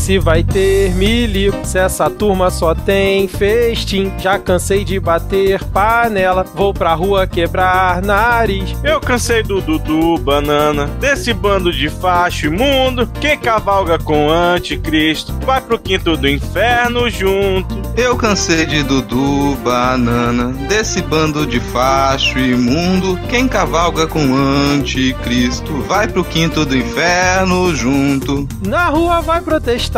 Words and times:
se 0.00 0.18
vai 0.18 0.42
ter 0.42 0.94
milico. 0.94 1.58
Se 1.62 1.78
essa 1.78 2.08
turma 2.08 2.50
só 2.50 2.74
tem 2.74 3.28
festim. 3.28 4.10
Já 4.18 4.38
cansei 4.38 4.82
de 4.82 4.98
bater 4.98 5.62
panela. 5.64 6.44
Vou 6.54 6.72
pra 6.72 6.94
rua 6.94 7.26
quebrar 7.26 8.00
nariz. 8.00 8.74
Eu 8.82 8.98
cansei 8.98 9.42
do 9.42 9.60
Dudu 9.60 10.16
Banana, 10.18 10.86
desse 10.98 11.34
bando 11.34 11.70
de 11.70 11.90
facho 11.90 12.46
imundo. 12.46 13.06
Quem 13.20 13.38
cavalga 13.38 13.98
com 13.98 14.30
anticristo 14.30 15.32
vai 15.44 15.60
pro 15.60 15.78
quinto 15.78 16.16
do 16.16 16.28
inferno 16.28 17.08
junto. 17.10 17.80
Eu 17.96 18.16
cansei 18.16 18.64
de 18.64 18.82
Dudu 18.82 19.56
Banana, 19.56 20.52
desse 20.66 21.02
bando 21.02 21.46
de 21.46 21.60
facho 21.60 22.38
imundo. 22.38 23.20
Quem 23.28 23.46
cavalga 23.46 24.06
com 24.06 24.34
anticristo 24.34 25.82
vai 25.82 26.08
pro 26.08 26.24
quinto 26.24 26.64
do 26.64 26.76
inferno 26.76 27.74
junto. 27.74 28.48
Na 28.66 28.88
rua 28.88 29.20
vai 29.20 29.40
protestar, 29.40 29.90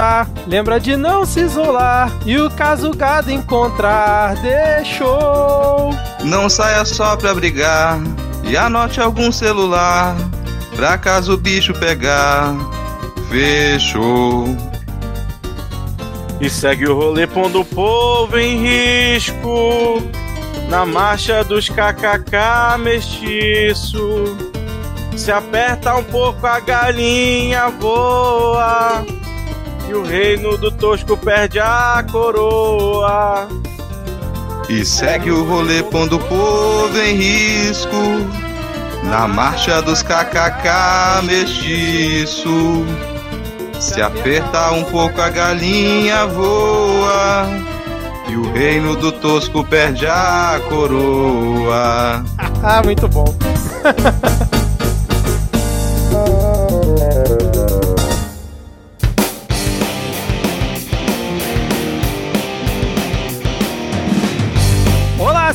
lembra 0.46 0.80
de 0.80 0.96
não 0.96 1.24
se 1.24 1.40
isolar. 1.40 2.12
E 2.24 2.38
o 2.38 2.50
caso 2.50 2.90
gado 2.92 3.30
encontrar, 3.30 4.34
deixou. 4.36 5.94
Não 6.24 6.48
saia 6.48 6.84
só 6.84 7.16
pra 7.16 7.34
brigar 7.34 8.00
e 8.44 8.56
anote 8.56 9.00
algum 9.00 9.30
celular 9.30 10.16
pra 10.76 10.98
caso 10.98 11.34
o 11.34 11.36
bicho 11.36 11.72
pegar. 11.74 12.54
Fechou. 13.28 14.44
E 16.40 16.50
segue 16.50 16.88
o 16.88 16.96
rolê 16.96 17.26
pondo 17.26 17.60
o 17.60 17.64
povo 17.64 18.36
em 18.38 18.58
risco. 18.62 20.02
Na 20.68 20.84
marcha 20.84 21.44
dos 21.44 21.68
kkk 21.68 22.78
mestiço. 22.78 24.36
Se 25.16 25.30
aperta 25.30 25.94
um 25.94 26.04
pouco 26.04 26.46
a 26.46 26.58
galinha 26.58 27.68
voa. 27.70 29.04
E 29.92 29.94
o 29.94 30.02
reino 30.02 30.56
do 30.56 30.70
Tosco 30.70 31.18
perde 31.18 31.60
a 31.60 32.02
coroa. 32.10 33.46
E 34.66 34.86
segue 34.86 35.30
o 35.30 35.44
rolê 35.44 35.82
pondo 35.82 36.16
o 36.16 36.18
povo 36.18 36.98
em 36.98 37.14
risco. 37.14 37.94
Na 39.04 39.28
marcha 39.28 39.82
dos 39.82 40.02
kkk 40.02 41.26
mestiço. 41.26 42.86
Se 43.78 44.00
apertar 44.00 44.72
um 44.72 44.82
pouco 44.84 45.20
a 45.20 45.28
galinha 45.28 46.26
voa. 46.26 47.46
E 48.30 48.34
o 48.34 48.50
reino 48.50 48.96
do 48.96 49.12
Tosco 49.12 49.62
perde 49.62 50.06
a 50.06 50.58
coroa. 50.70 52.24
Ah, 52.62 52.82
muito 52.82 53.06
bom. 53.08 53.26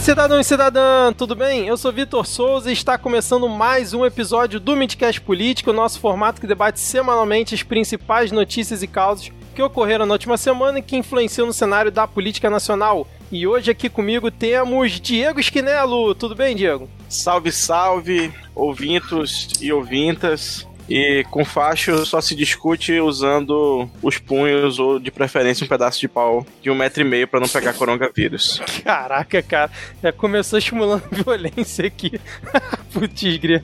cidadão 0.07 0.39
e 0.39 0.43
cidadã, 0.45 1.11
tudo 1.11 1.35
bem? 1.35 1.67
Eu 1.67 1.75
sou 1.75 1.91
Vitor 1.91 2.25
Souza 2.25 2.69
e 2.69 2.73
está 2.73 2.97
começando 2.97 3.49
mais 3.49 3.93
um 3.93 4.05
episódio 4.05 4.57
do 4.57 4.73
Midcast 4.73 5.19
Político, 5.19 5.73
nosso 5.73 5.99
formato 5.99 6.39
que 6.39 6.47
debate 6.47 6.79
semanalmente 6.79 7.53
as 7.53 7.61
principais 7.61 8.31
notícias 8.31 8.81
e 8.81 8.87
causas 8.87 9.29
que 9.53 9.61
ocorreram 9.61 10.05
na 10.05 10.13
última 10.13 10.37
semana 10.37 10.79
e 10.79 10.81
que 10.81 10.95
influenciam 10.95 11.45
no 11.45 11.51
cenário 11.51 11.91
da 11.91 12.07
política 12.07 12.49
nacional. 12.49 13.05
E 13.29 13.45
hoje 13.45 13.69
aqui 13.69 13.89
comigo 13.89 14.31
temos 14.31 14.93
Diego 14.93 15.41
Esquinelo. 15.41 16.15
Tudo 16.15 16.33
bem, 16.33 16.55
Diego? 16.55 16.89
Salve, 17.09 17.51
salve, 17.51 18.33
ouvintos 18.55 19.49
e 19.59 19.73
ouvintas. 19.73 20.65
E 20.89 21.25
com 21.29 21.43
facho 21.43 22.05
só 22.05 22.21
se 22.21 22.35
discute 22.35 22.99
usando 22.99 23.89
os 24.01 24.17
punhos 24.17 24.79
ou 24.79 24.99
de 24.99 25.11
preferência 25.11 25.65
um 25.65 25.67
pedaço 25.67 25.99
de 25.99 26.07
pau 26.07 26.45
de 26.61 26.69
um 26.69 26.75
metro 26.75 27.01
e 27.01 27.05
meio 27.05 27.27
para 27.27 27.39
não 27.39 27.47
pegar 27.47 27.73
coronavírus. 27.73 28.61
Caraca, 28.83 29.41
cara, 29.41 29.71
já 30.01 30.11
começou 30.11 30.57
estimulando 30.57 31.03
violência 31.11 31.85
aqui. 31.85 32.19
Putz, 32.93 33.37
grilo. 33.37 33.63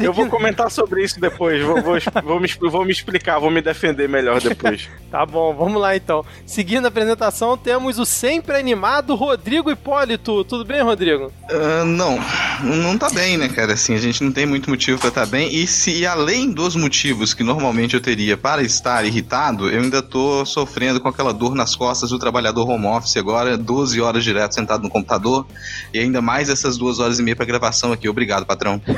Eu 0.00 0.12
vou 0.12 0.26
comentar 0.28 0.70
sobre 0.70 1.04
isso 1.04 1.20
depois. 1.20 1.62
Vou, 1.62 1.82
vou, 1.82 1.98
vou, 2.22 2.40
me, 2.40 2.48
vou 2.70 2.84
me 2.84 2.92
explicar, 2.92 3.38
vou 3.38 3.50
me 3.50 3.60
defender 3.60 4.08
melhor 4.08 4.40
depois. 4.40 4.88
tá 5.10 5.26
bom, 5.26 5.54
vamos 5.54 5.80
lá 5.80 5.94
então. 5.96 6.24
Seguindo 6.46 6.86
a 6.86 6.88
apresentação, 6.88 7.56
temos 7.56 7.98
o 7.98 8.06
sempre 8.06 8.56
animado 8.56 9.14
Rodrigo 9.14 9.70
Hipólito. 9.70 10.44
Tudo 10.44 10.64
bem, 10.64 10.80
Rodrigo? 10.82 11.32
Uh, 11.50 11.84
não, 11.84 12.18
não 12.62 12.96
tá 12.96 13.10
bem, 13.10 13.36
né, 13.36 13.48
cara? 13.48 13.74
Assim, 13.74 13.94
a 13.94 13.98
gente 13.98 14.22
não 14.24 14.32
tem 14.32 14.46
muito 14.46 14.70
motivo 14.70 14.98
para 14.98 15.08
estar 15.08 15.24
tá 15.24 15.26
bem. 15.26 15.54
E 15.54 15.66
se 15.66 15.92
e 15.92 16.06
além 16.32 16.50
dos 16.50 16.74
motivos 16.74 17.34
que 17.34 17.42
normalmente 17.42 17.92
eu 17.92 18.00
teria 18.00 18.38
para 18.38 18.62
estar 18.62 19.04
irritado, 19.04 19.68
eu 19.68 19.82
ainda 19.82 20.00
tô 20.00 20.46
sofrendo 20.46 20.98
com 20.98 21.06
aquela 21.06 21.30
dor 21.30 21.54
nas 21.54 21.76
costas 21.76 22.08
do 22.08 22.18
trabalhador 22.18 22.66
home 22.70 22.86
office 22.86 23.18
agora, 23.18 23.58
12 23.58 24.00
horas 24.00 24.24
direto 24.24 24.54
sentado 24.54 24.82
no 24.82 24.88
computador. 24.88 25.46
E 25.92 25.98
ainda 25.98 26.22
mais 26.22 26.48
essas 26.48 26.78
duas 26.78 26.98
horas 26.98 27.18
e 27.18 27.22
meia 27.22 27.36
pra 27.36 27.44
gravação 27.44 27.92
aqui. 27.92 28.08
Obrigado, 28.08 28.46
patrão. 28.46 28.80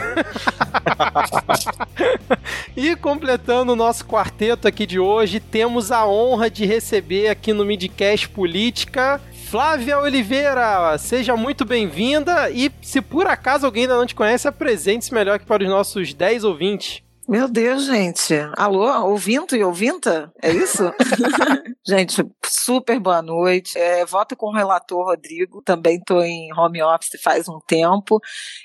e 2.76 2.94
completando 2.94 3.72
o 3.72 3.76
nosso 3.76 4.04
quarteto 4.04 4.68
aqui 4.68 4.86
de 4.86 5.00
hoje, 5.00 5.40
temos 5.40 5.90
a 5.90 6.06
honra 6.06 6.48
de 6.48 6.64
receber 6.64 7.30
aqui 7.30 7.52
no 7.52 7.64
Midcast 7.64 8.28
Política 8.28 9.20
Flávia 9.50 9.98
Oliveira, 9.98 10.96
seja 10.98 11.36
muito 11.36 11.64
bem-vinda 11.64 12.50
e 12.50 12.70
se 12.80 13.00
por 13.00 13.26
acaso 13.26 13.66
alguém 13.66 13.82
ainda 13.82 13.96
não 13.96 14.06
te 14.06 14.14
conhece, 14.14 14.48
apresente-se 14.48 15.12
melhor 15.12 15.38
que 15.38 15.46
para 15.46 15.62
os 15.62 15.68
nossos 15.68 16.14
10 16.14 16.44
ouvintes. 16.44 17.03
Meu 17.26 17.48
Deus, 17.48 17.86
gente. 17.86 18.34
Alô, 18.54 18.86
ouvinto 19.06 19.56
e 19.56 19.64
ouvinta? 19.64 20.30
É 20.42 20.52
isso? 20.52 20.82
gente, 21.86 22.22
super 22.44 23.00
boa 23.00 23.22
noite. 23.22 23.78
É, 23.78 24.04
voto 24.04 24.36
com 24.36 24.48
o 24.48 24.54
relator 24.54 25.06
Rodrigo. 25.06 25.62
Também 25.62 25.96
estou 25.96 26.22
em 26.22 26.52
home 26.52 26.82
office 26.82 27.18
faz 27.22 27.48
um 27.48 27.58
tempo. 27.66 28.20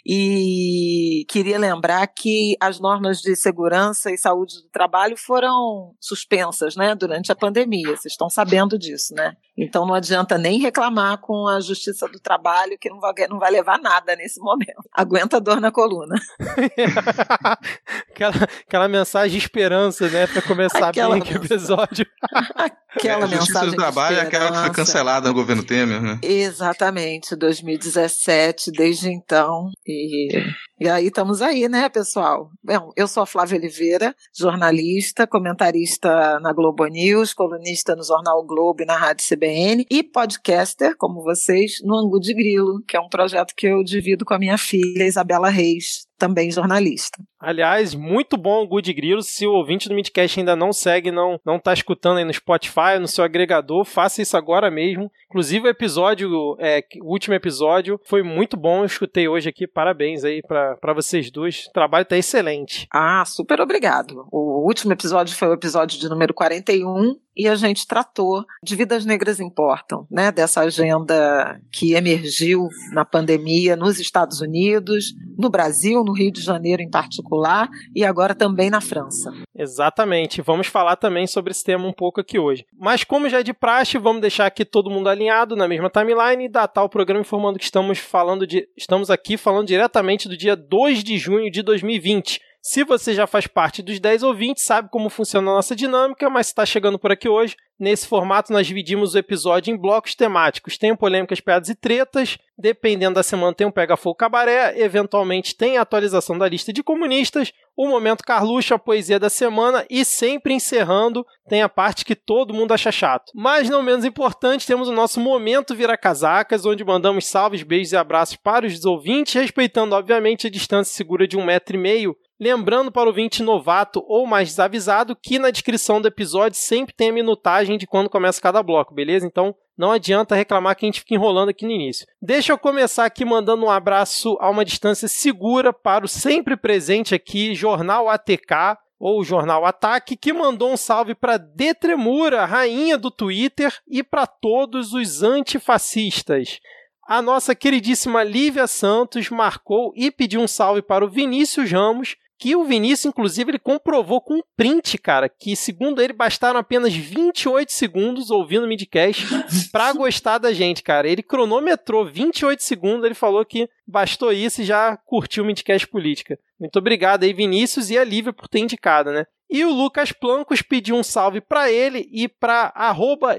E 0.05 1.25
queria 1.29 1.57
lembrar 1.57 2.05
que 2.07 2.57
as 2.59 2.81
normas 2.81 3.21
de 3.21 3.33
segurança 3.33 4.11
e 4.11 4.17
saúde 4.17 4.61
do 4.61 4.69
trabalho 4.69 5.15
foram 5.15 5.95
suspensas 5.97 6.75
né, 6.75 6.93
durante 6.95 7.31
a 7.31 7.35
pandemia. 7.35 7.95
Vocês 7.95 8.11
estão 8.11 8.29
sabendo 8.29 8.77
disso, 8.77 9.13
né? 9.15 9.37
Então 9.59 9.85
não 9.85 9.93
adianta 9.93 10.37
nem 10.37 10.57
reclamar 10.57 11.17
com 11.17 11.45
a 11.45 11.59
Justiça 11.59 12.07
do 12.07 12.17
Trabalho, 12.17 12.77
que 12.79 12.89
não 12.89 12.99
vai, 12.99 13.13
não 13.29 13.37
vai 13.37 13.51
levar 13.51 13.77
nada 13.77 14.15
nesse 14.15 14.39
momento. 14.39 14.81
Aguenta 14.95 15.35
a 15.37 15.39
dor 15.39 15.59
na 15.59 15.69
coluna. 15.69 16.15
aquela, 18.09 18.33
aquela 18.65 18.87
mensagem 18.87 19.37
de 19.37 19.37
esperança, 19.37 20.07
né? 20.07 20.27
Pra 20.27 20.41
começar 20.41 20.87
aquela 20.87 21.19
bem 21.19 21.23
o 21.23 21.35
episódio. 21.35 22.05
aquela 22.95 23.25
é, 23.25 23.27
mensagem. 23.27 23.71
do 23.71 23.75
Trabalho 23.75 24.17
é 24.17 24.21
aquela 24.21 24.51
que 24.51 24.57
foi 24.59 24.71
cancelada 24.71 25.27
no 25.27 25.33
governo 25.33 25.63
Temer, 25.63 26.01
né? 26.01 26.19
Exatamente, 26.23 27.35
2017, 27.35 28.71
desde 28.71 29.09
então. 29.09 29.69
E, 29.85 30.29
e 30.79 30.87
aí 30.87 31.07
estamos 31.07 31.41
aí, 31.41 31.67
né, 31.67 31.89
pessoal? 31.89 32.51
Bom, 32.63 32.91
eu 32.95 33.07
sou 33.07 33.23
a 33.23 33.25
Flávia 33.25 33.57
Oliveira, 33.57 34.15
jornalista, 34.33 35.27
comentarista 35.27 36.39
na 36.39 36.53
Globo 36.53 36.85
News, 36.85 37.33
colunista 37.33 37.95
no 37.95 38.03
Jornal 38.03 38.43
Globo 38.45 38.81
e 38.81 38.85
na 38.85 38.95
Rádio 38.95 39.25
CBN 39.27 39.85
e 39.89 40.03
podcaster, 40.03 40.95
como 40.97 41.21
vocês, 41.21 41.81
no 41.83 41.97
Angu 41.97 42.19
de 42.19 42.33
Grilo, 42.33 42.81
que 42.87 42.95
é 42.95 42.99
um 42.99 43.09
projeto 43.09 43.53
que 43.55 43.67
eu 43.67 43.83
divido 43.83 44.23
com 44.23 44.33
a 44.33 44.39
minha 44.39 44.57
filha 44.57 45.05
Isabela 45.05 45.49
Reis, 45.49 46.07
também 46.19 46.51
jornalista. 46.51 47.17
Aliás, 47.39 47.95
muito 47.95 48.37
bom 48.37 48.61
o 48.61 48.67
Good 48.67 48.93
Grilo. 48.93 49.21
Se 49.21 49.47
o 49.47 49.53
ouvinte 49.53 49.87
do 49.87 49.95
Midcast 49.95 50.39
ainda 50.39 50.55
não 50.55 50.73
segue, 50.73 51.09
não 51.09 51.39
não 51.45 51.57
tá 51.57 51.73
escutando 51.73 52.17
aí 52.17 52.25
no 52.25 52.33
Spotify, 52.33 52.99
no 52.99 53.07
seu 53.07 53.23
agregador, 53.23 53.85
faça 53.85 54.21
isso 54.21 54.35
agora 54.35 54.69
mesmo. 54.69 55.09
Inclusive 55.29 55.67
o 55.67 55.69
episódio, 55.69 56.57
é, 56.59 56.83
o 57.01 57.11
último 57.11 57.33
episódio 57.33 57.99
foi 58.03 58.21
muito 58.21 58.57
bom. 58.57 58.79
Eu 58.79 58.85
escutei 58.85 59.27
hoje 59.27 59.47
aqui. 59.47 59.65
Parabéns 59.65 60.25
aí 60.25 60.41
para 60.41 60.93
vocês 60.93 61.31
dois. 61.31 61.67
O 61.67 61.71
trabalho 61.71 62.05
tá 62.05 62.17
excelente. 62.17 62.87
Ah, 62.93 63.23
super 63.25 63.61
obrigado. 63.61 64.27
O 64.31 64.67
último 64.67 64.91
episódio 64.91 65.35
foi 65.35 65.47
o 65.47 65.53
episódio 65.53 65.97
de 65.97 66.09
número 66.09 66.33
41 66.33 67.15
e 67.39 67.47
a 67.47 67.55
gente 67.55 67.87
tratou 67.87 68.43
de 68.61 68.75
Vidas 68.75 69.05
Negras 69.05 69.39
Importam, 69.39 70.05
né? 70.11 70.29
Dessa 70.29 70.59
agenda 70.59 71.57
que 71.71 71.93
emergiu 71.93 72.67
na 72.91 73.05
pandemia 73.05 73.77
nos 73.77 73.97
Estados 73.97 74.41
Unidos, 74.41 75.13
no 75.37 75.49
Brasil, 75.49 76.03
no 76.03 76.11
Rio 76.11 76.33
de 76.33 76.41
Janeiro 76.41 76.81
em 76.81 76.89
particular, 76.89 77.69
e 77.95 78.03
agora 78.03 78.35
também 78.35 78.69
na 78.69 78.81
França. 78.81 79.31
Exatamente. 79.55 80.41
Vamos 80.41 80.67
falar 80.67 80.97
também 80.97 81.25
sobre 81.27 81.51
esse 81.51 81.63
tema 81.63 81.87
um 81.87 81.93
pouco 81.93 82.19
aqui 82.19 82.37
hoje. 82.37 82.65
Mas 82.77 83.05
como 83.05 83.29
já 83.29 83.39
é 83.39 83.43
de 83.43 83.53
praxe, 83.53 83.97
vamos 83.97 84.19
deixar 84.19 84.45
aqui 84.45 84.65
todo 84.65 84.89
mundo 84.89 85.07
alinhado 85.07 85.55
na 85.55 85.65
mesma 85.65 85.89
timeline 85.89 86.43
e 86.43 86.49
datar 86.49 86.83
o 86.83 86.89
programa 86.89 87.21
informando 87.21 87.57
que 87.57 87.63
estamos 87.63 87.99
falando 87.99 88.45
de 88.45 88.67
estamos 88.75 89.09
aqui 89.09 89.37
falando 89.37 89.67
diretamente 89.67 90.27
do 90.27 90.35
dia 90.35 90.57
2 90.57 91.05
de 91.05 91.17
junho 91.17 91.49
de 91.49 91.61
2020 91.61 92.48
Se 92.61 92.83
você 92.83 93.13
já 93.13 93.25
faz 93.25 93.47
parte 93.47 93.81
dos 93.81 94.01
10 94.01 94.21
ouvintes, 94.21 94.65
sabe 94.65 94.89
como 94.89 95.09
funciona 95.09 95.49
a 95.49 95.55
nossa 95.55 95.73
dinâmica, 95.73 96.29
mas 96.29 96.47
está 96.47 96.65
chegando 96.65 96.99
por 96.99 97.09
aqui 97.09 97.29
hoje, 97.29 97.55
nesse 97.79 98.05
formato 98.05 98.51
nós 98.51 98.67
dividimos 98.67 99.13
o 99.13 99.17
episódio 99.17 99.73
em 99.73 99.77
blocos 99.77 100.13
temáticos. 100.13 100.77
Tem 100.77 100.93
polêmicas, 100.93 101.39
piadas 101.39 101.69
e 101.69 101.75
tretas, 101.75 102.37
dependendo 102.57 103.15
da 103.15 103.23
semana 103.23 103.53
tem 103.53 103.65
um 103.65 103.71
Pega 103.71 103.95
Fogo 103.95 104.15
Cabaré, 104.15 104.77
eventualmente 104.77 105.55
tem 105.55 105.77
a 105.77 105.83
atualização 105.83 106.37
da 106.37 106.49
lista 106.49 106.73
de 106.73 106.83
comunistas, 106.83 107.53
o 107.77 107.87
Momento 107.87 108.25
Carluxo, 108.25 108.73
a 108.73 108.79
poesia 108.79 109.17
da 109.17 109.29
semana. 109.29 109.85
E 109.89 110.03
sempre 110.03 110.53
encerrando, 110.53 111.25
tem 111.47 111.61
a 111.61 111.69
parte 111.69 112.03
que 112.03 112.13
todo 112.13 112.53
mundo 112.53 112.73
acha 112.73 112.91
chato. 112.91 113.31
Mas 113.33 113.69
não 113.69 113.81
menos 113.81 114.03
importante, 114.03 114.67
temos 114.67 114.89
o 114.89 114.93
nosso 114.93 115.21
Momento 115.21 115.73
Vira 115.73 115.97
Casacas, 115.97 116.65
onde 116.65 116.83
mandamos 116.83 117.25
salves, 117.25 117.63
beijos 117.63 117.93
e 117.93 117.97
abraços 117.97 118.35
para 118.35 118.67
os 118.67 118.83
ouvintes, 118.83 119.33
respeitando 119.33 119.95
obviamente 119.95 120.47
a 120.47 120.51
distância 120.51 120.93
segura 120.93 121.25
de 121.25 121.37
um 121.37 121.45
metro 121.45 121.77
e 121.77 121.79
meio 121.79 122.17
Lembrando 122.39 122.91
para 122.91 123.03
o 123.03 123.07
ouvinte 123.07 123.43
novato 123.43 124.03
ou 124.07 124.25
mais 124.25 124.49
desavisado 124.49 125.15
que 125.15 125.37
na 125.37 125.51
descrição 125.51 126.01
do 126.01 126.07
episódio 126.07 126.57
sempre 126.57 126.93
tem 126.95 127.09
a 127.09 127.13
minutagem 127.13 127.77
de 127.77 127.85
quando 127.85 128.09
começa 128.09 128.41
cada 128.41 128.63
bloco, 128.63 128.93
beleza? 128.93 129.27
Então 129.27 129.53
não 129.77 129.91
adianta 129.91 130.35
reclamar 130.35 130.75
que 130.75 130.85
a 130.85 130.87
gente 130.87 131.01
fica 131.01 131.15
enrolando 131.15 131.49
aqui 131.49 131.65
no 131.65 131.71
início. 131.71 132.07
Deixa 132.21 132.53
eu 132.53 132.57
começar 132.57 133.05
aqui 133.05 133.25
mandando 133.25 133.65
um 133.65 133.69
abraço 133.69 134.37
a 134.39 134.49
uma 134.49 134.63
distância 134.63 135.07
segura 135.07 135.73
para 135.73 136.05
o 136.05 136.07
sempre 136.07 136.55
presente 136.55 137.13
aqui, 137.13 137.53
Jornal 137.55 138.09
ATK, 138.09 138.77
ou 138.99 139.23
Jornal 139.23 139.65
Ataque, 139.65 140.17
que 140.17 140.33
mandou 140.33 140.71
um 140.73 140.77
salve 140.77 141.15
para 141.15 141.37
Detremura, 141.37 142.45
rainha 142.45 142.97
do 142.97 143.09
Twitter, 143.09 143.73
e 143.87 144.03
para 144.03 144.27
todos 144.27 144.93
os 144.93 145.23
antifascistas. 145.23 146.59
A 147.07 147.21
nossa 147.21 147.55
queridíssima 147.55 148.23
Lívia 148.23 148.67
Santos 148.67 149.29
marcou 149.29 149.93
e 149.95 150.11
pediu 150.11 150.41
um 150.41 150.47
salve 150.47 150.81
para 150.81 151.03
o 151.03 151.09
Vinícius 151.09 151.71
Ramos, 151.71 152.17
que 152.39 152.55
o 152.55 152.63
Vinícius, 152.63 153.05
inclusive, 153.05 153.51
ele 153.51 153.59
comprovou 153.59 154.21
com 154.21 154.35
um 154.35 154.41
print, 154.55 154.97
cara, 154.97 155.27
que 155.27 155.57
segundo 155.57 156.01
ele 156.01 156.13
bastaram 156.13 156.57
apenas 156.57 156.93
28 156.95 157.69
segundos 157.69 158.31
ouvindo 158.31 158.63
o 158.63 158.67
midcast 158.67 159.27
para 159.73 159.91
gostar 159.91 160.37
da 160.37 160.53
gente, 160.53 160.81
cara. 160.81 161.07
Ele 161.07 161.21
cronometrou 161.21 162.05
28 162.05 162.63
segundos, 162.63 163.03
ele 163.03 163.13
falou 163.13 163.45
que 163.45 163.69
bastou 163.85 164.31
isso 164.31 164.61
e 164.61 164.65
já 164.65 164.95
curtiu 164.95 165.43
o 165.43 165.47
midcast 165.47 165.85
política. 165.85 166.39
Muito 166.57 166.79
obrigado 166.79 167.23
aí, 167.23 167.33
Vinícius 167.33 167.89
e 167.89 167.97
a 167.97 168.05
Lívia 168.05 168.31
por 168.31 168.47
ter 168.47 168.59
indicado, 168.59 169.11
né? 169.11 169.25
E 169.49 169.65
o 169.65 169.73
Lucas 169.73 170.11
Plancos 170.11 170.61
pediu 170.61 170.95
um 170.95 171.03
salve 171.03 171.41
para 171.41 171.71
ele 171.71 172.07
e 172.11 172.27
para 172.27 172.71
arroba 172.75 173.37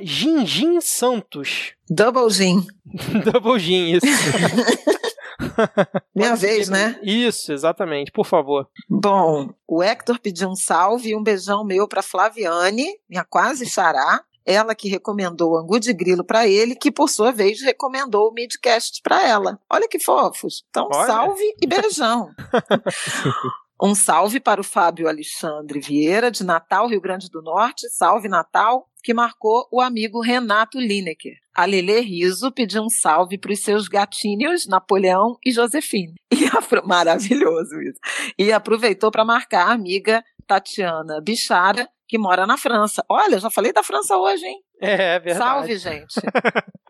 Santos. 0.82 1.72
Double 1.88 2.28
Gin. 2.28 2.66
Double 3.32 3.58
Gin, 3.58 3.92
isso. 3.92 4.06
Minha 6.14 6.36
vez, 6.36 6.68
né? 6.68 6.98
Isso, 7.02 7.52
exatamente, 7.52 8.10
por 8.12 8.26
favor. 8.26 8.68
Bom, 8.88 9.50
o 9.66 9.82
Hector 9.82 10.18
pediu 10.20 10.48
um 10.48 10.56
salve 10.56 11.10
e 11.10 11.16
um 11.16 11.22
beijão 11.22 11.64
meu 11.64 11.88
para 11.88 12.02
Flaviane, 12.02 12.86
minha 13.08 13.24
quase 13.24 13.66
xará. 13.66 14.22
Ela 14.44 14.74
que 14.74 14.88
recomendou 14.88 15.52
o 15.52 15.56
Angu 15.56 15.78
de 15.78 15.92
Grilo 15.92 16.24
para 16.24 16.46
ele, 16.46 16.74
que 16.74 16.90
por 16.90 17.08
sua 17.08 17.30
vez 17.30 17.60
recomendou 17.62 18.28
o 18.28 18.32
Midcast 18.32 19.00
para 19.02 19.26
ela. 19.26 19.60
Olha 19.70 19.86
que 19.86 19.98
fofos. 19.98 20.64
Então, 20.70 20.88
Olha. 20.90 21.06
salve 21.06 21.54
e 21.60 21.66
beijão. 21.66 22.30
Um 23.82 23.94
salve 23.94 24.38
para 24.38 24.60
o 24.60 24.64
Fábio 24.64 25.08
Alexandre 25.08 25.80
Vieira, 25.80 26.30
de 26.30 26.44
Natal, 26.44 26.86
Rio 26.86 27.00
Grande 27.00 27.30
do 27.30 27.40
Norte. 27.40 27.88
Salve 27.88 28.28
Natal, 28.28 28.86
que 29.00 29.14
marcou 29.14 29.66
o 29.72 29.80
amigo 29.80 30.20
Renato 30.20 30.78
Lineker. 30.78 31.34
A 31.54 31.64
Lele 31.64 32.00
Riso 32.00 32.52
pediu 32.52 32.82
um 32.82 32.88
salve 32.88 33.36
para 33.36 33.52
os 33.52 33.60
seus 33.60 33.88
gatinhos, 33.88 34.66
Napoleão 34.66 35.36
e 35.44 35.52
Josefine. 35.52 36.14
E 36.32 36.86
Maravilhoso 36.86 37.80
isso. 37.82 37.98
E 38.38 38.52
aproveitou 38.52 39.10
para 39.10 39.24
marcar 39.24 39.68
a 39.68 39.72
amiga 39.72 40.22
Tatiana 40.46 41.20
Bichara, 41.20 41.88
que 42.08 42.18
mora 42.18 42.46
na 42.46 42.56
França. 42.56 43.04
Olha, 43.08 43.38
já 43.38 43.50
falei 43.50 43.72
da 43.72 43.82
França 43.82 44.16
hoje, 44.16 44.44
hein? 44.44 44.60
É, 44.80 45.14
é 45.14 45.18
verdade. 45.20 45.50
Salve, 45.50 45.78
gente. 45.78 46.20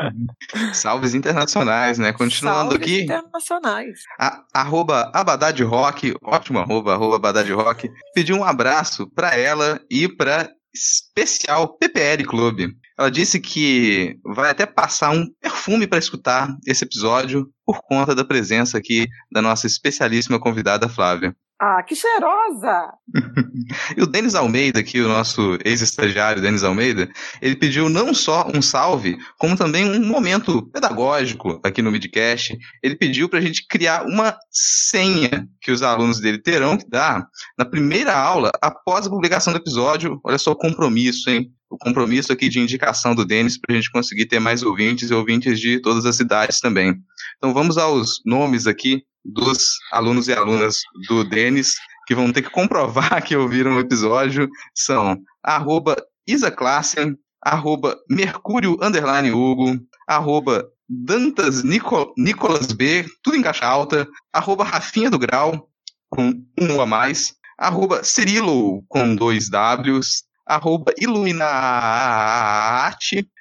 Salves 0.72 1.14
internacionais, 1.14 1.98
né? 1.98 2.12
Continuando 2.12 2.70
Salves 2.70 2.76
aqui. 2.86 3.02
internacionais. 3.02 4.00
A, 4.18 4.44
arroba 4.54 5.10
Abadade 5.12 5.62
Rock, 5.62 6.14
ótimo 6.22 6.58
arroba, 6.58 6.94
arroba 6.94 7.16
Abadade 7.16 7.52
Rock, 7.52 7.90
pediu 8.14 8.36
um 8.36 8.44
abraço 8.44 9.10
para 9.10 9.36
ela 9.36 9.80
e 9.90 10.08
para 10.08 10.50
especial 10.74 11.76
PPL 11.76 12.24
Clube. 12.24 12.76
Ela 12.98 13.10
disse 13.10 13.40
que 13.40 14.18
vai 14.24 14.50
até 14.50 14.66
passar 14.66 15.10
um 15.10 15.26
perfume 15.40 15.86
para 15.86 15.98
escutar 15.98 16.56
esse 16.66 16.84
episódio 16.84 17.50
por 17.64 17.80
conta 17.82 18.14
da 18.14 18.24
presença 18.24 18.78
aqui 18.78 19.08
da 19.30 19.42
nossa 19.42 19.66
especialíssima 19.66 20.38
convidada 20.38 20.88
Flávia. 20.88 21.34
Ah, 21.62 21.82
que 21.82 21.94
cheirosa! 21.94 22.90
e 23.94 24.02
o 24.02 24.06
Denis 24.06 24.34
Almeida, 24.34 24.80
aqui, 24.80 24.98
o 24.98 25.08
nosso 25.08 25.58
ex-estagiário 25.62 26.40
Denis 26.40 26.64
Almeida, 26.64 27.06
ele 27.42 27.54
pediu 27.54 27.90
não 27.90 28.14
só 28.14 28.48
um 28.48 28.62
salve, 28.62 29.18
como 29.38 29.54
também 29.54 29.84
um 29.84 30.02
momento 30.06 30.62
pedagógico 30.70 31.60
aqui 31.62 31.82
no 31.82 31.92
Midcast. 31.92 32.56
Ele 32.82 32.96
pediu 32.96 33.28
para 33.28 33.40
a 33.40 33.42
gente 33.42 33.66
criar 33.68 34.06
uma 34.06 34.34
senha 34.50 35.46
que 35.60 35.70
os 35.70 35.82
alunos 35.82 36.18
dele 36.18 36.38
terão 36.38 36.78
que 36.78 36.88
dar 36.88 37.26
na 37.58 37.66
primeira 37.66 38.16
aula 38.16 38.50
após 38.62 39.06
a 39.06 39.10
publicação 39.10 39.52
do 39.52 39.58
episódio. 39.58 40.18
Olha 40.24 40.38
só 40.38 40.52
o 40.52 40.56
compromisso, 40.56 41.28
hein? 41.28 41.52
O 41.68 41.76
compromisso 41.76 42.32
aqui 42.32 42.48
de 42.48 42.58
indicação 42.58 43.14
do 43.14 43.26
Denis 43.26 43.60
para 43.60 43.74
a 43.74 43.76
gente 43.76 43.90
conseguir 43.90 44.24
ter 44.24 44.40
mais 44.40 44.62
ouvintes 44.62 45.10
e 45.10 45.14
ouvintes 45.14 45.60
de 45.60 45.78
todas 45.78 46.06
as 46.06 46.16
cidades 46.16 46.58
também. 46.58 46.94
Então 47.36 47.52
vamos 47.52 47.76
aos 47.76 48.22
nomes 48.24 48.66
aqui 48.66 49.04
dos 49.24 49.76
alunos 49.92 50.28
e 50.28 50.32
alunas 50.32 50.80
do 51.08 51.24
Denis, 51.24 51.74
que 52.06 52.14
vão 52.14 52.32
ter 52.32 52.42
que 52.42 52.50
comprovar 52.50 53.22
que 53.22 53.36
ouviram 53.36 53.76
o 53.76 53.80
episódio, 53.80 54.48
são 54.74 55.20
arroba 55.42 55.96
Isaklassen, 56.26 57.16
arroba 57.42 57.98
Mercúrio 58.08 58.76
Underline 58.82 59.30
Hugo, 59.32 59.78
arroba 60.06 60.68
Dantas 60.88 61.62
Nico, 61.62 62.12
Nicolas 62.16 62.72
B, 62.72 63.06
tudo 63.22 63.36
em 63.36 63.42
caixa 63.42 63.64
alta, 63.66 64.08
arroba 64.32 64.64
Rafinha 64.64 65.08
do 65.10 65.18
Grau, 65.18 65.68
com 66.08 66.32
um 66.60 66.80
a 66.80 66.86
mais, 66.86 67.34
arroba 67.56 68.02
Cirilo, 68.02 68.82
com 68.88 69.14
dois 69.14 69.48
Ws, 69.48 70.24
arroba 70.44 70.92
Iluminati, 70.98 71.38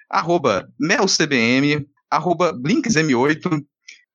arroba 0.09 0.69
MelCBM, 0.79 1.87
arroba 2.11 2.53
BlinksM8 2.53 3.65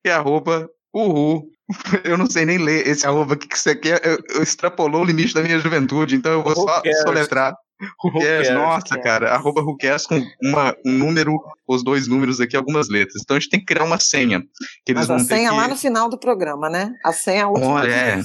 e 0.05 0.09
arroba 0.09 0.69
Uhu 0.93 1.49
Eu 2.03 2.17
não 2.17 2.29
sei 2.29 2.45
nem 2.45 2.57
ler 2.57 2.87
esse 2.87 3.05
arroba 3.05 3.35
que 3.35 3.53
isso 3.55 3.69
aqui 3.69 3.91
é, 3.91 3.99
eu, 4.03 4.43
extrapolou 4.43 5.01
o 5.01 5.05
limite 5.05 5.33
da 5.33 5.41
minha 5.41 5.59
juventude, 5.59 6.15
então 6.15 6.31
eu 6.31 6.43
vou 6.43 6.55
só 6.55 6.81
soletrar. 7.03 7.55
Who 8.03 8.53
nossa, 8.53 8.97
cara, 8.99 9.33
arroba 9.33 9.61
who 9.61 9.77
com 10.07 10.25
uma, 10.41 10.75
um 10.85 10.91
número, 10.91 11.37
os 11.67 11.83
dois 11.83 12.07
números 12.07 12.39
aqui, 12.39 12.55
algumas 12.55 12.87
letras. 12.87 13.21
Então 13.21 13.35
a 13.35 13.39
gente 13.39 13.49
tem 13.49 13.59
que 13.59 13.65
criar 13.65 13.83
uma 13.83 13.99
senha. 13.99 14.41
Que 14.85 14.93
eles 14.93 15.01
Mas 15.01 15.07
vão 15.07 15.17
a 15.17 15.19
senha 15.19 15.49
que... 15.49 15.55
lá 15.55 15.67
no 15.67 15.75
final 15.75 16.09
do 16.09 16.17
programa, 16.17 16.69
né? 16.69 16.93
A 17.03 17.11
senha 17.11 17.41
é 17.41 17.45
última. 17.45 17.73
Olha, 17.73 17.91
é, 17.91 18.23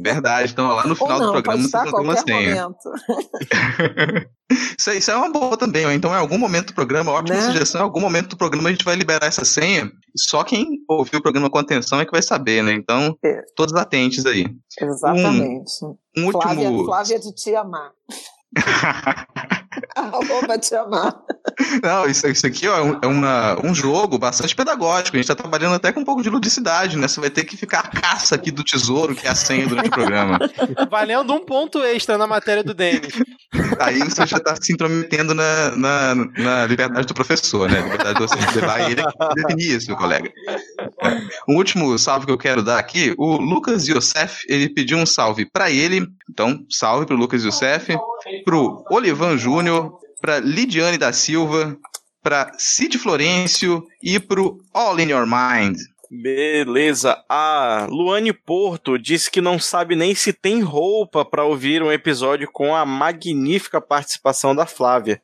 verdade. 0.00 0.52
Então 0.52 0.68
lá 0.68 0.84
no 0.84 0.96
final 0.96 1.18
não, 1.18 1.26
do 1.26 1.32
programa 1.32 1.62
você 1.62 1.82
tem 1.82 2.00
uma 2.00 2.16
senha. 2.16 2.68
isso, 4.76 4.90
isso 4.90 5.10
é 5.10 5.16
uma 5.16 5.30
boa 5.30 5.56
também. 5.56 5.86
Ou 5.86 5.92
então, 5.92 6.12
em 6.12 6.18
algum 6.18 6.38
momento 6.38 6.68
do 6.68 6.74
programa, 6.74 7.12
ótima 7.12 7.36
né? 7.36 7.42
sugestão, 7.42 7.82
em 7.82 7.84
algum 7.84 8.00
momento 8.00 8.30
do 8.30 8.36
programa 8.36 8.68
a 8.68 8.72
gente 8.72 8.84
vai 8.84 8.96
liberar 8.96 9.26
essa 9.26 9.44
senha. 9.44 9.90
Só 10.16 10.42
quem 10.42 10.66
ouviu 10.88 11.20
o 11.20 11.22
programa 11.22 11.48
com 11.48 11.58
atenção 11.58 12.00
é 12.00 12.04
que 12.04 12.10
vai 12.10 12.22
saber, 12.22 12.64
né? 12.64 12.72
Então, 12.72 13.16
é. 13.24 13.42
todos 13.54 13.74
atentos 13.74 14.26
aí. 14.26 14.46
Exatamente. 14.80 15.70
Um, 15.84 15.96
um 16.16 16.32
Flávia, 16.32 16.68
último. 16.68 16.84
Flávia 16.86 17.20
de 17.20 17.32
Tia 17.32 17.62
Mar. 18.56 19.28
Arroba 19.94 20.58
te 20.58 20.74
amar. 20.74 21.14
Não, 21.82 22.06
isso, 22.06 22.26
isso 22.28 22.46
aqui 22.46 22.68
ó, 22.68 22.78
é, 22.78 22.82
um, 22.82 22.98
é 23.02 23.06
uma, 23.06 23.66
um 23.66 23.74
jogo 23.74 24.18
bastante 24.18 24.54
pedagógico. 24.54 25.16
A 25.16 25.18
gente 25.18 25.30
está 25.30 25.34
trabalhando 25.34 25.74
até 25.74 25.92
com 25.92 26.00
um 26.00 26.04
pouco 26.04 26.22
de 26.22 26.30
ludicidade, 26.30 26.96
né? 26.96 27.08
Você 27.08 27.20
vai 27.20 27.30
ter 27.30 27.44
que 27.44 27.56
ficar 27.56 27.80
a 27.80 27.88
caça 27.88 28.34
aqui 28.34 28.50
do 28.50 28.64
tesouro, 28.64 29.14
que 29.14 29.26
é 29.26 29.30
a 29.30 29.34
senha 29.34 29.66
durante 29.66 29.88
o 29.88 29.92
programa. 29.92 30.38
Valendo 30.90 31.32
um 31.34 31.44
ponto 31.44 31.82
extra 31.82 32.16
na 32.16 32.26
matéria 32.26 32.62
do 32.62 32.74
Denis. 32.74 33.14
Aí 33.80 33.98
você 33.98 34.26
já 34.26 34.36
está 34.36 34.54
se 34.60 34.72
intrometendo 34.72 35.34
na, 35.34 35.76
na, 35.76 36.14
na, 36.14 36.66
liberdade 36.66 37.06
do 37.06 37.14
professor, 37.14 37.68
né? 37.68 37.80
liberdade 37.80 38.14
de 38.14 38.20
você 38.20 38.60
levar 38.60 38.90
ele 38.90 39.00
a 39.00 39.34
definir 39.34 39.76
isso, 39.76 39.88
meu 39.88 39.96
colega. 39.96 40.30
Um 41.48 41.56
último 41.56 41.98
salve 41.98 42.26
que 42.26 42.32
eu 42.32 42.38
quero 42.38 42.62
dar 42.62 42.78
aqui: 42.78 43.14
o 43.16 43.36
Lucas 43.36 43.88
Youssef, 43.88 44.44
ele 44.48 44.68
pediu 44.68 44.98
um 44.98 45.06
salve 45.06 45.46
para 45.46 45.70
ele. 45.70 46.06
Então, 46.30 46.64
salve 46.70 47.06
para 47.06 47.16
o 47.16 47.18
Lucas 47.18 47.42
Youssef 47.42 47.96
pro 48.44 48.84
Olivan 48.90 49.36
Júnior, 49.36 49.98
pra 50.20 50.38
Lidiane 50.38 50.98
da 50.98 51.12
Silva, 51.12 51.76
pra 52.22 52.52
Cid 52.58 52.98
Florencio 52.98 53.84
e 54.02 54.18
pro 54.18 54.58
All 54.72 54.98
in 54.98 55.10
Your 55.10 55.26
Mind. 55.26 55.78
Beleza. 56.10 57.22
A 57.28 57.86
Luane 57.90 58.32
Porto 58.32 58.98
disse 58.98 59.30
que 59.30 59.42
não 59.42 59.58
sabe 59.58 59.94
nem 59.94 60.14
se 60.14 60.32
tem 60.32 60.62
roupa 60.62 61.22
para 61.22 61.44
ouvir 61.44 61.82
um 61.82 61.92
episódio 61.92 62.48
com 62.50 62.74
a 62.74 62.86
magnífica 62.86 63.78
participação 63.80 64.54
da 64.54 64.64
Flávia. 64.64 65.20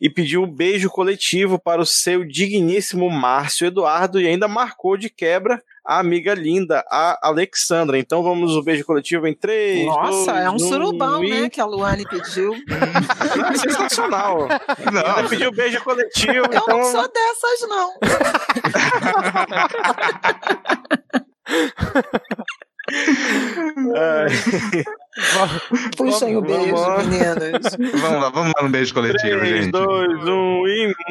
E 0.00 0.08
pediu 0.08 0.42
um 0.42 0.50
beijo 0.50 0.88
coletivo 0.88 1.58
para 1.58 1.82
o 1.82 1.86
seu 1.86 2.24
digníssimo 2.24 3.10
Márcio 3.10 3.66
Eduardo 3.66 4.18
e 4.20 4.26
ainda 4.26 4.48
marcou 4.48 4.96
de 4.96 5.10
quebra 5.10 5.62
a 5.84 5.98
amiga 5.98 6.32
linda, 6.34 6.84
a 6.90 7.28
Alexandra. 7.28 7.98
Então 7.98 8.22
vamos 8.22 8.52
o 8.52 8.62
beijo 8.62 8.84
coletivo 8.84 9.26
em 9.26 9.34
três. 9.34 9.84
Nossa, 9.86 10.32
dois, 10.32 10.44
é 10.44 10.50
um 10.50 10.58
surubão, 10.58 11.24
e... 11.24 11.30
né? 11.30 11.50
Que 11.50 11.60
a 11.60 11.64
Luane 11.64 12.04
pediu. 12.08 12.54
É 12.54 13.56
sensacional. 13.58 14.46
Não, 14.92 15.00
Ela 15.00 15.28
pediu 15.28 15.52
beijo 15.52 15.82
coletivo. 15.82 16.32
Eu 16.32 16.44
então... 16.44 16.64
não 16.66 16.84
sou 16.84 17.10
dessas, 17.10 17.68
não. 17.68 17.92
Puxem 25.96 26.36
o 26.36 26.42
beijo, 26.42 26.74
vamos. 26.74 27.06
meninas. 27.06 27.76
vamos 28.00 28.22
lá, 28.22 28.30
vamos 28.30 28.52
lá 28.56 28.62
no 28.62 28.70
beijo 28.70 28.94
coletivo, 28.94 29.40
3, 29.40 29.64
gente. 29.64 29.72
2, 29.72 30.28
1 30.28 30.66
e. 30.68 30.94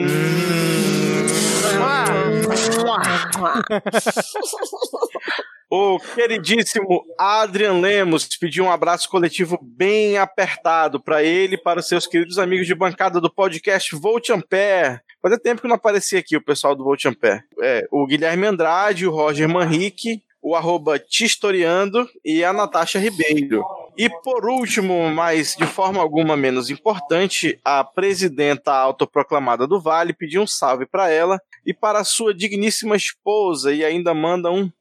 O 5.74 5.98
queridíssimo 6.00 7.06
Adrian 7.18 7.80
Lemos 7.80 8.28
pediu 8.36 8.66
um 8.66 8.72
abraço 8.72 9.08
coletivo 9.08 9.58
bem 9.62 10.18
apertado 10.18 11.00
para 11.00 11.24
ele 11.24 11.56
e 11.56 11.58
para 11.58 11.80
os 11.80 11.88
seus 11.88 12.06
queridos 12.06 12.38
amigos 12.38 12.68
de 12.68 12.76
bancada 12.76 13.22
do 13.22 13.34
podcast 13.34 13.96
Volt 13.96 14.30
Ampere. 14.32 15.00
Fazia 15.22 15.40
tempo 15.40 15.62
que 15.62 15.70
não 15.70 15.78
aparecia 15.78 16.20
aqui 16.20 16.36
o 16.36 16.44
pessoal 16.44 16.76
do 16.76 16.84
Volt 16.84 17.06
Ampere. 17.06 17.42
É, 17.62 17.88
o 17.90 18.06
Guilherme 18.06 18.48
Andrade, 18.48 19.08
o 19.08 19.12
Roger 19.12 19.48
Manrique, 19.48 20.22
o 20.42 20.56
arroba 20.56 20.98
Tistoriando 20.98 22.10
e 22.26 22.44
a 22.44 22.52
Natasha 22.52 23.00
Ribeiro. 23.00 23.64
E 23.98 24.10
por 24.10 24.46
último, 24.46 25.10
mas 25.12 25.56
de 25.56 25.66
forma 25.66 26.02
alguma 26.02 26.36
menos 26.36 26.70
importante, 26.70 27.60
a 27.64 27.84
presidenta 27.84 28.74
autoproclamada 28.74 29.68
do 29.68 29.80
Vale 29.80 30.14
pediu 30.14 30.42
um 30.42 30.48
salve 30.48 30.86
para 30.86 31.10
ela 31.10 31.40
e 31.66 31.74
para 31.74 32.00
a 32.00 32.04
sua 32.04 32.34
digníssima 32.34 32.96
esposa 32.96 33.72
e 33.74 33.84
ainda 33.86 34.14
manda 34.14 34.50
um 34.50 34.72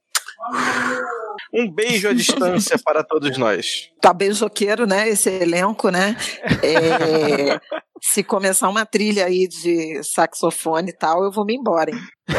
um 1.53 1.69
beijo 1.69 2.07
à 2.07 2.13
distância 2.13 2.79
para 2.83 3.03
todos 3.03 3.37
nós. 3.37 3.89
Tá 3.99 4.13
beijoqueiro, 4.13 4.87
né? 4.87 5.09
Esse 5.09 5.29
elenco, 5.29 5.89
né? 5.89 6.15
É, 6.63 7.59
se 8.01 8.23
começar 8.23 8.67
uma 8.67 8.85
trilha 8.85 9.25
aí 9.25 9.47
de 9.47 10.03
saxofone 10.03 10.89
e 10.89 10.93
tal, 10.93 11.23
eu 11.23 11.31
vou 11.31 11.45
me 11.45 11.55
embora, 11.55 11.91
hein? 11.91 11.97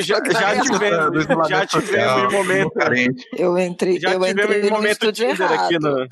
já, 0.00 0.20
já 0.24 0.60
tivemos, 0.62 1.48
já 1.48 1.66
tivemos 1.66 2.32
momento. 2.32 2.72
Eu 3.36 3.58
entrei, 3.58 4.00
já 4.00 4.12
eu 4.12 4.24
entrei 4.26 4.46
tivemos 4.46 4.70
no 4.70 4.76
momento 4.76 5.12
Tinder 5.12 5.40
errado. 5.40 5.64
aqui 5.64 5.78
no, 5.78 6.06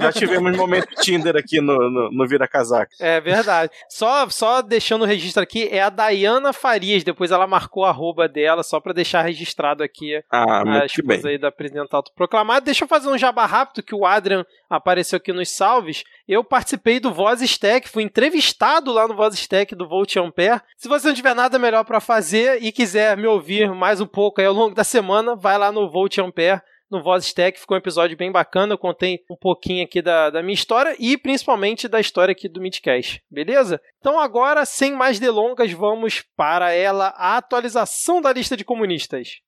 já 0.00 0.12
tivemos 0.12 0.56
momento 0.56 0.88
Tinder 1.00 1.36
aqui 1.36 1.60
no, 1.60 1.76
no, 1.90 2.10
no 2.12 2.28
Vira 2.28 2.46
Casaca. 2.48 2.90
É 3.00 3.20
verdade. 3.20 3.72
Só, 3.88 4.28
só 4.30 4.62
deixando 4.62 5.02
o 5.02 5.06
registro 5.06 5.42
aqui, 5.42 5.68
é 5.70 5.82
a 5.82 5.90
Dayana 5.90 6.52
Farias. 6.52 7.04
Depois 7.04 7.30
ela 7.30 7.46
marcou 7.46 7.84
a 7.84 7.90
arroba 7.90 8.28
dela, 8.28 8.62
só 8.62 8.80
pra 8.80 8.92
deixar 8.92 9.22
registrado 9.22 9.82
aqui 9.82 10.20
Ah, 10.30 10.60
a 10.60 10.64
muito 10.64 11.04
bem. 11.04 11.20
aí 11.24 11.38
da 11.38 11.50
presidenta 11.50 11.96
autoproclamada. 11.96 12.64
Deixa 12.64 12.84
eu 12.84 12.88
fazer 12.88 13.08
um 13.08 13.18
jabá 13.18 13.46
rápido, 13.46 13.82
que 13.82 13.94
o 13.94 14.06
Adrian 14.06 14.44
apareceu 14.70 15.16
aqui 15.16 15.32
nos 15.32 15.50
salves. 15.50 16.04
Eu 16.28 16.44
participei 16.44 17.00
do 17.00 17.12
Voz 17.12 17.42
Stack, 17.42 17.88
fui 17.88 18.04
entrevistado 18.04 18.92
lá 18.92 19.08
no 19.08 19.16
Voz 19.16 19.34
Stack 19.34 19.74
do 19.74 19.88
Volt 19.88 20.16
Ampere. 20.16 20.60
Se 20.76 20.88
você 20.88 21.08
não 21.08 21.14
tiver 21.14 21.34
nada 21.34 21.58
melhor 21.58 21.84
pra 21.84 22.00
fazer 22.00 22.62
e 22.62 22.70
quiser 22.70 23.16
me 23.16 23.26
ouvir 23.26 23.74
mais 23.74 24.00
um 24.00 24.06
pouco 24.06 24.40
aí 24.40 24.46
ao 24.46 24.54
longo 24.54 24.74
da 24.74 24.84
semana, 24.84 25.34
vai 25.34 25.58
lá 25.58 25.72
no 25.72 25.90
Volt 25.90 26.16
Ampere. 26.18 26.62
No 26.90 27.02
Voz 27.02 27.24
Stack 27.24 27.60
ficou 27.60 27.76
um 27.76 27.78
episódio 27.78 28.16
bem 28.16 28.32
bacana. 28.32 28.74
Eu 28.74 28.78
contei 28.78 29.20
um 29.30 29.36
pouquinho 29.36 29.84
aqui 29.84 30.02
da, 30.02 30.28
da 30.28 30.42
minha 30.42 30.54
história 30.54 30.96
e 30.98 31.16
principalmente 31.16 31.86
da 31.86 32.00
história 32.00 32.32
aqui 32.32 32.48
do 32.48 32.60
Midcast, 32.60 33.22
beleza? 33.30 33.80
Então 34.00 34.18
agora, 34.18 34.64
sem 34.64 34.92
mais 34.92 35.20
delongas, 35.20 35.70
vamos 35.72 36.24
para 36.36 36.72
ela, 36.72 37.14
a 37.16 37.36
atualização 37.36 38.20
da 38.20 38.32
lista 38.32 38.56
de 38.56 38.64
comunistas. 38.64 39.40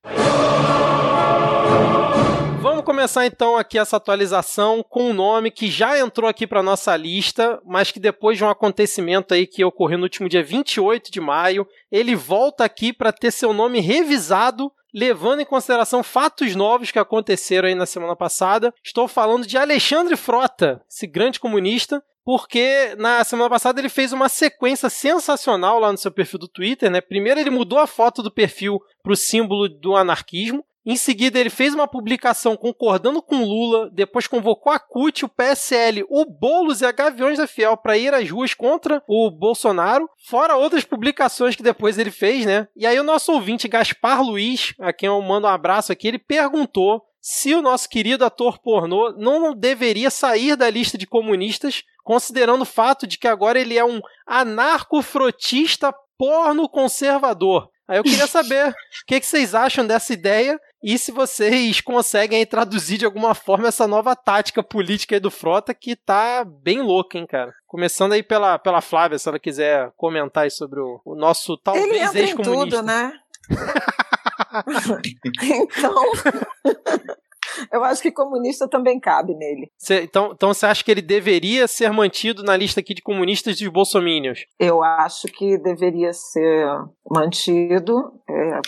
Vamos 2.63 2.85
começar 2.85 3.25
então 3.25 3.57
aqui 3.57 3.77
essa 3.77 3.97
atualização 3.97 4.81
com 4.87 5.09
um 5.09 5.13
nome 5.13 5.51
que 5.51 5.69
já 5.69 5.99
entrou 5.99 6.29
aqui 6.29 6.47
para 6.47 6.63
nossa 6.63 6.95
lista, 6.95 7.61
mas 7.65 7.91
que 7.91 7.99
depois 7.99 8.37
de 8.37 8.45
um 8.45 8.49
acontecimento 8.49 9.33
aí 9.33 9.45
que 9.45 9.65
ocorreu 9.65 9.97
no 9.97 10.05
último 10.05 10.29
dia 10.29 10.41
28 10.41 11.11
de 11.11 11.19
maio, 11.19 11.67
ele 11.91 12.15
volta 12.15 12.63
aqui 12.63 12.93
para 12.93 13.11
ter 13.11 13.31
seu 13.31 13.53
nome 13.53 13.81
revisado, 13.81 14.71
levando 14.93 15.41
em 15.41 15.45
consideração 15.45 16.01
fatos 16.01 16.55
novos 16.55 16.89
que 16.89 16.97
aconteceram 16.97 17.67
aí 17.67 17.75
na 17.75 17.85
semana 17.85 18.15
passada. 18.15 18.73
Estou 18.81 19.09
falando 19.09 19.45
de 19.45 19.57
Alexandre 19.57 20.15
Frota, 20.15 20.81
esse 20.89 21.05
grande 21.05 21.41
comunista, 21.41 22.01
porque 22.23 22.95
na 22.97 23.25
semana 23.25 23.49
passada 23.49 23.81
ele 23.81 23.89
fez 23.89 24.13
uma 24.13 24.29
sequência 24.29 24.89
sensacional 24.89 25.79
lá 25.79 25.91
no 25.91 25.97
seu 25.97 26.13
perfil 26.13 26.39
do 26.39 26.47
Twitter, 26.47 26.89
né? 26.89 27.01
Primeiro 27.01 27.41
ele 27.41 27.49
mudou 27.49 27.77
a 27.77 27.87
foto 27.87 28.23
do 28.23 28.31
perfil 28.31 28.79
para 29.03 29.11
o 29.11 29.17
símbolo 29.17 29.67
do 29.67 29.97
anarquismo. 29.97 30.63
Em 30.85 30.97
seguida, 30.97 31.39
ele 31.39 31.49
fez 31.49 31.73
uma 31.73 31.87
publicação 31.87 32.57
concordando 32.57 33.21
com 33.21 33.43
Lula, 33.43 33.89
depois 33.91 34.27
convocou 34.27 34.71
a 34.71 34.77
CUT, 34.77 35.23
o 35.23 35.29
PSL, 35.29 36.05
o 36.09 36.25
Boulos 36.25 36.81
e 36.81 36.85
a 36.85 36.91
Gaviões 36.91 37.37
da 37.37 37.47
Fiel 37.47 37.77
para 37.77 37.97
ir 37.97 38.13
às 38.13 38.29
ruas 38.29 38.53
contra 38.53 39.01
o 39.07 39.31
Bolsonaro, 39.31 40.09
fora 40.27 40.57
outras 40.57 40.83
publicações 40.83 41.55
que 41.55 41.63
depois 41.63 41.97
ele 41.97 42.11
fez, 42.11 42.45
né? 42.45 42.67
E 42.75 42.85
aí 42.85 42.99
o 42.99 43.03
nosso 43.03 43.31
ouvinte 43.31 43.67
Gaspar 43.67 44.21
Luiz, 44.21 44.73
a 44.77 44.91
quem 44.91 45.07
eu 45.07 45.21
mando 45.21 45.47
um 45.47 45.49
abraço 45.49 45.91
aqui, 45.93 46.09
ele 46.09 46.19
perguntou 46.19 47.01
se 47.21 47.55
o 47.55 47.61
nosso 47.61 47.87
querido 47.87 48.25
ator 48.25 48.59
pornô 48.59 49.13
não 49.17 49.55
deveria 49.55 50.09
sair 50.09 50.57
da 50.57 50.69
lista 50.69 50.97
de 50.97 51.07
comunistas, 51.07 51.81
considerando 52.03 52.63
o 52.63 52.65
fato 52.65 53.07
de 53.07 53.17
que 53.17 53.29
agora 53.29 53.57
ele 53.57 53.77
é 53.77 53.85
um 53.85 54.01
anarcofrotista 54.27 55.95
porno 56.17 56.67
conservador. 56.67 57.69
Aí 57.87 57.97
eu 57.97 58.03
queria 58.03 58.27
saber 58.27 58.69
o 58.69 59.05
que, 59.07 59.19
que 59.19 59.25
vocês 59.25 59.55
acham 59.55 59.85
dessa 59.85 60.13
ideia 60.13 60.59
e 60.83 60.97
se 60.97 61.11
vocês 61.11 61.79
conseguem 61.81 62.45
traduzir 62.45 62.97
de 62.97 63.05
alguma 63.05 63.33
forma 63.33 63.67
essa 63.69 63.87
nova 63.87 64.15
tática 64.15 64.61
política 64.61 65.15
aí 65.15 65.19
do 65.19 65.31
Frota 65.31 65.73
que 65.73 65.95
tá 65.95 66.43
bem 66.43 66.81
louca, 66.81 67.17
hein, 67.17 67.25
cara. 67.25 67.53
Começando 67.65 68.11
aí 68.11 68.21
pela, 68.21 68.59
pela 68.59 68.81
Flávia, 68.81 69.17
se 69.17 69.27
ela 69.27 69.39
quiser 69.39 69.91
comentar 69.97 70.43
aí 70.43 70.51
sobre 70.51 70.79
o, 70.79 71.01
o 71.05 71.15
nosso 71.15 71.53
Ele 71.53 71.61
talvez 71.63 72.03
entra 72.03 72.19
em 72.19 72.23
ex-comunista. 72.23 72.77
tudo, 72.77 72.85
né? 72.85 73.13
então, 75.43 75.95
eu 77.71 77.83
acho 77.83 78.01
que 78.01 78.11
comunista 78.11 78.67
também 78.67 78.99
cabe 78.99 79.33
nele. 79.35 79.71
Cê- 79.77 80.03
então, 80.03 80.31
então 80.33 80.53
você 80.53 80.65
acha 80.65 80.83
que 80.83 80.91
ele 80.91 81.01
deveria 81.01 81.67
ser 81.67 81.91
mantido 81.91 82.43
na 82.43 82.55
lista 82.55 82.79
aqui 82.79 82.93
de 82.93 83.01
comunistas 83.01 83.57
dos 83.59 83.67
bolsominions? 83.67 84.45
Eu 84.59 84.83
acho 84.83 85.27
que 85.27 85.57
deveria 85.57 86.13
ser 86.13 86.67
mantido 87.09 88.13
é, 88.29 88.59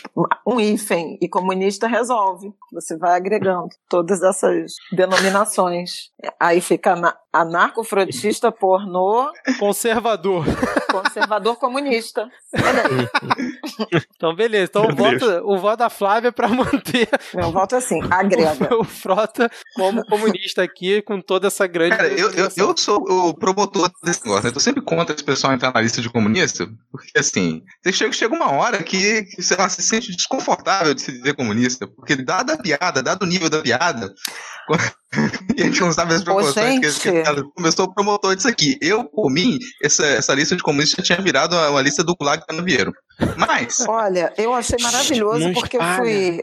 um 0.46 0.60
hífen 0.60 1.18
e 1.22 1.28
comunista 1.28 1.88
resolve. 1.88 2.52
Você 2.74 2.98
vai 2.98 3.16
agregando 3.16 3.70
todas 3.90 4.22
essas 4.22 4.74
denominações. 4.92 6.10
Aí 6.40 6.60
fica 6.62 6.94
ana- 6.94 7.16
anarcofrotista, 7.32 8.52
pornô, 8.52 9.32
Conservador. 9.60 10.46
conservador 10.92 11.56
comunista. 11.58 12.30
Então, 14.16 14.34
beleza. 14.36 14.66
Então, 14.70 14.86
o 14.86 14.96
voto, 14.96 15.26
o 15.44 15.58
voto 15.58 15.78
da 15.78 15.90
Flávia 15.90 16.30
é 16.30 16.32
pra 16.32 16.48
manter 16.48 17.10
meu 17.34 17.52
voto 17.52 17.76
é 17.76 17.78
assim, 17.78 18.00
agrega. 18.10 18.76
o 18.80 18.84
Frota 18.84 19.50
como 19.76 20.06
comunista 20.06 20.64
aqui, 20.64 21.02
com 21.02 21.20
toda 21.22 21.48
essa 21.48 21.68
grande. 21.68 21.96
Cara, 21.98 22.08
eu, 22.08 22.32
eu, 22.32 22.50
eu 22.56 22.78
sou 22.78 22.98
o 22.98 23.34
promotor 23.34 23.90
desse 24.04 24.24
negócio, 24.24 24.44
né? 24.44 24.50
Eu 24.50 24.54
tô 24.54 24.60
sempre 24.60 24.82
contra 24.82 25.14
esse 25.14 25.24
pessoal 25.24 25.54
entrar 25.54 25.74
na 25.74 25.82
lista 25.82 26.02
de 26.02 26.10
comunista, 26.10 26.68
porque 26.92 27.20
assim, 27.20 27.64
você 27.84 27.92
chega, 27.92 28.14
chega 28.26 28.36
uma 28.36 28.52
hora 28.52 28.84
que, 28.84 29.24
que 29.24 29.42
sei 29.42 29.56
lá, 29.58 29.70
se 29.70 29.82
sente 29.82 30.16
desconfortável 30.16 30.94
de 30.94 31.02
se 31.02 31.12
dizer 31.12 31.36
comunista, 31.36 31.88
porque 31.88 32.16
dada 32.16 32.54
a 32.54 32.58
piada, 32.58 33.04
dado 33.04 33.24
o 33.24 33.26
nível 33.26 33.50
da 33.50 33.62
piada, 33.62 34.14
e 35.56 35.62
a 35.62 35.66
gente 35.66 35.80
não 35.82 35.92
sabe 35.92 36.16
as 36.16 36.24
proporções 36.24 36.98
que, 36.98 37.12
começou 37.56 37.86
o 37.86 37.94
promotor 37.94 38.36
disso 38.36 38.48
aqui. 38.48 38.78
Eu, 38.82 39.06
por 39.06 39.30
mim, 39.30 39.60
essa, 39.84 40.06
essa 40.06 40.34
lista 40.34 40.56
de 40.56 40.64
comunistas 40.64 40.98
já 40.98 41.16
tinha 41.16 41.24
virado 41.24 41.56
uma, 41.56 41.70
uma 41.70 41.82
lista 41.82 42.04
do 42.04 42.16
Gulag 42.16 42.44
Canaviero. 42.46 42.92
Mas, 43.38 43.82
Olha, 43.88 44.34
eu 44.38 44.54
achei 44.54 44.78
maravilhoso 44.82 45.54
porque 45.54 45.78
eu 45.78 45.82
fui, 45.98 46.42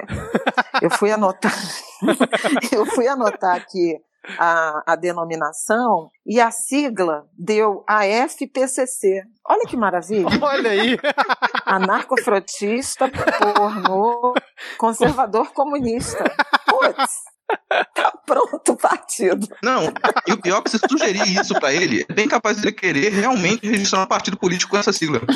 eu 0.81 0.91
fui 0.91 1.11
anotar, 1.11 1.55
eu 2.71 2.87
fui 2.87 3.09
anotar 3.09 3.57
aqui 3.57 3.97
a, 4.39 4.83
a 4.87 4.97
denominação 4.97 6.11
e 6.27 6.41
a 6.41 6.51
sigla 6.51 7.25
deu 7.37 7.85
a 7.89 8.07
FPCC. 8.07 9.23
Olha 9.47 9.67
que 9.67 9.77
maravilha! 9.77 10.29
Olha 10.41 10.71
aí. 10.71 10.99
Anarcofrotista, 11.67 13.09
pornô, 13.09 14.35
conservador 14.79 15.53
comunista. 15.53 16.25
Putz, 16.67 17.11
tá 17.95 18.13
pronto 18.27 18.73
o 18.73 18.77
partido. 18.77 19.47
não, 19.63 19.93
e 20.27 20.33
o 20.33 20.41
pior 20.41 20.59
é 20.59 20.63
que 20.63 20.71
se 20.71 20.79
sugerir 20.79 21.27
isso 21.41 21.55
pra 21.55 21.73
ele, 21.73 22.05
é 22.09 22.13
bem 22.13 22.29
capaz 22.29 22.57
de 22.57 22.65
ele 22.65 22.73
querer 22.73 23.11
realmente 23.11 23.69
registrar 23.69 24.03
um 24.03 24.07
partido 24.07 24.37
político 24.37 24.71
com 24.71 24.79
essa 24.79 24.93
sigla. 24.93 25.21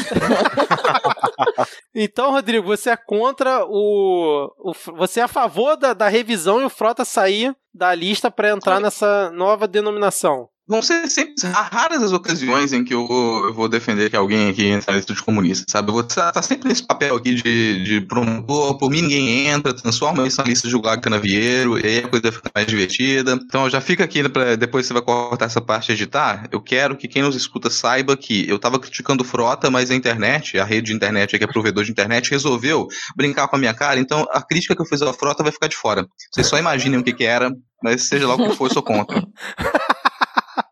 Então, 1.95 2.31
Rodrigo, 2.31 2.67
você 2.67 2.91
é 2.91 2.97
contra 2.97 3.65
o. 3.67 4.53
o 4.59 4.73
você 4.97 5.21
é 5.21 5.23
a 5.23 5.29
favor 5.29 5.77
da, 5.77 5.95
da 5.95 6.09
revisão 6.09 6.61
e 6.61 6.65
o 6.65 6.71
Frota 6.71 7.05
sair 7.05 7.55
da 7.73 7.95
lista 7.95 8.31
para 8.31 8.51
entrar 8.51 8.81
nessa 8.81 9.31
nova 9.31 9.67
denominação. 9.67 10.49
Vão 10.69 10.83
ser 10.83 11.09
sempre 11.09 11.35
raras 11.47 12.03
as 12.03 12.13
ocasiões 12.13 12.73
em 12.73 12.83
que 12.83 12.93
eu 12.93 13.07
vou, 13.07 13.47
eu 13.47 13.55
vou 13.55 13.69
defender 13.69 14.11
que 14.11 14.17
alguém 14.17 14.51
aqui 14.51 14.67
entra 14.67 14.93
na 14.93 14.97
lista 14.97 15.15
de 15.15 15.23
comunista, 15.23 15.65
sabe? 15.69 15.89
Eu 15.89 15.95
vou 15.95 16.03
estar 16.03 16.33
tá 16.33 16.43
sempre 16.43 16.69
nesse 16.69 16.85
papel 16.85 17.15
aqui 17.17 17.35
de, 17.35 17.85
de 17.85 18.01
promotor, 18.01 18.77
por 18.77 18.91
mim 18.91 19.03
ninguém 19.03 19.47
entra, 19.47 19.73
transforma 19.73 20.27
isso 20.27 20.41
na 20.41 20.49
lista 20.49 20.69
de 20.69 20.75
Gulago 20.75 21.03
Canavieiro, 21.03 21.79
e 21.79 21.87
aí 21.87 21.99
a 21.99 22.09
coisa 22.09 22.33
fica 22.33 22.51
mais 22.55 22.67
divertida. 22.67 23.33
Então 23.33 23.71
já 23.71 23.81
fica 23.81 24.05
aqui, 24.05 24.29
pra, 24.29 24.57
depois 24.57 24.87
você 24.87 24.93
vai 24.93 25.03
cortar 25.03 25.47
essa 25.47 25.61
parte 25.61 25.91
e 25.91 25.93
editar, 25.93 26.49
eu 26.51 26.61
quero 26.61 26.97
que 26.97 27.07
quem 27.07 27.23
nos 27.23 27.37
escuta 27.37 27.71
saiba 27.71 28.17
que 28.17 28.49
eu 28.49 28.59
tava 28.59 28.79
criticando 28.79 29.25
frota, 29.25 29.71
mas 29.71 29.91
a 29.91 29.95
internet, 29.95 30.59
a 30.59 30.65
rede 30.65 30.89
de 30.89 30.93
internet, 30.93 31.39
que 31.39 31.45
é 31.45 31.47
provedor 31.47 31.85
de 31.85 31.91
internet, 31.91 32.31
resolveu 32.31 32.89
brincar 33.17 33.47
com 33.49 33.57
a 33.57 33.59
minha 33.59 33.75
cara, 33.75 34.01
então 34.01 34.27
a 34.31 34.43
crítica 34.43 34.75
que 34.75 34.83
eu 34.83 34.87
fiz 34.87 35.01
à 35.03 35.13
frota 35.13 35.43
vai 35.43 35.53
ficar 35.53 35.69
de 35.69 35.77
fora. 35.77 36.07
Vocês 36.33 36.47
só 36.47 36.59
imaginem 36.59 36.99
o 36.99 37.05
que 37.05 37.13
que 37.13 37.25
era, 37.25 37.53
mas 37.83 38.09
seja 38.09 38.27
lá 38.27 38.35
o 38.35 38.49
que 38.49 38.57
for, 38.57 38.69
eu 38.69 38.75
sou 38.75 38.83
contra. 38.83 39.23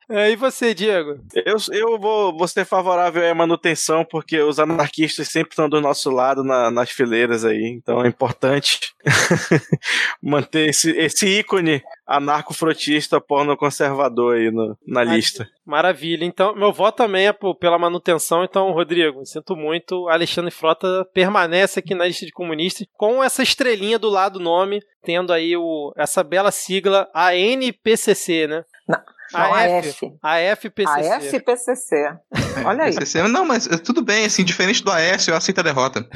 É, 0.09 0.31
e 0.31 0.37
você, 0.37 0.75
Diego? 0.75 1.19
Eu, 1.35 1.57
eu 1.73 1.99
vou, 1.99 2.37
vou 2.37 2.47
ser 2.47 2.65
favorável 2.65 3.29
à 3.31 3.35
manutenção, 3.35 4.05
porque 4.05 4.41
os 4.41 4.59
anarquistas 4.59 5.29
sempre 5.29 5.53
estão 5.53 5.69
do 5.69 5.81
nosso 5.81 6.11
lado 6.11 6.45
na, 6.45 6.71
nas 6.71 6.91
fileiras 6.91 7.45
aí, 7.45 7.65
então 7.65 8.05
é 8.05 8.09
importante 8.09 8.95
manter 10.23 10.69
esse, 10.69 10.91
esse 10.91 11.27
ícone 11.27 11.83
anarco-frotista 12.07 13.21
porno-conservador 13.21 14.37
aí 14.37 14.51
no, 14.51 14.77
na 14.87 15.03
lista. 15.03 15.49
Maravilha. 15.65 16.25
Então, 16.25 16.55
meu 16.55 16.73
voto 16.73 16.97
também 16.97 17.27
é 17.27 17.33
pela 17.59 17.79
manutenção. 17.79 18.45
Então, 18.45 18.71
Rodrigo, 18.73 19.25
sinto 19.25 19.57
muito. 19.57 20.09
Alexandre 20.09 20.51
Frota 20.51 21.07
permanece 21.15 21.79
aqui 21.79 21.95
na 21.95 22.07
lista 22.07 22.27
de 22.27 22.33
comunistas 22.33 22.87
com 22.97 23.25
essa 23.25 23.43
estrelinha 23.43 23.99
do 23.99 24.11
lado 24.11 24.39
do 24.39 24.45
nome, 24.45 24.83
tendo 25.03 25.33
aí 25.33 25.57
o, 25.57 25.93
essa 25.97 26.23
bela 26.23 26.51
sigla 26.51 27.09
ANPCC, 27.15 28.47
né? 28.47 28.65
Não. 28.87 29.14
Não, 29.39 29.55
a 29.55 29.63
F. 29.63 30.13
A 30.23 30.39
FPCC. 30.39 31.09
A 31.09 31.17
FPCC. 31.17 32.17
Olha 32.65 32.85
aí. 32.85 32.95
PCC. 32.95 33.23
Não, 33.29 33.45
mas 33.45 33.67
eh, 33.67 33.77
tudo 33.79 34.03
bem, 34.03 34.25
assim, 34.25 34.45
diferente 34.45 34.83
do 34.83 34.91
AS, 34.91 35.29
eu 35.29 35.37
aceito 35.37 35.61
a 35.61 35.63
derrota. 35.63 36.09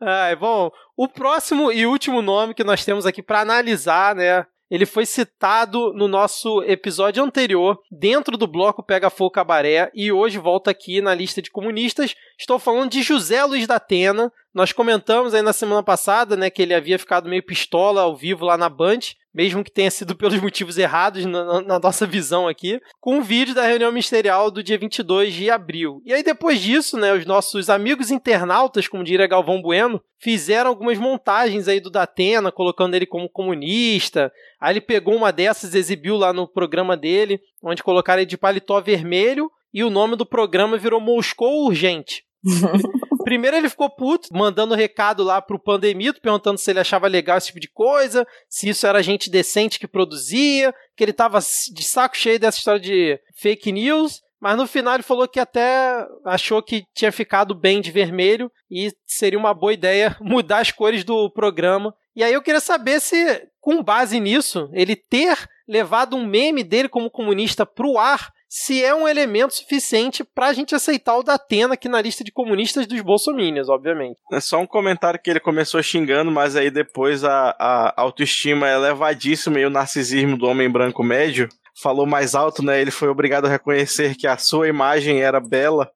ah, 0.00 0.36
bom, 0.38 0.70
o 0.96 1.08
próximo 1.08 1.72
e 1.72 1.86
último 1.86 2.22
nome 2.22 2.54
que 2.54 2.64
nós 2.64 2.84
temos 2.84 3.06
aqui 3.06 3.22
para 3.22 3.40
analisar, 3.40 4.14
né, 4.14 4.44
ele 4.70 4.84
foi 4.84 5.06
citado 5.06 5.94
no 5.94 6.06
nosso 6.06 6.62
episódio 6.62 7.22
anterior, 7.22 7.80
dentro 7.90 8.36
do 8.36 8.46
bloco 8.46 8.82
Pega 8.82 9.08
Fogo 9.08 9.30
Cabaré, 9.30 9.90
e 9.94 10.12
hoje 10.12 10.38
volta 10.38 10.70
aqui 10.70 11.00
na 11.00 11.14
lista 11.14 11.40
de 11.40 11.50
comunistas. 11.50 12.14
Estou 12.38 12.58
falando 12.58 12.90
de 12.90 13.02
José 13.02 13.42
Luiz 13.44 13.66
da 13.66 13.76
Atena. 13.76 14.30
Nós 14.52 14.72
comentamos 14.72 15.32
aí 15.32 15.40
na 15.40 15.54
semana 15.54 15.82
passada, 15.82 16.36
né, 16.36 16.50
que 16.50 16.60
ele 16.60 16.74
havia 16.74 16.98
ficado 16.98 17.30
meio 17.30 17.42
pistola 17.42 18.02
ao 18.02 18.14
vivo 18.14 18.44
lá 18.44 18.58
na 18.58 18.68
Band, 18.68 18.98
mesmo 19.38 19.62
que 19.62 19.70
tenha 19.70 19.88
sido 19.88 20.16
pelos 20.18 20.40
motivos 20.40 20.76
errados 20.76 21.24
na, 21.24 21.62
na, 21.62 21.78
nossa 21.78 22.04
visão 22.04 22.48
aqui, 22.48 22.80
com 23.00 23.18
um 23.18 23.22
vídeo 23.22 23.54
da 23.54 23.64
reunião 23.64 23.92
ministerial 23.92 24.50
do 24.50 24.64
dia 24.64 24.76
22 24.76 25.32
de 25.32 25.48
abril. 25.48 26.02
E 26.04 26.12
aí 26.12 26.24
depois 26.24 26.60
disso, 26.60 26.96
né, 26.96 27.12
os 27.12 27.24
nossos 27.24 27.70
amigos 27.70 28.10
internautas, 28.10 28.88
como 28.88 29.04
diria 29.04 29.28
Galvão 29.28 29.62
Bueno, 29.62 30.02
fizeram 30.18 30.70
algumas 30.70 30.98
montagens 30.98 31.68
aí 31.68 31.78
do 31.78 31.88
Datena, 31.88 32.50
colocando 32.50 32.96
ele 32.96 33.06
como 33.06 33.28
comunista. 33.28 34.32
Aí 34.60 34.72
ele 34.72 34.80
pegou 34.80 35.14
uma 35.14 35.30
dessas 35.30 35.72
exibiu 35.72 36.16
lá 36.16 36.32
no 36.32 36.48
programa 36.48 36.96
dele, 36.96 37.40
onde 37.62 37.80
colocaram 37.80 38.20
ele 38.20 38.28
de 38.28 38.36
paletó 38.36 38.80
vermelho 38.80 39.48
e 39.72 39.84
o 39.84 39.90
nome 39.90 40.16
do 40.16 40.26
programa 40.26 40.76
virou 40.76 41.00
Moscou 41.00 41.66
Urgente. 41.66 42.24
Primeiro 43.28 43.58
ele 43.58 43.68
ficou 43.68 43.90
puto, 43.90 44.30
mandando 44.32 44.74
recado 44.74 45.22
lá 45.22 45.42
pro 45.42 45.58
Pandemito, 45.58 46.18
perguntando 46.18 46.56
se 46.56 46.70
ele 46.70 46.80
achava 46.80 47.06
legal 47.06 47.36
esse 47.36 47.48
tipo 47.48 47.60
de 47.60 47.68
coisa, 47.68 48.26
se 48.48 48.70
isso 48.70 48.86
era 48.86 49.02
gente 49.02 49.28
decente 49.28 49.78
que 49.78 49.86
produzia, 49.86 50.74
que 50.96 51.04
ele 51.04 51.12
tava 51.12 51.38
de 51.38 51.84
saco 51.84 52.16
cheio 52.16 52.40
dessa 52.40 52.56
história 52.56 52.80
de 52.80 53.20
fake 53.34 53.70
news. 53.70 54.22
Mas 54.40 54.56
no 54.56 54.66
final 54.66 54.94
ele 54.94 55.02
falou 55.02 55.28
que 55.28 55.38
até 55.38 56.06
achou 56.24 56.62
que 56.62 56.86
tinha 56.94 57.12
ficado 57.12 57.54
bem 57.54 57.82
de 57.82 57.90
vermelho 57.90 58.50
e 58.70 58.90
seria 59.04 59.38
uma 59.38 59.52
boa 59.52 59.74
ideia 59.74 60.16
mudar 60.22 60.60
as 60.60 60.72
cores 60.72 61.04
do 61.04 61.28
programa. 61.28 61.94
E 62.16 62.24
aí 62.24 62.32
eu 62.32 62.40
queria 62.40 62.60
saber 62.60 62.98
se, 62.98 63.46
com 63.60 63.82
base 63.82 64.18
nisso, 64.18 64.70
ele 64.72 64.96
ter 64.96 65.36
levado 65.68 66.16
um 66.16 66.24
meme 66.24 66.64
dele 66.64 66.88
como 66.88 67.10
comunista 67.10 67.66
pro 67.66 67.98
ar 67.98 68.32
se 68.48 68.82
é 68.82 68.94
um 68.94 69.06
elemento 69.06 69.54
suficiente 69.54 70.24
para 70.24 70.46
a 70.46 70.52
gente 70.52 70.74
aceitar 70.74 71.16
o 71.16 71.22
Datena 71.22 71.74
aqui 71.74 71.88
na 71.88 72.00
lista 72.00 72.24
de 72.24 72.32
comunistas 72.32 72.86
dos 72.86 73.00
bolsominions, 73.02 73.68
obviamente. 73.68 74.18
É 74.32 74.40
só 74.40 74.58
um 74.58 74.66
comentário 74.66 75.20
que 75.22 75.30
ele 75.30 75.40
começou 75.40 75.82
xingando, 75.82 76.30
mas 76.30 76.56
aí 76.56 76.70
depois 76.70 77.24
a, 77.24 77.54
a 77.58 78.00
autoestima 78.00 78.68
é 78.68 78.74
elevadíssima 78.74 79.60
e 79.60 79.66
o 79.66 79.70
narcisismo 79.70 80.36
do 80.36 80.46
homem 80.46 80.70
branco 80.70 81.02
médio 81.02 81.48
falou 81.80 82.06
mais 82.06 82.34
alto, 82.34 82.62
né? 82.62 82.80
Ele 82.80 82.90
foi 82.90 83.08
obrigado 83.08 83.46
a 83.46 83.50
reconhecer 83.50 84.16
que 84.16 84.26
a 84.26 84.36
sua 84.36 84.68
imagem 84.68 85.22
era 85.22 85.40
bela 85.40 85.90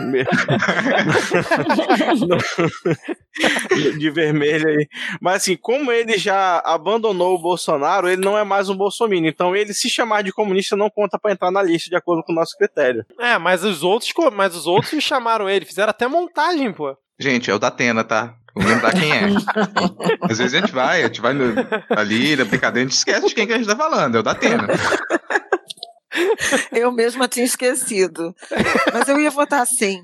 de 3.98 4.10
vermelho 4.10 4.68
aí. 4.68 4.88
Mas 5.20 5.36
assim, 5.36 5.56
como 5.56 5.92
ele 5.92 6.18
já 6.18 6.62
abandonou 6.64 7.34
o 7.34 7.40
Bolsonaro, 7.40 8.08
ele 8.08 8.24
não 8.24 8.36
é 8.36 8.44
mais 8.44 8.68
um 8.68 8.76
bolsominion. 8.76 9.28
Então 9.28 9.54
ele 9.54 9.72
se 9.72 9.88
chamar 9.88 10.22
de 10.22 10.32
comunista 10.32 10.76
não 10.76 10.90
conta 10.90 11.18
para 11.18 11.32
entrar 11.32 11.50
na 11.50 11.62
lista 11.62 11.88
de 11.88 11.96
acordo 11.96 12.22
com 12.22 12.32
o 12.32 12.34
nosso 12.34 12.56
critério. 12.56 13.04
É, 13.18 13.38
mas 13.38 13.64
os 13.64 13.82
outros, 13.82 14.12
mas 14.32 14.54
os 14.54 14.66
outros 14.66 14.92
chamaram 15.02 15.48
ele, 15.48 15.64
fizeram 15.64 15.90
até 15.90 16.06
montagem, 16.06 16.72
pô. 16.72 16.96
Gente, 17.18 17.50
é 17.50 17.54
o 17.54 17.58
da 17.58 17.68
Atena, 17.68 18.02
tá? 18.02 18.34
Vou 18.54 18.66
lembrar 18.66 18.92
quem 18.92 19.10
é. 19.10 19.26
Às 20.22 20.38
vezes 20.38 20.54
a 20.54 20.60
gente 20.60 20.72
vai, 20.72 21.02
a 21.02 21.06
gente 21.06 21.20
vai 21.20 21.32
no, 21.32 21.54
ali 21.90 22.36
na 22.36 22.44
brincadeira, 22.44 22.86
a 22.86 22.88
gente 22.88 22.96
esquece 22.96 23.26
de 23.26 23.34
quem 23.34 23.46
que 23.46 23.52
a 23.52 23.56
gente 23.56 23.66
tá 23.66 23.76
falando, 23.76 24.16
é 24.16 24.20
o 24.20 24.22
da 24.22 24.30
Atena. 24.30 24.68
Eu 26.72 26.92
mesma 26.92 27.28
tinha 27.28 27.44
esquecido. 27.44 28.34
Mas 28.92 29.08
eu 29.08 29.20
ia 29.20 29.30
votar 29.30 29.66
sim. 29.66 30.02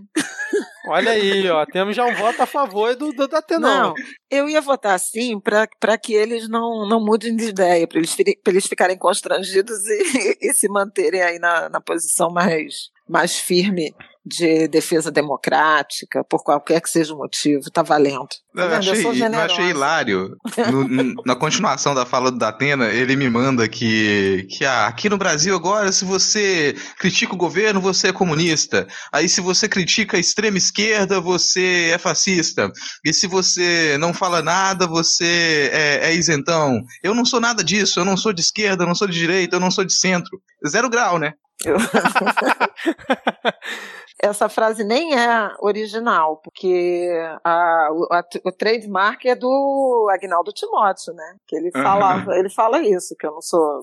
Olha 0.86 1.12
aí, 1.12 1.48
ó, 1.48 1.64
temos 1.66 1.94
já 1.94 2.04
um 2.04 2.14
voto 2.14 2.42
a 2.42 2.46
favor 2.46 2.96
do, 2.96 3.12
do 3.12 3.28
Datenão. 3.28 3.88
Não, 3.88 3.94
eu 4.30 4.48
ia 4.48 4.60
votar 4.60 4.98
sim 4.98 5.38
para 5.38 5.98
que 5.98 6.14
eles 6.14 6.48
não, 6.48 6.88
não 6.88 7.04
mudem 7.04 7.36
de 7.36 7.44
ideia, 7.44 7.86
para 7.86 7.98
eles, 7.98 8.16
eles 8.46 8.66
ficarem 8.66 8.98
constrangidos 8.98 9.78
e, 9.86 10.38
e 10.48 10.52
se 10.52 10.68
manterem 10.68 11.22
aí 11.22 11.38
na, 11.38 11.68
na 11.68 11.80
posição 11.80 12.30
mais, 12.30 12.90
mais 13.08 13.36
firme 13.36 13.94
de 14.24 14.68
defesa 14.68 15.10
democrática, 15.10 16.22
por 16.24 16.44
qualquer 16.44 16.80
que 16.80 16.90
seja 16.90 17.14
o 17.14 17.18
motivo, 17.18 17.70
tá 17.70 17.82
valendo. 17.82 18.28
Tá 18.54 18.62
eu, 18.62 18.74
achei, 18.74 19.06
eu, 19.06 19.14
eu, 19.14 19.40
achei 19.40 19.70
hilário. 19.70 20.36
No, 20.70 21.14
na 21.24 21.34
continuação 21.34 21.94
da 21.94 22.04
fala 22.04 22.30
do 22.30 22.38
Datena, 22.38 22.88
ele 22.88 23.16
me 23.16 23.30
manda 23.30 23.66
que, 23.68 24.46
que 24.50 24.64
ah, 24.64 24.86
aqui 24.86 25.08
no 25.08 25.16
Brasil 25.16 25.54
agora, 25.54 25.90
se 25.90 26.04
você 26.04 26.76
critica 26.98 27.32
o 27.32 27.38
governo, 27.38 27.80
você 27.80 28.08
é 28.08 28.12
comunista. 28.12 28.86
Aí 29.12 29.28
se 29.28 29.40
você 29.40 29.68
critica 29.68 30.16
a 30.16 30.20
extrema 30.20 30.58
esquerda, 30.58 31.20
você 31.20 31.90
é 31.94 31.98
fascista. 31.98 32.70
E 33.04 33.14
se 33.14 33.26
você 33.26 33.96
não 33.98 34.12
fala 34.12 34.42
nada, 34.42 34.86
você 34.86 35.70
é, 35.72 36.10
é 36.10 36.14
isentão. 36.14 36.78
Eu 37.02 37.14
não 37.14 37.24
sou 37.24 37.40
nada 37.40 37.64
disso, 37.64 38.00
eu 38.00 38.04
não 38.04 38.16
sou 38.16 38.32
de 38.32 38.42
esquerda, 38.42 38.84
eu 38.84 38.88
não 38.88 38.94
sou 38.94 39.08
de 39.08 39.18
direita, 39.18 39.56
eu 39.56 39.60
não 39.60 39.70
sou 39.70 39.84
de 39.84 39.94
centro. 39.94 40.40
Zero 40.68 40.90
grau, 40.90 41.18
né? 41.18 41.32
essa 44.22 44.48
frase 44.48 44.84
nem 44.84 45.18
é 45.18 45.50
original, 45.60 46.40
porque 46.42 47.08
a, 47.44 47.88
a, 48.10 48.24
o 48.44 48.52
trademark 48.52 49.26
é 49.26 49.34
do 49.34 50.08
Agnaldo 50.10 50.52
Timóteo, 50.52 51.14
né? 51.14 51.36
Que 51.46 51.56
ele 51.56 51.70
falava, 51.70 52.30
uhum. 52.30 52.36
ele 52.36 52.50
fala 52.50 52.82
isso, 52.82 53.16
que 53.18 53.26
eu 53.26 53.32
não 53.32 53.40
sou 53.40 53.80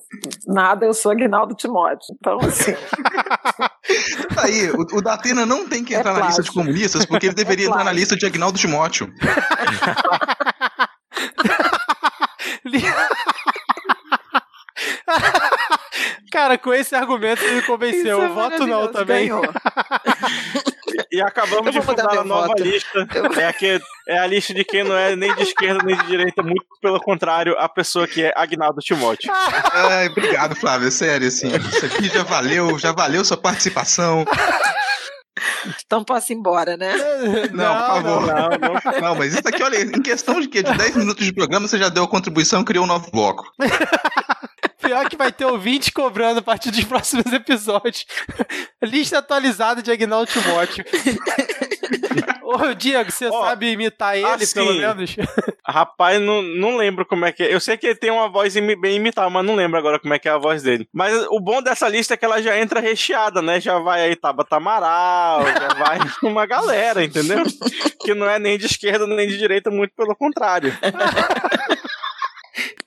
nada, 0.47 0.85
eu 0.85 0.93
sou 0.93 1.11
Agnaldo 1.11 1.55
Timóteo. 1.55 2.15
Então, 2.19 2.37
assim. 2.39 2.73
tá 4.35 4.43
aí, 4.43 4.69
o, 4.71 4.97
o 4.97 5.01
Datena 5.01 5.45
não 5.45 5.67
tem 5.67 5.83
que 5.83 5.95
é 5.95 5.99
entrar 5.99 6.15
é 6.15 6.19
na 6.19 6.27
lista 6.27 6.43
de 6.43 6.51
comunistas, 6.51 7.05
porque 7.05 7.25
ele 7.25 7.33
é 7.33 7.35
deveria 7.35 7.65
é 7.65 7.69
entrar 7.69 7.83
na 7.83 7.91
lista 7.91 8.15
de 8.15 8.25
Agnaldo 8.25 8.59
Timóteo. 8.59 9.11
Cara, 16.31 16.57
com 16.57 16.73
esse 16.73 16.95
argumento 16.95 17.43
me 17.43 17.61
convenceu. 17.61 18.21
É 18.21 18.27
voto 18.27 18.67
não 18.67 18.91
também. 18.91 19.29
e 21.11 21.21
acabamos 21.21 21.71
de 21.71 21.81
fundar 21.81 22.17
a 22.17 22.23
nova 22.23 22.47
voto. 22.47 22.63
lista. 22.63 23.07
É, 23.37 23.47
aqui, 23.47 23.79
é 24.07 24.17
a 24.17 24.27
lista 24.27 24.53
de 24.53 24.63
quem 24.63 24.83
não 24.83 24.95
é 24.95 25.15
nem 25.15 25.33
de 25.35 25.43
esquerda 25.43 25.83
nem 25.83 25.95
de 25.95 26.05
direita, 26.05 26.43
muito 26.43 26.65
pelo 26.81 26.99
contrário, 26.99 27.55
a 27.57 27.69
pessoa 27.69 28.07
que 28.07 28.23
é 28.23 28.33
Agnaldo 28.35 28.79
Timóteo. 28.81 29.31
Obrigado, 30.11 30.55
Flávio. 30.55 30.91
Sério, 30.91 31.27
assim. 31.27 31.47
Isso 31.47 31.85
aqui 31.85 32.07
já 32.09 32.23
valeu, 32.23 32.77
já 32.77 32.91
valeu 32.91 33.23
sua 33.23 33.37
participação. 33.37 34.25
Então 35.85 36.03
posso 36.03 36.31
ir 36.31 36.35
embora, 36.35 36.75
né? 36.77 36.95
Não, 37.51 37.63
não 37.63 37.77
por 37.77 37.87
favor. 37.87 38.27
Não, 38.27 38.49
não, 38.93 39.01
não, 39.01 39.15
mas 39.15 39.33
isso 39.33 39.47
aqui, 39.47 39.61
olha, 39.61 39.81
em 39.81 40.01
questão 40.01 40.39
de 40.39 40.47
quê? 40.47 40.63
De 40.63 40.75
10 40.75 40.95
minutos 40.95 41.25
de 41.25 41.33
programa, 41.33 41.67
você 41.67 41.77
já 41.77 41.89
deu 41.89 42.03
a 42.03 42.07
contribuição 42.07 42.61
e 42.61 42.65
criou 42.65 42.85
um 42.85 42.87
novo 42.87 43.09
bloco. 43.11 43.51
Pior 44.87 45.09
que 45.09 45.17
vai 45.17 45.33
ter 45.33 45.43
ouvinte 45.43 45.91
cobrando 45.91 46.39
a 46.39 46.41
partir 46.41 46.71
dos 46.71 46.85
próximos 46.85 47.25
episódios. 47.33 48.05
Lista 48.81 49.17
atualizada 49.17 49.83
de 49.83 49.91
Agnaldo 49.91 50.31
Timóteo. 50.31 50.85
Ô, 52.41 52.73
Diego, 52.73 53.11
você 53.11 53.27
oh, 53.27 53.41
sabe 53.41 53.71
imitar 53.71 54.17
ele, 54.17 54.25
assim, 54.25 54.53
pelo 54.53 54.73
menos? 54.73 55.13
Rapaz, 55.67 56.21
não, 56.21 56.41
não 56.41 56.77
lembro 56.77 57.05
como 57.05 57.25
é 57.25 57.33
que 57.33 57.43
é. 57.43 57.53
Eu 57.53 57.59
sei 57.59 57.75
que 57.75 57.85
ele 57.85 57.95
tem 57.95 58.09
uma 58.09 58.29
voz 58.29 58.53
bem 58.53 58.95
imitada, 58.95 59.29
mas 59.29 59.45
não 59.45 59.55
lembro 59.55 59.77
agora 59.77 59.99
como 59.99 60.13
é 60.13 60.19
que 60.19 60.29
é 60.29 60.31
a 60.31 60.37
voz 60.37 60.63
dele. 60.63 60.87
Mas 60.93 61.13
o 61.29 61.41
bom 61.41 61.61
dessa 61.61 61.89
lista 61.89 62.13
é 62.13 62.17
que 62.17 62.23
ela 62.23 62.41
já 62.41 62.57
entra 62.57 62.79
recheada, 62.79 63.41
né? 63.41 63.59
Já 63.59 63.79
vai 63.79 64.03
aí 64.03 64.15
Tabata 64.15 64.55
Amaral, 64.55 65.45
já 65.45 65.73
vai 65.73 65.99
uma 66.23 66.45
galera, 66.45 67.03
entendeu? 67.03 67.43
Que 67.99 68.13
não 68.13 68.29
é 68.29 68.39
nem 68.39 68.57
de 68.57 68.67
esquerda 68.67 69.05
nem 69.05 69.27
de 69.27 69.37
direita, 69.37 69.69
muito 69.69 69.93
pelo 69.93 70.15
contrário. 70.15 70.73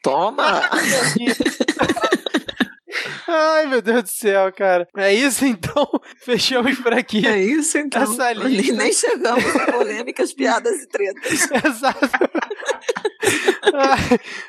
Toma! 0.02 0.62
Ai, 3.32 3.66
meu 3.66 3.80
Deus 3.80 4.02
do 4.02 4.08
céu, 4.08 4.52
cara. 4.52 4.88
É 4.96 5.14
isso 5.14 5.44
então? 5.44 5.88
Fechamos 6.24 6.78
por 6.80 6.92
aqui. 6.92 7.24
É 7.26 7.40
isso 7.40 7.78
então. 7.78 8.02
Essa 8.02 8.32
lista. 8.32 8.74
Nem 8.74 8.92
chegamos 8.92 9.56
a 9.56 9.66
polêmicas, 9.70 10.32
piadas 10.32 10.82
e 10.82 10.88
tretas. 10.88 11.48
Exato. 11.64 12.10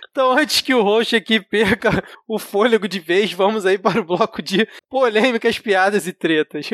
então, 0.09 0.31
antes 0.31 0.61
que 0.61 0.73
o 0.73 0.81
host 0.81 1.15
aqui 1.15 1.39
perca 1.39 2.03
o 2.27 2.39
fôlego 2.39 2.87
de 2.87 2.99
vez, 2.99 3.31
vamos 3.31 3.65
aí 3.65 3.77
para 3.77 4.01
o 4.01 4.05
bloco 4.05 4.41
de 4.41 4.67
polêmicas, 4.89 5.59
piadas 5.59 6.07
e 6.07 6.13
tretas. 6.13 6.67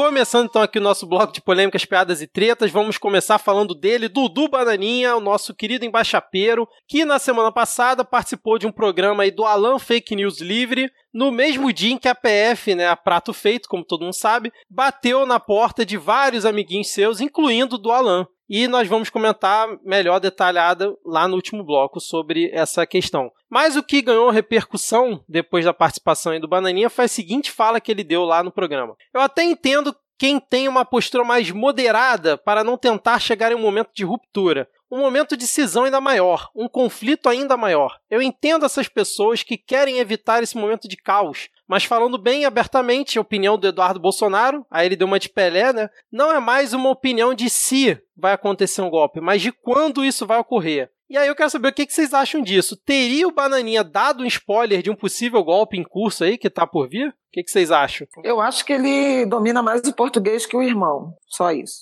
Começando 0.00 0.46
então 0.46 0.62
aqui 0.62 0.78
o 0.78 0.82
nosso 0.82 1.06
bloco 1.06 1.30
de 1.30 1.42
polêmicas, 1.42 1.84
piadas 1.84 2.22
e 2.22 2.26
tretas, 2.26 2.70
vamos 2.70 2.96
começar 2.96 3.36
falando 3.36 3.74
dele, 3.74 4.08
Dudu 4.08 4.48
Bananinha, 4.48 5.14
o 5.14 5.20
nosso 5.20 5.54
querido 5.54 5.84
embaixapeiro, 5.84 6.66
que 6.88 7.04
na 7.04 7.18
semana 7.18 7.52
passada 7.52 8.02
participou 8.02 8.58
de 8.58 8.66
um 8.66 8.72
programa 8.72 9.24
aí 9.24 9.30
do 9.30 9.44
Alan 9.44 9.78
Fake 9.78 10.16
News 10.16 10.40
Livre, 10.40 10.90
no 11.12 11.30
mesmo 11.30 11.70
dia 11.70 11.92
em 11.92 11.98
que 11.98 12.08
a 12.08 12.14
PF, 12.14 12.74
né, 12.74 12.88
a 12.88 12.96
Prato 12.96 13.34
Feito, 13.34 13.68
como 13.68 13.84
todo 13.84 14.04
mundo 14.04 14.14
sabe, 14.14 14.50
bateu 14.70 15.26
na 15.26 15.38
porta 15.38 15.84
de 15.84 15.98
vários 15.98 16.46
amiguinhos 16.46 16.88
seus, 16.88 17.20
incluindo 17.20 17.76
do 17.76 17.92
Alan. 17.92 18.26
E 18.52 18.66
nós 18.66 18.88
vamos 18.88 19.08
comentar 19.08 19.68
melhor 19.84 20.18
detalhada 20.18 20.92
lá 21.06 21.28
no 21.28 21.36
último 21.36 21.62
bloco 21.62 22.00
sobre 22.00 22.50
essa 22.52 22.84
questão. 22.84 23.30
Mas 23.48 23.76
o 23.76 23.82
que 23.82 24.02
ganhou 24.02 24.28
repercussão 24.28 25.22
depois 25.28 25.64
da 25.64 25.72
participação 25.72 26.38
do 26.40 26.48
Bananinha 26.48 26.90
foi 26.90 27.04
a 27.04 27.08
seguinte 27.08 27.52
fala 27.52 27.80
que 27.80 27.92
ele 27.92 28.02
deu 28.02 28.24
lá 28.24 28.42
no 28.42 28.50
programa. 28.50 28.96
Eu 29.14 29.20
até 29.20 29.44
entendo 29.44 29.94
quem 30.18 30.40
tem 30.40 30.66
uma 30.66 30.84
postura 30.84 31.22
mais 31.22 31.52
moderada 31.52 32.36
para 32.36 32.64
não 32.64 32.76
tentar 32.76 33.20
chegar 33.20 33.52
em 33.52 33.54
um 33.54 33.60
momento 33.60 33.90
de 33.94 34.04
ruptura, 34.04 34.68
um 34.90 34.98
momento 34.98 35.36
de 35.36 35.46
cisão 35.46 35.84
ainda 35.84 36.00
maior, 36.00 36.50
um 36.54 36.68
conflito 36.68 37.28
ainda 37.28 37.56
maior. 37.56 37.98
Eu 38.10 38.20
entendo 38.20 38.66
essas 38.66 38.88
pessoas 38.88 39.42
que 39.42 39.56
querem 39.56 39.98
evitar 39.98 40.42
esse 40.42 40.56
momento 40.56 40.88
de 40.88 40.96
caos, 40.96 41.48
mas 41.68 41.84
falando 41.84 42.18
bem 42.18 42.44
abertamente, 42.44 43.16
a 43.16 43.20
opinião 43.20 43.56
do 43.56 43.68
Eduardo 43.68 44.00
Bolsonaro, 44.00 44.66
aí 44.70 44.86
ele 44.86 44.96
deu 44.96 45.06
uma 45.06 45.20
de 45.20 45.28
Pelé, 45.28 45.72
né? 45.72 45.88
Não 46.10 46.32
é 46.32 46.40
mais 46.40 46.72
uma 46.72 46.90
opinião 46.90 47.32
de 47.32 47.48
se 47.48 47.96
vai 48.16 48.32
acontecer 48.32 48.82
um 48.82 48.90
golpe, 48.90 49.20
mas 49.20 49.40
de 49.40 49.52
quando 49.52 50.04
isso 50.04 50.26
vai 50.26 50.38
ocorrer. 50.38 50.90
E 51.10 51.18
aí 51.18 51.26
eu 51.26 51.34
quero 51.34 51.50
saber 51.50 51.68
o 51.68 51.72
que 51.72 51.90
vocês 51.90 52.14
acham 52.14 52.40
disso. 52.40 52.76
Teria 52.76 53.26
o 53.26 53.32
Bananinha 53.32 53.82
dado 53.82 54.22
um 54.22 54.26
spoiler 54.26 54.80
de 54.80 54.90
um 54.90 54.94
possível 54.94 55.42
golpe 55.42 55.76
em 55.76 55.82
curso 55.82 56.22
aí 56.22 56.38
que 56.38 56.48
tá 56.48 56.64
por 56.64 56.88
vir? 56.88 57.08
O 57.08 57.12
que 57.32 57.42
vocês 57.44 57.72
acham? 57.72 58.06
Eu 58.22 58.40
acho 58.40 58.64
que 58.64 58.72
ele 58.72 59.26
domina 59.26 59.60
mais 59.60 59.82
o 59.82 59.92
português 59.92 60.46
que 60.46 60.56
o 60.56 60.62
irmão. 60.62 61.12
Só 61.26 61.50
isso. 61.50 61.80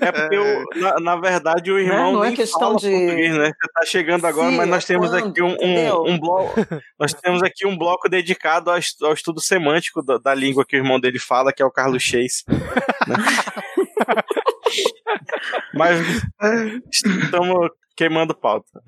É 0.00 0.10
porque, 0.10 0.38
o, 0.38 0.64
na, 0.80 1.00
na, 1.00 1.16
verdade, 1.16 1.70
o 1.70 1.78
irmão 1.78 1.98
não, 1.98 2.08
é, 2.08 2.12
não 2.12 2.24
é 2.24 2.32
questão 2.32 2.74
de 2.76 2.88
português, 2.88 3.36
né? 3.36 3.48
Você 3.48 3.72
tá 3.74 3.84
chegando 3.84 4.24
agora, 4.24 4.50
Sim, 4.50 4.56
mas 4.56 4.68
nós 4.68 4.84
temos 4.86 5.12
aqui 5.12 5.42
um, 5.42 5.56
um, 5.60 6.10
um, 6.12 6.18
bloco. 6.18 6.54
Nós 6.98 7.12
temos 7.12 7.42
aqui 7.42 7.66
um 7.66 7.76
bloco 7.76 8.08
dedicado 8.08 8.70
ao, 8.70 8.78
ao 9.02 9.12
estudo 9.12 9.42
semântico 9.42 10.02
da, 10.02 10.16
da, 10.16 10.34
língua 10.34 10.64
que 10.64 10.74
o 10.74 10.78
irmão 10.78 10.98
dele 10.98 11.18
fala, 11.18 11.52
que 11.52 11.62
é 11.62 11.66
o 11.66 11.70
Carlos 11.70 12.02
Chase. 12.02 12.44
Né? 13.06 13.16
mas 15.74 16.00
estamos 16.92 17.70
queimando 17.96 18.34
pauta. 18.34 18.82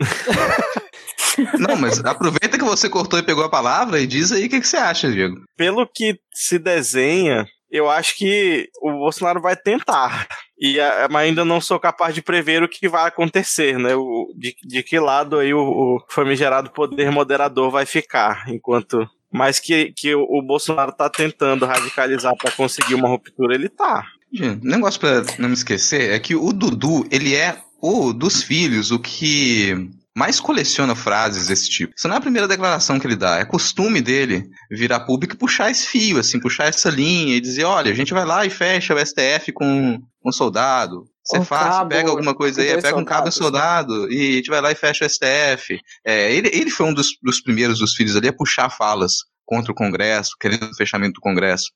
Não, 1.59 1.77
mas 1.77 2.05
aproveita 2.05 2.59
que 2.59 2.65
você 2.65 2.89
cortou 2.89 3.19
e 3.19 3.23
pegou 3.23 3.45
a 3.45 3.51
palavra 3.51 4.01
e 4.01 4.07
diz 4.07 4.33
aí 4.33 4.47
o 4.47 4.49
que, 4.49 4.61
que 4.61 4.67
você 4.67 4.77
acha, 4.77 5.11
Diego. 5.11 5.37
Pelo 5.57 5.87
que 5.87 6.19
se 6.33 6.59
desenha, 6.59 7.47
eu 7.71 7.91
acho 7.91 8.17
que 8.17 8.69
o 8.81 8.93
Bolsonaro 8.93 9.41
vai 9.41 9.57
tentar. 9.57 10.29
E 10.59 10.77
mas 11.11 11.27
ainda 11.27 11.45
não 11.45 11.61
sou 11.61 11.81
capaz 11.81 12.15
de 12.15 12.23
prever 12.23 12.63
o 12.63 12.69
que 12.69 12.89
vai 12.89 13.09
acontecer, 13.09 13.79
né? 13.79 13.95
O, 13.97 14.33
de, 14.37 14.55
de 14.65 14.83
que 14.83 14.99
lado 14.99 15.39
aí 15.39 15.53
o, 15.53 15.61
o 15.61 16.05
famigerado 16.09 16.71
poder 16.71 17.11
moderador 17.11 17.71
vai 17.71 17.85
ficar, 17.85 18.49
enquanto 18.49 19.09
mas 19.35 19.59
que, 19.59 19.93
que 19.97 20.15
o 20.15 20.41
Bolsonaro 20.41 20.93
tá 20.93 21.11
tentando 21.11 21.67
radicalizar 21.67 22.37
para 22.37 22.53
conseguir 22.53 22.95
uma 22.95 23.09
ruptura, 23.09 23.57
ele 23.57 23.69
tá. 23.69 24.07
Gente, 24.35 24.67
negócio 24.67 24.99
para 24.99 25.23
não 25.39 25.49
me 25.49 25.55
esquecer 25.55 26.11
é 26.13 26.19
que 26.19 26.35
o 26.35 26.53
Dudu, 26.53 27.07
ele 27.09 27.37
é 27.37 27.57
o 27.81 28.13
dos 28.13 28.43
filhos, 28.43 28.91
o 28.91 28.99
que 28.99 29.89
mais 30.17 30.41
coleciona 30.41 30.97
frases 30.97 31.47
desse 31.47 31.69
tipo. 31.69 31.95
Isso 31.97 32.09
não 32.09 32.17
é 32.17 32.19
a 32.19 32.23
primeira 32.23 32.49
declaração 32.49 32.99
que 32.99 33.07
ele 33.07 33.15
dá, 33.15 33.39
é 33.39 33.45
costume 33.45 34.01
dele 34.01 34.49
virar 34.71 35.01
público 35.01 35.35
e 35.35 35.39
puxar 35.39 35.71
esse 35.71 35.87
fio, 35.87 36.19
assim, 36.19 36.41
puxar 36.41 36.67
essa 36.67 36.91
linha 36.91 37.37
e 37.37 37.41
dizer, 37.41 37.65
olha, 37.65 37.93
a 37.93 37.95
gente 37.95 38.13
vai 38.13 38.25
lá 38.25 38.45
e 38.45 38.51
fecha 38.51 38.95
o 38.95 38.99
STF 38.99 39.53
com 39.53 40.01
um 40.25 40.33
soldado. 40.33 41.05
Você 41.25 41.39
um 41.39 41.45
faz, 41.45 41.77
cabo, 41.77 41.91
pega 41.91 42.11
alguma 42.11 42.35
coisa 42.35 42.61
aí, 42.61 42.83
pega 42.83 42.99
um 42.99 43.05
cabo 43.05 43.29
e 43.29 43.33
soldado 43.33 44.13
e 44.13 44.33
a 44.33 44.37
gente 44.37 44.51
vai 44.51 44.61
lá 44.61 44.73
e 44.73 44.75
fecha 44.75 45.05
o 45.05 45.09
STF. 45.09 45.79
É, 46.05 46.33
ele, 46.33 46.51
ele 46.53 46.71
foi 46.71 46.87
um 46.87 46.95
dos, 46.95 47.09
dos 47.23 47.41
primeiros 47.41 47.79
dos 47.79 47.95
filhos 47.95 48.17
ali 48.17 48.29
a 48.29 48.33
puxar 48.33 48.69
falas 48.69 49.13
contra 49.45 49.73
o 49.73 49.75
Congresso, 49.75 50.37
querendo 50.41 50.65
o 50.65 50.77
fechamento 50.77 51.15
do 51.15 51.21
Congresso. 51.21 51.67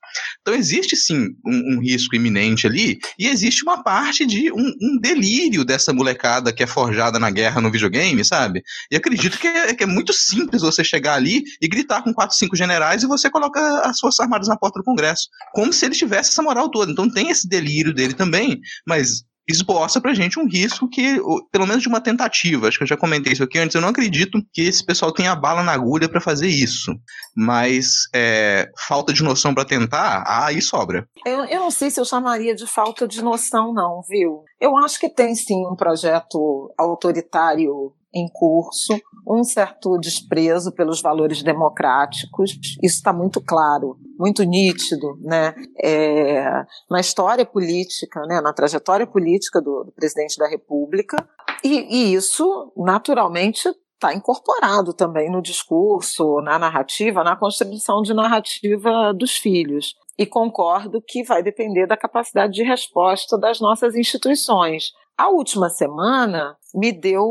Então 0.40 0.54
existe 0.54 0.96
sim 0.96 1.28
um, 1.44 1.76
um 1.76 1.81
risco 1.81 2.16
iminente 2.16 2.66
ali, 2.66 2.98
e 3.18 3.28
existe 3.28 3.62
uma 3.62 3.83
parte 3.83 4.26
de 4.26 4.50
um, 4.52 4.72
um, 4.83 4.98
delírio 5.00 5.64
dessa 5.64 5.92
molecada 5.92 6.52
que 6.52 6.62
é 6.62 6.66
forjada 6.66 7.18
na 7.18 7.31
guerra 7.31 7.61
no 7.61 7.70
videogame, 7.70 8.24
sabe? 8.24 8.62
E 8.90 8.96
acredito 8.96 9.38
que 9.38 9.46
é, 9.46 9.74
que 9.74 9.85
é, 9.85 9.87
muito 9.87 10.12
simples 10.12 10.62
você 10.62 10.83
chegar 10.83 11.14
ali 11.14 11.42
e 11.61 11.68
gritar 11.68 12.02
com 12.02 12.12
quatro, 12.12 12.37
cinco 12.37 12.57
generais 12.57 13.02
e 13.02 13.07
você 13.07 13.31
coloca 13.31 13.61
as 13.85 13.98
Forças 14.00 14.20
Armadas 14.20 14.48
na 14.48 14.57
porta 14.57 14.81
do 14.81 14.85
Congresso. 14.85 15.28
Como 15.52 15.72
se 15.72 15.85
ele 15.85 15.94
tivesse 15.94 16.31
essa 16.31 16.42
moral 16.42 16.70
toda. 16.70 16.90
Então 16.92 17.11
tem 17.11 17.31
esse 17.31 17.48
delírio 17.48 17.92
dele 17.92 18.14
também, 18.14 18.61
mas 18.87 19.24
esboça 19.49 20.01
pra 20.01 20.15
gente 20.15 20.39
um 20.39 20.47
risco 20.47 20.89
que, 20.89 21.19
pelo 21.51 21.67
menos 21.67 21.83
de 21.83 21.89
uma 21.89 22.01
tentativa, 22.01 22.69
acho 22.69 22.77
que 22.77 22.85
eu 22.85 22.89
já 22.89 22.97
comentei 22.97 23.33
isso 23.33 23.43
aqui 23.43 23.59
antes, 23.59 23.75
eu 23.75 23.81
não 23.81 23.89
acredito 23.89 24.39
que 24.53 24.63
esse 24.63 24.85
pessoal 24.85 25.13
tenha 25.13 25.35
bala 25.35 25.63
na 25.63 25.73
agulha 25.73 26.09
para 26.09 26.21
fazer 26.21 26.49
isso. 26.49 26.93
Mas 27.37 28.09
é, 28.15 28.69
falta 28.87 29.13
de 29.13 29.23
noção 29.23 29.55
para 29.55 29.65
tentar, 29.65 30.25
aí 30.27 30.61
sobra. 30.61 31.09
Eu, 31.25 31.45
eu 31.45 31.61
não 31.61 31.71
sei 31.71 31.91
se 31.91 32.01
eu 32.01 32.05
chamaria 32.05 32.55
de 32.55 32.67
falta 32.67 33.09
de 33.09 33.23
noção, 33.23 33.73
não, 33.73 34.03
viu? 34.09 34.43
Eu 34.61 34.77
acho 34.79 34.99
que 34.99 35.09
tem 35.09 35.35
sim 35.35 35.67
um 35.67 35.77
projeto 35.77 36.73
autoritário 36.77 37.93
em 38.14 38.27
curso, 38.33 38.99
um 39.27 39.44
certo 39.44 39.99
desprezo 39.99 40.73
pelos 40.73 41.03
valores 41.03 41.42
democráticos, 41.42 42.59
isso 42.83 42.97
está 42.97 43.12
muito 43.12 43.40
claro, 43.40 43.97
muito 44.18 44.42
nítido, 44.42 45.18
né, 45.21 45.55
é, 45.83 46.64
na 46.90 47.01
história 47.01 47.44
política, 47.44 48.21
né, 48.27 48.40
na 48.40 48.53
trajetória 48.53 49.07
política 49.07 49.61
do, 49.61 49.85
do 49.85 49.92
presidente 49.92 50.38
da 50.38 50.49
República, 50.49 51.16
e, 51.62 52.12
e 52.12 52.14
isso, 52.14 52.73
naturalmente, 52.77 53.68
está 53.99 54.14
incorporado 54.14 54.94
também 54.94 55.31
no 55.31 55.42
discurso, 55.42 56.40
na 56.40 56.59
narrativa, 56.59 57.25
na 57.25 57.37
construção 57.37 58.01
de 58.01 58.14
narrativa 58.14 59.12
dos 59.12 59.37
filhos. 59.37 59.94
E 60.16 60.25
concordo 60.25 61.03
que 61.07 61.23
vai 61.25 61.42
depender 61.42 61.87
da 61.87 61.97
capacidade 61.97 62.53
de 62.53 62.62
resposta 62.62 63.37
das 63.37 63.61
nossas 63.61 63.94
instituições. 63.94 64.92
A 65.18 65.31
última 65.31 65.68
semana 65.68 66.57
me 66.72 66.92
deu 66.92 67.24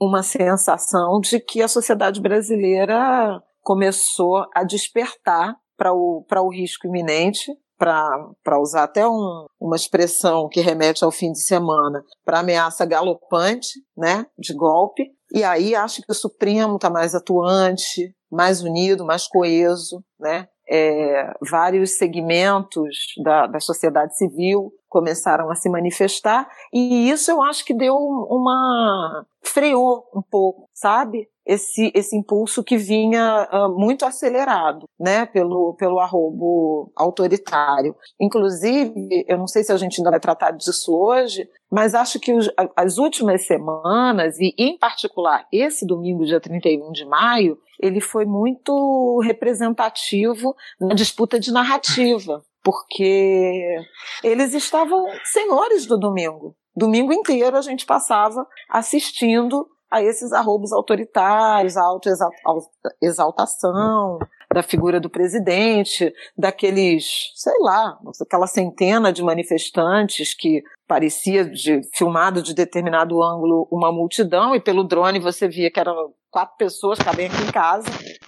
uma 0.00 0.22
sensação 0.22 1.20
de 1.20 1.38
que 1.38 1.60
a 1.60 1.68
sociedade 1.68 2.22
brasileira 2.22 3.42
começou 3.62 4.46
a 4.54 4.64
despertar 4.64 5.54
para 5.76 5.92
o, 5.92 6.24
o 6.26 6.48
risco 6.48 6.86
iminente, 6.86 7.52
para 7.76 8.58
usar 8.58 8.84
até 8.84 9.06
um, 9.06 9.44
uma 9.60 9.76
expressão 9.76 10.48
que 10.48 10.62
remete 10.62 11.04
ao 11.04 11.12
fim 11.12 11.32
de 11.32 11.42
semana, 11.42 12.02
para 12.24 12.40
ameaça 12.40 12.86
galopante 12.86 13.78
né, 13.94 14.24
de 14.38 14.54
golpe. 14.54 15.04
E 15.30 15.44
aí 15.44 15.74
acho 15.74 16.00
que 16.00 16.10
o 16.10 16.14
Supremo 16.14 16.76
está 16.76 16.88
mais 16.88 17.14
atuante, 17.14 18.16
mais 18.32 18.62
unido, 18.62 19.04
mais 19.04 19.26
coeso, 19.26 20.02
né? 20.18 20.48
É, 20.68 21.32
vários 21.48 21.96
segmentos 21.96 22.96
da, 23.22 23.46
da 23.46 23.60
sociedade 23.60 24.16
civil 24.16 24.72
começaram 24.96 25.50
a 25.50 25.54
se 25.54 25.68
manifestar, 25.68 26.48
e 26.72 27.10
isso 27.10 27.30
eu 27.30 27.42
acho 27.42 27.62
que 27.66 27.74
deu 27.74 27.94
uma. 27.94 29.26
freou 29.44 30.08
um 30.14 30.22
pouco, 30.22 30.70
sabe? 30.72 31.28
Esse, 31.44 31.92
esse 31.94 32.16
impulso 32.16 32.64
que 32.64 32.76
vinha 32.76 33.46
uh, 33.52 33.78
muito 33.78 34.04
acelerado, 34.04 34.88
né, 34.98 35.26
pelo, 35.26 35.74
pelo 35.74 36.00
arrobo 36.00 36.90
autoritário. 36.96 37.94
Inclusive, 38.20 39.24
eu 39.28 39.38
não 39.38 39.46
sei 39.46 39.62
se 39.62 39.70
a 39.70 39.76
gente 39.76 40.00
ainda 40.00 40.10
vai 40.10 40.18
tratar 40.18 40.50
disso 40.50 40.92
hoje, 40.96 41.48
mas 41.70 41.94
acho 41.94 42.18
que 42.18 42.32
os, 42.32 42.50
as 42.74 42.98
últimas 42.98 43.46
semanas, 43.46 44.40
e 44.40 44.54
em 44.58 44.76
particular 44.76 45.46
esse 45.52 45.86
domingo, 45.86 46.24
dia 46.24 46.40
31 46.40 46.90
de 46.90 47.04
maio, 47.04 47.58
ele 47.80 48.00
foi 48.00 48.24
muito 48.24 49.20
representativo 49.22 50.56
na 50.80 50.94
disputa 50.94 51.38
de 51.38 51.52
narrativa, 51.52 52.42
porque 52.66 53.78
eles 54.24 54.52
estavam 54.52 55.06
senhores 55.22 55.86
do 55.86 55.96
domingo. 55.96 56.56
Domingo 56.74 57.12
inteiro 57.12 57.56
a 57.56 57.60
gente 57.60 57.86
passava 57.86 58.44
assistindo 58.68 59.68
a 59.88 60.02
esses 60.02 60.32
arrobos 60.32 60.72
autoritários, 60.72 61.76
a 61.76 61.84
autoexaltação 61.84 64.18
da 64.52 64.64
figura 64.64 64.98
do 64.98 65.08
presidente, 65.08 66.12
daqueles, 66.36 67.30
sei 67.36 67.56
lá, 67.60 67.96
aquela 68.20 68.48
centena 68.48 69.12
de 69.12 69.22
manifestantes 69.22 70.34
que 70.34 70.64
parecia 70.88 71.44
de, 71.44 71.82
filmado 71.94 72.42
de 72.42 72.52
determinado 72.52 73.22
ângulo 73.22 73.68
uma 73.70 73.92
multidão 73.92 74.56
e 74.56 74.60
pelo 74.60 74.82
drone 74.82 75.20
você 75.20 75.46
via 75.46 75.70
que 75.70 75.78
eram 75.78 76.12
quatro 76.32 76.56
pessoas, 76.56 76.98
cabem 76.98 77.26
aqui 77.26 77.42
em 77.42 77.52
casa. 77.52 77.86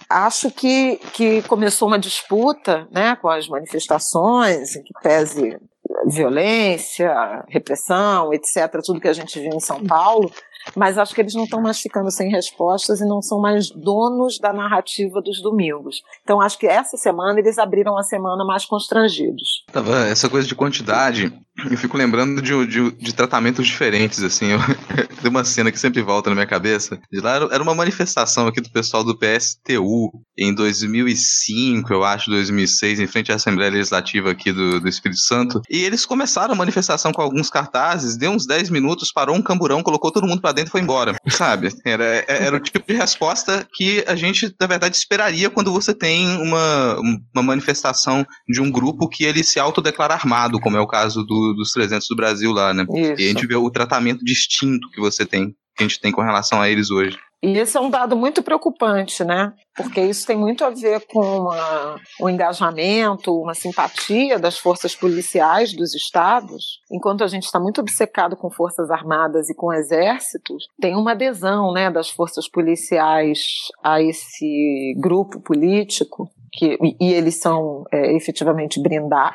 Acho 0.09 0.49
que, 0.49 0.97
que 1.13 1.41
começou 1.43 1.87
uma 1.87 1.99
disputa 1.99 2.87
né, 2.91 3.15
com 3.15 3.29
as 3.29 3.47
manifestações, 3.47 4.75
em 4.75 4.83
que 4.83 4.93
pese 5.03 5.59
violência, 6.07 7.45
repressão, 7.47 8.33
etc., 8.33 8.81
tudo 8.83 8.99
que 8.99 9.07
a 9.07 9.13
gente 9.13 9.39
viu 9.39 9.53
em 9.53 9.59
São 9.59 9.85
Paulo, 9.85 10.31
mas 10.75 10.97
acho 10.97 11.13
que 11.13 11.21
eles 11.21 11.33
não 11.33 11.43
estão 11.43 11.61
mais 11.61 11.79
ficando 11.79 12.11
sem 12.11 12.29
respostas 12.29 13.01
e 13.01 13.05
não 13.05 13.21
são 13.21 13.39
mais 13.39 13.69
donos 13.69 14.39
da 14.39 14.51
narrativa 14.51 15.21
dos 15.21 15.41
domingos. 15.41 16.01
Então 16.23 16.41
acho 16.41 16.57
que 16.57 16.67
essa 16.67 16.97
semana 16.97 17.39
eles 17.39 17.57
abriram 17.57 17.97
a 17.97 18.03
semana 18.03 18.43
mais 18.45 18.65
constrangidos. 18.65 19.63
Essa 20.09 20.29
coisa 20.29 20.47
de 20.47 20.55
quantidade, 20.55 21.33
eu 21.69 21.77
fico 21.77 21.97
lembrando 21.97 22.41
de, 22.41 22.65
de, 22.65 22.91
de 22.91 23.13
tratamentos 23.13 23.65
diferentes, 23.65 24.21
assim. 24.23 24.47
Tem 25.21 25.29
uma 25.29 25.43
cena 25.43 25.71
que 25.71 25.79
sempre 25.79 26.01
volta 26.01 26.29
na 26.29 26.35
minha 26.35 26.47
cabeça. 26.47 26.99
De 27.11 27.19
lá 27.19 27.35
era 27.35 27.61
uma 27.61 27.75
manifestação 27.75 28.47
aqui 28.47 28.61
do 28.61 28.69
pessoal 28.69 29.03
do 29.03 29.17
PSTU 29.17 30.11
em 30.37 30.53
2005, 30.53 31.93
eu 31.93 32.03
acho, 32.03 32.29
2006, 32.29 32.99
em 32.99 33.07
frente 33.07 33.31
à 33.31 33.35
Assembleia 33.35 33.71
Legislativa 33.71 34.31
aqui 34.31 34.51
do, 34.51 34.79
do 34.79 34.87
Espírito 34.87 35.19
Santo. 35.19 35.61
E 35.69 35.83
eles 35.83 36.05
começaram 36.05 36.53
a 36.53 36.57
manifestação 36.57 37.11
com 37.11 37.21
alguns 37.21 37.49
cartazes, 37.49 38.17
deu 38.17 38.31
uns 38.31 38.45
10 38.45 38.69
minutos, 38.69 39.11
parou 39.11 39.35
um 39.35 39.41
camburão, 39.41 39.83
colocou 39.83 40.11
todo 40.11 40.27
mundo 40.27 40.41
pra 40.41 40.51
dentro 40.51 40.69
e 40.69 40.71
foi 40.71 40.81
embora. 40.81 41.15
Sabe? 41.27 41.69
Era, 41.85 42.25
era 42.27 42.55
o 42.55 42.59
tipo 42.59 42.87
de 42.87 42.97
resposta 42.97 43.67
que 43.73 44.03
a 44.07 44.15
gente, 44.15 44.53
na 44.59 44.67
verdade, 44.67 44.95
esperaria 44.95 45.49
quando 45.49 45.71
você 45.71 45.93
tem 45.93 46.27
uma, 46.37 46.97
uma 47.33 47.43
manifestação 47.43 48.25
de 48.47 48.61
um 48.61 48.71
grupo 48.71 49.09
que 49.09 49.23
ele 49.23 49.43
se 49.43 49.59
autodeclara 49.59 50.13
armado, 50.13 50.59
como 50.59 50.77
é 50.77 50.81
o 50.81 50.87
caso 50.87 51.23
do, 51.23 51.48
dos 51.53 51.71
300 51.71 52.07
do 52.07 52.15
Brasil 52.15 52.51
lá, 52.51 52.73
né? 52.73 52.85
Isso. 52.93 53.21
E 53.21 53.25
a 53.25 53.27
gente 53.27 53.47
vê 53.47 53.55
o 53.55 53.69
tratamento 53.69 54.23
distinto 54.23 54.89
que 54.91 54.99
você 54.99 55.25
tem, 55.25 55.55
que 55.75 55.83
a 55.83 55.87
gente 55.87 55.99
tem 55.99 56.11
com 56.11 56.21
relação 56.21 56.61
a 56.61 56.69
eles 56.69 56.89
hoje. 56.89 57.17
E 57.41 57.57
esse 57.57 57.77
é 57.77 57.79
um 57.79 57.89
dado 57.89 58.17
muito 58.17 58.43
preocupante, 58.43 59.23
né? 59.23 59.53
Porque 59.75 60.01
isso 60.01 60.27
tem 60.27 60.35
muito 60.35 60.65
a 60.65 60.69
ver 60.69 61.05
com 61.07 61.21
uma, 61.21 61.95
um 62.21 62.29
engajamento, 62.29 63.33
uma 63.33 63.53
simpatia 63.53 64.37
das 64.37 64.57
forças 64.57 64.93
policiais 64.93 65.73
dos 65.73 65.95
estados. 65.95 66.81
Enquanto 66.91 67.23
a 67.23 67.27
gente 67.27 67.45
está 67.45 67.57
muito 67.57 67.79
obcecado 67.79 68.35
com 68.35 68.51
forças 68.51 68.91
armadas 68.91 69.49
e 69.49 69.55
com 69.55 69.71
exércitos, 69.71 70.67
tem 70.81 70.95
uma 70.95 71.11
adesão 71.11 71.71
né, 71.71 71.89
das 71.89 72.09
forças 72.09 72.49
policiais 72.49 73.39
a 73.81 74.01
esse 74.01 74.93
grupo 74.97 75.39
político 75.39 76.29
que, 76.51 76.77
e 76.99 77.13
eles 77.13 77.39
são 77.39 77.85
é, 77.91 78.15
efetivamente 78.15 78.81
brinda, 78.81 79.33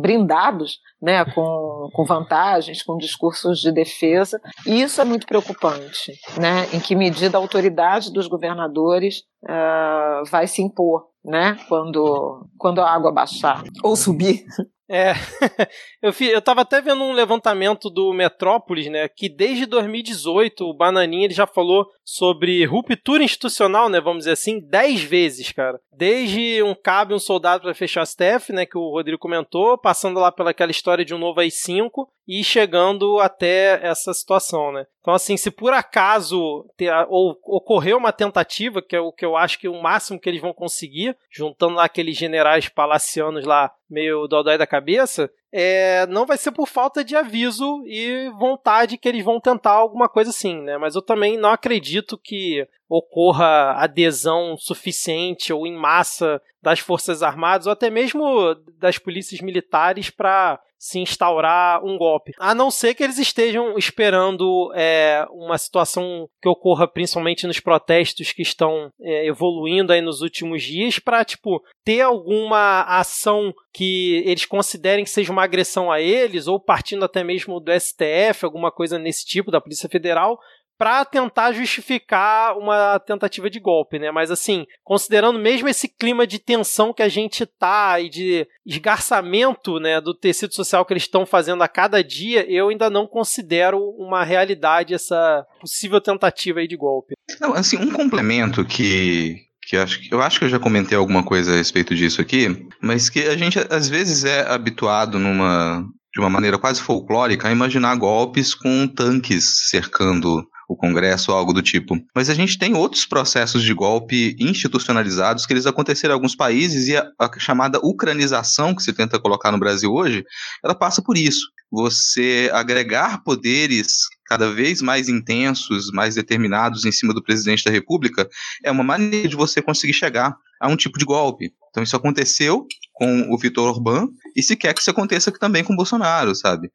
brindados 0.00 0.78
né, 1.00 1.24
com, 1.24 1.88
com 1.92 2.04
vantagens, 2.04 2.82
com 2.82 2.96
discursos 2.96 3.60
de 3.60 3.72
defesa, 3.72 4.40
e 4.66 4.82
isso 4.82 5.00
é 5.00 5.04
muito 5.04 5.26
preocupante, 5.26 6.12
né, 6.38 6.66
em 6.72 6.80
que 6.80 6.96
medida 6.96 7.36
a 7.36 7.40
autoridade 7.40 8.12
dos 8.12 8.26
governadores 8.26 9.20
uh, 9.44 10.24
vai 10.30 10.46
se 10.46 10.62
impor 10.62 11.06
né, 11.24 11.56
quando, 11.68 12.46
quando 12.58 12.80
a 12.80 12.90
água 12.90 13.12
baixar 13.12 13.62
ou 13.82 13.94
subir. 13.94 14.44
É, 14.92 15.12
eu, 16.02 16.12
eu 16.32 16.42
tava 16.42 16.62
até 16.62 16.80
vendo 16.82 17.04
um 17.04 17.12
levantamento 17.12 17.88
do 17.88 18.12
Metrópolis, 18.12 18.88
né, 18.88 19.06
que 19.08 19.28
desde 19.28 19.64
2018 19.64 20.64
o 20.64 20.74
Bananinha 20.74 21.26
ele 21.26 21.34
já 21.34 21.46
falou 21.46 21.86
sobre 22.04 22.64
ruptura 22.64 23.22
institucional, 23.22 23.88
né, 23.88 24.00
vamos 24.00 24.20
dizer 24.20 24.32
assim, 24.32 24.58
10 24.58 25.02
vezes, 25.02 25.52
cara. 25.52 25.78
Desde 25.92 26.60
um 26.64 26.74
cabo 26.74 27.12
e 27.12 27.14
um 27.14 27.20
soldado 27.20 27.62
para 27.62 27.72
fechar 27.72 28.02
a 28.02 28.06
STF, 28.06 28.52
né, 28.52 28.66
que 28.66 28.76
o 28.76 28.90
Rodrigo 28.90 29.18
comentou, 29.18 29.78
passando 29.78 30.18
lá 30.18 30.32
pelaquela 30.32 30.72
história 30.72 31.04
de 31.04 31.14
um 31.14 31.18
novo 31.18 31.38
AI-5 31.38 32.08
e 32.26 32.42
chegando 32.42 33.20
até 33.20 33.78
essa 33.86 34.12
situação, 34.12 34.72
né. 34.72 34.86
Então, 35.00 35.14
assim, 35.14 35.36
se 35.36 35.50
por 35.50 35.72
acaso 35.72 36.66
ter, 36.76 36.92
ou, 37.08 37.38
ocorreu 37.44 37.96
uma 37.96 38.12
tentativa, 38.12 38.82
que 38.82 38.94
é 38.94 39.00
o 39.00 39.12
que 39.12 39.24
eu 39.24 39.36
acho 39.36 39.58
que 39.58 39.66
é 39.66 39.70
o 39.70 39.82
máximo 39.82 40.20
que 40.20 40.28
eles 40.28 40.40
vão 40.40 40.52
conseguir, 40.52 41.16
juntando 41.30 41.74
lá 41.74 41.84
aqueles 41.84 42.16
generais 42.16 42.68
palacianos 42.68 43.46
lá, 43.46 43.72
meio 43.88 44.26
dodói 44.26 44.58
da 44.58 44.66
cabeça, 44.66 45.30
é, 45.52 46.06
não 46.06 46.26
vai 46.26 46.38
ser 46.38 46.52
por 46.52 46.66
falta 46.66 47.04
de 47.04 47.16
aviso 47.16 47.82
e 47.86 48.30
vontade 48.38 48.96
que 48.96 49.08
eles 49.08 49.24
vão 49.24 49.40
tentar 49.40 49.72
alguma 49.72 50.08
coisa 50.08 50.30
assim, 50.30 50.60
né? 50.62 50.78
Mas 50.78 50.94
eu 50.94 51.02
também 51.02 51.36
não 51.36 51.50
acredito 51.50 52.16
que 52.16 52.66
ocorra 52.88 53.72
adesão 53.76 54.56
suficiente 54.56 55.52
ou 55.52 55.66
em 55.66 55.76
massa 55.76 56.40
das 56.62 56.80
Forças 56.80 57.22
Armadas 57.22 57.66
ou 57.66 57.72
até 57.72 57.88
mesmo 57.88 58.54
das 58.78 58.98
polícias 58.98 59.40
militares 59.40 60.10
para 60.10 60.60
se 60.80 60.98
instaurar 60.98 61.84
um 61.84 61.98
golpe. 61.98 62.32
A 62.38 62.54
não 62.54 62.70
ser 62.70 62.94
que 62.94 63.04
eles 63.04 63.18
estejam 63.18 63.76
esperando 63.76 64.72
é, 64.74 65.26
uma 65.30 65.58
situação 65.58 66.26
que 66.40 66.48
ocorra 66.48 66.88
principalmente 66.88 67.46
nos 67.46 67.60
protestos 67.60 68.32
que 68.32 68.40
estão 68.40 68.90
é, 68.98 69.26
evoluindo 69.26 69.92
aí 69.92 70.00
nos 70.00 70.22
últimos 70.22 70.62
dias 70.62 70.98
para 70.98 71.22
tipo 71.22 71.62
ter 71.84 72.00
alguma 72.00 72.80
ação 72.84 73.52
que 73.72 74.22
eles 74.26 74.44
considerem 74.44 75.04
que 75.04 75.10
seja 75.10 75.32
uma 75.32 75.44
agressão 75.44 75.90
a 75.90 76.00
eles 76.00 76.46
ou 76.46 76.58
partindo 76.58 77.04
até 77.04 77.22
mesmo 77.22 77.60
do 77.60 77.72
STF, 77.72 78.44
alguma 78.44 78.70
coisa 78.70 78.98
nesse 78.98 79.24
tipo 79.24 79.50
da 79.50 79.60
Polícia 79.60 79.88
Federal, 79.88 80.38
para 80.80 81.04
tentar 81.04 81.52
justificar 81.52 82.56
uma 82.56 82.98
tentativa 82.98 83.50
de 83.50 83.60
golpe, 83.60 83.98
né? 83.98 84.10
Mas 84.10 84.30
assim, 84.30 84.64
considerando 84.82 85.38
mesmo 85.38 85.68
esse 85.68 85.86
clima 85.86 86.26
de 86.26 86.38
tensão 86.38 86.90
que 86.90 87.02
a 87.02 87.08
gente 87.08 87.44
tá 87.44 88.00
e 88.00 88.08
de 88.08 88.48
esgarçamento, 88.64 89.78
né, 89.78 90.00
do 90.00 90.14
tecido 90.14 90.54
social 90.54 90.82
que 90.86 90.94
eles 90.94 91.02
estão 91.02 91.26
fazendo 91.26 91.62
a 91.62 91.68
cada 91.68 92.02
dia, 92.02 92.50
eu 92.50 92.70
ainda 92.70 92.88
não 92.88 93.06
considero 93.06 93.78
uma 93.98 94.24
realidade 94.24 94.94
essa 94.94 95.46
possível 95.60 96.00
tentativa 96.00 96.66
de 96.66 96.76
golpe. 96.78 97.12
Não, 97.38 97.52
assim, 97.52 97.76
um 97.76 97.92
complemento 97.92 98.64
que 98.64 99.49
que 99.62 99.76
acho, 99.76 100.00
eu 100.10 100.20
acho 100.20 100.38
que 100.38 100.44
eu 100.44 100.48
já 100.48 100.58
comentei 100.58 100.96
alguma 100.96 101.22
coisa 101.22 101.52
a 101.52 101.56
respeito 101.56 101.94
disso 101.94 102.20
aqui, 102.20 102.66
mas 102.80 103.08
que 103.08 103.20
a 103.20 103.36
gente 103.36 103.58
às 103.70 103.88
vezes 103.88 104.24
é 104.24 104.50
habituado 104.50 105.18
numa 105.18 105.84
de 106.12 106.18
uma 106.18 106.30
maneira 106.30 106.58
quase 106.58 106.80
folclórica 106.80 107.46
a 107.46 107.52
imaginar 107.52 107.94
golpes 107.94 108.52
com 108.52 108.88
tanques 108.88 109.68
cercando 109.68 110.44
o 110.68 110.76
Congresso 110.76 111.32
ou 111.32 111.36
algo 111.36 111.52
do 111.52 111.62
tipo. 111.62 111.96
Mas 112.14 112.30
a 112.30 112.34
gente 112.34 112.58
tem 112.58 112.74
outros 112.74 113.04
processos 113.04 113.62
de 113.62 113.74
golpe 113.74 114.36
institucionalizados 114.38 115.44
que 115.44 115.52
eles 115.52 115.66
aconteceram 115.66 116.12
em 116.12 116.16
alguns 116.16 116.36
países 116.36 116.86
e 116.88 116.96
a, 116.96 117.04
a 117.18 117.30
chamada 117.38 117.80
ucranização 117.82 118.74
que 118.74 118.82
se 118.82 118.92
tenta 118.92 119.18
colocar 119.18 119.50
no 119.50 119.58
Brasil 119.58 119.92
hoje, 119.92 120.24
ela 120.64 120.74
passa 120.74 121.02
por 121.02 121.16
isso. 121.16 121.48
Você 121.72 122.50
agregar 122.52 123.22
poderes 123.24 124.08
cada 124.30 124.48
vez 124.48 124.80
mais 124.80 125.08
intensos, 125.08 125.90
mais 125.90 126.14
determinados 126.14 126.84
em 126.84 126.92
cima 126.92 127.12
do 127.12 127.20
presidente 127.20 127.64
da 127.64 127.70
República, 127.72 128.28
é 128.62 128.70
uma 128.70 128.84
maneira 128.84 129.26
de 129.26 129.34
você 129.34 129.60
conseguir 129.60 129.92
chegar 129.92 130.36
a 130.60 130.68
um 130.68 130.76
tipo 130.76 130.98
de 130.98 131.04
golpe. 131.04 131.52
Então 131.70 131.82
isso 131.82 131.96
aconteceu 131.96 132.66
com 132.92 133.32
o 133.32 133.38
Vitor 133.38 133.68
Orbán 133.68 134.08
e 134.36 134.42
se 134.42 134.56
quer 134.56 134.74
que 134.74 134.80
isso 134.80 134.90
aconteça 134.90 135.32
também 135.32 135.64
com 135.64 135.72
o 135.72 135.76
Bolsonaro, 135.76 136.34
sabe? 136.34 136.70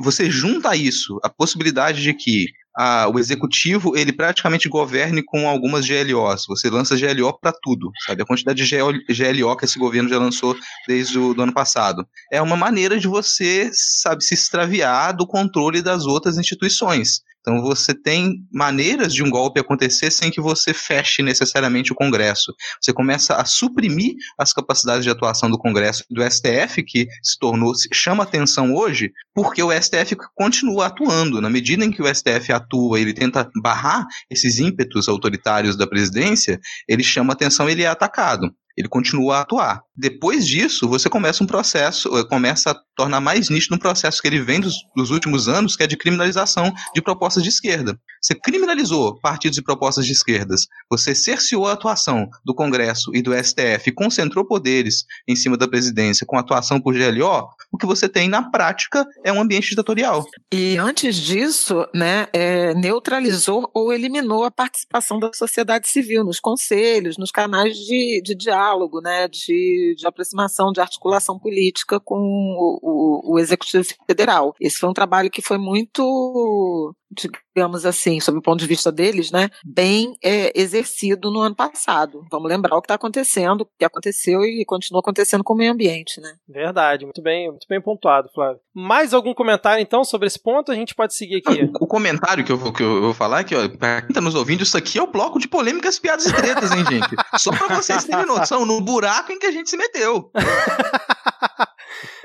Você 0.00 0.30
junta 0.30 0.76
isso 0.76 1.18
a 1.22 1.28
possibilidade 1.28 2.02
de 2.02 2.14
que 2.14 2.46
a, 2.76 3.08
o 3.08 3.18
executivo 3.18 3.96
ele 3.96 4.12
praticamente 4.12 4.68
governe 4.68 5.22
com 5.24 5.48
algumas 5.48 5.86
GLOs. 5.86 6.44
Você 6.46 6.68
lança 6.68 6.96
GLO 6.96 7.32
para 7.40 7.52
tudo, 7.62 7.90
sabe? 8.06 8.22
A 8.22 8.26
quantidade 8.26 8.62
de 8.62 8.76
GLO 8.76 9.56
que 9.56 9.64
esse 9.64 9.78
governo 9.78 10.10
já 10.10 10.18
lançou 10.18 10.54
desde 10.86 11.18
o 11.18 11.40
ano 11.40 11.54
passado. 11.54 12.06
É 12.30 12.40
uma 12.42 12.56
maneira 12.56 12.98
de 13.00 13.08
você, 13.08 13.70
sabe, 13.72 14.22
se 14.22 14.34
extraviar 14.34 15.16
do 15.16 15.26
controle 15.26 15.80
das 15.80 16.04
outras 16.04 16.36
instituições. 16.36 17.22
Então 17.46 17.62
você 17.62 17.94
tem 17.94 18.44
maneiras 18.52 19.14
de 19.14 19.22
um 19.22 19.30
golpe 19.30 19.60
acontecer 19.60 20.10
sem 20.10 20.32
que 20.32 20.40
você 20.40 20.74
feche 20.74 21.22
necessariamente 21.22 21.92
o 21.92 21.94
Congresso. 21.94 22.52
Você 22.82 22.92
começa 22.92 23.36
a 23.36 23.44
suprimir 23.44 24.16
as 24.36 24.52
capacidades 24.52 25.04
de 25.04 25.10
atuação 25.10 25.48
do 25.48 25.56
Congresso 25.56 26.02
do 26.10 26.28
STF, 26.28 26.82
que 26.82 27.06
se 27.22 27.38
tornou, 27.38 27.72
chama 27.92 28.24
atenção 28.24 28.74
hoje, 28.74 29.12
porque 29.32 29.62
o 29.62 29.70
STF 29.70 30.16
continua 30.34 30.86
atuando. 30.86 31.40
Na 31.40 31.48
medida 31.48 31.84
em 31.84 31.90
que 31.92 32.02
o 32.02 32.12
STF 32.12 32.52
atua, 32.52 32.98
ele 32.98 33.14
tenta 33.14 33.48
barrar 33.62 34.04
esses 34.28 34.58
ímpetos 34.58 35.08
autoritários 35.08 35.76
da 35.76 35.86
presidência, 35.86 36.58
ele 36.88 37.04
chama 37.04 37.32
atenção 37.32 37.70
ele 37.70 37.84
é 37.84 37.86
atacado 37.86 38.52
ele 38.76 38.88
continua 38.88 39.38
a 39.38 39.40
atuar. 39.40 39.80
Depois 39.96 40.46
disso, 40.46 40.88
você 40.88 41.08
começa 41.08 41.42
um 41.42 41.46
processo, 41.46 42.16
eh, 42.18 42.24
começa 42.24 42.72
a 42.72 42.80
tornar 42.94 43.20
mais 43.20 43.48
nítido 43.48 43.74
um 43.74 43.78
processo 43.78 44.20
que 44.20 44.28
ele 44.28 44.40
vem 44.40 44.60
dos, 44.60 44.74
dos, 44.94 45.10
últimos 45.10 45.48
anos, 45.48 45.76
que 45.76 45.82
é 45.82 45.86
de 45.86 45.96
criminalização 45.96 46.72
de 46.94 47.00
propostas 47.00 47.42
de 47.42 47.48
esquerda. 47.48 47.98
Você 48.26 48.34
criminalizou 48.34 49.20
partidos 49.20 49.56
e 49.56 49.62
propostas 49.62 50.04
de 50.04 50.10
esquerdas, 50.10 50.66
você 50.90 51.14
cerceou 51.14 51.68
a 51.68 51.74
atuação 51.74 52.28
do 52.44 52.52
Congresso 52.52 53.14
e 53.14 53.22
do 53.22 53.32
STF, 53.32 53.92
concentrou 53.92 54.44
poderes 54.44 55.04
em 55.28 55.36
cima 55.36 55.56
da 55.56 55.68
presidência 55.68 56.26
com 56.26 56.36
atuação 56.36 56.80
por 56.80 56.92
GLO, 56.92 57.48
o 57.70 57.78
que 57.78 57.86
você 57.86 58.08
tem 58.08 58.28
na 58.28 58.50
prática 58.50 59.06
é 59.24 59.32
um 59.32 59.40
ambiente 59.40 59.70
ditatorial. 59.70 60.24
E 60.52 60.76
antes 60.76 61.14
disso, 61.14 61.86
né, 61.94 62.26
é, 62.32 62.74
neutralizou 62.74 63.70
ou 63.72 63.92
eliminou 63.92 64.42
a 64.42 64.50
participação 64.50 65.20
da 65.20 65.32
sociedade 65.32 65.88
civil 65.88 66.24
nos 66.24 66.40
conselhos, 66.40 67.16
nos 67.16 67.30
canais 67.30 67.76
de, 67.76 68.20
de 68.24 68.34
diálogo 68.34 69.00
né, 69.00 69.28
de, 69.28 69.94
de 69.96 70.04
aproximação, 70.04 70.72
de 70.72 70.80
articulação 70.80 71.38
política 71.38 72.00
com 72.00 72.16
o, 72.18 72.80
o, 72.82 73.34
o 73.34 73.38
Executivo 73.38 73.86
Federal. 74.04 74.52
Esse 74.60 74.78
foi 74.78 74.88
um 74.88 74.94
trabalho 74.94 75.30
que 75.30 75.40
foi 75.40 75.58
muito 75.58 76.92
digamos 77.10 77.86
assim, 77.86 78.20
sob 78.20 78.38
o 78.38 78.42
ponto 78.42 78.60
de 78.60 78.66
vista 78.66 78.90
deles, 78.90 79.30
né, 79.30 79.48
bem 79.64 80.16
é, 80.22 80.52
exercido 80.58 81.30
no 81.30 81.40
ano 81.40 81.54
passado. 81.54 82.24
Vamos 82.30 82.48
lembrar 82.48 82.76
o 82.76 82.80
que 82.80 82.86
está 82.86 82.94
acontecendo, 82.94 83.62
o 83.62 83.68
que 83.78 83.84
aconteceu 83.84 84.44
e 84.44 84.64
continua 84.64 85.00
acontecendo 85.00 85.44
com 85.44 85.54
o 85.54 85.56
meio 85.56 85.72
ambiente, 85.72 86.20
né? 86.20 86.34
Verdade, 86.48 87.04
muito 87.04 87.22
bem, 87.22 87.48
muito 87.50 87.66
bem 87.68 87.80
pontuado, 87.80 88.28
Flávio. 88.34 88.60
Mais 88.74 89.14
algum 89.14 89.32
comentário 89.32 89.82
então 89.82 90.04
sobre 90.04 90.26
esse 90.26 90.38
ponto? 90.38 90.72
A 90.72 90.74
gente 90.74 90.94
pode 90.94 91.14
seguir 91.14 91.36
aqui. 91.36 91.70
O, 91.80 91.86
comentário 91.86 92.44
que 92.44 92.52
eu, 92.52 92.56
vou, 92.56 92.72
que 92.72 92.82
eu 92.82 93.00
vou 93.00 93.14
falar 93.14 93.40
é 93.40 93.44
que, 93.44 93.54
ó, 93.54 93.68
pra 93.68 94.02
quem 94.02 94.12
tá 94.12 94.20
nos 94.20 94.34
ouvindo, 94.34 94.62
isso 94.62 94.76
aqui 94.76 94.98
é 94.98 95.02
o 95.02 95.10
bloco 95.10 95.38
de 95.38 95.48
polêmicas, 95.48 95.98
piadas 95.98 96.26
e 96.26 96.34
tretas, 96.34 96.72
hein, 96.72 96.84
gente? 96.84 97.14
Só 97.38 97.50
para 97.50 97.76
vocês 97.76 98.04
terem 98.04 98.26
noção 98.26 98.66
no 98.66 98.80
buraco 98.80 99.32
em 99.32 99.38
que 99.38 99.46
a 99.46 99.52
gente 99.52 99.70
se 99.70 99.76
meteu. 99.76 100.30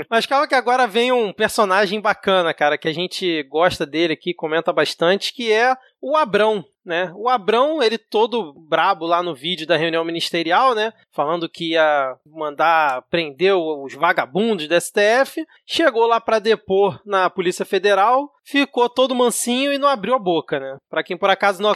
Mas 0.10 0.26
calma 0.26 0.48
que 0.48 0.56
agora 0.56 0.88
vem 0.88 1.12
um 1.12 1.32
personagem 1.32 2.00
bacana, 2.00 2.54
cara, 2.54 2.78
que 2.78 2.88
a 2.88 2.94
gente 2.94 3.44
gosta 3.44 3.86
dele 3.86 4.14
aqui, 4.14 4.34
comenta 4.34 4.74
bastante, 4.74 5.34
que 5.34 5.52
é 5.52 5.76
o 6.02 6.18
Abrão, 6.18 6.66
né? 6.84 7.12
O 7.16 7.30
Abrão, 7.30 7.82
ele 7.82 7.98
todo 7.98 8.54
brabo 8.54 9.06
lá 9.06 9.22
no 9.22 9.36
vídeo 9.36 9.68
da 9.68 9.78
reunião 9.78 10.04
ministerial, 10.04 10.74
né? 10.74 10.92
Falando 11.12 11.48
que 11.48 11.74
ia 11.74 12.16
mandar 12.26 13.04
prender 13.04 13.56
os 13.56 13.94
vagabundos 13.94 14.68
da 14.68 14.82
STF, 14.82 15.46
chegou 15.66 16.08
lá 16.08 16.20
para 16.20 16.40
depor 16.40 17.00
na 17.06 17.30
Polícia 17.30 17.64
Federal, 17.64 18.32
ficou 18.44 18.90
todo 18.90 19.16
mansinho 19.16 19.72
e 19.72 19.78
não 19.78 19.88
abriu 19.88 20.16
a 20.16 20.20
boca, 20.20 20.60
né? 20.60 20.78
Para 20.90 21.04
quem 21.04 21.16
por 21.16 21.30
acaso 21.30 21.62
não 21.62 21.70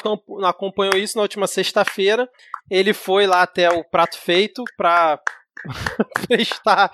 acompanhou 0.44 0.96
isso 0.96 1.18
na 1.18 1.22
última 1.22 1.46
sexta-feira, 1.46 2.28
ele 2.70 2.94
foi 2.94 3.28
lá 3.28 3.44
até 3.44 3.70
o 3.70 3.84
prato 3.84 4.18
feito 4.18 4.64
para 4.76 5.20
prestar 6.28 6.92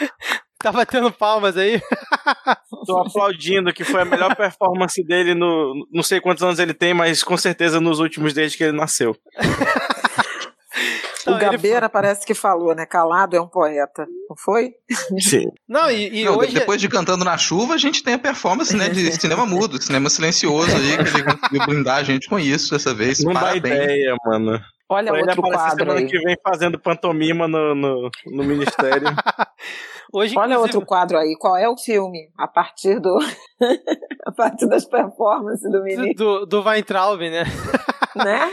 Tá 0.62 0.70
batendo 0.70 1.10
palmas 1.10 1.56
aí? 1.56 1.80
Tô 2.86 2.98
aplaudindo, 2.98 3.72
que 3.72 3.82
foi 3.82 4.02
a 4.02 4.04
melhor 4.04 4.36
performance 4.36 5.02
dele 5.02 5.34
no. 5.34 5.86
Não 5.90 6.02
sei 6.02 6.20
quantos 6.20 6.42
anos 6.42 6.58
ele 6.58 6.74
tem, 6.74 6.92
mas 6.92 7.24
com 7.24 7.34
certeza 7.34 7.80
nos 7.80 7.98
últimos 7.98 8.34
desde 8.34 8.58
que 8.58 8.64
ele 8.64 8.76
nasceu. 8.76 9.16
o 11.26 11.38
Gabeira 11.38 11.86
ele... 11.86 11.88
parece 11.88 12.26
que 12.26 12.34
falou, 12.34 12.74
né? 12.74 12.84
Calado 12.84 13.34
é 13.34 13.40
um 13.40 13.48
poeta, 13.48 14.06
não 14.28 14.36
foi? 14.36 14.74
Sim. 15.18 15.46
Não, 15.66 15.90
e, 15.90 16.20
e 16.20 16.24
não, 16.26 16.36
hoje... 16.36 16.52
Depois 16.52 16.78
de 16.78 16.90
Cantando 16.90 17.24
na 17.24 17.38
Chuva, 17.38 17.72
a 17.72 17.78
gente 17.78 18.02
tem 18.02 18.12
a 18.12 18.18
performance 18.18 18.76
né, 18.76 18.90
de 18.90 19.10
cinema 19.12 19.46
mudo, 19.46 19.82
cinema 19.82 20.10
silencioso 20.10 20.76
aí, 20.76 20.98
que 20.98 21.20
ele 21.20 21.22
conseguiu 21.22 21.66
blindar 21.66 21.96
a 21.96 22.02
gente 22.02 22.28
com 22.28 22.38
isso 22.38 22.72
dessa 22.72 22.92
vez. 22.92 23.24
Não 23.24 23.32
Parabéns. 23.32 23.62
dá 23.62 23.84
ideia, 23.84 24.14
mano. 24.26 24.60
Olha 24.92 25.12
Só 25.12 25.20
outro 25.20 25.42
quadro 25.42 25.78
semana 25.78 26.00
aí. 26.00 26.06
que 26.06 26.18
vem 26.18 26.36
fazendo 26.42 26.76
pantomima 26.76 27.46
no, 27.46 27.76
no, 27.76 28.10
no 28.26 28.42
ministério. 28.42 29.06
Hoje, 30.12 30.34
Olha 30.36 30.54
inclusive... 30.54 30.76
outro 30.76 30.84
quadro 30.84 31.16
aí. 31.16 31.36
Qual 31.38 31.56
é 31.56 31.68
o 31.68 31.76
filme? 31.76 32.28
A 32.36 32.48
partir 32.48 32.98
do. 32.98 33.16
a 34.26 34.32
partir 34.32 34.66
das 34.68 34.84
performances 34.84 35.70
do 35.70 35.80
menino. 35.84 36.12
Do, 36.14 36.44
do 36.44 36.62
Weintraub, 36.64 37.20
né? 37.20 37.44
né? 38.14 38.52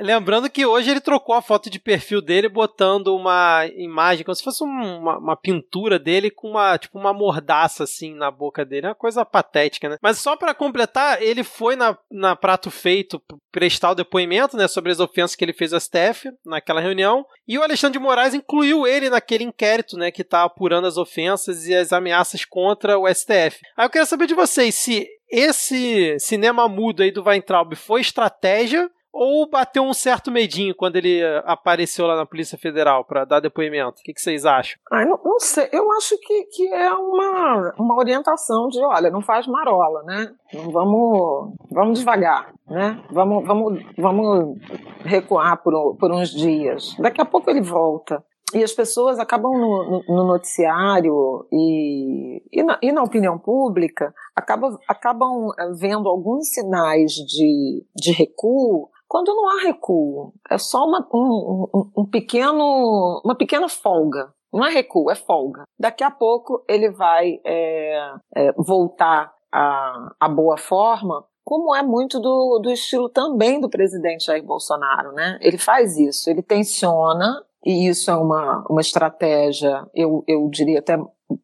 Lembrando 0.00 0.48
que 0.48 0.64
hoje 0.64 0.90
ele 0.90 1.00
trocou 1.00 1.34
a 1.34 1.42
foto 1.42 1.68
de 1.68 1.78
perfil 1.78 2.22
dele 2.22 2.48
botando 2.48 3.14
uma 3.14 3.66
imagem, 3.76 4.24
como 4.24 4.34
se 4.34 4.42
fosse 4.42 4.64
uma, 4.64 5.18
uma, 5.18 5.36
pintura 5.36 5.98
dele 5.98 6.30
com 6.30 6.50
uma, 6.50 6.78
tipo, 6.78 6.98
uma 6.98 7.12
mordaça 7.12 7.84
assim 7.84 8.14
na 8.14 8.30
boca 8.30 8.64
dele. 8.64 8.86
É 8.86 8.88
uma 8.90 8.94
coisa 8.94 9.24
patética, 9.24 9.90
né? 9.90 9.98
Mas 10.00 10.18
só 10.18 10.36
para 10.36 10.54
completar, 10.54 11.22
ele 11.22 11.44
foi 11.44 11.76
na, 11.76 11.96
na 12.10 12.34
Prato 12.34 12.70
Feito 12.70 13.22
prestar 13.52 13.90
o 13.90 13.94
depoimento, 13.94 14.56
né, 14.56 14.66
sobre 14.66 14.90
as 14.90 15.00
ofensas 15.00 15.36
que 15.36 15.44
ele 15.44 15.52
fez 15.52 15.72
ao 15.72 15.80
STF 15.80 16.30
naquela 16.44 16.80
reunião. 16.80 17.26
E 17.46 17.58
o 17.58 17.62
Alexandre 17.62 17.98
de 17.98 18.04
Moraes 18.04 18.34
incluiu 18.34 18.86
ele 18.86 19.10
naquele 19.10 19.44
inquérito, 19.44 19.96
né, 19.96 20.10
que 20.10 20.24
tá 20.24 20.44
apurando 20.44 20.86
as 20.86 20.96
ofensas 20.96 21.66
e 21.66 21.74
as 21.74 21.92
ameaças 21.92 22.44
contra 22.44 22.98
o 22.98 23.06
STF. 23.06 23.60
Aí 23.76 23.84
eu 23.86 23.90
quero 23.90 24.06
saber 24.06 24.26
de 24.26 24.34
vocês 24.34 24.74
se 24.74 25.06
esse 25.34 26.16
cinema 26.20 26.68
mudo 26.68 27.02
aí 27.02 27.10
do 27.10 27.24
Weintraub 27.24 27.74
foi 27.74 28.00
estratégia 28.00 28.88
ou 29.12 29.48
bateu 29.48 29.82
um 29.82 29.92
certo 29.92 30.30
medinho 30.30 30.74
quando 30.74 30.96
ele 30.96 31.22
apareceu 31.44 32.06
lá 32.06 32.16
na 32.16 32.26
Polícia 32.26 32.58
Federal 32.58 33.04
para 33.04 33.24
dar 33.24 33.40
depoimento? 33.40 34.00
O 34.00 34.02
que, 34.02 34.12
que 34.12 34.20
vocês 34.20 34.44
acham? 34.44 34.78
Ah, 34.90 35.04
não, 35.04 35.20
não, 35.24 35.38
sei. 35.38 35.68
Eu 35.72 35.90
acho 35.92 36.16
que, 36.18 36.44
que 36.44 36.68
é 36.68 36.92
uma, 36.92 37.74
uma 37.78 37.96
orientação 37.96 38.68
de, 38.68 38.80
olha, 38.84 39.10
não 39.10 39.20
faz 39.20 39.46
marola, 39.46 40.02
né? 40.04 40.32
Vamos, 40.52 41.54
vamos 41.70 41.98
devagar, 42.00 42.52
né? 42.68 43.00
Vamos, 43.10 43.44
vamos, 43.46 43.82
vamos 43.96 44.58
recuar 45.04 45.62
por, 45.62 45.96
por 45.96 46.12
uns 46.12 46.30
dias. 46.30 46.96
Daqui 46.98 47.20
a 47.20 47.24
pouco 47.24 47.50
ele 47.50 47.60
volta. 47.60 48.22
E 48.54 48.62
as 48.62 48.72
pessoas 48.72 49.18
acabam 49.18 49.52
no, 49.52 49.84
no, 49.90 50.16
no 50.16 50.24
noticiário 50.24 51.46
e, 51.52 52.42
e 52.52 52.62
na, 52.62 52.78
e, 52.80 52.92
na, 52.92 53.02
opinião 53.02 53.38
pública 53.38 54.14
acabam, 54.34 54.78
acabam 54.88 55.50
eh, 55.58 55.72
vendo 55.72 56.08
alguns 56.08 56.48
sinais 56.50 57.12
de, 57.12 57.84
de 57.96 58.12
recuo 58.12 58.88
quando 59.08 59.34
não 59.34 59.48
há 59.48 59.62
recuo. 59.62 60.32
É 60.48 60.56
só 60.56 60.84
uma, 60.84 61.06
um, 61.12 61.66
um, 61.74 61.90
um 61.98 62.06
pequeno, 62.06 63.20
uma 63.24 63.36
pequena 63.36 63.68
folga. 63.68 64.32
Não 64.52 64.64
é 64.64 64.70
recuo, 64.70 65.10
é 65.10 65.16
folga. 65.16 65.64
Daqui 65.78 66.04
a 66.04 66.10
pouco 66.10 66.64
ele 66.68 66.90
vai 66.90 67.40
é, 67.44 68.14
é, 68.36 68.52
voltar 68.52 69.32
à, 69.52 70.14
à 70.20 70.28
boa 70.28 70.56
forma 70.56 71.24
como 71.44 71.74
é 71.76 71.82
muito 71.82 72.18
do, 72.18 72.58
do 72.58 72.70
estilo 72.70 73.08
também 73.08 73.60
do 73.60 73.68
presidente 73.68 74.24
Jair 74.24 74.42
Bolsonaro, 74.42 75.12
né? 75.12 75.38
Ele 75.42 75.58
faz 75.58 75.98
isso, 75.98 76.30
ele 76.30 76.42
tensiona 76.42 77.44
e 77.64 77.88
isso 77.88 78.10
é 78.10 78.14
uma, 78.14 78.64
uma 78.68 78.80
estratégia, 78.80 79.86
eu, 79.94 80.22
eu 80.26 80.48
diria 80.50 80.80
até 80.80 80.98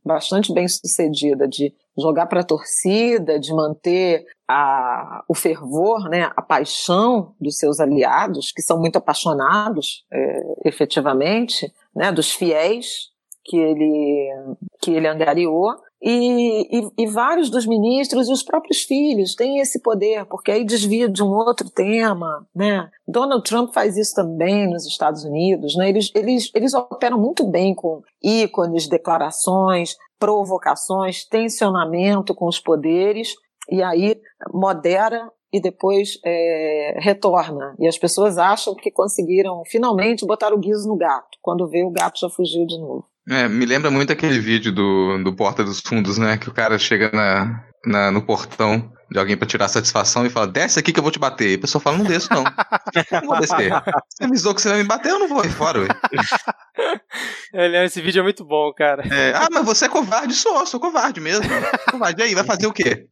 bastante 0.04 0.52
bem 0.52 0.68
sucedida, 0.68 1.48
de 1.48 1.72
jogar 1.98 2.26
para 2.26 2.40
a 2.40 2.44
torcida, 2.44 3.38
de 3.38 3.52
manter 3.52 4.26
a, 4.48 5.24
o 5.28 5.34
fervor, 5.34 6.08
né, 6.08 6.30
a 6.36 6.42
paixão 6.42 7.34
dos 7.40 7.56
seus 7.56 7.80
aliados, 7.80 8.52
que 8.52 8.62
são 8.62 8.78
muito 8.78 8.96
apaixonados, 8.96 10.04
é, 10.12 10.42
efetivamente, 10.66 11.72
né, 11.94 12.12
dos 12.12 12.32
fiéis 12.32 13.10
que 13.44 13.56
ele, 13.56 14.56
que 14.80 14.90
ele 14.92 15.08
angariou, 15.08 15.74
e, 16.02 16.78
e, 16.78 16.90
e, 16.98 17.06
vários 17.06 17.50
dos 17.50 17.66
ministros 17.66 18.28
e 18.28 18.32
os 18.32 18.42
próprios 18.42 18.82
filhos 18.82 19.34
têm 19.34 19.58
esse 19.58 19.82
poder, 19.82 20.24
porque 20.24 20.50
aí 20.50 20.64
desvia 20.64 21.06
de 21.06 21.22
um 21.22 21.28
outro 21.28 21.68
tema, 21.68 22.46
né? 22.54 22.88
Donald 23.06 23.44
Trump 23.44 23.74
faz 23.74 23.98
isso 23.98 24.14
também 24.14 24.66
nos 24.66 24.86
Estados 24.86 25.24
Unidos, 25.24 25.76
né? 25.76 25.90
Eles, 25.90 26.10
eles, 26.14 26.50
eles 26.54 26.72
operam 26.72 27.18
muito 27.18 27.44
bem 27.44 27.74
com 27.74 28.00
ícones, 28.22 28.88
declarações, 28.88 29.94
provocações, 30.18 31.26
tensionamento 31.26 32.34
com 32.34 32.46
os 32.46 32.58
poderes, 32.58 33.34
e 33.70 33.82
aí 33.82 34.18
modera 34.52 35.30
e 35.52 35.60
depois 35.60 36.18
é, 36.24 36.98
retorna. 37.00 37.74
E 37.78 37.86
as 37.86 37.98
pessoas 37.98 38.38
acham 38.38 38.74
que 38.74 38.90
conseguiram 38.90 39.62
finalmente 39.66 40.24
botar 40.24 40.52
o 40.54 40.58
guiso 40.58 40.88
no 40.88 40.96
gato. 40.96 41.38
Quando 41.42 41.68
vê, 41.68 41.84
o 41.84 41.90
gato 41.90 42.20
já 42.20 42.30
fugiu 42.30 42.64
de 42.66 42.78
novo. 42.78 43.09
É, 43.28 43.48
me 43.48 43.64
lembra 43.66 43.90
muito 43.90 44.12
aquele 44.12 44.38
vídeo 44.38 44.72
do, 44.72 45.22
do 45.22 45.34
Porta 45.34 45.62
dos 45.62 45.80
Fundos, 45.80 46.18
né? 46.18 46.36
Que 46.38 46.48
o 46.48 46.54
cara 46.54 46.78
chega 46.78 47.10
na, 47.12 47.64
na 47.84 48.10
no 48.10 48.22
portão 48.22 48.92
de 49.10 49.18
alguém 49.18 49.36
para 49.36 49.46
tirar 49.46 49.68
satisfação 49.68 50.24
e 50.24 50.30
fala: 50.30 50.46
desce 50.46 50.78
aqui 50.78 50.92
que 50.92 50.98
eu 50.98 51.02
vou 51.02 51.12
te 51.12 51.18
bater. 51.18 51.50
E 51.50 51.54
a 51.54 51.58
pessoa 51.58 51.82
fala: 51.82 51.98
não 51.98 52.04
desço, 52.04 52.28
não. 52.32 52.44
não 52.44 53.26
vou 53.26 53.40
descer. 53.40 53.70
Você 54.08 54.24
avisou 54.24 54.54
que 54.54 54.62
você 54.62 54.68
vai 54.68 54.78
me 54.78 54.84
bater, 54.84 55.10
eu 55.10 55.18
não 55.18 55.28
vou 55.28 55.44
ir 55.44 55.50
fora, 55.50 55.80
ué. 55.80 55.88
Aliás, 57.54 57.90
esse 57.90 58.00
vídeo 58.00 58.20
é 58.20 58.22
muito 58.22 58.44
bom, 58.44 58.72
cara. 58.72 59.02
É, 59.12 59.32
ah, 59.34 59.48
mas 59.50 59.64
você 59.64 59.86
é 59.86 59.88
covarde? 59.88 60.34
Sou, 60.34 60.64
sou 60.66 60.78
covarde 60.78 61.20
mesmo. 61.20 61.44
covarde. 61.90 62.20
E 62.20 62.24
aí, 62.24 62.34
vai 62.34 62.44
fazer 62.44 62.66
o 62.66 62.72
quê? 62.72 63.06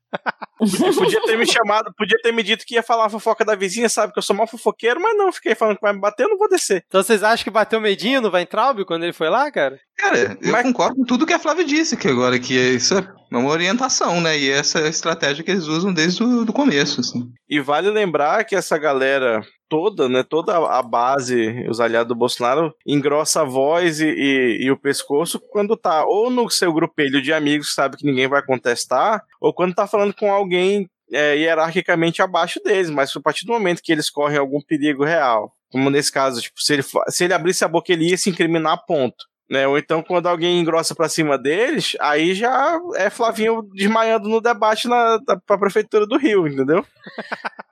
Podia 0.59 1.21
ter 1.23 1.37
me 1.37 1.47
chamado, 1.47 1.93
podia 1.97 2.19
ter 2.23 2.33
me 2.33 2.43
dito 2.43 2.65
que 2.67 2.75
ia 2.75 2.83
falar 2.83 3.07
a 3.07 3.11
fofoca 3.11 3.45
da 3.45 3.55
vizinha, 3.55 3.89
sabe? 3.89 4.13
Que 4.13 4.19
eu 4.19 4.23
sou 4.23 4.35
mal 4.37 4.47
fofoqueiro, 4.47 5.01
mas 5.01 5.17
não, 5.17 5.33
fiquei 5.33 5.55
falando 5.55 5.77
que 5.77 5.83
vai 5.83 5.93
me 5.93 6.01
bater, 6.01 6.25
eu 6.25 6.31
não 6.31 6.39
vou 6.39 6.49
descer. 6.49 6.85
Então 6.87 7.03
vocês 7.03 7.23
acham 7.23 7.45
que 7.45 7.51
bateu 7.51 7.81
medinho 7.81 8.21
no 8.21 8.31
Weintraub 8.31 8.85
quando 8.85 9.05
ele 9.05 9.13
foi 9.13 9.29
lá, 9.29 9.51
cara? 9.51 9.79
Cara, 9.97 10.39
eu 10.41 10.53
Mas- 10.53 10.63
concordo 10.63 10.97
com 10.97 11.05
tudo 11.05 11.27
que 11.27 11.33
a 11.35 11.39
Flávia 11.39 11.65
disse, 11.65 11.97
que 11.97 12.09
agora 12.09 12.39
que 12.39 12.55
isso 12.55 12.97
é 12.97 13.18
uma 13.37 13.51
orientação, 13.51 14.21
né? 14.21 14.39
E 14.39 14.51
essa 14.51 14.79
é 14.79 14.87
a 14.87 14.89
estratégia 14.89 15.45
que 15.45 15.51
eles 15.51 15.67
usam 15.67 15.93
desde 15.93 16.23
o 16.23 16.47
começo, 16.53 17.01
assim. 17.01 17.31
E 17.49 17.61
vale 17.61 17.91
lembrar 17.91 18.45
que 18.45 18.57
essa 18.57 18.79
galera 18.79 19.43
toda, 19.69 20.09
né, 20.09 20.23
toda 20.23 20.57
a 20.57 20.83
base, 20.83 21.67
os 21.69 21.79
aliados 21.79 22.09
do 22.09 22.15
Bolsonaro, 22.15 22.73
engrossa 22.87 23.43
a 23.43 23.45
voz 23.45 24.01
e, 24.01 24.07
e- 24.09 24.59
e 24.65 24.71
o 24.71 24.79
pescoço 24.79 25.39
quando 25.51 25.77
tá 25.77 26.07
ou 26.07 26.31
no 26.31 26.49
seu 26.49 26.73
grupelho 26.73 27.21
de 27.21 27.33
amigos 27.35 27.69
que 27.69 27.75
sabe 27.75 27.97
que 27.99 28.07
ninguém 28.07 28.27
vai 28.27 28.43
contestar, 28.43 29.23
ou 29.41 29.53
quando 29.53 29.75
tá 29.75 29.87
falando 29.87 30.15
com 30.15 30.33
alguém 30.33 30.89
é, 31.13 31.37
hierarquicamente 31.37 32.23
abaixo 32.23 32.61
deles, 32.65 32.89
mas 32.91 33.15
a 33.15 33.21
partir 33.21 33.45
do 33.47 33.53
momento 33.53 33.83
que 33.83 33.93
eles 33.93 34.09
correm 34.11 34.39
algum 34.39 34.61
perigo 34.61 35.05
real, 35.05 35.53
como 35.71 35.91
nesse 35.91 36.11
caso, 36.13 36.41
tipo, 36.41 36.61
se 36.61 36.73
ele, 36.75 36.83
se 37.09 37.25
ele 37.25 37.35
abrisse 37.35 37.63
a 37.65 37.69
boca, 37.69 37.93
ele 37.93 38.09
ia 38.11 38.17
se 38.17 38.31
incriminar, 38.31 38.85
ponto. 38.87 39.27
Né? 39.51 39.67
Ou 39.67 39.79
então, 39.79 40.03
quando 40.03 40.27
alguém 40.27 40.61
engrossa 40.61 40.95
pra 40.95 41.09
cima 41.09 41.39
deles, 41.39 41.97
aí 42.01 42.35
já 42.35 42.79
é 42.97 43.09
Flavinho 43.09 43.63
desmaiando 43.63 44.29
no 44.29 44.41
debate 44.43 44.87
na, 44.87 45.17
da, 45.19 45.37
pra 45.39 45.57
prefeitura 45.57 46.07
do 46.07 46.19
Rio, 46.19 46.47
entendeu? 46.47 46.85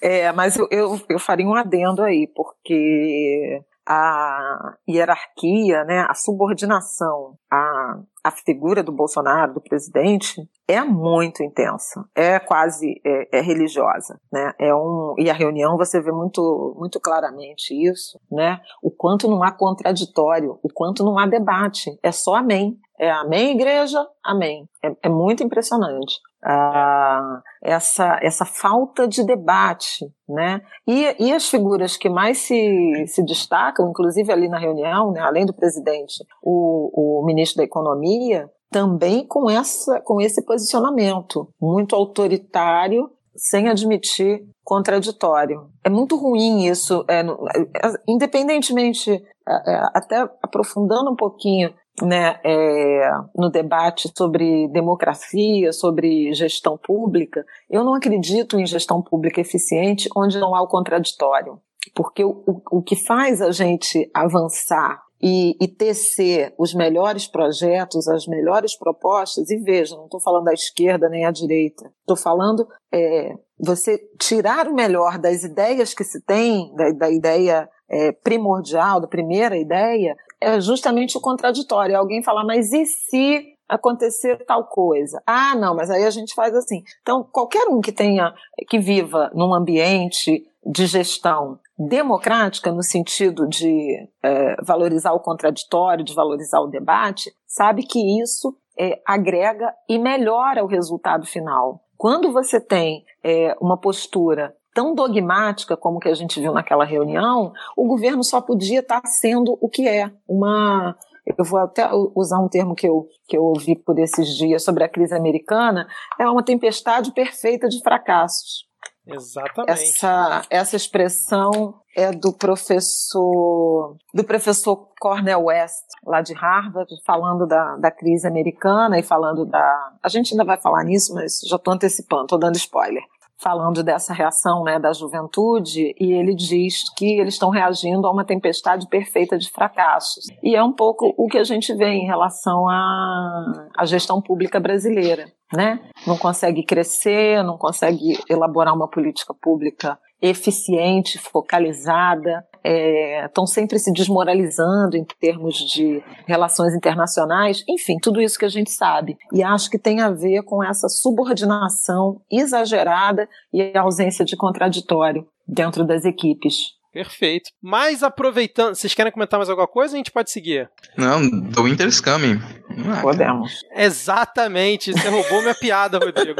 É, 0.00 0.32
mas 0.32 0.56
eu, 0.56 0.66
eu, 0.70 1.00
eu 1.10 1.18
faria 1.18 1.46
um 1.46 1.54
adendo 1.54 2.02
aí, 2.02 2.26
porque 2.26 3.60
a 3.86 4.76
hierarquia, 4.88 5.84
né, 5.84 6.06
a 6.08 6.14
subordinação 6.14 7.36
à, 7.50 7.98
à 8.24 8.30
figura 8.30 8.82
do 8.82 8.92
Bolsonaro, 8.92 9.54
do 9.54 9.60
presidente, 9.60 10.48
é 10.68 10.82
muito 10.82 11.42
intensa, 11.42 12.04
é 12.14 12.38
quase 12.38 13.00
é, 13.04 13.38
é 13.38 13.40
religiosa, 13.40 14.20
né? 14.32 14.52
É 14.58 14.74
um 14.74 15.14
e 15.18 15.28
a 15.28 15.34
reunião 15.34 15.76
você 15.76 16.00
vê 16.00 16.12
muito 16.12 16.74
muito 16.78 17.00
claramente 17.00 17.74
isso, 17.74 18.18
né? 18.30 18.60
O 18.82 18.90
quanto 18.90 19.28
não 19.28 19.42
há 19.42 19.50
contraditório, 19.50 20.58
o 20.62 20.68
quanto 20.72 21.04
não 21.04 21.18
há 21.18 21.26
debate, 21.26 21.90
é 22.02 22.12
só 22.12 22.36
amém. 22.36 22.78
É 22.98 23.10
amém, 23.10 23.56
igreja, 23.56 24.06
amém. 24.24 24.68
É, 24.82 24.94
é 25.02 25.08
muito 25.08 25.42
impressionante. 25.42 26.14
Ah, 26.44 27.40
essa, 27.62 28.18
essa 28.20 28.44
falta 28.44 29.06
de 29.06 29.24
debate, 29.24 30.04
né? 30.28 30.60
E, 30.86 31.26
e 31.26 31.32
as 31.32 31.48
figuras 31.48 31.96
que 31.96 32.08
mais 32.08 32.38
se, 32.38 33.04
se 33.06 33.24
destacam, 33.24 33.88
inclusive 33.88 34.32
ali 34.32 34.48
na 34.48 34.58
reunião, 34.58 35.12
né, 35.12 35.20
além 35.20 35.46
do 35.46 35.54
presidente, 35.54 36.14
o, 36.42 37.20
o 37.20 37.24
ministro 37.24 37.58
da 37.58 37.64
Economia, 37.64 38.50
também 38.72 39.24
com, 39.26 39.48
essa, 39.48 40.00
com 40.00 40.20
esse 40.20 40.44
posicionamento 40.44 41.48
muito 41.60 41.94
autoritário, 41.94 43.08
sem 43.36 43.68
admitir 43.68 44.42
contraditório. 44.64 45.68
É 45.84 45.90
muito 45.90 46.16
ruim 46.16 46.64
isso, 46.66 47.04
é, 47.08 47.22
no- 47.22 47.46
é, 47.48 47.92
independentemente, 48.08 49.10
é, 49.12 49.70
é, 49.72 49.82
até 49.94 50.28
aprofundando 50.42 51.10
um 51.10 51.16
pouquinho 51.16 51.72
né, 52.00 52.40
é, 52.44 53.10
no 53.36 53.50
debate 53.50 54.10
sobre 54.16 54.68
democracia, 54.68 55.72
sobre 55.72 56.32
gestão 56.32 56.78
pública, 56.78 57.44
eu 57.68 57.84
não 57.84 57.94
acredito 57.94 58.58
em 58.58 58.66
gestão 58.66 59.02
pública 59.02 59.40
eficiente 59.40 60.08
onde 60.16 60.38
não 60.38 60.54
há 60.54 60.62
o 60.62 60.68
contraditório. 60.68 61.58
Porque 61.94 62.24
o, 62.24 62.62
o, 62.70 62.82
que 62.82 62.94
faz 62.94 63.42
a 63.42 63.50
gente 63.50 64.08
avançar 64.14 65.02
e, 65.20 65.56
e 65.60 65.68
tecer 65.68 66.54
os 66.56 66.72
melhores 66.72 67.26
projetos, 67.26 68.08
as 68.08 68.26
melhores 68.26 68.76
propostas, 68.76 69.50
e 69.50 69.56
veja, 69.56 69.96
não 69.96 70.04
estou 70.04 70.20
falando 70.20 70.44
da 70.44 70.52
esquerda 70.52 71.08
nem 71.08 71.26
à 71.26 71.30
direita, 71.30 71.92
estou 72.00 72.16
falando 72.16 72.66
é, 72.92 73.34
você 73.58 73.98
tirar 74.18 74.68
o 74.68 74.74
melhor 74.74 75.18
das 75.18 75.42
ideias 75.42 75.92
que 75.92 76.04
se 76.04 76.20
tem, 76.24 76.72
da, 76.74 76.90
da 76.92 77.10
ideia 77.10 77.68
é, 77.88 78.12
primordial, 78.12 79.00
da 79.00 79.06
primeira 79.06 79.56
ideia, 79.56 80.16
é 80.42 80.60
justamente 80.60 81.16
o 81.16 81.20
contraditório. 81.20 81.96
Alguém 81.96 82.22
falar, 82.22 82.44
mas 82.44 82.72
e 82.72 82.84
se 82.84 83.46
acontecer 83.68 84.44
tal 84.44 84.64
coisa? 84.64 85.22
Ah, 85.26 85.54
não, 85.54 85.74
mas 85.74 85.90
aí 85.90 86.04
a 86.04 86.10
gente 86.10 86.34
faz 86.34 86.54
assim. 86.54 86.82
Então, 87.00 87.26
qualquer 87.30 87.68
um 87.68 87.80
que 87.80 87.92
tenha, 87.92 88.34
que 88.68 88.78
viva 88.78 89.30
num 89.34 89.54
ambiente 89.54 90.44
de 90.64 90.86
gestão 90.86 91.58
democrática, 91.78 92.70
no 92.70 92.82
sentido 92.82 93.48
de 93.48 94.08
é, 94.22 94.56
valorizar 94.62 95.12
o 95.12 95.20
contraditório, 95.20 96.04
de 96.04 96.14
valorizar 96.14 96.60
o 96.60 96.68
debate, 96.68 97.32
sabe 97.46 97.84
que 97.84 98.22
isso 98.22 98.56
é, 98.78 99.00
agrega 99.06 99.72
e 99.88 99.98
melhora 99.98 100.62
o 100.62 100.68
resultado 100.68 101.26
final. 101.26 101.80
Quando 101.96 102.32
você 102.32 102.60
tem 102.60 103.04
é, 103.24 103.56
uma 103.60 103.78
postura 103.78 104.54
tão 104.74 104.94
dogmática 104.94 105.76
como 105.76 105.98
que 105.98 106.08
a 106.08 106.14
gente 106.14 106.40
viu 106.40 106.52
naquela 106.52 106.84
reunião, 106.84 107.52
o 107.76 107.86
governo 107.86 108.22
só 108.24 108.40
podia 108.40 108.80
estar 108.80 109.02
sendo 109.06 109.58
o 109.60 109.68
que 109.68 109.88
é, 109.88 110.10
uma 110.28 110.96
eu 111.24 111.44
vou 111.44 111.60
até 111.60 111.88
usar 112.16 112.40
um 112.40 112.48
termo 112.48 112.74
que 112.74 112.86
eu, 112.86 113.06
que 113.28 113.36
eu 113.36 113.44
ouvi 113.44 113.76
por 113.76 113.96
esses 113.98 114.36
dias 114.36 114.64
sobre 114.64 114.82
a 114.82 114.88
crise 114.88 115.14
americana, 115.14 115.86
é 116.18 116.28
uma 116.28 116.44
tempestade 116.44 117.12
perfeita 117.12 117.68
de 117.68 117.80
fracassos. 117.80 118.66
Exatamente. 119.06 119.70
Essa, 119.70 120.42
essa 120.48 120.76
expressão 120.76 121.74
é 121.96 122.12
do 122.12 122.32
professor 122.32 123.96
do 124.14 124.24
professor 124.24 124.88
Cornel 125.00 125.44
West, 125.44 125.84
lá 126.06 126.22
de 126.22 126.32
Harvard, 126.34 126.88
falando 127.04 127.46
da, 127.46 127.76
da 127.76 127.90
crise 127.90 128.26
americana 128.26 128.98
e 128.98 129.02
falando 129.02 129.44
da. 129.44 129.92
A 130.02 130.08
gente 130.08 130.32
ainda 130.32 130.44
vai 130.44 130.60
falar 130.60 130.84
nisso, 130.84 131.14
mas 131.14 131.40
já 131.48 131.56
estou 131.56 131.74
antecipando, 131.74 132.24
estou 132.24 132.38
dando 132.38 132.56
spoiler. 132.56 133.02
Falando 133.42 133.82
dessa 133.82 134.14
reação 134.14 134.62
né, 134.62 134.78
da 134.78 134.92
juventude, 134.92 135.92
e 135.98 136.12
ele 136.12 136.32
diz 136.32 136.88
que 136.96 137.18
eles 137.18 137.34
estão 137.34 137.50
reagindo 137.50 138.06
a 138.06 138.10
uma 138.12 138.24
tempestade 138.24 138.86
perfeita 138.86 139.36
de 139.36 139.50
fracassos. 139.50 140.26
E 140.40 140.54
é 140.54 140.62
um 140.62 140.72
pouco 140.72 141.12
o 141.18 141.26
que 141.26 141.38
a 141.38 141.44
gente 141.44 141.74
vê 141.74 141.88
em 141.88 142.06
relação 142.06 142.68
à, 142.68 143.68
à 143.76 143.84
gestão 143.84 144.22
pública 144.22 144.60
brasileira. 144.60 145.24
Né? 145.52 145.80
Não 146.06 146.16
consegue 146.16 146.62
crescer, 146.62 147.42
não 147.42 147.58
consegue 147.58 148.16
elaborar 148.30 148.74
uma 148.74 148.88
política 148.88 149.34
pública 149.34 149.98
eficiente, 150.20 151.18
focalizada, 151.18 152.46
estão 152.64 153.44
é, 153.44 153.46
sempre 153.46 153.78
se 153.78 153.92
desmoralizando 153.92 154.96
em 154.96 155.04
termos 155.20 155.56
de 155.56 156.02
relações 156.26 156.74
internacionais, 156.74 157.64
enfim, 157.68 157.96
tudo 158.00 158.20
isso 158.20 158.38
que 158.38 158.44
a 158.44 158.50
gente 158.50 158.70
sabe. 158.70 159.16
E 159.32 159.42
acho 159.42 159.70
que 159.70 159.78
tem 159.78 160.00
a 160.00 160.10
ver 160.10 160.42
com 160.42 160.62
essa 160.62 160.88
subordinação 160.88 162.20
exagerada 162.30 163.28
e 163.52 163.76
a 163.76 163.82
ausência 163.82 164.24
de 164.24 164.36
contraditório 164.36 165.26
dentro 165.46 165.84
das 165.84 166.04
equipes. 166.04 166.80
Perfeito. 166.92 167.50
Mas 167.62 168.02
aproveitando, 168.02 168.74
vocês 168.74 168.92
querem 168.92 169.10
comentar 169.10 169.38
mais 169.38 169.48
alguma 169.48 169.66
coisa? 169.66 169.94
A 169.94 169.96
gente 169.96 170.12
pode 170.12 170.30
seguir. 170.30 170.70
Não, 170.96 171.22
The 171.50 171.62
Winter's 171.62 172.02
Coming. 172.02 172.38
Ah, 172.86 173.00
Podemos. 173.00 173.60
Exatamente. 173.74 174.92
Você 174.92 175.08
roubou 175.08 175.40
minha 175.40 175.54
piada, 175.54 175.98
Rodrigo. 175.98 176.38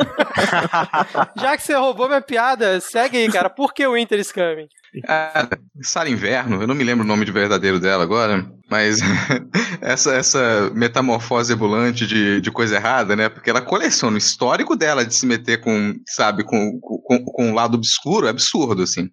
Já 1.41 1.57
que 1.57 1.63
você 1.63 1.75
roubou 1.75 2.07
minha 2.07 2.21
piada, 2.21 2.79
segue 2.81 3.17
aí, 3.17 3.33
cara. 3.33 3.49
Por 3.49 3.73
que 3.73 3.87
o 3.87 3.95
Winter 3.95 4.21
is 4.21 4.31
Coming? 4.31 4.69
Ah, 5.09 5.49
Sara 5.81 6.09
Inverno, 6.11 6.61
eu 6.61 6.67
não 6.67 6.75
me 6.75 6.85
lembro 6.85 7.03
o 7.05 7.09
nome 7.09 7.25
de 7.25 7.33
verdadeiro 7.33 7.81
dela 7.81 8.03
agora, 8.05 8.45
mas 8.71 8.99
essa, 9.81 10.13
essa 10.15 10.71
metamorfose 10.75 11.55
ambulante 11.55 12.07
de, 12.07 12.41
de 12.43 12.51
coisa 12.51 12.77
errada, 12.77 13.17
né? 13.17 13.31
Porque 13.31 13.49
ela 13.49 13.63
coleciona 13.63 14.15
o 14.15 14.19
histórico 14.19 14.77
dela 14.77 15.05
de 15.05 15.15
se 15.15 15.25
meter 15.25 15.63
com, 15.63 15.95
sabe, 16.07 16.45
com, 16.45 16.79
com, 16.81 17.25
com 17.25 17.47
um 17.47 17.55
lado 17.55 17.75
obscuro, 17.77 18.27
é 18.27 18.31
absurdo, 18.31 18.83
assim. 18.83 19.09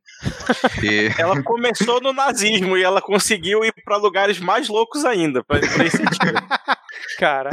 E... 0.83 1.09
Ela 1.17 1.41
começou 1.43 2.01
no 2.01 2.11
nazismo 2.11 2.75
e 2.77 2.83
ela 2.83 3.01
conseguiu 3.01 3.63
ir 3.63 3.73
para 3.85 3.95
lugares 3.95 4.37
mais 4.39 4.67
loucos 4.67 5.05
ainda, 5.05 5.41
pra, 5.45 5.59
pra 5.59 5.85
esse 5.85 5.95
sentido. 5.97 6.41
Cara. 7.17 7.49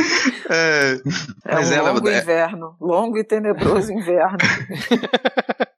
É, 0.51 0.99
É 1.45 1.55
mas 1.55 1.71
um 1.71 1.75
ela- 1.75 1.93
longo 1.93 2.09
é- 2.09 2.19
inverno, 2.19 2.77
longo 2.81 3.19
e 3.19 3.25
tenebroso 3.25 3.93
inverno. 3.93 4.37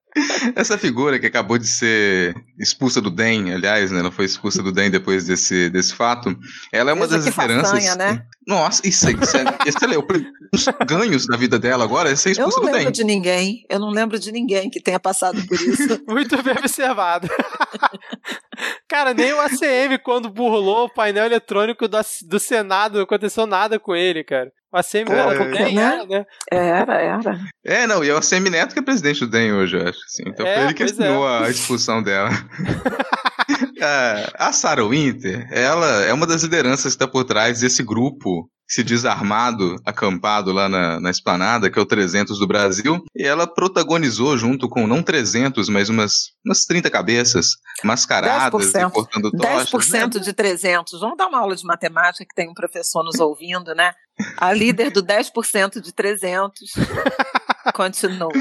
Essa 0.54 0.76
figura 0.78 1.18
que 1.18 1.26
acabou 1.26 1.58
de 1.58 1.66
ser 1.66 2.34
expulsa 2.58 3.00
do 3.00 3.10
DEM, 3.10 3.52
aliás, 3.52 3.90
né? 3.90 4.00
Ela 4.00 4.10
foi 4.10 4.24
expulsa 4.24 4.62
do 4.62 4.72
DEM 4.72 4.90
depois 4.90 5.24
desse, 5.26 5.68
desse 5.70 5.94
fato. 5.94 6.36
Ela 6.72 6.90
é 6.90 6.94
uma 6.94 7.06
Veja 7.06 7.18
das 7.18 7.26
esperanças. 7.26 7.70
façanha, 7.70 7.94
né? 7.94 8.24
Nossa, 8.46 8.86
isso 8.86 9.06
aí, 9.08 9.14
isso 9.20 9.36
é, 9.36 9.44
esse 9.66 9.84
é 9.84 9.98
o 9.98 10.06
os 10.54 10.64
ganhos 10.86 11.26
da 11.26 11.36
vida 11.36 11.58
dela 11.58 11.84
agora 11.84 12.10
é 12.10 12.16
ser 12.16 12.30
Eu 12.30 12.32
expulsa 12.48 12.60
não 12.60 12.66
do 12.66 12.70
DEM. 12.72 12.78
lembro 12.78 12.92
de 12.92 13.04
ninguém, 13.04 13.66
eu 13.68 13.78
não 13.78 13.90
lembro 13.90 14.18
de 14.18 14.32
ninguém 14.32 14.70
que 14.70 14.80
tenha 14.80 14.98
passado 14.98 15.40
por 15.46 15.60
isso. 15.60 16.02
Muito 16.08 16.42
bem 16.42 16.54
observado. 16.56 17.28
Cara, 18.88 19.12
nem 19.14 19.32
o 19.32 19.40
ACM, 19.40 19.98
quando 20.02 20.30
burlou 20.30 20.86
o 20.86 20.92
painel 20.92 21.26
eletrônico 21.26 21.86
do, 21.86 21.98
do 22.26 22.40
Senado, 22.40 22.96
não 22.96 23.04
aconteceu 23.04 23.46
nada 23.46 23.78
com 23.78 23.94
ele, 23.94 24.24
cara. 24.24 24.50
ACM 24.72 25.06
Pô, 25.06 25.12
era, 25.12 25.44
né? 25.44 25.74
era, 25.74 26.06
né? 26.06 26.24
Era, 26.50 26.94
era. 27.00 27.40
É, 27.64 27.86
não, 27.86 28.04
e 28.04 28.10
é 28.10 28.14
o 28.14 28.22
Semi 28.22 28.50
Neto 28.50 28.74
que 28.74 28.80
é 28.80 28.82
presidente 28.82 29.20
do 29.20 29.30
DEM 29.30 29.52
hoje, 29.52 29.76
eu 29.76 29.82
acho. 29.82 29.98
Assim. 30.06 30.24
Então 30.26 30.46
É, 30.46 30.54
foi 30.54 30.64
ele 30.64 30.74
que 30.74 30.82
assinou 30.82 31.28
é. 31.28 31.46
a 31.46 31.50
expulsão 31.50 32.02
dela. 32.02 32.30
a 34.38 34.52
Sarah 34.52 34.86
Winter, 34.86 35.48
ela 35.50 36.04
é 36.04 36.12
uma 36.12 36.26
das 36.26 36.42
lideranças 36.42 36.94
que 36.94 37.02
está 37.02 37.08
por 37.08 37.24
trás 37.24 37.60
desse 37.60 37.82
grupo 37.82 38.48
se 38.68 38.84
diz 38.84 39.04
armado, 39.04 39.76
acampado 39.84 40.52
lá 40.52 40.68
na, 40.68 41.00
na 41.00 41.10
esplanada, 41.10 41.70
que 41.70 41.78
é 41.78 41.82
o 41.82 41.86
300 41.86 42.38
do 42.38 42.46
Brasil, 42.46 43.02
e 43.16 43.24
ela 43.24 43.46
protagonizou 43.46 44.36
junto 44.36 44.68
com, 44.68 44.86
não 44.86 45.02
300, 45.02 45.68
mas 45.70 45.88
umas, 45.88 46.32
umas 46.44 46.64
30 46.66 46.90
cabeças 46.90 47.52
mascaradas 47.82 48.72
10%, 48.72 48.88
e 48.88 48.92
cortando 48.92 49.30
tochas. 49.30 49.70
10% 49.70 50.14
né? 50.14 50.20
de 50.20 50.32
300. 50.34 51.00
Vamos 51.00 51.16
dar 51.16 51.28
uma 51.28 51.38
aula 51.38 51.56
de 51.56 51.64
matemática 51.64 52.26
que 52.26 52.34
tem 52.34 52.50
um 52.50 52.54
professor 52.54 53.02
nos 53.02 53.18
ouvindo, 53.18 53.74
né? 53.74 53.94
A 54.36 54.52
líder 54.52 54.90
do 54.90 55.02
10% 55.02 55.80
de 55.80 55.92
300. 55.92 56.72
Continua. 57.72 58.32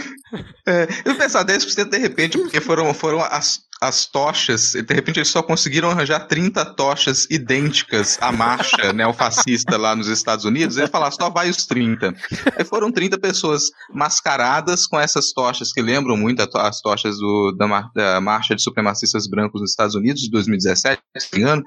É, 0.68 0.88
eu 1.06 1.16
pensar 1.16 1.46
10% 1.46 1.90
de 1.90 1.98
repente, 1.98 2.38
porque 2.38 2.60
foram, 2.60 2.94
foram 2.94 3.22
as, 3.22 3.60
as 3.82 4.06
tochas, 4.06 4.76
e 4.76 4.82
de 4.82 4.94
repente 4.94 5.20
eles 5.20 5.30
só 5.30 5.42
conseguiram 5.42 5.90
arranjar 5.90 6.28
30 6.28 6.66
tochas 6.76 7.28
idênticas 7.30 8.18
à 8.22 8.32
marcha 8.32 8.92
neofascista 8.94 9.78
lá 9.78 9.96
nos 9.96 10.08
Estados 10.08 10.46
Unidos, 10.46 10.78
e 10.78 10.88
falar 10.88 11.12
só 11.12 11.30
vai 11.30 11.50
os 11.50 11.66
30. 11.66 12.14
E 12.60 12.64
foram 12.66 12.92
30 12.92 13.18
pessoas 13.18 13.70
mascaradas 13.94 14.86
com 14.86 15.00
essas 15.00 15.32
tochas 15.32 15.72
que 15.72 15.82
lembram 15.82 16.18
muito 16.18 16.48
as 16.58 16.82
tochas 16.82 17.18
do, 17.18 17.56
da, 17.58 17.90
da 17.96 18.22
marcha 18.22 18.56
de 18.56 18.62
supremacistas 18.62 19.28
brancos 19.28 19.62
nos 19.62 19.72
Estados 19.72 19.96
Unidos 19.96 20.22
de 20.22 20.30
2017, 20.32 21.02
se 21.18 21.40
não 21.40 21.62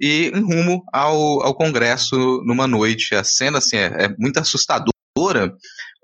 e 0.00 0.30
em 0.34 0.40
rumo 0.40 0.82
ao, 0.92 1.42
ao 1.42 1.54
Congresso 1.54 2.16
numa 2.44 2.66
noite. 2.66 3.14
A 3.14 3.24
cena 3.24 3.58
assim, 3.58 3.76
é, 3.76 4.04
é 4.04 4.08
muito 4.18 4.38
assustadora 4.38 4.92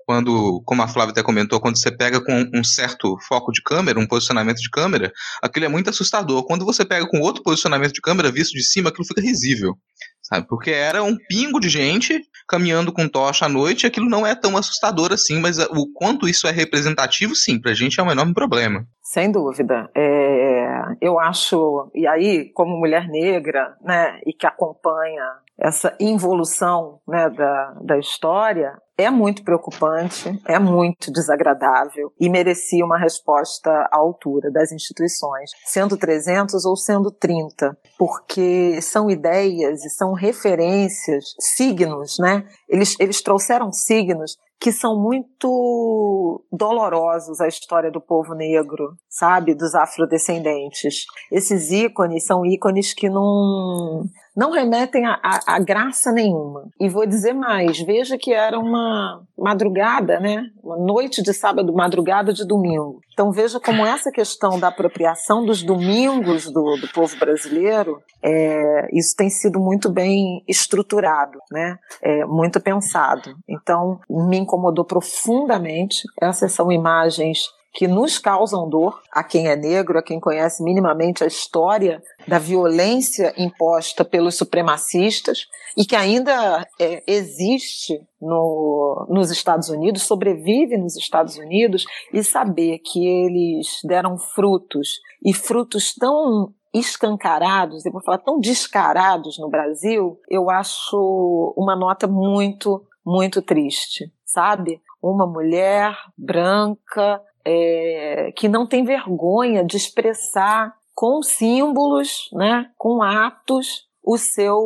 quando, 0.05 0.61
como 0.65 0.81
a 0.81 0.87
Flávia 0.87 1.11
até 1.11 1.23
comentou, 1.23 1.59
quando 1.59 1.79
você 1.79 1.91
pega 1.91 2.23
com 2.23 2.49
um 2.53 2.63
certo 2.63 3.17
foco 3.27 3.51
de 3.51 3.61
câmera, 3.61 3.99
um 3.99 4.07
posicionamento 4.07 4.57
de 4.57 4.69
câmera, 4.69 5.11
aquilo 5.41 5.65
é 5.65 5.69
muito 5.69 5.89
assustador. 5.89 6.45
Quando 6.45 6.63
você 6.63 6.85
pega 6.85 7.07
com 7.07 7.19
outro 7.19 7.41
posicionamento 7.41 7.93
de 7.93 8.01
câmera 8.01 8.31
visto 8.31 8.53
de 8.53 8.63
cima, 8.63 8.89
aquilo 8.89 9.07
fica 9.07 9.21
risível. 9.21 9.75
Sabe? 10.21 10.47
Porque 10.47 10.71
era 10.71 11.03
um 11.03 11.15
pingo 11.27 11.59
de 11.59 11.69
gente 11.69 12.19
caminhando 12.47 12.91
com 12.91 13.07
tocha 13.07 13.45
à 13.45 13.49
noite, 13.49 13.85
aquilo 13.85 14.09
não 14.09 14.25
é 14.25 14.35
tão 14.35 14.57
assustador 14.57 15.11
assim, 15.11 15.39
mas 15.39 15.57
o 15.59 15.91
quanto 15.93 16.27
isso 16.27 16.47
é 16.47 16.51
representativo, 16.51 17.35
sim, 17.35 17.59
pra 17.59 17.73
gente 17.73 17.99
é 17.99 18.03
um 18.03 18.11
enorme 18.11 18.33
problema. 18.33 18.87
Sem 19.05 19.31
dúvida. 19.31 19.87
É, 19.95 20.67
eu 20.99 21.19
acho, 21.19 21.91
e 21.93 22.07
aí, 22.07 22.51
como 22.53 22.75
mulher 22.75 23.07
negra, 23.07 23.77
né, 23.79 24.19
e 24.25 24.33
que 24.33 24.47
acompanha 24.47 25.23
essa 25.59 25.95
involução 25.99 26.99
né, 27.07 27.29
da, 27.29 27.77
da 27.83 27.99
história, 27.99 28.73
é 28.97 29.09
muito 29.09 29.43
preocupante, 29.43 30.41
é 30.47 30.57
muito 30.57 31.11
desagradável 31.11 32.11
e 32.19 32.29
merecia 32.29 32.83
uma 32.83 32.97
resposta 32.97 33.69
à 33.69 33.97
altura 33.97 34.49
das 34.51 34.71
instituições, 34.71 35.51
sendo 35.65 35.97
300 35.97 36.65
ou 36.65 36.75
sendo 36.75 37.11
30, 37.11 37.77
porque 37.99 38.81
são 38.81 39.09
ideias 39.09 39.83
e 39.85 39.89
são 39.89 40.13
referências, 40.13 41.35
signos, 41.39 42.17
né? 42.19 42.45
Eles, 42.67 42.95
eles 42.99 43.21
trouxeram 43.21 43.71
signos 43.71 44.37
que 44.59 44.71
são 44.71 44.99
muito 44.99 46.43
dolorosos 46.51 47.39
à 47.41 47.47
história 47.47 47.91
do 47.91 48.01
povo 48.01 48.33
negro, 48.33 48.95
sabe, 49.09 49.53
dos 49.53 49.75
afrodescendentes. 49.75 51.05
Esses 51.31 51.71
ícones 51.71 52.25
são 52.25 52.45
ícones 52.45 52.93
que 52.93 53.09
não 53.09 54.03
não 54.35 54.51
remetem 54.51 55.05
a, 55.05 55.19
a, 55.23 55.55
a, 55.55 55.59
graça 55.59 56.11
nenhuma. 56.11 56.69
E 56.79 56.89
vou 56.89 57.05
dizer 57.05 57.33
mais, 57.33 57.79
veja 57.79 58.17
que 58.17 58.33
era 58.33 58.59
uma 58.59 59.23
madrugada, 59.37 60.19
né? 60.19 60.43
Uma 60.63 60.77
noite 60.77 61.21
de 61.21 61.33
sábado, 61.33 61.73
madrugada 61.73 62.33
de 62.33 62.45
domingo. 62.45 62.99
Então 63.13 63.31
veja 63.31 63.59
como 63.59 63.85
essa 63.85 64.11
questão 64.11 64.59
da 64.59 64.67
apropriação 64.67 65.45
dos 65.45 65.63
domingos 65.63 66.51
do, 66.51 66.75
do 66.77 66.87
povo 66.93 67.17
brasileiro, 67.17 68.01
é, 68.21 68.87
isso 68.91 69.15
tem 69.15 69.29
sido 69.29 69.59
muito 69.59 69.89
bem 69.89 70.43
estruturado, 70.47 71.39
né? 71.51 71.77
É, 72.01 72.25
muito 72.25 72.59
pensado. 72.59 73.35
Então 73.47 73.99
me 74.09 74.37
incomodou 74.37 74.83
profundamente. 74.83 76.03
Essas 76.21 76.51
são 76.51 76.71
imagens 76.71 77.39
que 77.75 77.89
nos 77.89 78.17
causam 78.17 78.69
dor, 78.69 79.01
a 79.11 79.21
quem 79.21 79.49
é 79.49 79.55
negro, 79.55 79.99
a 79.99 80.01
quem 80.01 80.17
conhece 80.17 80.63
minimamente 80.63 81.25
a 81.25 81.27
história 81.27 82.01
da 82.25 82.39
violência 82.39 83.33
imposta 83.37 84.05
pelos 84.05 84.35
supremacistas 84.35 85.45
e 85.75 85.83
que 85.83 85.93
ainda 85.93 86.65
é, 86.79 87.03
existe 87.05 88.01
no, 88.21 89.05
nos 89.09 89.29
Estados 89.29 89.67
Unidos, 89.67 90.03
sobrevive 90.03 90.77
nos 90.77 90.95
Estados 90.95 91.35
Unidos, 91.35 91.85
e 92.13 92.23
saber 92.23 92.79
que 92.79 93.05
eles 93.05 93.79
deram 93.83 94.17
frutos 94.17 95.01
e 95.23 95.33
frutos 95.33 95.93
tão 95.93 96.53
escancarados, 96.73 97.85
eu 97.85 97.91
vou 97.91 98.01
falar 98.01 98.19
tão 98.19 98.39
descarados 98.39 99.37
no 99.37 99.49
Brasil, 99.49 100.17
eu 100.29 100.49
acho 100.49 101.53
uma 101.57 101.75
nota 101.75 102.07
muito, 102.07 102.85
muito 103.05 103.41
triste, 103.41 104.11
sabe? 104.25 104.81
Uma 105.01 105.27
mulher 105.27 105.93
branca 106.17 107.21
é, 107.45 108.31
que 108.35 108.49
não 108.49 108.65
tem 108.65 108.83
vergonha 108.83 109.63
de 109.63 109.77
expressar 109.77 110.73
com 110.93 111.21
símbolos, 111.21 112.29
né, 112.33 112.67
com 112.77 113.01
atos, 113.01 113.85
o 114.05 114.17
seu, 114.17 114.57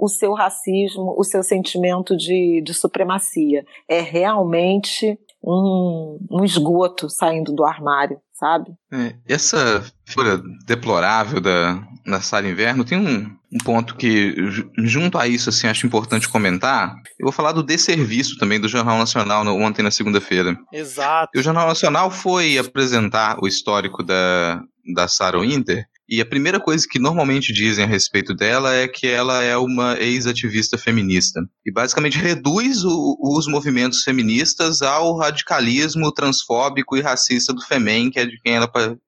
o 0.00 0.08
seu 0.08 0.34
racismo, 0.34 1.14
o 1.16 1.24
seu 1.24 1.42
sentimento 1.42 2.16
de, 2.16 2.60
de 2.64 2.74
supremacia. 2.74 3.64
É 3.88 4.00
realmente 4.00 5.18
um, 5.42 6.18
um 6.30 6.44
esgoto 6.44 7.08
saindo 7.08 7.52
do 7.52 7.64
armário, 7.64 8.20
sabe? 8.32 8.72
É, 8.92 9.14
essa 9.26 9.84
figura 10.04 10.42
deplorável 10.66 11.40
da, 11.40 11.80
da 12.04 12.20
Sara 12.20 12.48
Inverno 12.48 12.84
tem 12.84 12.98
um, 12.98 13.37
um 13.52 13.58
ponto 13.58 13.96
que, 13.96 14.34
junto 14.78 15.16
a 15.18 15.26
isso, 15.26 15.48
assim, 15.48 15.66
acho 15.66 15.86
importante 15.86 16.28
comentar. 16.28 16.94
Eu 17.18 17.24
vou 17.24 17.32
falar 17.32 17.52
do 17.52 17.62
desserviço 17.62 18.36
também 18.38 18.60
do 18.60 18.68
Jornal 18.68 18.98
Nacional 18.98 19.42
no, 19.42 19.54
ontem 19.54 19.82
na 19.82 19.90
segunda-feira. 19.90 20.56
Exato. 20.72 21.30
E 21.34 21.40
o 21.40 21.42
Jornal 21.42 21.66
Nacional 21.66 22.10
foi 22.10 22.58
apresentar 22.58 23.38
o 23.42 23.46
histórico 23.46 24.02
da, 24.02 24.62
da 24.94 25.08
Sarah 25.08 25.40
Winter 25.40 25.86
e 26.08 26.20
a 26.20 26.26
primeira 26.26 26.58
coisa 26.58 26.86
que 26.88 26.98
normalmente 26.98 27.52
dizem 27.52 27.84
a 27.84 27.88
respeito 27.88 28.34
dela 28.34 28.74
é 28.74 28.88
que 28.88 29.06
ela 29.06 29.42
é 29.42 29.56
uma 29.58 29.98
ex-ativista 29.98 30.78
feminista. 30.78 31.40
E 31.66 31.70
basicamente 31.70 32.16
reduz 32.16 32.82
o, 32.82 33.18
os 33.20 33.46
movimentos 33.46 34.02
feministas 34.02 34.80
ao 34.80 35.18
radicalismo 35.18 36.10
transfóbico 36.10 36.96
e 36.96 37.02
racista 37.02 37.52
do 37.52 37.60
FEMEN, 37.60 38.10
que 38.10 38.18
é 38.18 38.24
de 38.24 38.40
quem 38.40 38.54
ela 38.54 38.66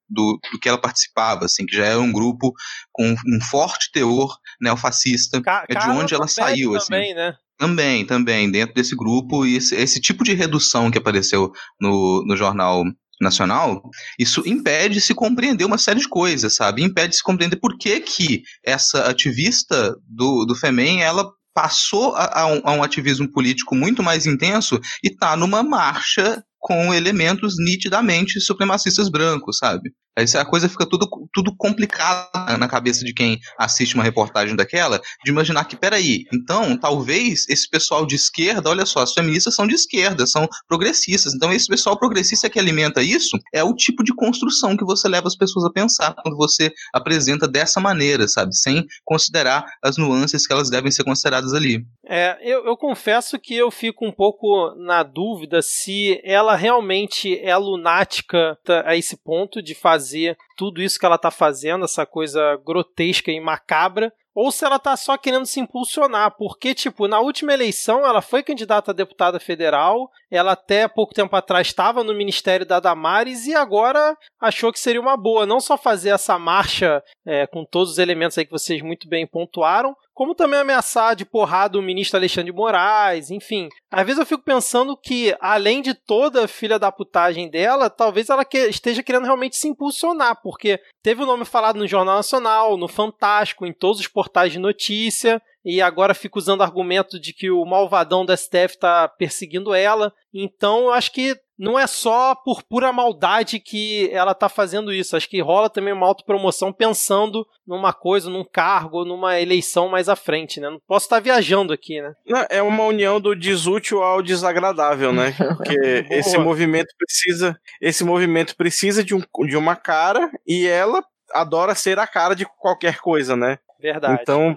do, 0.08 0.38
do, 0.52 0.58
que 0.60 0.68
ela 0.68 0.76
participava, 0.76 1.46
assim, 1.46 1.64
que 1.64 1.74
já 1.74 1.86
era 1.86 2.00
um 2.00 2.12
grupo 2.12 2.52
com 2.92 3.14
um 3.26 3.40
forte 3.40 3.90
teor 3.92 4.36
neofascista, 4.60 5.40
Ca 5.40 5.64
é 5.68 5.74
de 5.74 5.88
onde 5.88 6.14
ela 6.14 6.28
saiu, 6.28 6.74
assim. 6.74 6.88
também, 6.88 7.14
Né? 7.14 7.34
Também, 7.56 8.06
também, 8.06 8.50
dentro 8.50 8.74
desse 8.74 8.96
grupo, 8.96 9.44
e 9.44 9.56
esse, 9.56 9.74
esse, 9.76 10.00
tipo 10.00 10.24
de 10.24 10.32
redução 10.32 10.90
que 10.90 10.96
apareceu 10.96 11.52
no, 11.78 12.24
no 12.26 12.34
jornal 12.34 12.82
nacional, 13.20 13.82
isso 14.18 14.42
impede 14.46 15.00
se 15.00 15.14
compreender 15.14 15.64
uma 15.64 15.78
série 15.78 16.00
de 16.00 16.08
coisas, 16.08 16.54
sabe? 16.54 16.82
Impede 16.82 17.16
se 17.16 17.22
compreender 17.22 17.56
por 17.56 17.76
que 17.76 18.00
que 18.00 18.42
essa 18.64 19.08
ativista 19.08 19.96
do, 20.08 20.44
do 20.44 20.54
FEMEN, 20.54 21.02
ela 21.02 21.30
passou 21.54 22.14
a, 22.14 22.40
a, 22.40 22.46
um, 22.46 22.60
a 22.64 22.72
um 22.72 22.82
ativismo 22.82 23.30
político 23.30 23.74
muito 23.74 24.02
mais 24.02 24.26
intenso 24.26 24.80
e 25.04 25.08
está 25.08 25.36
numa 25.36 25.62
marcha 25.62 26.42
com 26.58 26.92
elementos 26.92 27.56
nitidamente 27.58 28.40
supremacistas 28.40 29.08
brancos, 29.08 29.58
sabe? 29.58 29.90
Aí 30.18 30.26
a 30.36 30.44
coisa 30.44 30.68
fica 30.68 30.86
tudo, 30.86 31.08
tudo 31.32 31.54
complicada 31.56 32.56
na 32.58 32.68
cabeça 32.68 33.04
de 33.04 33.14
quem 33.14 33.38
assiste 33.58 33.94
uma 33.94 34.04
reportagem 34.04 34.56
daquela, 34.56 35.00
de 35.24 35.30
imaginar 35.30 35.64
que, 35.64 35.76
peraí, 35.76 36.24
então, 36.32 36.76
talvez 36.76 37.46
esse 37.48 37.68
pessoal 37.68 38.04
de 38.04 38.16
esquerda, 38.16 38.68
olha 38.68 38.84
só, 38.84 39.00
as 39.00 39.12
feministas 39.12 39.54
são 39.54 39.66
de 39.66 39.74
esquerda, 39.74 40.26
são 40.26 40.48
progressistas, 40.68 41.34
então 41.34 41.52
esse 41.52 41.68
pessoal 41.68 41.96
progressista 41.98 42.50
que 42.50 42.58
alimenta 42.58 43.02
isso 43.02 43.38
é 43.54 43.62
o 43.62 43.74
tipo 43.74 44.02
de 44.02 44.14
construção 44.14 44.76
que 44.76 44.84
você 44.84 45.08
leva 45.08 45.28
as 45.28 45.36
pessoas 45.36 45.64
a 45.64 45.72
pensar 45.72 46.14
quando 46.22 46.36
você 46.36 46.72
apresenta 46.92 47.46
dessa 47.46 47.80
maneira, 47.80 48.26
sabe? 48.26 48.54
Sem 48.54 48.84
considerar 49.04 49.64
as 49.82 49.96
nuances 49.96 50.46
que 50.46 50.52
elas 50.52 50.70
devem 50.70 50.90
ser 50.90 51.04
consideradas 51.04 51.54
ali. 51.54 51.84
É, 52.04 52.36
eu, 52.42 52.66
eu 52.66 52.76
confesso 52.76 53.38
que 53.38 53.54
eu 53.54 53.70
fico 53.70 54.04
um 54.04 54.12
pouco 54.12 54.74
na 54.76 55.02
dúvida 55.02 55.62
se 55.62 56.20
ela 56.24 56.56
realmente 56.56 57.38
é 57.38 57.56
lunática 57.56 58.58
a 58.84 58.96
esse 58.96 59.16
ponto 59.16 59.62
de 59.62 59.74
fazer 59.74 60.09
tudo 60.56 60.82
isso 60.82 60.98
que 60.98 61.06
ela 61.06 61.16
está 61.16 61.30
fazendo, 61.30 61.84
essa 61.84 62.04
coisa 62.06 62.56
grotesca 62.64 63.30
e 63.30 63.40
macabra, 63.40 64.12
ou 64.34 64.52
se 64.52 64.64
ela 64.64 64.78
tá 64.78 64.96
só 64.96 65.16
querendo 65.18 65.44
se 65.44 65.60
impulsionar, 65.60 66.36
porque, 66.36 66.74
tipo, 66.74 67.08
na 67.08 67.20
última 67.20 67.52
eleição 67.52 68.06
ela 68.06 68.22
foi 68.22 68.42
candidata 68.42 68.90
a 68.90 68.94
deputada 68.94 69.40
federal, 69.40 70.10
ela 70.30 70.52
até 70.52 70.86
pouco 70.86 71.12
tempo 71.12 71.34
atrás 71.34 71.66
estava 71.66 72.04
no 72.04 72.14
Ministério 72.14 72.64
da 72.64 72.78
Damares 72.78 73.46
e 73.46 73.54
agora 73.54 74.16
achou 74.40 74.72
que 74.72 74.78
seria 74.78 75.00
uma 75.00 75.16
boa 75.16 75.44
não 75.44 75.60
só 75.60 75.76
fazer 75.76 76.10
essa 76.10 76.38
marcha 76.38 77.02
é, 77.26 77.46
com 77.46 77.64
todos 77.64 77.92
os 77.92 77.98
elementos 77.98 78.38
aí 78.38 78.44
que 78.44 78.52
vocês 78.52 78.80
muito 78.82 79.08
bem 79.08 79.26
pontuaram, 79.26 79.96
como 80.20 80.34
também 80.34 80.60
ameaçar 80.60 81.16
de 81.16 81.24
porrada 81.24 81.78
o 81.78 81.82
ministro 81.82 82.18
Alexandre 82.18 82.52
de 82.52 82.54
Moraes, 82.54 83.30
enfim. 83.30 83.70
Às 83.90 84.04
vezes 84.04 84.18
eu 84.18 84.26
fico 84.26 84.42
pensando 84.42 84.94
que, 84.94 85.34
além 85.40 85.80
de 85.80 85.94
toda 85.94 86.44
a 86.44 86.46
filha 86.46 86.78
da 86.78 86.92
putagem 86.92 87.48
dela, 87.48 87.88
talvez 87.88 88.28
ela 88.28 88.44
que, 88.44 88.58
esteja 88.66 89.02
querendo 89.02 89.24
realmente 89.24 89.56
se 89.56 89.66
impulsionar, 89.66 90.38
porque 90.42 90.78
teve 91.02 91.22
o 91.22 91.26
nome 91.26 91.46
falado 91.46 91.78
no 91.78 91.88
Jornal 91.88 92.16
Nacional, 92.16 92.76
no 92.76 92.86
Fantástico, 92.86 93.64
em 93.64 93.72
todos 93.72 93.98
os 93.98 94.08
portais 94.08 94.52
de 94.52 94.58
notícia, 94.58 95.40
e 95.64 95.80
agora 95.80 96.12
fica 96.12 96.38
usando 96.38 96.62
argumento 96.62 97.18
de 97.18 97.32
que 97.32 97.50
o 97.50 97.64
malvadão 97.64 98.22
da 98.22 98.36
STF 98.36 98.74
está 98.74 99.08
perseguindo 99.08 99.72
ela. 99.72 100.12
Então, 100.34 100.80
eu 100.80 100.92
acho 100.92 101.12
que 101.12 101.34
não 101.60 101.78
é 101.78 101.86
só 101.86 102.34
por 102.34 102.62
pura 102.62 102.90
maldade 102.90 103.60
que 103.60 104.08
ela 104.12 104.34
tá 104.34 104.48
fazendo 104.48 104.90
isso. 104.90 105.14
Acho 105.14 105.28
que 105.28 105.42
rola 105.42 105.68
também 105.68 105.92
uma 105.92 106.06
autopromoção 106.06 106.72
pensando 106.72 107.46
numa 107.66 107.92
coisa, 107.92 108.30
num 108.30 108.44
cargo, 108.44 109.04
numa 109.04 109.38
eleição 109.38 109.86
mais 109.86 110.08
à 110.08 110.16
frente, 110.16 110.58
né? 110.58 110.70
Não 110.70 110.80
posso 110.88 111.04
estar 111.04 111.20
viajando 111.20 111.70
aqui, 111.70 112.00
né? 112.00 112.14
é 112.48 112.62
uma 112.62 112.84
união 112.84 113.20
do 113.20 113.36
desútil 113.36 114.02
ao 114.02 114.22
desagradável, 114.22 115.12
né? 115.12 115.34
Porque 115.58 116.06
esse 116.08 116.38
movimento 116.38 116.94
precisa, 116.96 117.54
esse 117.78 118.02
movimento 118.04 118.56
precisa 118.56 119.04
de, 119.04 119.14
um, 119.14 119.22
de 119.46 119.56
uma 119.56 119.76
cara 119.76 120.30
e 120.46 120.66
ela 120.66 121.04
adora 121.30 121.74
ser 121.74 121.98
a 121.98 122.06
cara 122.06 122.34
de 122.34 122.46
qualquer 122.58 123.00
coisa, 123.00 123.36
né? 123.36 123.58
Verdade. 123.78 124.18
Então, 124.22 124.56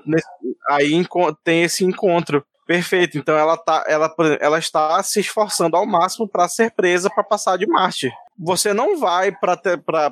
aí 0.69 0.91
tem 1.43 1.63
esse 1.63 1.83
encontro. 1.83 2.45
Perfeito. 2.65 3.17
Então 3.17 3.37
ela 3.37 3.57
tá, 3.57 3.83
ela, 3.87 4.13
ela 4.39 4.59
está 4.59 5.01
se 5.03 5.19
esforçando 5.19 5.75
ao 5.75 5.85
máximo 5.85 6.27
para 6.27 6.47
ser 6.47 6.71
presa 6.71 7.09
para 7.09 7.23
passar 7.23 7.57
de 7.57 7.67
mártir. 7.67 8.11
Você 8.39 8.73
não 8.73 8.97
vai 8.97 9.31
para 9.31 9.59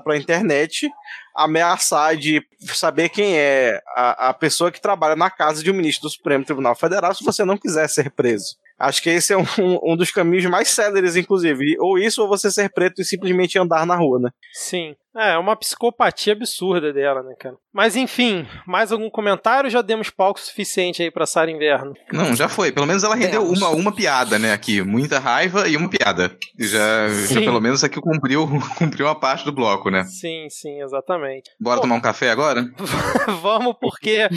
a 0.06 0.18
internet 0.18 0.89
ameaçar 1.36 2.16
de 2.16 2.45
saber 2.68 3.10
quem 3.10 3.36
é 3.36 3.82
a, 3.95 4.30
a 4.30 4.34
pessoa 4.34 4.72
que 4.72 4.82
trabalha 4.82 5.16
na 5.16 5.30
casa 5.30 5.64
de 5.64 5.72
um 5.72 5.74
ministro 5.74 6.08
do 6.08 6.12
Supremo 6.12 6.45
Tribunal 6.45 6.76
Federal 6.76 7.16
se 7.16 7.24
você 7.24 7.43
não 7.43 7.58
quiser 7.58 7.88
ser 7.89 8.12
preso. 8.12 8.58
Acho 8.78 9.02
que 9.02 9.10
esse 9.10 9.32
é 9.32 9.38
um, 9.38 9.45
um 9.84 9.95
dos 9.95 10.12
caminhos 10.12 10.45
mais 10.45 10.70
céleres, 10.70 11.16
inclusive. 11.16 11.78
Ou 11.80 11.99
isso, 11.99 12.22
ou 12.22 12.28
você 12.28 12.49
ser 12.49 12.70
preto 12.70 13.02
e 13.02 13.06
simplesmente 13.06 13.60
andar 13.60 13.86
na 13.86 13.95
rua, 13.95 14.20
né? 14.20 14.30
Sim. 14.54 14.95
É, 15.16 15.34
é 15.34 15.38
uma 15.38 15.55
psicopatia 15.55 16.34
absurda 16.34 16.93
dela, 16.93 17.22
né, 17.22 17.36
cara? 17.38 17.55
Mas 17.74 17.95
enfim, 17.95 18.47
mais 18.66 18.91
algum 18.91 19.09
comentário 19.09 19.70
já 19.70 19.82
demos 19.82 20.09
palco 20.09 20.39
suficiente 20.39 21.03
aí 21.03 21.12
pra 21.12 21.26
Sara 21.26 21.51
Inverno? 21.51 21.93
Não, 22.12 22.36
já 22.36 22.47
foi. 22.47 22.72
Pelo 22.72 22.86
menos 22.86 23.03
ela 23.03 23.16
rendeu 23.16 23.43
uma, 23.43 23.70
uma 23.70 23.93
piada, 23.93 24.39
né, 24.39 24.53
aqui. 24.53 24.82
Muita 24.82 25.20
raiva 25.20 25.68
e 25.68 25.76
uma 25.76 25.89
piada. 25.89 26.36
Já, 26.57 27.09
já 27.09 27.39
pelo 27.41 27.59
menos 27.62 27.84
aqui 27.84 27.99
cumpriu, 27.99 28.47
cumpriu 28.78 29.07
a 29.07 29.16
parte 29.16 29.45
do 29.45 29.51
bloco, 29.51 29.89
né? 29.89 30.03
Sim, 30.05 30.47
sim, 30.49 30.82
exatamente. 30.82 31.51
Bora 31.59 31.78
Pô, 31.78 31.82
tomar 31.84 31.95
um 31.95 32.01
café 32.01 32.32
agora? 32.32 32.66
Vamos, 33.41 33.76
porque 33.80 34.28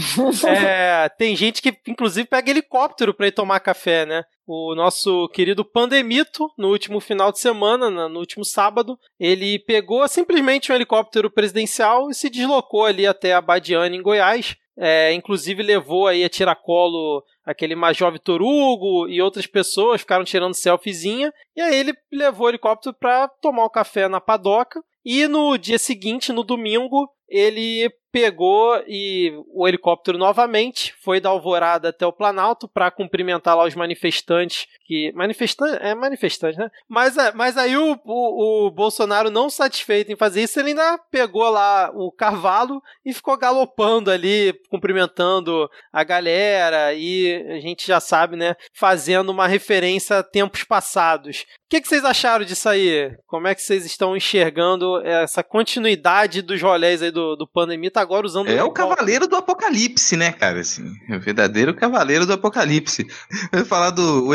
é, 0.47 1.09
tem 1.17 1.37
gente 1.37 1.63
que, 1.63 1.77
inclusive, 1.87 2.29
pega 2.29 2.51
helicóptero 2.51 3.15
pra 3.15 3.29
ir 3.29 3.33
tomar 3.33 3.61
café, 3.61 4.05
né? 4.07 4.25
O 4.47 4.75
nosso 4.75 5.29
querido 5.29 5.65
Pandemito, 5.65 6.51
no 6.59 6.69
último 6.69 7.01
final 7.01 7.33
de 7.33 7.39
semana, 7.39 8.09
no 8.09 8.19
último 8.19 8.45
sábado, 8.45 8.99
ele 9.19 9.59
pegou 9.59 10.07
simplesmente 10.07 10.71
um 10.71 10.75
helicóptero 10.75 11.31
presidencial 11.31 12.11
e 12.11 12.15
se 12.15 12.29
deslocou 12.29 12.85
ali 12.85 13.07
até 13.07 13.33
a 13.33 13.41
Badiana, 13.41 13.95
em 13.95 14.03
Goiás. 14.03 14.57
É, 14.77 15.13
inclusive 15.13 15.63
levou 15.63 16.09
aí 16.09 16.25
a 16.25 16.29
tiracolo 16.29 17.23
aquele 17.45 17.77
Major 17.77 18.11
Vitor 18.11 18.43
Hugo 18.43 19.09
e 19.09 19.23
outras 19.23 19.47
pessoas 19.47 20.01
ficaram 20.01 20.25
tirando 20.25 20.55
selfiezinha. 20.55 21.33
E 21.57 21.61
aí 21.61 21.77
ele 21.77 21.95
levou 22.13 22.47
o 22.47 22.51
helicóptero 22.51 22.95
para 22.99 23.29
tomar 23.29 23.63
o 23.63 23.67
um 23.67 23.71
café 23.71 24.09
na 24.09 24.21
padoca. 24.21 24.83
E 25.05 25.29
no 25.29 25.57
dia 25.57 25.79
seguinte, 25.79 26.33
no 26.33 26.43
domingo, 26.43 27.09
ele 27.29 27.91
pegou 28.15 28.81
e 28.87 29.33
o 29.53 29.67
helicóptero 29.67 30.17
novamente 30.17 30.95
foi 31.01 31.19
da 31.19 31.31
Alvorada 31.31 31.89
até 31.89 32.07
o 32.07 32.13
Planalto 32.13 32.69
para 32.69 32.89
cumprimentar 32.89 33.57
lá 33.57 33.65
os 33.65 33.75
manifestantes 33.75 34.69
que 34.85 35.13
manifestante 35.15 35.79
é 35.81 35.95
manifestante, 35.95 36.59
né? 36.59 36.71
Mas, 36.89 37.17
é, 37.17 37.33
mas 37.33 37.57
aí 37.57 37.77
o, 37.77 37.99
o, 38.05 38.67
o, 38.67 38.71
Bolsonaro 38.71 39.31
não 39.31 39.49
satisfeito 39.49 40.13
em 40.13 40.17
fazer 40.17 40.43
isso, 40.43 40.61
ele 40.61 40.71
ainda 40.71 40.99
pegou 41.11 41.49
lá 41.49 41.91
o 41.95 42.13
cavalo 42.13 42.83
e 43.05 43.13
ficou 43.13 43.37
galopando 43.37 44.11
ali, 44.11 44.53
cumprimentando 44.69 45.69
a 45.93 46.05
galera 46.05 46.93
e 46.93 47.35
a 47.49 47.61
gente 47.61 47.87
já 47.87 47.99
sabe, 47.99 48.37
né? 48.37 48.55
Fazendo 48.75 49.31
uma 49.31 49.47
referência 49.47 50.19
a 50.19 50.23
tempos 50.23 50.65
passados. 50.65 51.47
O 51.65 51.71
que, 51.71 51.81
que 51.81 51.89
vocês 51.89 52.05
acharam 52.05 52.45
disso 52.45 52.69
aí? 52.69 53.11
Como 53.27 53.49
é 53.49 53.55
que 53.55 53.63
vocês 53.63 53.87
estão 53.87 54.17
enxergando 54.17 55.01
essa 55.05 55.43
continuidade 55.43 56.43
dos 56.43 56.61
rolês 56.61 57.03
aí 57.03 57.11
do, 57.11 57.37
do 57.37 57.49
pandemia? 57.49 57.91
Tá 57.91 58.03
agora 58.03 58.27
usando. 58.27 58.51
É 58.51 58.63
o, 58.63 58.67
o 58.67 58.73
cavaleiro 58.73 59.27
do 59.27 59.37
apocalipse, 59.37 60.17
né, 60.17 60.31
cara? 60.31 60.61
Assim, 60.61 60.85
o 61.11 61.19
verdadeiro 61.19 61.75
cavaleiro 61.75 62.27
do 62.27 62.35
apocalipse. 62.35 63.07
Eu 63.51 63.61
ia 63.61 63.65
falar 63.65 63.91
do 63.91 64.27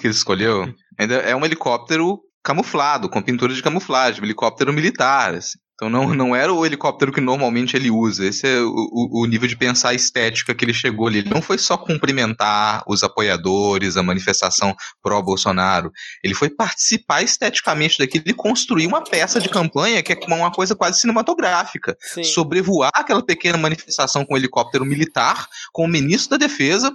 que 0.00 0.06
ele 0.06 0.14
escolheu 0.14 0.74
ainda 0.98 1.14
é 1.16 1.34
um 1.34 1.44
helicóptero 1.44 2.20
camuflado, 2.42 3.08
com 3.08 3.22
pintura 3.22 3.54
de 3.54 3.62
camuflagem, 3.62 4.20
um 4.20 4.24
helicóptero 4.24 4.72
militar. 4.72 5.34
Assim. 5.34 5.58
Então 5.74 5.88
não, 5.88 6.14
não 6.14 6.36
era 6.36 6.52
o 6.52 6.66
helicóptero 6.66 7.10
que 7.10 7.22
normalmente 7.22 7.74
ele 7.74 7.90
usa. 7.90 8.26
Esse 8.26 8.46
é 8.46 8.60
o, 8.60 9.22
o, 9.22 9.26
nível 9.26 9.48
de 9.48 9.56
pensar 9.56 9.94
estética 9.94 10.54
que 10.54 10.62
ele 10.62 10.74
chegou 10.74 11.06
ali. 11.06 11.20
Ele 11.20 11.30
não 11.30 11.40
foi 11.40 11.56
só 11.56 11.74
cumprimentar 11.78 12.82
os 12.86 13.02
apoiadores, 13.02 13.96
a 13.96 14.02
manifestação 14.02 14.76
pró-Bolsonaro. 15.02 15.90
Ele 16.22 16.34
foi 16.34 16.50
participar 16.50 17.22
esteticamente 17.22 17.98
daquilo 17.98 18.24
e 18.26 18.34
construir 18.34 18.86
uma 18.86 19.02
peça 19.02 19.40
de 19.40 19.48
campanha 19.48 20.02
que 20.02 20.12
é 20.12 20.18
uma 20.28 20.52
coisa 20.52 20.76
quase 20.76 21.00
cinematográfica. 21.00 21.96
Sim. 21.98 22.24
Sobrevoar 22.24 22.90
aquela 22.94 23.24
pequena 23.24 23.56
manifestação 23.56 24.26
com 24.26 24.34
um 24.34 24.36
helicóptero 24.36 24.84
militar, 24.84 25.46
com 25.72 25.86
o 25.86 25.88
ministro 25.88 26.36
da 26.36 26.46
Defesa 26.46 26.94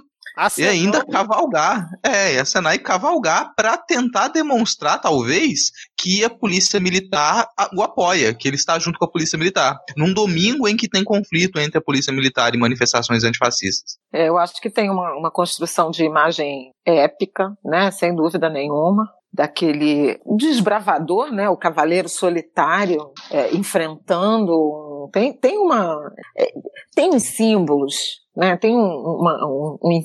E 0.58 0.66
ainda 0.66 1.04
cavalgar. 1.04 1.88
É, 2.02 2.38
acenar 2.38 2.74
e 2.74 2.78
cavalgar 2.78 3.54
para 3.56 3.76
tentar 3.78 4.28
demonstrar, 4.28 5.00
talvez, 5.00 5.70
que 5.98 6.24
a 6.24 6.30
polícia 6.30 6.78
militar 6.78 7.48
o 7.74 7.82
apoia, 7.82 8.34
que 8.34 8.46
ele 8.46 8.56
está 8.56 8.78
junto 8.78 8.98
com 8.98 9.04
a 9.04 9.10
polícia 9.10 9.38
militar. 9.38 9.78
Num 9.96 10.12
domingo 10.12 10.68
em 10.68 10.76
que 10.76 10.88
tem 10.88 11.02
conflito 11.02 11.58
entre 11.58 11.78
a 11.78 11.82
polícia 11.82 12.12
militar 12.12 12.54
e 12.54 12.58
manifestações 12.58 13.24
antifascistas. 13.24 13.96
É, 14.12 14.28
eu 14.28 14.36
acho 14.36 14.60
que 14.60 14.70
tem 14.70 14.90
uma, 14.90 15.16
uma 15.16 15.30
construção 15.30 15.90
de 15.90 16.04
imagem 16.04 16.72
épica, 16.84 17.56
né, 17.64 17.90
sem 17.90 18.14
dúvida 18.14 18.48
nenhuma 18.48 19.10
daquele 19.32 20.18
desbravador, 20.38 21.30
né, 21.30 21.48
o 21.48 21.58
cavaleiro 21.58 22.08
solitário, 22.08 23.12
é, 23.30 23.54
enfrentando. 23.54 25.10
Tem, 25.12 25.32
tem 25.38 25.58
uma. 25.58 26.10
É, 26.36 26.52
tem 26.94 27.18
símbolos 27.18 28.25
né, 28.36 28.56
tem 28.56 28.76
um, 28.76 28.84
uma, 28.84 29.46
um, 29.46 29.78
um 29.82 30.00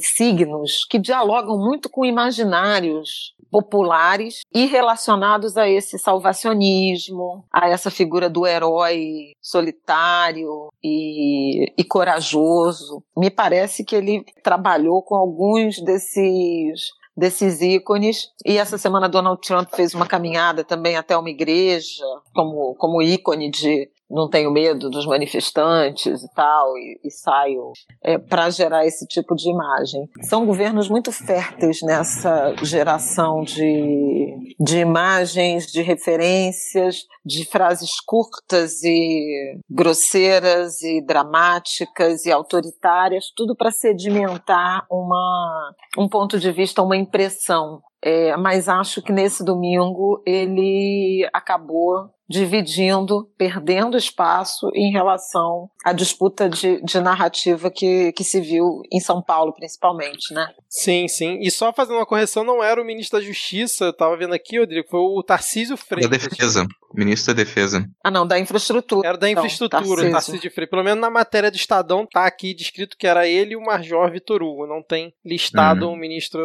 que 0.90 0.98
dialogam 0.98 1.58
muito 1.58 1.90
com 1.90 2.06
imaginários 2.06 3.36
populares 3.52 4.40
e 4.54 4.66
relacionados 4.66 5.58
a 5.58 5.70
esse 5.70 6.00
salvacionismo, 6.00 7.44
a 7.52 7.68
essa 7.68 7.92
figura 7.92 8.30
do 8.30 8.48
herói 8.48 9.34
solitário 9.42 10.70
e, 10.82 11.66
e 11.78 11.84
corajoso. 11.84 13.04
Me 13.18 13.30
parece 13.30 13.84
que 13.84 13.96
ele 13.96 14.24
trabalhou 14.42 15.04
com 15.04 15.16
alguns 15.16 15.84
desses 15.84 16.92
desses 17.16 17.62
ícones. 17.62 18.30
E 18.46 18.58
essa 18.58 18.78
semana 18.78 19.10
Donald 19.10 19.42
Trump 19.42 19.70
fez 19.76 19.94
uma 19.94 20.08
caminhada 20.08 20.64
também 20.64 20.96
até 20.96 21.16
uma 21.18 21.30
igreja, 21.30 22.06
como, 22.34 22.74
como 22.76 23.02
ícone 23.02 23.52
de, 23.52 23.90
não 24.12 24.30
tenho 24.30 24.52
medo 24.52 24.90
dos 24.90 25.06
manifestantes 25.06 26.24
e 26.24 26.34
tal, 26.34 26.78
e, 26.78 27.00
e 27.04 27.12
saio 27.12 27.72
é, 28.04 28.18
para 28.18 28.50
gerar 28.50 28.86
esse 28.86 29.08
tipo 29.08 29.36
de 29.36 29.50
imagem. 29.50 30.08
São 30.24 30.46
governos 30.46 30.90
muito 30.90 31.12
férteis 31.12 31.82
nessa 31.82 32.54
geração 32.62 33.44
de, 33.44 34.56
de 34.60 34.80
imagens, 34.80 35.68
de 35.68 35.82
referências, 35.82 37.06
de 37.26 37.46
frases 37.46 38.00
curtas 38.00 38.84
e 38.84 39.58
grosseiras 39.70 40.82
e 40.82 41.02
dramáticas 41.02 42.26
e 42.26 42.32
autoritárias, 42.32 43.32
tudo 43.36 43.56
para 43.56 43.72
sedimentar 43.72 44.86
uma, 44.90 45.74
um 45.98 46.10
ponto 46.10 46.40
de 46.40 46.52
vista, 46.52 46.82
uma 46.82 46.98
impressão. 46.98 47.82
É, 48.04 48.36
mas 48.36 48.68
acho 48.68 49.00
que 49.00 49.12
nesse 49.12 49.46
domingo 49.46 50.24
ele 50.26 51.30
acabou 51.32 52.10
dividindo, 52.32 53.30
perdendo 53.38 53.98
espaço 53.98 54.72
em 54.74 54.92
relação 54.92 55.70
à 55.84 55.92
disputa 55.92 56.50
de, 56.50 56.82
de 56.82 57.00
narrativa 57.02 57.70
que, 57.70 58.14
que 58.14 58.24
se 58.24 58.40
viu 58.40 58.82
em 58.92 59.00
São 59.00 59.22
Paulo, 59.22 59.54
principalmente, 59.54 60.34
né? 60.34 60.48
Sim, 60.70 61.08
sim. 61.08 61.38
E 61.42 61.52
só 61.52 61.74
fazendo 61.74 61.98
uma 61.98 62.06
correção, 62.06 62.44
não 62.44 62.64
era 62.64 62.82
o 62.82 62.86
ministro 62.86 63.20
da 63.20 63.26
Justiça, 63.26 63.86
eu 63.86 63.94
tava 63.94 64.16
vendo 64.16 64.34
aqui, 64.34 64.58
Rodrigo, 64.58 64.88
foi 64.90 65.02
o 65.02 65.22
Tarcísio 65.22 65.76
Freitas. 65.76 66.10
Da 66.10 66.30
Defesa. 66.30 66.66
Ministro 66.96 67.34
da 67.34 67.44
Defesa. 67.44 67.86
Ah, 68.04 68.12
não, 68.12 68.26
da 68.26 68.40
infraestrutura. 68.40 69.08
Era 69.08 69.18
da 69.18 69.30
infraestrutura, 69.30 69.82
Tarcísio. 69.82 70.12
Tarcísio 70.12 70.40
de 70.42 70.50
Freitas. 70.50 70.70
Pelo 70.72 70.84
menos 70.84 71.00
na 71.02 71.10
matéria 71.10 71.52
do 71.52 71.58
Estadão 71.58 72.06
tá 72.06 72.26
aqui 72.26 72.54
descrito 72.54 72.98
que 72.98 73.08
era 73.08 73.28
ele 73.28 73.54
e 73.54 73.56
o 73.56 73.62
Major 73.62 74.12
Vitor 74.12 74.42
Hugo. 74.42 74.68
Não 74.68 74.82
tem 74.82 75.14
listado 75.26 75.88
Uhum. 75.88 75.94
um 75.94 75.98
ministro 75.98 76.42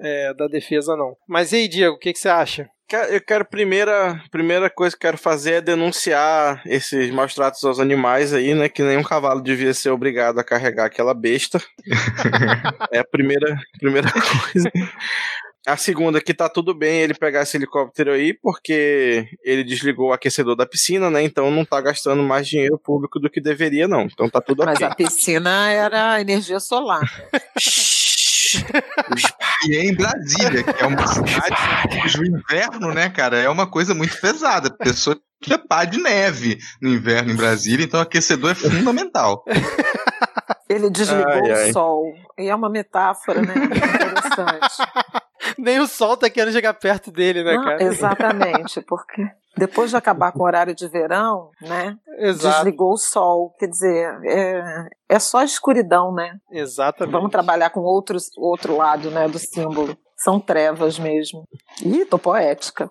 é, 0.00 0.34
da 0.34 0.46
Defesa, 0.46 0.96
não. 0.96 1.16
Mas 1.28 1.52
e 1.52 1.56
aí, 1.56 1.68
Diego, 1.68 1.96
o 1.96 1.98
que, 1.98 2.12
que 2.12 2.18
você 2.18 2.28
acha? 2.28 2.68
Eu 3.08 3.20
quero, 3.20 3.44
primeira, 3.44 4.20
primeira 4.32 4.68
coisa 4.68 4.96
que 4.96 5.06
eu 5.06 5.10
quero 5.10 5.16
fazer 5.18 5.52
é 5.52 5.60
denunciar 5.60 6.60
esses 6.66 7.08
maus 7.12 7.32
tratos 7.36 7.62
aos 7.62 7.78
animais 7.78 8.34
aí, 8.34 8.52
né? 8.52 8.68
Que 8.68 8.82
nenhum 8.82 9.04
cavalo 9.04 9.40
devia 9.40 9.72
ser 9.72 9.90
obrigado 9.90 10.40
a 10.40 10.44
carregar 10.44 10.86
aquela 10.86 11.14
besta. 11.14 11.62
é 12.90 12.98
a 12.98 13.04
primeira, 13.04 13.56
primeira 13.78 14.08
coisa. 14.10 14.72
A 15.66 15.76
segunda, 15.76 16.20
que 16.20 16.32
tá 16.32 16.48
tudo 16.48 16.74
bem 16.74 17.00
ele 17.00 17.12
pegar 17.14 17.42
esse 17.42 17.56
helicóptero 17.56 18.12
aí, 18.12 18.32
porque 18.32 19.26
ele 19.44 19.62
desligou 19.62 20.08
o 20.08 20.12
aquecedor 20.12 20.56
da 20.56 20.64
piscina, 20.64 21.10
né? 21.10 21.22
Então 21.22 21.50
não 21.50 21.64
tá 21.66 21.80
gastando 21.80 22.22
mais 22.22 22.48
dinheiro 22.48 22.78
público 22.78 23.20
do 23.20 23.28
que 23.28 23.40
deveria, 23.42 23.86
não. 23.86 24.02
Então 24.02 24.28
tá 24.28 24.40
tudo 24.40 24.64
Mas 24.64 24.76
ok. 24.76 24.86
a 24.86 24.94
piscina 24.94 25.70
era 25.70 26.20
energia 26.20 26.60
solar. 26.60 27.02
E 29.66 29.76
é 29.76 29.84
em 29.84 29.94
Brasília, 29.94 30.64
que 30.64 30.82
é 30.82 30.86
uma 30.86 31.06
cidade 31.06 31.56
cujo 32.02 32.24
inverno, 32.24 32.92
né, 32.92 33.10
cara, 33.10 33.38
é 33.38 33.48
uma 33.48 33.66
coisa 33.66 33.94
muito 33.94 34.18
pesada. 34.20 34.68
A 34.68 34.84
pessoa 34.84 35.16
tira 35.40 35.58
pá 35.58 35.84
de 35.84 36.02
neve 36.02 36.58
no 36.80 36.88
inverno 36.88 37.30
em 37.30 37.36
Brasília, 37.36 37.84
então 37.84 38.00
aquecedor 38.00 38.52
é 38.52 38.54
fundamental. 38.54 39.44
Ele 40.68 40.88
desligou 40.90 41.44
Ai, 41.44 41.50
ai. 41.52 41.70
o 41.70 41.72
sol. 41.72 42.14
E 42.38 42.48
é 42.48 42.54
uma 42.54 42.70
metáfora, 42.70 43.42
né? 43.42 43.54
Interessante. 43.54 45.20
Nem 45.58 45.78
o 45.78 45.86
sol 45.86 46.16
tá 46.16 46.28
querendo 46.30 46.52
chegar 46.52 46.74
perto 46.74 47.10
dele, 47.10 47.42
né, 47.42 47.54
Não, 47.54 47.64
cara? 47.64 47.82
exatamente, 47.82 48.80
porque 48.86 49.28
depois 49.56 49.90
de 49.90 49.96
acabar 49.96 50.32
com 50.32 50.40
o 50.40 50.46
horário 50.46 50.74
de 50.74 50.86
verão, 50.88 51.50
né? 51.60 51.96
Exato. 52.18 52.56
Desligou 52.56 52.92
o 52.92 52.96
sol. 52.96 53.54
Quer 53.58 53.66
dizer, 53.66 54.18
é, 54.24 54.88
é 55.08 55.18
só 55.18 55.42
escuridão, 55.42 56.14
né? 56.14 56.38
Exatamente. 56.50 57.12
Vamos 57.12 57.30
trabalhar 57.30 57.70
com 57.70 57.80
outros, 57.80 58.30
outro 58.36 58.76
lado, 58.76 59.10
né, 59.10 59.28
do 59.28 59.38
símbolo. 59.38 59.96
São 60.22 60.38
trevas 60.38 60.98
mesmo. 60.98 61.48
Ih, 61.82 62.04
tô 62.04 62.18
poética. 62.18 62.88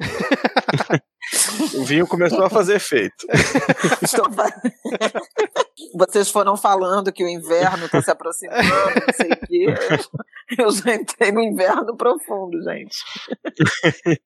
O 1.76 1.86
vinho 1.86 2.08
começou 2.08 2.44
a 2.44 2.50
fazer 2.50 2.78
efeito. 2.78 3.28
Estou 4.02 4.26
Vocês 5.94 6.32
foram 6.32 6.58
falando 6.58 7.12
que 7.12 7.24
o 7.24 7.30
inverno 7.30 7.86
está 7.86 8.02
se 8.02 8.10
aproximando, 8.10 8.64
não 8.64 9.14
sei 9.14 9.32
o 9.32 9.48
quê. 9.48 9.66
Eu 10.58 10.72
já 10.72 10.96
entrei 10.96 11.32
no 11.32 11.42
inverno 11.42 11.96
profundo, 11.96 12.58
gente. 12.64 12.98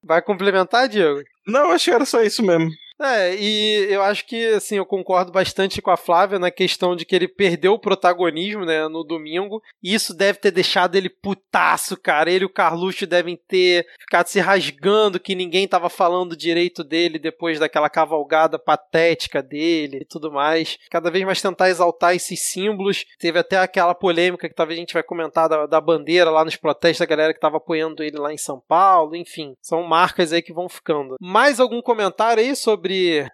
Vai 0.02 0.22
complementar, 0.22 0.88
Diego? 0.88 1.22
Não, 1.46 1.72
acho 1.72 1.86
que 1.86 1.92
era 1.92 2.06
só 2.06 2.22
isso 2.22 2.42
mesmo. 2.42 2.70
É, 3.02 3.36
e 3.36 3.88
eu 3.90 4.02
acho 4.02 4.26
que, 4.26 4.54
assim, 4.54 4.76
eu 4.76 4.86
concordo 4.86 5.32
bastante 5.32 5.82
com 5.82 5.92
a 5.92 5.98
Flávia 5.98 6.40
na 6.40 6.52
questão 6.52 6.96
de 6.96 7.06
que 7.06 7.16
ele 7.16 7.28
perdeu 7.28 7.74
o 7.74 7.80
protagonismo, 7.80 8.66
né, 8.66 8.88
no 8.88 9.04
domingo, 9.04 9.62
e 9.82 9.94
isso 9.94 10.14
deve 10.14 10.40
ter 10.40 10.52
deixado 10.52 10.96
ele 10.96 11.10
putaço, 11.10 11.98
cara. 11.98 12.32
Ele 12.32 12.44
e 12.44 12.46
o 12.46 12.50
Carluxo 12.50 13.08
devem 13.08 13.40
ter 13.48 13.88
ficado 14.00 14.28
se 14.28 14.40
rasgando 14.40 15.20
que 15.20 15.36
ninguém 15.36 15.68
tava 15.68 15.90
falando 15.90 16.36
direito 16.36 16.84
dele 16.84 17.18
depois 17.18 17.60
daquela 17.60 17.90
cavalgada 17.90 18.60
patética 18.60 19.42
dele 19.42 20.00
e 20.02 20.06
tudo 20.06 20.32
mais. 20.32 20.78
Cada 20.90 21.10
vez 21.10 21.26
mais 21.26 21.42
tentar 21.42 21.70
exaltar 21.70 22.16
esses 22.16 22.40
símbolos. 22.40 23.06
Teve 23.18 23.40
até 23.40 23.58
aquela 23.58 23.96
polêmica 23.96 24.48
que 24.48 24.56
talvez 24.56 24.78
a 24.78 24.82
gente 24.82 24.94
vai 24.94 25.04
comentar 25.04 25.48
da, 25.50 25.66
da 25.66 25.82
bandeira 25.82 26.30
lá 26.30 26.44
nos 26.44 26.56
protestos, 26.56 27.00
da 27.00 27.06
galera 27.06 27.34
que 27.34 27.40
tava 27.40 27.58
apoiando 27.58 28.04
ele 28.04 28.18
lá 28.18 28.34
em 28.34 28.38
São 28.38 28.62
Paulo, 28.68 29.16
enfim. 29.16 29.56
São 29.62 29.84
marcas 29.84 30.34
aí 30.34 30.42
que 30.42 30.54
vão 30.54 30.68
ficando. 30.68 31.16
Mais 31.20 31.60
algum 31.60 31.82
comentário 31.82 32.44
aí 32.44 32.56
sobre, 32.56 32.83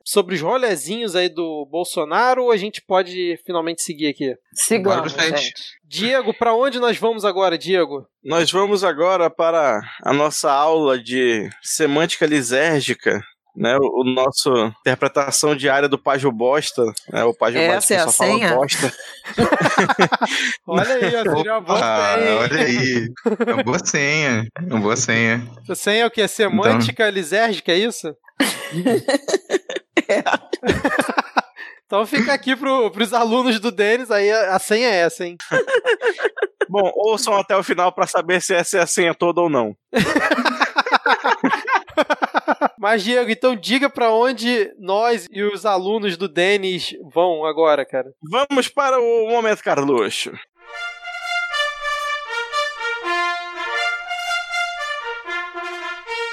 sobre 0.06 0.36
os 0.36 0.42
rolezinhos 0.42 1.16
aí 1.16 1.30
do 1.30 1.68
Bolsonaro 1.70 2.44
ou 2.44 2.52
a 2.52 2.58
gente 2.58 2.82
pode 2.82 3.40
finalmente 3.46 3.82
seguir 3.82 4.08
aqui? 4.08 4.36
Sigamos, 4.54 5.14
gente. 5.14 5.54
Diego, 5.84 6.34
pra 6.34 6.54
onde 6.54 6.80
nós 6.80 6.98
vamos 6.98 7.26
agora, 7.26 7.58
Diego? 7.58 8.06
Nós 8.24 8.52
vamos 8.52 8.84
agora 8.84 9.30
para 9.30 9.82
a 10.04 10.14
nossa 10.14 10.52
aula 10.52 11.00
de 11.00 11.50
semântica 11.64 12.26
lisérgica, 12.26 13.20
né? 13.56 13.76
O, 13.78 14.02
o 14.02 14.04
nosso 14.04 14.50
interpretação 14.82 15.56
diária 15.56 15.90
do 15.90 15.98
Págio 15.98 16.32
Bosta, 16.32 16.84
né? 17.12 17.24
O 17.26 17.36
Essa 17.42 17.74
Bosta 17.74 17.94
é 17.94 18.00
só 18.00 18.12
fala 18.12 18.34
senha? 18.34 18.56
bosta. 18.56 18.94
Olha 20.68 20.94
aí, 20.94 21.16
ó, 21.16 21.36
seria 21.36 21.54
uma 21.54 21.62
boa 21.62 21.80
senha, 21.80 22.30
hein? 22.30 22.38
olha 22.38 22.62
aí. 22.62 23.14
É 23.48 23.54
uma 23.54 23.64
boa 23.64 23.80
senha. 23.86 24.48
É 24.56 24.74
uma 24.74 24.80
boa 24.80 24.96
senha. 24.96 25.48
Essa 25.64 25.76
senha 25.76 26.04
é 26.04 26.06
o 26.06 26.12
que? 26.12 26.28
Semântica 26.28 27.10
lisérgica, 27.10 27.72
é 27.72 27.78
isso? 27.78 28.16
Então 31.90 32.06
fica 32.06 32.32
aqui 32.32 32.56
pro, 32.56 32.92
pros 32.92 33.16
alunos 33.16 33.60
do 33.60 33.72
Denis, 33.72 34.12
aí 34.12 34.32
a, 34.32 34.56
a 34.56 34.60
senha 34.60 34.88
é 34.88 34.98
essa, 34.98 35.26
hein? 35.26 35.36
Bom, 36.70 36.92
ouçam 36.94 37.36
até 37.36 37.58
o 37.58 37.64
final 37.64 37.92
para 37.92 38.06
saber 38.06 38.44
se 38.44 38.54
essa 38.54 38.78
é 38.78 38.82
a 38.82 38.86
senha 38.86 39.16
toda 39.16 39.42
ou 39.42 39.50
não. 39.50 39.76
Mas, 42.78 43.04
Diego, 43.04 43.32
então 43.32 43.56
diga 43.56 43.90
pra 43.90 44.12
onde 44.12 44.72
nós 44.78 45.26
e 45.32 45.42
os 45.42 45.66
alunos 45.66 46.16
do 46.16 46.30
Denis 46.30 46.92
vão 47.12 47.44
agora, 47.44 47.84
cara. 47.84 48.12
Vamos 48.22 48.68
para 48.68 49.00
o 49.00 49.28
momento 49.28 49.64
Carluxo. 49.64 50.32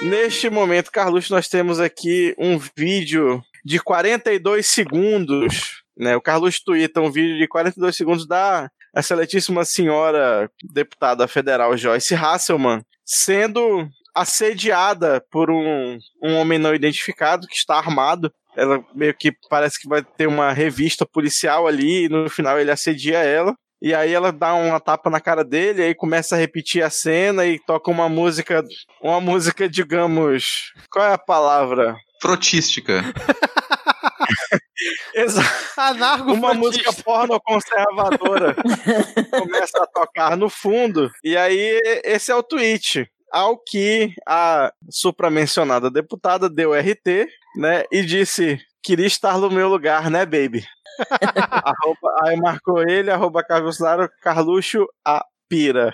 Neste 0.03 0.51
momento, 0.51 0.93
Carluxo, 0.93 1.33
nós 1.33 1.49
temos 1.49 1.81
aqui 1.81 2.35
um 2.39 2.59
vídeo 2.77 3.43
de 3.65 3.81
42 3.81 4.67
segundos. 4.67 5.83
Né? 5.97 6.15
O 6.15 6.21
Carluxo 6.21 6.63
twitta 6.65 7.01
um 7.01 7.11
vídeo 7.11 7.39
de 7.39 7.49
42 7.49 7.97
segundos 7.97 8.27
da 8.27 8.71
excelentíssima 8.95 9.65
senhora 9.65 10.51
deputada 10.73 11.27
federal 11.27 11.77
Joyce 11.77 12.15
Hasselman 12.15 12.83
sendo 13.05 13.89
assediada 14.15 15.23
por 15.31 15.51
um, 15.51 15.99
um 16.23 16.37
homem 16.37 16.59
não 16.59 16.75
identificado 16.75 17.47
que 17.47 17.57
está 17.57 17.77
armado. 17.77 18.33
Ela 18.57 18.83
meio 18.95 19.15
que 19.15 19.33
parece 19.51 19.81
que 19.81 19.89
vai 19.89 20.03
ter 20.03 20.27
uma 20.27 20.53
revista 20.53 21.05
policial 21.07 21.67
ali 21.67 22.05
e 22.05 22.09
no 22.09 22.29
final 22.29 22.59
ele 22.59 22.71
assedia 22.71 23.19
ela. 23.19 23.55
E 23.81 23.95
aí 23.95 24.13
ela 24.13 24.33
dá 24.33 24.55
uma 24.55 24.81
tapa 24.81 25.11
na 25.11 25.21
cara 25.21 25.45
dele, 25.45 25.83
aí 25.83 25.95
começa 25.95 26.35
a 26.35 26.39
repetir 26.39 26.83
a 26.83 26.91
cena 26.91 27.45
e 27.45 27.59
toca 27.59 27.91
uma 27.91 28.09
música, 28.09 28.65
uma 29.03 29.21
música, 29.21 29.69
digamos, 29.69 30.73
qual 30.91 31.05
é 31.05 31.13
a 31.13 31.19
palavra? 31.19 31.97
Frotística. 32.21 33.03
Exato. 35.15 35.49
Anargo 35.77 36.33
Uma 36.33 36.55
música 36.55 36.93
porno 36.93 37.41
conservadora 37.41 38.55
começa 39.31 39.83
a 39.83 39.87
tocar 39.87 40.37
no 40.37 40.49
fundo. 40.49 41.11
E 41.25 41.37
aí 41.37 41.81
esse 42.05 42.31
é 42.31 42.35
o 42.35 42.43
tweet. 42.43 43.09
Ao 43.33 43.59
que 43.59 44.15
a 44.27 44.73
supramencionada 44.89 45.91
deputada 45.91 46.49
deu 46.49 46.73
RT, 46.73 47.27
né, 47.57 47.85
e 47.91 48.03
disse: 48.03 48.59
queria 48.87 49.07
estar 49.07 49.37
no 49.39 49.51
meu 49.51 49.69
lugar, 49.69 50.09
né, 50.09 50.25
baby? 50.25 50.65
arroba, 51.51 52.17
aí 52.25 52.37
marcou 52.37 52.83
ele, 52.89 53.11
arroba 53.11 53.43
Carlos 53.43 53.81
Laro, 53.81 54.09
Carluxo, 54.23 54.87
a 55.05 55.25
pira. 55.49 55.93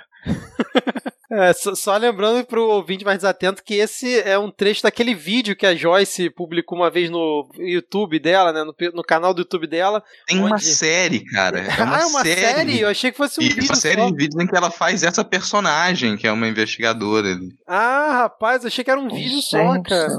É, 1.31 1.51
só, 1.55 1.75
só 1.75 1.97
lembrando 1.97 2.45
pro 2.45 2.69
ouvinte 2.69 3.07
mais 3.07 3.17
desatento 3.17 3.65
que 3.65 3.75
esse 3.77 4.21
é 4.21 4.39
um 4.39 4.51
trecho 4.51 4.83
daquele 4.83 5.15
vídeo 5.15 5.57
que 5.57 5.65
a 5.65 5.75
Joyce 5.75 6.29
publicou 6.29 6.77
uma 6.77 6.91
vez 6.91 7.09
no 7.09 7.49
YouTube 7.57 8.19
dela, 8.19 8.53
né? 8.53 8.63
No, 8.63 8.75
no 8.93 9.03
canal 9.03 9.33
do 9.33 9.41
YouTube 9.41 9.67
dela. 9.67 10.03
Tem 10.27 10.39
uma 10.39 10.53
Onde? 10.53 10.63
série, 10.65 11.25
cara. 11.25 11.61
É 11.61 11.83
uma, 11.83 11.97
ah, 11.97 12.01
é 12.03 12.05
uma 12.05 12.23
série? 12.23 12.81
Eu 12.81 12.89
achei 12.91 13.11
que 13.11 13.17
fosse 13.17 13.41
um 13.41 13.43
E 13.43 13.49
vídeo 13.49 13.65
uma 13.65 13.75
série 13.77 14.03
só. 14.03 14.11
de 14.11 14.15
vídeos 14.17 14.45
em 14.45 14.47
que 14.47 14.55
ela 14.55 14.71
faz 14.71 15.03
essa 15.03 15.25
personagem, 15.25 16.19
que 16.19 16.27
é 16.27 16.33
uma 16.33 16.47
investigadora. 16.47 17.35
Ah, 17.67 18.25
rapaz, 18.25 18.63
eu 18.63 18.69
achei 18.69 18.85
que 18.85 18.91
era 18.91 19.01
um 19.01 19.09
vídeo 19.09 19.41
só, 19.41 19.81
cara. 19.83 20.15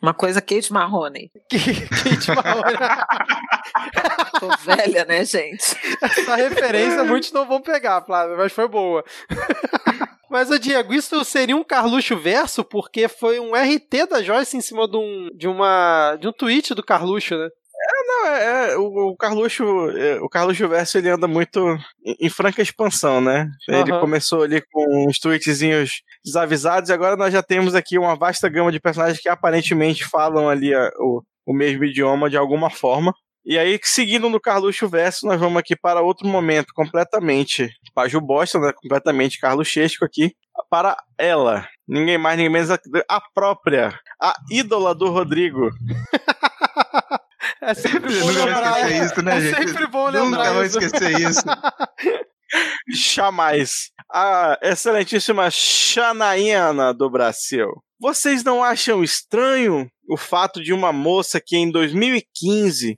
Uma 0.00 0.14
coisa 0.14 0.40
Kate 0.40 0.72
Marrone. 0.72 1.30
Kate 1.50 2.30
Mahoney. 2.30 2.78
Tô 4.38 4.48
velha, 4.58 5.04
né, 5.04 5.24
gente? 5.24 5.76
Essa 6.00 6.36
referência 6.36 7.02
muitos 7.04 7.32
não 7.32 7.46
vão 7.46 7.60
pegar, 7.60 8.04
Flávio, 8.04 8.36
mas 8.36 8.52
foi 8.52 8.68
boa. 8.68 9.04
Mas, 10.30 10.50
ô 10.50 10.58
Diego, 10.58 10.92
isso 10.92 11.24
seria 11.24 11.56
um 11.56 11.64
Carluxo 11.64 12.16
verso 12.16 12.62
porque 12.62 13.08
foi 13.08 13.40
um 13.40 13.52
RT 13.54 14.06
da 14.10 14.22
Joyce 14.22 14.56
em 14.56 14.60
cima 14.60 14.86
de 14.86 14.96
um, 14.96 15.30
de 15.34 15.48
uma, 15.48 16.16
de 16.16 16.28
um 16.28 16.32
tweet 16.32 16.74
do 16.74 16.84
Carluxo, 16.84 17.36
né? 17.36 17.48
Não, 18.10 18.26
é, 18.26 18.70
é, 18.72 18.76
o, 18.78 19.10
o 19.10 19.16
Carluxo, 19.18 19.62
é, 19.90 20.18
o 20.22 20.30
Carluxo 20.30 20.66
Verso 20.66 20.96
ele 20.96 21.10
anda 21.10 21.28
muito 21.28 21.60
em, 22.02 22.16
em 22.22 22.28
franca 22.30 22.62
expansão, 22.62 23.20
né? 23.20 23.46
Ele 23.68 23.92
Aham. 23.92 24.00
começou 24.00 24.42
ali 24.44 24.62
com 24.72 25.06
uns 25.06 25.18
tweetzinhos 25.18 26.00
desavisados 26.24 26.88
e 26.88 26.92
agora 26.94 27.16
nós 27.16 27.34
já 27.34 27.42
temos 27.42 27.74
aqui 27.74 27.98
uma 27.98 28.16
vasta 28.16 28.48
gama 28.48 28.72
de 28.72 28.80
personagens 28.80 29.20
que 29.20 29.28
aparentemente 29.28 30.06
falam 30.06 30.48
ali 30.48 30.72
a- 30.74 30.90
o, 30.98 31.22
o 31.46 31.52
mesmo 31.52 31.84
idioma 31.84 32.30
de 32.30 32.36
alguma 32.38 32.70
forma. 32.70 33.12
E 33.44 33.58
aí, 33.58 33.78
seguindo 33.82 34.28
no 34.30 34.40
Carluxo 34.40 34.88
Verso, 34.88 35.26
nós 35.26 35.38
vamos 35.38 35.58
aqui 35.58 35.76
para 35.76 36.00
outro 36.00 36.26
momento 36.26 36.68
completamente 36.74 37.68
Paju 37.94 38.20
Bosta, 38.22 38.58
né? 38.58 38.72
Completamente 38.74 39.38
carluxesco 39.38 40.02
aqui. 40.04 40.32
para 40.70 40.96
ela, 41.18 41.68
ninguém 41.86 42.16
mais, 42.18 42.36
ninguém 42.38 42.52
menos, 42.52 42.70
a 42.70 43.20
própria, 43.34 43.98
a 44.20 44.34
ídola 44.50 44.94
do 44.94 45.10
Rodrigo. 45.10 45.70
É 47.60 47.74
sempre 47.74 48.12
bom 48.20 48.26
Nunca 48.26 48.44
lembrar. 48.44 48.90
isso, 48.92 49.22
né, 49.22 49.36
é 49.36 49.40
gente? 49.40 49.68
sempre 49.70 49.86
bom 49.86 50.06
Nunca 50.06 50.20
lembrar 50.20 50.52
vou 50.52 50.64
isso. 50.64 50.78
esquecer 50.78 51.20
isso. 51.20 51.42
Jamais. 52.88 53.90
A 54.10 54.58
excelentíssima 54.62 55.50
Xanaína 55.50 56.94
do 56.94 57.10
Brasil. 57.10 57.68
Vocês 58.00 58.44
não 58.44 58.62
acham 58.62 59.02
estranho 59.02 59.90
o 60.08 60.16
fato 60.16 60.62
de 60.62 60.72
uma 60.72 60.92
moça 60.92 61.40
que 61.44 61.56
em 61.56 61.70
2015 61.70 62.96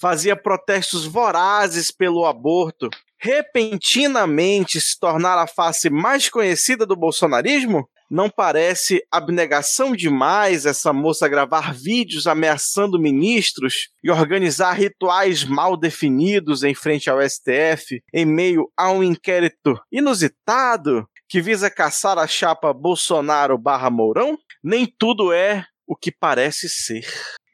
fazia 0.00 0.36
protestos 0.36 1.06
vorazes 1.06 1.90
pelo 1.90 2.26
aborto 2.26 2.88
repentinamente 3.18 4.80
se 4.80 4.98
tornar 4.98 5.38
a 5.38 5.46
face 5.46 5.88
mais 5.88 6.28
conhecida 6.28 6.84
do 6.84 6.94
bolsonarismo? 6.94 7.88
Não 8.12 8.28
parece 8.28 9.02
abnegação 9.10 9.96
demais 9.96 10.66
essa 10.66 10.92
moça 10.92 11.26
gravar 11.26 11.72
vídeos 11.72 12.26
ameaçando 12.26 13.00
ministros 13.00 13.88
e 14.04 14.10
organizar 14.10 14.74
rituais 14.74 15.44
mal 15.44 15.78
definidos 15.78 16.62
em 16.62 16.74
frente 16.74 17.08
ao 17.08 17.22
STF 17.26 18.02
em 18.12 18.26
meio 18.26 18.70
a 18.76 18.90
um 18.90 19.02
inquérito 19.02 19.80
inusitado 19.90 21.08
que 21.26 21.40
visa 21.40 21.70
caçar 21.70 22.18
a 22.18 22.26
chapa 22.26 22.70
Bolsonaro 22.74 23.56
barra 23.56 23.88
Mourão? 23.88 24.36
Nem 24.62 24.86
tudo 24.98 25.32
é 25.32 25.64
o 25.86 25.96
que 25.96 26.12
parece 26.12 26.68
ser. 26.68 27.06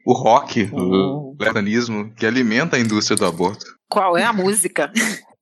O 0.05 0.13
rock, 0.13 0.69
Hum. 0.73 1.37
o 1.37 1.37
letanismo, 1.39 2.13
que 2.17 2.27
alimenta 2.27 2.77
a 2.77 2.81
indústria 2.81 3.17
do 3.17 3.25
aborto. 3.27 3.65
Qual 3.89 4.19
é 4.19 4.25
a 4.25 4.33
música? 4.33 4.93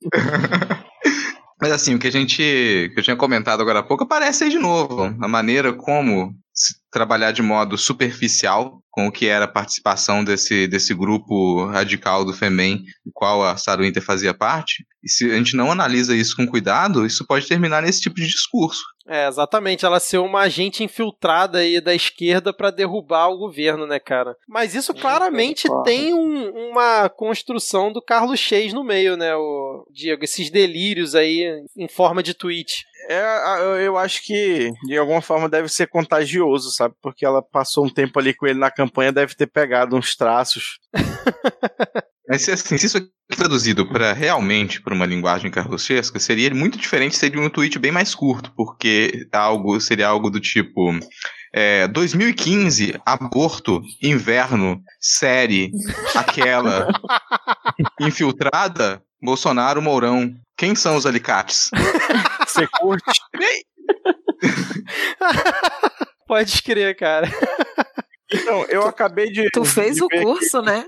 Mas 1.60 1.72
assim, 1.72 1.94
o 1.94 1.98
que 1.98 2.06
a 2.08 2.12
gente 2.12 2.90
que 2.92 2.98
eu 2.98 3.02
tinha 3.02 3.16
comentado 3.16 3.60
agora 3.62 3.80
há 3.80 3.82
pouco 3.82 4.04
aparece 4.04 4.44
aí 4.44 4.50
de 4.50 4.58
novo. 4.58 5.04
A 5.04 5.28
maneira 5.28 5.72
como 5.72 6.34
trabalhar 6.90 7.32
de 7.32 7.42
modo 7.42 7.76
superficial 7.76 8.80
com 8.90 9.06
o 9.08 9.12
que 9.12 9.26
era 9.26 9.44
a 9.44 9.48
participação 9.48 10.24
desse, 10.24 10.66
desse 10.66 10.94
grupo 10.94 11.66
radical 11.66 12.24
do 12.24 12.32
FEMEN, 12.32 12.78
do 13.04 13.12
qual 13.12 13.42
a 13.44 13.54
Sarah 13.58 13.82
Winter 13.82 14.02
fazia 14.02 14.32
parte. 14.32 14.86
E 15.04 15.10
se 15.10 15.30
a 15.30 15.36
gente 15.36 15.54
não 15.54 15.70
analisa 15.70 16.16
isso 16.16 16.34
com 16.34 16.46
cuidado, 16.46 17.04
isso 17.04 17.26
pode 17.26 17.46
terminar 17.46 17.82
nesse 17.82 18.00
tipo 18.00 18.16
de 18.16 18.26
discurso. 18.26 18.80
É, 19.06 19.28
exatamente, 19.28 19.84
ela 19.84 20.00
ser 20.00 20.18
uma 20.18 20.40
agente 20.40 20.82
infiltrada 20.82 21.58
aí 21.58 21.78
da 21.80 21.94
esquerda 21.94 22.52
pra 22.54 22.70
derrubar 22.70 23.28
o 23.28 23.36
governo, 23.38 23.86
né, 23.86 24.00
cara? 24.00 24.34
Mas 24.48 24.74
isso 24.74 24.94
claramente 24.94 25.68
tem 25.84 26.12
um- 26.14 26.70
uma 26.70 27.08
construção 27.10 27.92
do 27.92 28.00
Carlos 28.02 28.40
Cheis 28.40 28.72
no 28.72 28.82
meio, 28.82 29.16
né, 29.16 29.34
o 29.36 29.86
Diego? 29.92 30.24
Esses 30.24 30.50
delírios 30.50 31.14
aí 31.14 31.44
em 31.76 31.86
forma 31.86 32.22
de 32.22 32.32
tweet. 32.34 32.72
É, 33.08 33.86
eu- 33.86 33.96
acho 33.96 34.24
que 34.24 34.70
de 34.86 34.96
alguma 34.98 35.20
forma 35.22 35.48
deve 35.48 35.68
ser 35.68 35.86
contagioso, 35.86 36.70
sabe? 36.70 36.94
Porque 37.00 37.24
ela 37.24 37.40
passou 37.42 37.86
um 37.86 37.90
tempo 37.92 38.18
ali 38.18 38.34
com 38.34 38.46
ele 38.46 38.58
na 38.58 38.70
campanha, 38.70 39.12
deve 39.12 39.34
ter 39.34 39.46
pegado 39.46 39.96
uns 39.96 40.16
traços. 40.16 40.78
Mas 42.28 42.42
se, 42.42 42.50
assim, 42.50 42.76
se 42.76 42.86
isso 42.86 42.96
aqui 42.98 43.08
traduzido 43.36 43.86
para 43.86 44.12
realmente 44.12 44.82
para 44.82 44.92
uma 44.94 45.06
linguagem 45.06 45.50
carlosesca, 45.50 46.18
seria 46.18 46.52
muito 46.52 46.76
diferente, 46.76 47.16
seria 47.16 47.40
um 47.40 47.48
tweet 47.48 47.78
bem 47.78 47.92
mais 47.92 48.14
curto, 48.16 48.52
porque 48.56 49.28
algo 49.32 49.80
seria 49.80 50.08
algo 50.08 50.28
do 50.28 50.40
tipo 50.40 50.92
é, 51.56 51.88
2015, 51.88 53.00
aborto, 53.06 53.82
inverno, 54.02 54.78
série, 55.00 55.70
aquela, 56.14 56.86
infiltrada, 57.98 59.02
Bolsonaro, 59.22 59.80
Mourão. 59.80 60.34
Quem 60.54 60.74
são 60.74 60.96
os 60.96 61.06
alicates? 61.06 61.70
Você 62.46 62.66
curte? 62.66 63.20
Pode 66.28 66.62
crer, 66.62 66.94
cara. 66.94 67.26
Então, 68.32 68.64
eu 68.68 68.82
acabei 68.86 69.30
de. 69.30 69.48
Tu 69.50 69.64
fez 69.64 69.96
de 69.96 70.02
o 70.04 70.08
curso, 70.08 70.60
né? 70.62 70.86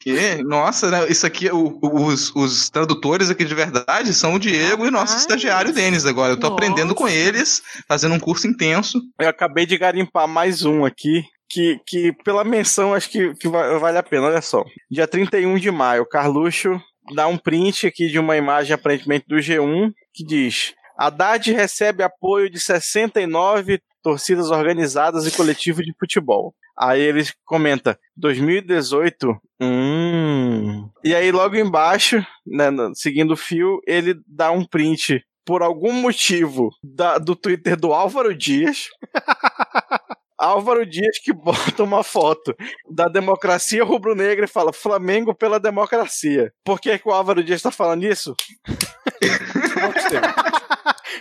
Que, 0.00 0.42
nossa, 0.42 0.90
né, 0.90 1.06
isso 1.08 1.24
aqui, 1.26 1.48
o- 1.50 1.78
os, 1.82 2.34
os 2.34 2.68
tradutores 2.68 3.30
aqui 3.30 3.44
de 3.44 3.54
verdade 3.54 4.12
são 4.12 4.34
o 4.34 4.38
Diego 4.38 4.84
e 4.84 4.88
o 4.88 4.90
nosso 4.90 5.12
Rapaz. 5.12 5.20
estagiário 5.22 5.72
Denis 5.72 6.04
agora. 6.06 6.32
Eu 6.32 6.36
tô 6.36 6.48
Nossa. 6.48 6.54
aprendendo 6.54 6.94
com 6.94 7.08
eles, 7.08 7.62
fazendo 7.86 8.14
um 8.14 8.20
curso 8.20 8.46
intenso. 8.48 9.00
Eu 9.20 9.28
acabei 9.28 9.66
de 9.66 9.78
garimpar 9.78 10.26
mais 10.26 10.64
um 10.64 10.84
aqui. 10.84 11.22
Que, 11.48 11.78
que 11.86 12.12
pela 12.24 12.42
menção 12.42 12.94
acho 12.94 13.08
que, 13.10 13.32
que 13.34 13.46
va- 13.46 13.78
vale 13.78 13.98
a 13.98 14.02
pena. 14.02 14.26
Olha 14.26 14.40
só. 14.42 14.64
Dia 14.90 15.06
31 15.06 15.56
de 15.58 15.70
maio, 15.70 16.04
Carluxo 16.08 16.80
dá 17.14 17.28
um 17.28 17.36
print 17.36 17.86
aqui 17.86 18.08
de 18.08 18.18
uma 18.18 18.36
imagem 18.36 18.72
aparentemente 18.72 19.26
do 19.28 19.36
G1 19.36 19.92
que 20.12 20.24
diz: 20.24 20.72
Haddad 20.98 21.52
recebe 21.52 22.02
apoio 22.02 22.50
de 22.50 22.58
69 22.58 23.78
torcidas 24.04 24.50
organizadas 24.50 25.26
e 25.26 25.30
coletivo 25.34 25.82
de 25.82 25.92
futebol. 25.98 26.54
Aí 26.78 27.00
ele 27.00 27.24
comenta: 27.44 27.98
2018. 28.16 29.34
Hum. 29.60 30.88
E 31.02 31.14
aí 31.14 31.32
logo 31.32 31.56
embaixo, 31.56 32.24
né, 32.46 32.66
seguindo 32.94 33.32
o 33.32 33.36
fio, 33.36 33.80
ele 33.86 34.14
dá 34.26 34.50
um 34.52 34.64
print 34.64 35.24
por 35.44 35.62
algum 35.62 35.92
motivo 35.92 36.70
da- 36.82 37.18
do 37.18 37.34
Twitter 37.34 37.76
do 37.76 37.92
Álvaro 37.92 38.34
Dias. 38.36 38.88
Álvaro 40.38 40.84
Dias 40.84 41.18
que 41.22 41.32
bota 41.32 41.82
uma 41.82 42.02
foto 42.02 42.54
da 42.90 43.06
democracia 43.06 43.84
rubro-negra 43.84 44.44
e 44.44 44.48
fala 44.48 44.72
Flamengo 44.72 45.34
pela 45.34 45.58
democracia. 45.60 46.52
Por 46.64 46.80
que, 46.80 46.98
que 46.98 47.08
o 47.08 47.12
Álvaro 47.12 47.42
Dias 47.42 47.62
tá 47.62 47.70
falando 47.70 48.04
isso? 48.04 48.34
Não 49.80 49.92
sei. 50.08 50.20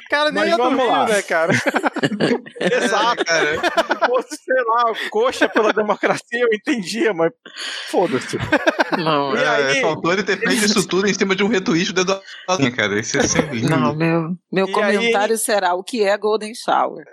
Cara, 0.09 0.31
nem 0.31 0.43
Mas 0.43 0.53
é 0.53 0.57
do 0.57 0.63
vamos 0.63 0.87
lá. 0.87 1.05
né, 1.07 1.21
cara? 1.21 1.53
Exato. 2.59 3.25
cara. 3.25 3.55
Se 3.55 4.07
fosse, 4.07 4.37
sei 4.43 4.63
lá, 4.67 4.93
coxa 5.09 5.49
pela 5.49 5.71
democracia, 5.73 6.39
eu 6.39 6.49
entendia, 6.51 7.13
mas 7.13 7.31
foda-se. 7.89 8.37
Não, 8.97 9.35
E 9.35 9.39
É, 9.41 9.47
aí- 9.47 9.81
faltou 9.81 10.13
ele 10.13 10.23
ter 10.23 10.37
feito 10.37 10.65
isso 10.65 10.87
tudo 10.87 11.07
em 11.07 11.13
cima 11.13 11.35
de 11.35 11.43
um 11.43 11.47
retweet 11.47 11.91
do 11.93 12.01
Eduardo, 12.01 12.71
cara. 12.75 12.99
Isso 12.99 13.17
é 13.17 13.23
sempre 13.27 13.59
lindo. 13.59 13.69
não, 13.69 13.95
meu, 13.95 14.29
meu 14.51 14.67
E 14.67 14.71
comentário 14.71 15.37
será 15.37 15.73
o 15.73 15.83
que 15.83 16.03
é 16.03 16.17
Golden 16.17 16.53
Shower. 16.55 17.03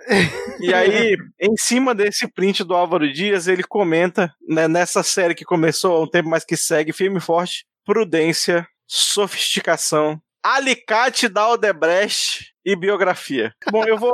E 0.59 0.73
aí, 0.73 1.15
em 1.39 1.55
cima 1.57 1.93
desse 1.95 2.27
print 2.31 2.63
do 2.63 2.73
Álvaro 2.73 3.11
Dias, 3.11 3.47
ele 3.47 3.63
comenta 3.63 4.31
né, 4.47 4.67
nessa 4.67 5.03
série 5.03 5.35
que 5.35 5.45
começou 5.45 5.95
há 5.97 6.03
um 6.03 6.09
tempo, 6.09 6.29
mas 6.29 6.43
que 6.45 6.55
segue 6.57 6.93
firme 6.93 7.17
e 7.17 7.21
forte: 7.21 7.65
prudência, 7.85 8.67
sofisticação, 8.87 10.19
alicate 10.43 11.27
da 11.27 11.41
Aldebrecht 11.41 12.51
e 12.65 12.75
biografia. 12.75 13.53
Bom, 13.71 13.83
eu 13.85 13.97
vou. 13.97 14.13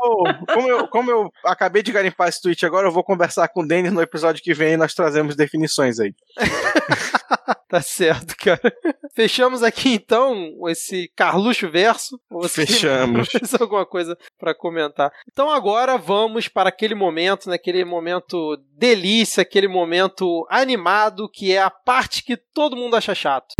Como 0.53 0.69
eu, 0.69 0.87
como 0.87 1.11
eu 1.11 1.31
acabei 1.45 1.83
de 1.83 1.91
garimpar 1.91 2.29
esse 2.29 2.41
tweet 2.41 2.65
agora, 2.65 2.87
eu 2.87 2.91
vou 2.91 3.03
conversar 3.03 3.47
com 3.49 3.61
o 3.61 3.67
Denis 3.67 3.91
no 3.91 4.01
episódio 4.01 4.43
que 4.43 4.53
vem 4.53 4.73
e 4.73 4.77
nós 4.77 4.93
trazemos 4.93 5.35
definições 5.35 5.99
aí. 5.99 6.13
Tá 7.69 7.81
certo, 7.81 8.33
cara. 8.37 8.73
Fechamos 9.13 9.61
aqui 9.61 9.93
então 9.95 10.53
esse 10.69 11.11
Carluxo 11.15 11.69
verso. 11.69 12.19
Você 12.29 12.65
Fechamos. 12.65 13.27
alguma 13.59 13.85
coisa 13.85 14.17
pra 14.39 14.55
comentar? 14.55 15.11
Então 15.29 15.51
agora 15.51 15.97
vamos 15.97 16.47
para 16.47 16.69
aquele 16.69 16.95
momento, 16.95 17.49
né, 17.49 17.55
aquele 17.55 17.83
momento 17.83 18.57
delícia, 18.71 19.41
aquele 19.41 19.67
momento 19.67 20.47
animado, 20.49 21.29
que 21.29 21.51
é 21.51 21.61
a 21.61 21.69
parte 21.69 22.23
que 22.23 22.37
todo 22.37 22.77
mundo 22.77 22.95
acha 22.95 23.13
chato. 23.13 23.55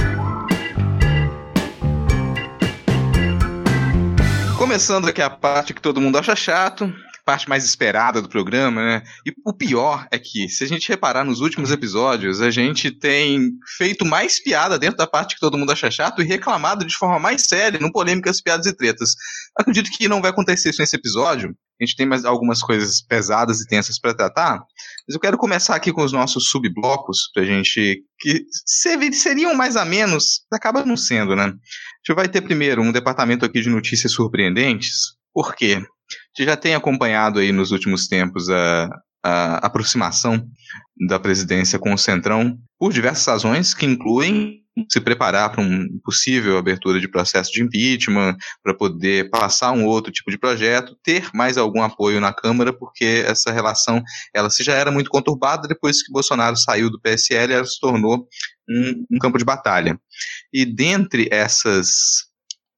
Começando 4.58 5.08
aqui 5.08 5.22
a 5.22 5.30
parte 5.30 5.72
que 5.72 5.82
todo 5.82 6.02
mundo 6.02 6.18
acha 6.18 6.36
chato, 6.36 6.92
parte 7.24 7.48
mais 7.48 7.64
esperada 7.64 8.24
do 8.24 8.28
programa, 8.28 8.84
né? 8.84 9.04
E 9.24 9.32
o 9.46 9.54
pior 9.54 10.08
é 10.10 10.18
que, 10.18 10.50
se 10.50 10.64
a 10.64 10.68
gente 10.68 10.90
reparar 10.90 11.24
nos 11.24 11.42
últimos 11.42 11.70
episódios, 11.70 12.42
a 12.42 12.50
gente 12.50 12.90
tem 12.90 13.52
feito 13.78 14.04
mais 14.04 14.42
piada 14.42 14.80
dentro 14.80 14.98
da 14.98 15.06
parte 15.06 15.36
que 15.36 15.42
todo 15.42 15.58
mundo 15.58 15.72
acha 15.72 15.92
chato 15.92 16.24
e 16.24 16.26
reclamado 16.26 16.86
de 16.86 16.96
forma 16.96 17.20
mais 17.20 17.44
séria 17.44 17.80
no 17.80 17.92
Polêmicas, 17.92 18.42
Piadas 18.42 18.66
e 18.66 18.76
Tretas. 18.76 19.12
Acredito 19.56 19.92
que 19.92 20.08
não 20.08 20.22
vai 20.22 20.32
acontecer 20.32 20.72
isso 20.72 20.82
nesse 20.82 20.96
episódio. 20.96 21.56
A 21.80 21.86
gente 21.86 21.96
tem 21.96 22.08
mais 22.08 22.26
algumas 22.26 22.60
coisas 22.60 23.00
pesadas 23.02 23.62
e 23.62 23.68
tensas 23.68 24.00
para 24.00 24.16
tratar. 24.16 24.64
Mas 25.08 25.16
eu 25.16 25.20
quero 25.22 25.38
começar 25.38 25.76
aqui 25.76 25.92
com 25.94 26.04
os 26.04 26.12
nossos 26.12 26.50
subblocos, 26.50 27.30
pra 27.34 27.44
gente. 27.46 28.04
que 28.20 28.44
se- 28.66 29.14
seriam 29.14 29.54
mais 29.56 29.76
a 29.78 29.86
menos, 29.86 30.42
acaba 30.52 30.86
não 30.86 30.98
sendo, 30.98 31.36
né? 31.36 31.44
A 31.44 31.48
gente 31.50 32.16
vai 32.16 32.28
ter 32.28 32.42
primeiro 32.42 32.82
um 32.82 32.92
departamento 32.92 33.46
aqui 33.46 33.62
de 33.62 33.70
notícias 33.70 34.12
surpreendentes. 34.12 35.16
Por 35.34 35.56
quê? 35.56 35.76
A 35.78 36.42
gente 36.42 36.50
já 36.50 36.58
tem 36.58 36.76
acompanhado 36.76 37.40
aí 37.40 37.52
nos 37.52 37.72
últimos 37.72 38.08
tempos 38.08 38.50
a, 38.50 38.90
a 39.24 39.66
aproximação 39.66 40.46
da 41.08 41.20
presidência 41.20 41.80
com 41.80 41.94
o 41.94 41.98
Centrão 41.98 42.58
por 42.80 42.92
diversas 42.92 43.28
razões, 43.28 43.74
que 43.74 43.86
incluem 43.86 44.62
se 44.92 45.00
preparar 45.00 45.52
para 45.52 45.62
uma 45.62 45.88
possível 46.04 46.58
abertura 46.58 47.00
de 47.00 47.08
processo 47.08 47.52
de 47.52 47.64
impeachment, 47.64 48.36
para 48.64 48.74
poder 48.74 49.30
passar 49.30 49.72
um 49.72 49.86
outro 49.86 50.12
tipo 50.12 50.30
de 50.30 50.38
projeto, 50.38 50.98
ter 51.04 51.30
mais 51.34 51.58
algum 51.58 51.82
apoio 51.82 52.20
na 52.20 52.34
Câmara, 52.34 52.72
porque 52.72 53.24
essa 53.26 53.52
relação 53.52 54.04
ela 54.34 54.50
se 54.50 54.64
já 54.64 54.74
era 54.74 54.92
muito 54.92 55.10
conturbada 55.10 55.68
depois 55.68 56.04
que 56.04 56.12
Bolsonaro 56.12 56.58
saiu 56.58 56.90
do 56.90 57.00
PSL, 57.00 57.54
ela 57.54 57.66
se 57.66 57.80
tornou 57.80 58.28
um, 58.70 59.06
um 59.12 59.18
campo 59.20 59.38
de 59.38 59.46
batalha. 59.46 60.00
E 60.54 60.66
dentre 60.66 61.28
essas 61.32 62.28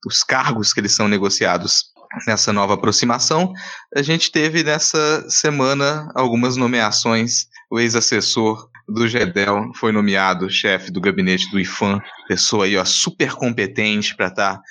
os 0.05 0.23
cargos 0.23 0.73
que 0.73 0.79
eles 0.79 0.95
são 0.95 1.07
negociados 1.07 1.85
nessa 2.25 2.51
nova 2.51 2.73
aproximação, 2.73 3.53
a 3.95 4.01
gente 4.01 4.31
teve 4.31 4.63
nessa 4.63 5.29
semana 5.29 6.11
algumas 6.15 6.55
nomeações. 6.55 7.47
O 7.71 7.79
ex-assessor 7.79 8.69
do 8.91 9.07
GEDEL 9.07 9.71
foi 9.75 9.91
nomeado 9.91 10.49
chefe 10.49 10.91
do 10.91 11.01
gabinete 11.01 11.49
do 11.51 11.59
IFAM, 11.59 11.99
pessoa 12.27 12.65
aí 12.65 12.77
ó, 12.77 12.85
super 12.85 13.33
competente 13.33 14.15
para 14.15 14.27
estar 14.27 14.57
tá 14.57 14.61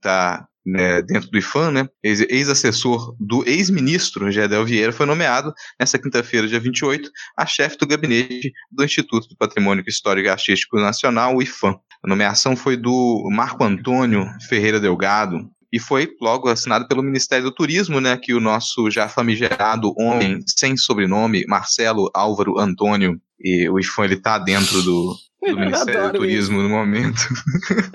tá, 0.00 0.46
né, 0.64 1.02
dentro 1.02 1.30
do 1.30 1.38
IFAM, 1.38 1.70
né? 1.70 1.88
Ex-assessor 2.02 3.14
do 3.18 3.46
ex-ministro 3.48 4.30
Gedel 4.30 4.64
Vieira 4.64 4.92
foi 4.92 5.06
nomeado 5.06 5.52
nessa 5.78 5.98
quinta-feira, 5.98 6.48
dia 6.48 6.60
28, 6.60 7.10
a 7.36 7.46
chefe 7.46 7.78
do 7.78 7.86
gabinete 7.86 8.52
do 8.70 8.84
Instituto 8.84 9.28
do 9.28 9.36
Patrimônio 9.36 9.84
Histórico 9.86 10.28
e 10.28 10.30
Artístico 10.30 10.78
Nacional, 10.78 11.36
o 11.36 11.42
IFAM. 11.42 11.76
A 12.04 12.08
nomeação 12.08 12.54
foi 12.54 12.76
do 12.76 13.28
Marco 13.30 13.64
Antônio 13.64 14.26
Ferreira 14.48 14.78
Delgado, 14.78 15.50
e 15.72 15.78
foi 15.78 16.08
logo 16.20 16.48
assinado 16.48 16.88
pelo 16.88 17.02
Ministério 17.02 17.44
do 17.44 17.54
Turismo, 17.54 18.00
né, 18.00 18.16
que 18.16 18.32
o 18.32 18.40
nosso 18.40 18.90
já 18.90 19.08
famigerado 19.08 19.92
homem 19.98 20.40
sem 20.46 20.76
sobrenome, 20.76 21.44
Marcelo 21.46 22.10
Álvaro 22.14 22.58
Antônio, 22.58 23.20
e 23.40 23.68
o 23.68 23.78
IFAM 23.78 24.04
ele 24.04 24.16
tá 24.16 24.38
dentro 24.38 24.82
do, 24.82 25.16
do 25.42 25.56
Ministério 25.58 26.12
do 26.12 26.18
Turismo 26.18 26.58
isso. 26.58 26.62
no 26.62 26.68
momento. 26.68 27.20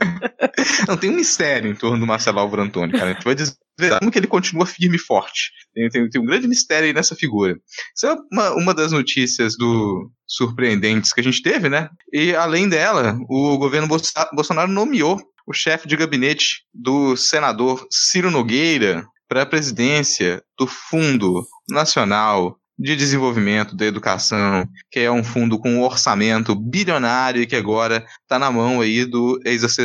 Não, 0.88 0.98
tem 0.98 1.10
um 1.10 1.16
mistério 1.16 1.70
em 1.70 1.76
torno 1.76 2.00
do 2.00 2.08
Marcelo 2.08 2.40
Álvaro 2.40 2.62
Antônio, 2.62 2.98
cara. 2.98 3.12
A 3.12 3.14
gente 3.14 3.24
vai 3.24 3.36
dizer 3.36 3.56
como 4.00 4.12
que 4.12 4.20
ele 4.20 4.28
continua 4.28 4.66
firme 4.66 4.96
e 4.96 5.00
forte. 5.00 5.52
Tem, 5.74 5.90
tem, 5.90 6.10
tem, 6.10 6.22
um 6.22 6.26
grande 6.26 6.48
mistério 6.48 6.88
aí 6.88 6.94
nessa 6.94 7.16
figura. 7.16 7.58
Isso 7.96 8.08
é 8.08 8.16
uma, 8.32 8.52
uma 8.52 8.74
das 8.74 8.92
notícias 8.92 9.58
do 9.58 10.10
surpreendentes 10.28 11.12
que 11.12 11.20
a 11.20 11.24
gente 11.24 11.42
teve, 11.42 11.70
né? 11.70 11.90
E 12.12 12.34
além 12.36 12.70
dela, 12.70 13.18
o 13.30 13.58
governo 13.58 13.88
Bolsonaro 13.88 14.72
nomeou 14.72 15.22
o 15.46 15.54
chefe 15.54 15.88
de 15.88 15.98
gabinete 15.98 16.64
do 16.74 17.18
senador 17.18 17.86
Ciro 17.92 18.32
Nogueira 18.32 19.06
para 19.28 19.42
a 19.42 19.46
presidência 19.46 20.42
do 20.58 20.68
Fundo 20.68 21.46
Nacional 21.70 22.58
de 22.78 22.96
Desenvolvimento 22.96 23.76
da 23.76 23.86
Educação, 23.86 24.68
que 24.92 25.00
é 25.00 25.12
um 25.12 25.24
fundo 25.24 25.60
com 25.60 25.70
um 25.70 25.82
orçamento 25.84 26.56
bilionário 26.56 27.42
e 27.42 27.46
que 27.46 27.56
agora 27.56 28.06
está 28.22 28.40
na 28.40 28.52
mão 28.52 28.82
aí 28.82 29.06
do, 29.06 29.40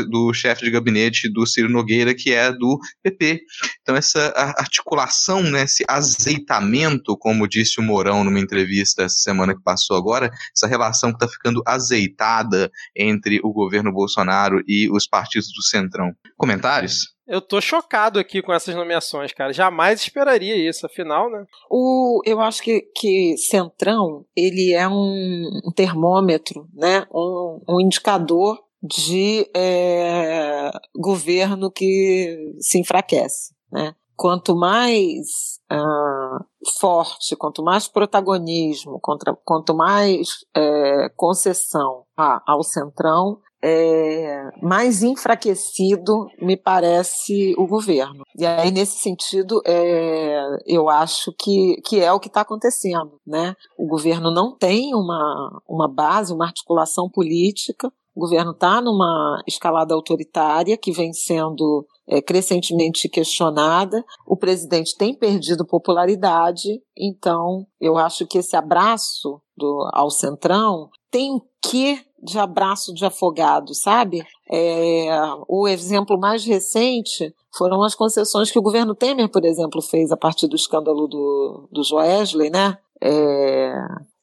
do 0.08 0.32
chefe 0.32 0.64
de 0.64 0.70
gabinete 0.70 1.30
do 1.30 1.46
Ciro 1.46 1.68
Nogueira, 1.68 2.14
que 2.14 2.32
é 2.32 2.50
do 2.50 2.78
PP. 3.02 3.40
Então 3.82 3.94
essa 3.94 4.32
articulação, 4.56 5.42
né, 5.42 5.62
esse 5.62 5.84
azeitamento, 5.86 7.16
como 7.16 7.48
disse 7.48 7.78
o 7.78 7.82
Mourão 7.82 8.24
numa 8.24 8.40
entrevista 8.40 9.02
essa 9.04 9.16
semana 9.16 9.54
que 9.54 9.62
passou 9.62 9.96
agora, 9.96 10.30
essa 10.56 10.66
relação 10.66 11.10
que 11.10 11.16
está 11.16 11.28
ficando 11.28 11.62
azeitada 11.66 12.70
entre 12.96 13.40
o 13.42 13.52
governo 13.52 13.92
Bolsonaro 13.92 14.62
e 14.66 14.90
os 14.90 15.06
partidos 15.06 15.48
do 15.48 15.62
Centrão. 15.62 16.12
Comentários? 16.36 17.17
Eu 17.28 17.42
tô 17.42 17.60
chocado 17.60 18.18
aqui 18.18 18.40
com 18.40 18.54
essas 18.54 18.74
nomeações, 18.74 19.34
cara. 19.34 19.52
Jamais 19.52 20.00
esperaria 20.00 20.56
isso, 20.56 20.86
afinal, 20.86 21.30
né? 21.30 21.44
O, 21.70 22.22
eu 22.24 22.40
acho 22.40 22.62
que, 22.62 22.80
que 22.96 23.36
Centrão, 23.36 24.24
ele 24.34 24.72
é 24.72 24.88
um, 24.88 25.60
termômetro, 25.76 26.66
né? 26.72 27.06
Um, 27.12 27.60
um 27.68 27.80
indicador 27.80 28.58
de 28.82 29.46
é, 29.54 30.70
governo 30.96 31.70
que 31.70 32.54
se 32.60 32.80
enfraquece, 32.80 33.54
né? 33.70 33.94
Quanto 34.16 34.56
mais 34.56 35.60
uh, 35.70 36.44
forte, 36.80 37.36
quanto 37.36 37.62
mais 37.62 37.86
protagonismo, 37.86 38.98
contra, 39.00 39.36
quanto 39.44 39.76
mais 39.76 40.28
é, 40.56 41.08
concessão 41.14 42.04
ao 42.16 42.64
centrão, 42.64 43.38
é, 43.62 44.50
mais 44.62 45.02
enfraquecido 45.02 46.26
me 46.40 46.56
parece 46.56 47.54
o 47.58 47.66
governo. 47.66 48.22
E 48.36 48.46
aí, 48.46 48.70
nesse 48.70 48.98
sentido, 48.98 49.60
é, 49.66 50.44
eu 50.66 50.88
acho 50.88 51.32
que, 51.38 51.80
que 51.84 52.00
é 52.00 52.12
o 52.12 52.20
que 52.20 52.28
está 52.28 52.42
acontecendo. 52.42 53.18
Né? 53.26 53.54
O 53.76 53.86
governo 53.86 54.30
não 54.30 54.56
tem 54.56 54.94
uma, 54.94 55.60
uma 55.68 55.88
base, 55.88 56.32
uma 56.32 56.46
articulação 56.46 57.08
política, 57.08 57.92
o 58.18 58.22
governo 58.22 58.50
está 58.50 58.80
numa 58.80 59.40
escalada 59.46 59.94
autoritária 59.94 60.76
que 60.76 60.90
vem 60.90 61.12
sendo 61.12 61.86
é, 62.04 62.20
crescentemente 62.20 63.08
questionada. 63.08 64.04
O 64.26 64.36
presidente 64.36 64.96
tem 64.96 65.14
perdido 65.14 65.64
popularidade, 65.64 66.82
então 66.98 67.64
eu 67.80 67.96
acho 67.96 68.26
que 68.26 68.38
esse 68.38 68.56
abraço 68.56 69.40
do, 69.56 69.88
ao 69.92 70.10
centrão 70.10 70.90
tem 71.12 71.40
que 71.62 72.07
de 72.22 72.38
abraço 72.38 72.92
de 72.92 73.04
afogado, 73.04 73.74
sabe? 73.74 74.26
É, 74.50 75.08
o 75.46 75.68
exemplo 75.68 76.18
mais 76.18 76.44
recente 76.44 77.34
foram 77.56 77.82
as 77.82 77.94
concessões 77.94 78.50
que 78.50 78.58
o 78.58 78.62
governo 78.62 78.94
Temer, 78.94 79.28
por 79.28 79.44
exemplo, 79.44 79.80
fez 79.80 80.10
a 80.10 80.16
partir 80.16 80.48
do 80.48 80.56
escândalo 80.56 81.06
do, 81.06 81.68
do 81.70 81.82
Joesley, 81.82 82.50
né? 82.50 82.78
É, 83.00 83.72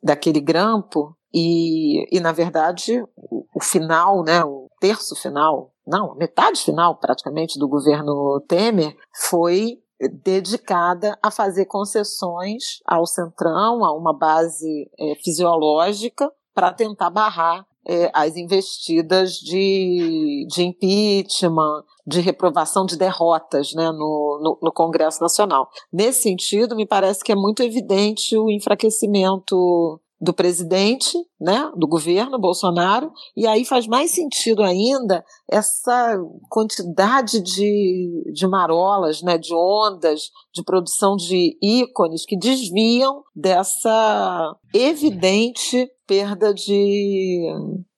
daquele 0.03 0.39
grampo. 0.39 1.15
E, 1.33 2.07
e 2.15 2.19
na 2.19 2.31
verdade, 2.31 3.03
o, 3.15 3.45
o 3.53 3.61
final, 3.61 4.23
né, 4.23 4.43
o 4.43 4.69
terço 4.79 5.15
final, 5.15 5.73
não, 5.85 6.15
metade 6.15 6.61
final 6.61 6.97
praticamente 6.97 7.59
do 7.59 7.67
governo 7.67 8.41
Temer 8.47 8.95
foi 9.27 9.79
dedicada 10.23 11.17
a 11.21 11.31
fazer 11.31 11.65
concessões 11.65 12.79
ao 12.85 13.05
centrão, 13.05 13.83
a 13.83 13.93
uma 13.93 14.13
base 14.13 14.89
é, 14.99 15.15
fisiológica 15.15 16.31
para 16.53 16.73
tentar 16.73 17.09
barrar 17.09 17.65
é, 17.87 18.09
as 18.13 18.35
investidas 18.35 19.33
de, 19.33 20.45
de 20.49 20.63
impeachment, 20.63 21.83
de 22.05 22.19
reprovação 22.19 22.85
de 22.85 22.97
derrotas 22.97 23.73
né, 23.73 23.91
no, 23.91 24.39
no, 24.41 24.59
no, 24.61 24.71
Congresso 24.71 25.21
Nacional. 25.21 25.69
Nesse 25.91 26.23
sentido, 26.23 26.75
me 26.75 26.85
parece 26.85 27.23
que 27.23 27.31
é 27.31 27.35
muito 27.35 27.61
evidente 27.63 28.37
o 28.37 28.49
enfraquecimento 28.49 29.99
do 30.19 30.33
presidente, 30.33 31.17
né, 31.39 31.71
do 31.75 31.87
governo 31.87 32.39
Bolsonaro, 32.39 33.11
e 33.35 33.45
aí 33.45 33.65
faz 33.65 33.85
mais 33.85 34.11
sentido 34.11 34.63
ainda 34.63 35.23
essa 35.49 36.17
quantidade 36.49 37.41
de, 37.41 38.31
de 38.33 38.47
marolas, 38.47 39.21
né, 39.21 39.37
de 39.37 39.53
ondas, 39.53 40.29
de 40.53 40.63
produção 40.63 41.15
de 41.15 41.57
ícones 41.61 42.25
que 42.25 42.37
desviam 42.37 43.23
dessa 43.35 44.55
evidente 44.73 45.89
perda 46.07 46.53
de, 46.53 47.43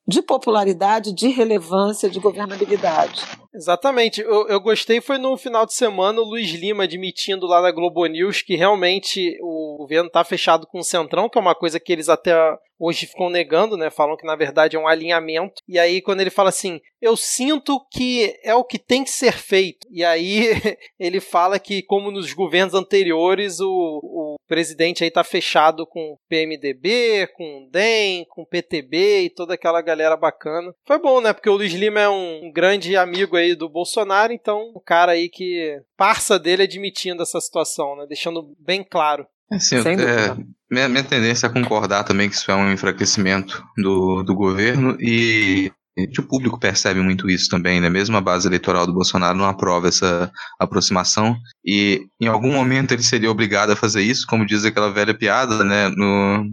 de 0.07 0.21
popularidade, 0.21 1.13
de 1.13 1.27
relevância, 1.27 2.09
de 2.09 2.19
governabilidade. 2.19 3.21
Exatamente. 3.57 4.21
Eu, 4.21 4.47
eu, 4.47 4.59
gostei 4.59 5.01
foi 5.01 5.17
no 5.17 5.35
final 5.35 5.65
de 5.65 5.73
semana 5.73 6.21
o 6.21 6.23
Luiz 6.23 6.51
Lima 6.51 6.83
admitindo 6.83 7.47
lá 7.47 7.59
na 7.59 7.71
Globo 7.71 8.05
News 8.05 8.43
que 8.43 8.55
realmente 8.55 9.35
o 9.41 9.77
governo 9.79 10.07
está 10.07 10.23
fechado 10.23 10.67
com 10.67 10.77
o 10.77 10.83
Centrão, 10.83 11.27
que 11.27 11.39
é 11.39 11.41
uma 11.41 11.55
coisa 11.55 11.79
que 11.79 11.91
eles 11.91 12.07
até 12.07 12.35
hoje 12.79 13.07
ficam 13.07 13.29
negando, 13.31 13.75
né? 13.75 13.89
Falam 13.89 14.15
que 14.15 14.27
na 14.27 14.35
verdade 14.35 14.75
é 14.75 14.79
um 14.79 14.87
alinhamento. 14.87 15.63
E 15.67 15.79
aí 15.79 16.01
quando 16.01 16.21
ele 16.21 16.29
fala 16.29 16.49
assim, 16.49 16.79
eu 17.01 17.17
sinto 17.17 17.83
que 17.91 18.37
é 18.43 18.53
o 18.53 18.63
que 18.63 18.77
tem 18.77 19.03
que 19.03 19.09
ser 19.09 19.33
feito. 19.33 19.87
E 19.89 20.03
aí 20.03 20.49
ele 20.99 21.19
fala 21.19 21.57
que 21.57 21.81
como 21.81 22.11
nos 22.11 22.31
governos 22.33 22.75
anteriores 22.75 23.59
o, 23.59 23.69
o 23.69 24.35
presidente 24.47 25.03
aí 25.03 25.11
tá 25.11 25.23
fechado 25.23 25.85
com 25.85 26.17
PMDB, 26.29 27.27
com 27.35 27.67
DEM, 27.71 28.25
com 28.29 28.45
PTB 28.45 29.21
e 29.21 29.29
toda 29.29 29.55
aquela 29.55 29.81
galera 29.81 30.15
bacana. 30.15 30.73
Foi 30.85 30.99
bom, 30.99 31.19
né? 31.19 31.33
Porque 31.33 31.49
o 31.49 31.55
Luiz 31.55 31.73
Lima 31.73 31.99
é 31.99 32.09
um 32.09 32.51
grande 32.53 32.95
amigo 32.95 33.35
aí 33.35 33.46
do 33.55 33.69
Bolsonaro, 33.69 34.33
então 34.33 34.71
o 34.73 34.79
cara 34.79 35.13
aí 35.13 35.29
que 35.29 35.79
parça 35.95 36.37
dele 36.37 36.63
admitindo 36.63 37.23
essa 37.23 37.39
situação, 37.39 37.95
né? 37.95 38.05
Deixando 38.07 38.55
bem 38.59 38.83
claro. 38.83 39.25
Assim, 39.51 39.77
é, 39.77 40.35
minha, 40.69 40.89
minha 40.89 41.03
tendência 41.03 41.47
é 41.47 41.49
concordar 41.49 42.03
também 42.03 42.29
que 42.29 42.35
isso 42.35 42.51
é 42.51 42.55
um 42.55 42.71
enfraquecimento 42.71 43.63
do, 43.77 44.21
do 44.23 44.35
governo 44.35 44.97
e 44.99 45.71
o 46.19 46.23
público 46.23 46.59
percebe 46.59 47.01
muito 47.01 47.29
isso 47.29 47.49
também, 47.49 47.81
né? 47.81 47.89
Mesmo 47.89 48.15
a 48.17 48.21
base 48.21 48.47
eleitoral 48.47 48.85
do 48.85 48.93
Bolsonaro 48.93 49.37
não 49.37 49.45
aprova 49.45 49.87
essa 49.87 50.31
aproximação 50.59 51.35
e 51.65 52.05
em 52.21 52.27
algum 52.27 52.51
momento 52.51 52.93
ele 52.93 53.01
seria 53.01 53.31
obrigado 53.31 53.71
a 53.71 53.75
fazer 53.75 54.03
isso, 54.03 54.27
como 54.27 54.45
diz 54.45 54.63
aquela 54.63 54.91
velha 54.91 55.13
piada, 55.13 55.63
né? 55.63 55.89
No, 55.89 56.45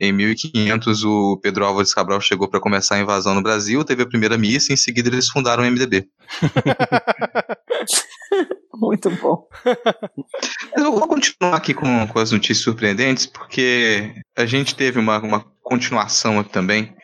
em 0.00 0.12
1500 0.12 1.04
o 1.04 1.38
Pedro 1.42 1.64
Álvares 1.64 1.94
Cabral 1.94 2.20
chegou 2.20 2.48
para 2.48 2.60
começar 2.60 2.96
a 2.96 3.00
invasão 3.00 3.34
no 3.34 3.42
Brasil, 3.42 3.84
teve 3.84 4.02
a 4.02 4.08
primeira 4.08 4.36
missa 4.36 4.72
e 4.72 4.74
em 4.74 4.76
seguida 4.76 5.08
eles 5.08 5.28
fundaram 5.28 5.62
o 5.62 5.66
MDB. 5.66 6.06
Muito 8.74 9.08
bom. 9.10 9.48
Eu 10.76 10.92
vou 10.92 11.08
continuar 11.08 11.56
aqui 11.56 11.72
com, 11.72 12.06
com 12.06 12.18
as 12.18 12.30
notícias 12.30 12.58
surpreendentes, 12.58 13.24
porque 13.24 14.12
a 14.36 14.44
gente 14.44 14.74
teve 14.74 14.98
uma, 14.98 15.18
uma 15.18 15.46
continuação 15.62 16.38
aqui 16.38 16.52
também 16.52 16.94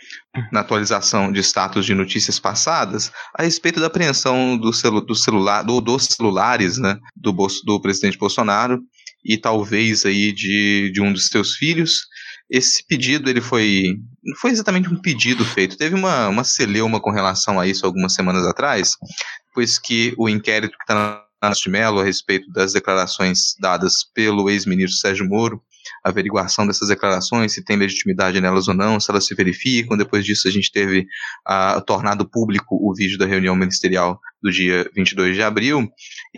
na 0.51 0.61
atualização 0.61 1.33
de 1.33 1.41
status 1.41 1.85
de 1.85 1.95
notícias 1.95 2.39
passadas 2.39 3.11
a 3.35 3.43
respeito 3.43 3.81
da 3.81 3.87
apreensão 3.87 4.57
do, 4.57 4.73
celu, 4.73 5.01
do 5.01 5.15
celular, 5.15 5.63
do, 5.63 5.81
dos 5.81 6.05
celulares 6.05 6.79
né, 6.79 6.99
do, 7.17 7.35
do 7.65 7.81
presidente 7.81 8.19
Bolsonaro 8.19 8.81
e 9.25 9.37
talvez 9.37 10.05
aí 10.05 10.33
de, 10.33 10.91
de 10.93 11.01
um 11.01 11.13
dos 11.13 11.27
seus 11.27 11.57
filhos. 11.57 12.07
Esse 12.53 12.87
pedido 12.87 13.31
ele 13.31 13.41
foi 13.41 13.97
não 14.23 14.37
foi 14.37 14.51
exatamente 14.51 14.89
um 14.89 15.01
pedido 15.01 15.45
feito, 15.45 15.77
teve 15.77 15.97
uma, 15.97 16.29
uma 16.29 16.45
celeuma 16.45 17.01
com 17.01 17.11
relação 17.11 17.59
a 17.59 17.67
isso 17.67 17.85
algumas 17.85 18.15
semanas 18.15 18.47
atrás, 18.47 18.97
pois 19.53 19.79
que 19.79 20.15
o 20.17 20.29
inquérito 20.29 20.77
que 20.77 20.85
está 20.85 21.27
de 21.51 21.69
Mello 21.69 21.99
a 21.99 22.05
respeito 22.05 22.51
das 22.53 22.73
declarações 22.73 23.57
dadas 23.59 24.05
pelo 24.15 24.49
ex-ministro 24.49 25.01
Sérgio 25.01 25.27
Moro, 25.29 25.61
a 26.05 26.11
averiguação 26.11 26.67
dessas 26.67 26.89
declarações, 26.89 27.53
se 27.53 27.65
tem 27.65 27.77
legitimidade 27.77 28.41
nelas 28.41 28.69
ou 28.69 28.75
não, 28.75 29.01
se 29.01 29.11
elas 29.11 29.27
se 29.27 29.35
verificam. 29.35 29.97
Depois 29.97 30.25
disso, 30.25 30.47
a 30.47 30.51
gente 30.51 30.71
teve 30.71 31.05
a, 31.45 31.81
tornado 31.81 32.29
público 32.29 32.77
o 32.81 32.95
vídeo 32.95 33.19
da 33.19 33.27
reunião 33.27 33.57
ministerial 33.57 34.21
do 34.41 34.53
dia 34.53 34.89
22 34.95 35.35
de 35.35 35.43
abril. 35.43 35.89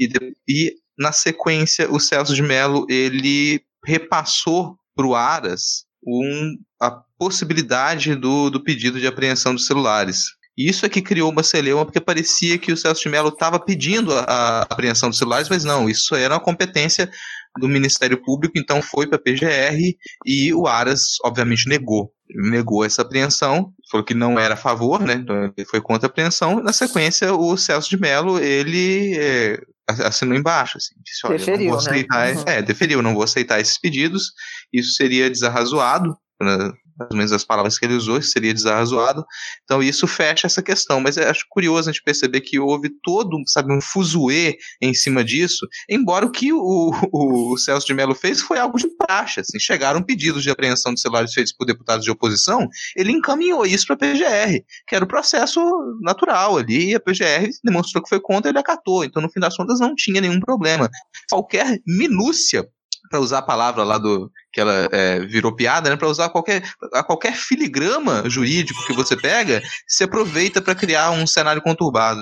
E, 0.01 0.09
e 0.49 0.73
na 0.99 1.13
sequência, 1.13 1.91
o 1.91 2.01
Celso 2.01 2.35
de 2.35 2.43
Mello 2.43 2.87
ele 2.89 3.61
repassou 3.85 4.79
para 4.97 5.07
o 5.07 5.15
Aras 5.15 5.85
um, 6.07 6.57
a 6.81 6.91
possibilidade 7.19 8.15
do, 8.15 8.51
do 8.51 8.63
pedido 8.63 9.01
de 9.01 9.07
apreensão 9.07 9.55
dos 9.55 9.67
celulares. 9.67 10.25
E 10.57 10.69
isso 10.69 10.87
é 10.87 10.89
que 10.89 11.03
criou 11.03 11.31
uma 11.31 11.43
celeuma, 11.43 11.85
porque 11.85 12.01
parecia 12.01 12.57
que 12.59 12.73
o 12.73 12.77
Celso 12.77 13.03
de 13.03 13.09
Mello 13.09 13.29
estava 13.29 13.59
pedindo 13.59 14.13
a, 14.13 14.21
a, 14.21 14.63
apreensão 14.63 15.09
dos 15.09 15.19
celulares, 15.19 15.49
mas 15.49 15.65
não, 15.65 15.89
isso 15.89 16.15
era 16.15 16.35
uma 16.35 16.41
competência 16.41 17.11
do 17.59 17.69
Ministério 17.69 18.21
Público, 18.23 18.57
então 18.57 18.81
foi 18.81 19.07
para 19.07 19.17
a 19.17 19.21
PGR 19.21 19.97
e 20.25 20.55
o 20.55 20.67
Aras, 20.67 21.17
obviamente, 21.25 21.69
negou. 21.69 22.13
Negou 22.31 22.85
essa 22.85 23.03
apreensão, 23.03 23.73
falou 23.91 24.05
que 24.05 24.15
não 24.15 24.39
era 24.39 24.55
a 24.55 24.57
favor, 24.57 25.01
né? 25.01 25.15
Então 25.15 25.53
ele 25.57 25.67
foi 25.67 25.81
contra 25.81 26.09
a 26.09 26.11
apreensão. 26.11 26.63
Na 26.63 26.73
sequência, 26.73 27.35
o 27.35 27.57
Celso 27.57 27.91
de 27.91 28.01
Mello, 28.01 28.39
ele 28.39 29.17
é, 29.17 29.61
assinou 29.87 30.37
embaixo, 30.37 30.79
assim, 30.79 30.95
disse, 31.05 31.27
olha, 31.27 31.39
deferiu, 31.39 31.71
não 31.71 31.77
vou 31.77 31.85
né? 31.85 31.91
aceitar, 31.91 32.27
né? 32.27 32.35
uhum. 32.35 32.45
é, 32.47 32.63
deferiu, 32.63 33.03
não 33.03 33.15
vou 33.15 33.23
aceitar 33.23 33.61
esses 33.61 33.79
pedidos, 33.79 34.33
isso 34.79 34.93
seria 34.95 35.31
desarrazoado, 35.31 36.17
né? 36.41 36.73
ou 37.11 37.17
menos 37.17 37.33
as 37.33 37.45
palavras 37.45 37.79
que 37.79 37.85
ele 37.85 37.95
usou, 37.95 38.21
seria 38.23 38.55
desarrazoado. 38.55 39.25
Então 39.65 39.83
isso 39.83 40.07
fecha 40.07 40.47
essa 40.47 40.63
questão. 40.63 41.01
Mas 41.01 41.19
acho 41.19 41.45
curioso 41.49 41.89
a 41.89 41.93
gente 41.93 42.03
perceber 42.03 42.41
que 42.41 42.59
houve 42.59 42.91
todo, 43.03 43.37
sabe, 43.47 43.73
um 43.73 43.81
fuzuê 43.81 44.57
em 44.81 44.95
cima 44.95 45.25
disso, 45.25 45.67
embora 45.89 46.27
o 46.27 46.31
que 46.31 46.53
o, 46.53 46.91
o, 47.13 47.53
o 47.53 47.59
Celso 47.59 47.87
de 47.87 47.95
Mello 47.95 48.15
fez 48.15 48.41
foi 48.41 48.59
algo 48.59 48.79
de 48.79 48.89
praxe. 48.97 49.41
Assim, 49.41 49.59
chegaram 49.59 50.03
pedidos 50.03 50.43
de 50.43 50.51
apreensão 50.51 50.95
de 50.95 51.01
celulares 51.01 51.33
feitos 51.33 51.53
por 51.53 51.67
deputados 51.67 52.05
de 52.05 52.11
oposição, 52.11 52.69
ele 52.97 53.13
encaminhou 53.13 53.67
isso 53.67 53.87
para 53.87 53.95
a 53.95 53.99
PGR, 53.99 54.65
que 54.87 54.95
era 54.95 55.05
o 55.05 55.09
processo 55.09 55.61
natural 56.03 56.59
ali, 56.59 56.91
e 56.91 56.95
a 56.95 57.01
PGR 57.01 57.49
demonstrou 57.63 58.03
que 58.03 58.09
foi 58.09 58.21
contra, 58.21 58.51
ele 58.51 58.59
acatou. 58.59 59.05
Então, 59.05 59.23
no 59.23 59.31
fim 59.31 59.41
das 59.41 59.57
contas, 59.57 59.81
não 59.81 59.95
tinha 59.95 60.21
nenhum 60.21 60.41
problema. 60.41 60.89
Qualquer 61.31 61.79
minúcia 61.87 62.67
para 63.11 63.21
usar 63.21 63.39
a 63.39 63.43
palavra 63.43 63.85
lá 63.85 63.99
do 63.99 64.31
que 64.53 64.61
ela 64.61 64.89
é, 64.93 65.21
virou 65.21 65.55
piada, 65.55 65.91
né? 65.91 65.97
Para 65.97 66.09
usar 66.09 66.29
qualquer 66.31 66.63
a 66.93 67.03
qualquer 67.03 67.35
filigrama 67.35 68.29
jurídico 68.29 68.87
que 68.87 68.93
você 68.93 69.17
pega, 69.17 69.63
se 69.87 70.05
aproveita 70.05 70.63
para 70.63 70.75
criar 70.75 71.11
um 71.11 71.27
cenário 71.27 71.63
conturbado. 71.63 72.21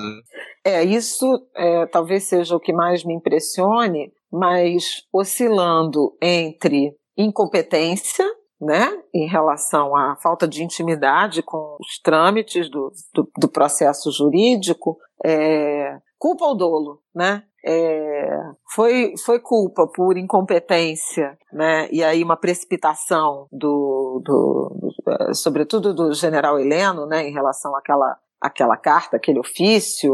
É 0.64 0.82
isso, 0.84 1.46
é, 1.56 1.86
talvez 1.86 2.24
seja 2.24 2.54
o 2.54 2.60
que 2.60 2.72
mais 2.72 3.04
me 3.04 3.14
impressione, 3.14 4.12
mas 4.32 5.02
oscilando 5.12 6.16
entre 6.22 6.94
incompetência, 7.16 8.24
né, 8.60 8.88
em 9.12 9.26
relação 9.26 9.96
à 9.96 10.16
falta 10.22 10.46
de 10.46 10.62
intimidade 10.62 11.42
com 11.42 11.76
os 11.80 11.98
trâmites 12.00 12.70
do, 12.70 12.92
do, 13.12 13.28
do 13.36 13.48
processo 13.48 14.12
jurídico, 14.12 14.96
é, 15.24 15.96
culpa 16.22 16.44
ou 16.44 16.56
dolo, 16.56 17.02
né? 17.12 17.42
É, 17.66 18.38
foi, 18.72 19.14
foi 19.24 19.40
culpa 19.40 19.88
por 19.88 20.16
incompetência, 20.16 21.36
né? 21.52 21.88
E 21.90 22.04
aí 22.04 22.22
uma 22.22 22.36
precipitação 22.36 23.48
do, 23.50 24.22
do, 24.24 24.78
do 24.80 25.12
é, 25.30 25.34
sobretudo 25.34 25.92
do 25.92 26.14
general 26.14 26.60
Heleno, 26.60 27.06
né? 27.06 27.26
Em 27.26 27.32
relação 27.32 27.74
àquela 27.74 28.16
aquela 28.40 28.76
carta, 28.76 29.16
aquele 29.16 29.38
ofício 29.38 30.12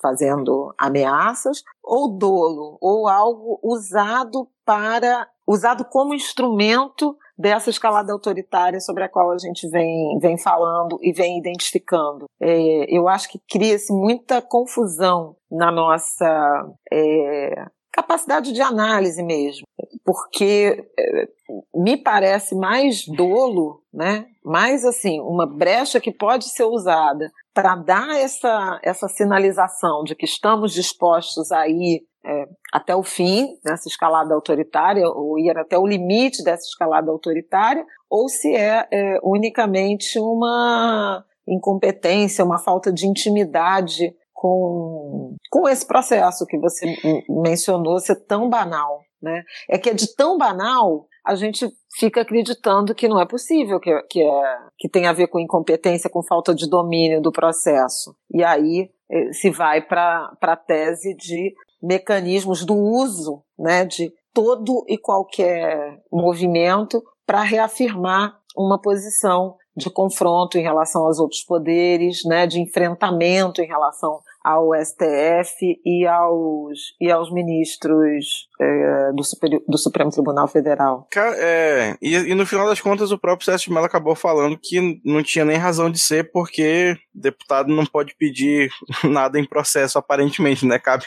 fazendo 0.00 0.72
ameaças, 0.78 1.62
ou 1.82 2.16
dolo, 2.16 2.78
ou 2.80 3.08
algo 3.08 3.58
usado 3.62 4.48
para 4.64 5.28
usado 5.46 5.84
como 5.84 6.14
instrumento 6.14 7.16
dessa 7.38 7.70
escalada 7.70 8.12
autoritária 8.12 8.80
sobre 8.80 9.04
a 9.04 9.08
qual 9.08 9.30
a 9.30 9.38
gente 9.38 9.68
vem, 9.68 10.18
vem 10.20 10.38
falando 10.38 10.98
e 11.02 11.12
vem 11.12 11.38
identificando. 11.38 12.26
É, 12.40 12.84
eu 12.88 13.08
acho 13.08 13.28
que 13.28 13.40
cria-se 13.48 13.92
muita 13.92 14.40
confusão 14.40 15.36
na 15.50 15.70
nossa 15.70 16.66
é, 16.92 17.66
capacidade 17.92 18.52
de 18.52 18.60
análise 18.60 19.22
mesmo, 19.22 19.66
porque 20.04 20.86
é, 20.98 21.28
me 21.74 21.96
parece 21.96 22.54
mais 22.54 23.06
dolo, 23.06 23.82
né? 23.92 24.26
Mais 24.44 24.84
assim, 24.84 25.20
uma 25.20 25.46
brecha 25.46 26.00
que 26.00 26.12
pode 26.12 26.44
ser 26.44 26.64
usada 26.64 27.30
para 27.54 27.74
dar 27.74 28.20
essa, 28.20 28.78
essa 28.82 29.08
sinalização 29.08 30.04
de 30.04 30.14
que 30.14 30.26
estamos 30.26 30.74
dispostos 30.74 31.50
a 31.50 31.66
ir 31.66 32.02
é, 32.26 32.48
até 32.72 32.94
o 32.94 33.04
fim 33.04 33.56
dessa 33.64 33.88
escalada 33.88 34.34
autoritária, 34.34 35.08
ou 35.08 35.38
ir 35.38 35.56
até 35.56 35.78
o 35.78 35.86
limite 35.86 36.42
dessa 36.42 36.64
escalada 36.64 37.10
autoritária, 37.10 37.84
ou 38.10 38.28
se 38.28 38.54
é, 38.54 38.86
é 38.90 39.18
unicamente 39.22 40.18
uma 40.18 41.24
incompetência, 41.48 42.44
uma 42.44 42.58
falta 42.58 42.92
de 42.92 43.06
intimidade 43.06 44.12
com, 44.32 45.36
com 45.50 45.68
esse 45.68 45.86
processo 45.86 46.44
que 46.46 46.58
você 46.58 46.96
mencionou 47.28 47.98
ser 48.00 48.16
tão 48.26 48.48
banal. 48.48 49.02
Né? 49.22 49.42
É 49.70 49.78
que 49.78 49.90
é 49.90 49.94
de 49.94 50.14
tão 50.14 50.36
banal 50.36 51.06
a 51.24 51.34
gente 51.34 51.66
fica 51.98 52.20
acreditando 52.20 52.94
que 52.94 53.08
não 53.08 53.20
é 53.20 53.26
possível, 53.26 53.80
que, 53.80 53.90
que, 54.10 54.22
é, 54.22 54.58
que 54.78 54.88
tem 54.88 55.06
a 55.06 55.12
ver 55.12 55.26
com 55.26 55.40
incompetência, 55.40 56.10
com 56.10 56.22
falta 56.22 56.54
de 56.54 56.68
domínio 56.68 57.20
do 57.20 57.32
processo. 57.32 58.14
E 58.32 58.44
aí 58.44 58.90
eh, 59.10 59.32
se 59.32 59.50
vai 59.50 59.82
para 59.82 60.36
a 60.40 60.56
tese 60.56 61.16
de 61.16 61.52
mecanismos 61.82 62.64
do 62.64 62.74
uso 62.74 63.42
né, 63.58 63.84
de 63.84 64.12
todo 64.32 64.84
e 64.88 64.98
qualquer 64.98 66.02
movimento 66.12 67.02
para 67.26 67.42
reafirmar 67.42 68.38
uma 68.56 68.80
posição 68.80 69.56
de 69.76 69.90
confronto 69.90 70.56
em 70.56 70.62
relação 70.62 71.04
aos 71.04 71.18
outros 71.18 71.42
poderes, 71.42 72.24
né, 72.24 72.46
de 72.46 72.60
enfrentamento 72.60 73.60
em 73.60 73.66
relação 73.66 74.20
ao 74.46 74.70
STF 74.74 75.80
e 75.84 76.06
aos, 76.06 76.78
e 77.00 77.10
aos 77.10 77.32
ministros 77.32 78.48
é, 78.60 79.10
do, 79.12 79.24
Superior, 79.24 79.60
do 79.66 79.76
Supremo 79.76 80.12
Tribunal 80.12 80.46
Federal. 80.46 81.08
É, 81.16 81.96
e, 82.00 82.14
e, 82.14 82.32
no 82.32 82.46
final 82.46 82.64
das 82.68 82.80
contas 82.80 83.10
o 83.10 83.18
próprio 83.18 83.44
Sérgio 83.44 83.74
Mello 83.74 83.86
acabou 83.86 84.14
falando 84.14 84.56
que 84.56 85.00
não 85.04 85.20
tinha 85.20 85.44
nem 85.44 85.56
razão 85.56 85.90
de 85.90 85.98
ser 85.98 86.30
porque 86.30 86.96
deputado 87.12 87.74
não 87.74 87.84
pode 87.84 88.14
pedir 88.14 88.70
nada 89.02 89.36
em 89.36 89.44
processo 89.44 89.98
aparentemente, 89.98 90.64
né? 90.64 90.78
Cabe 90.78 91.06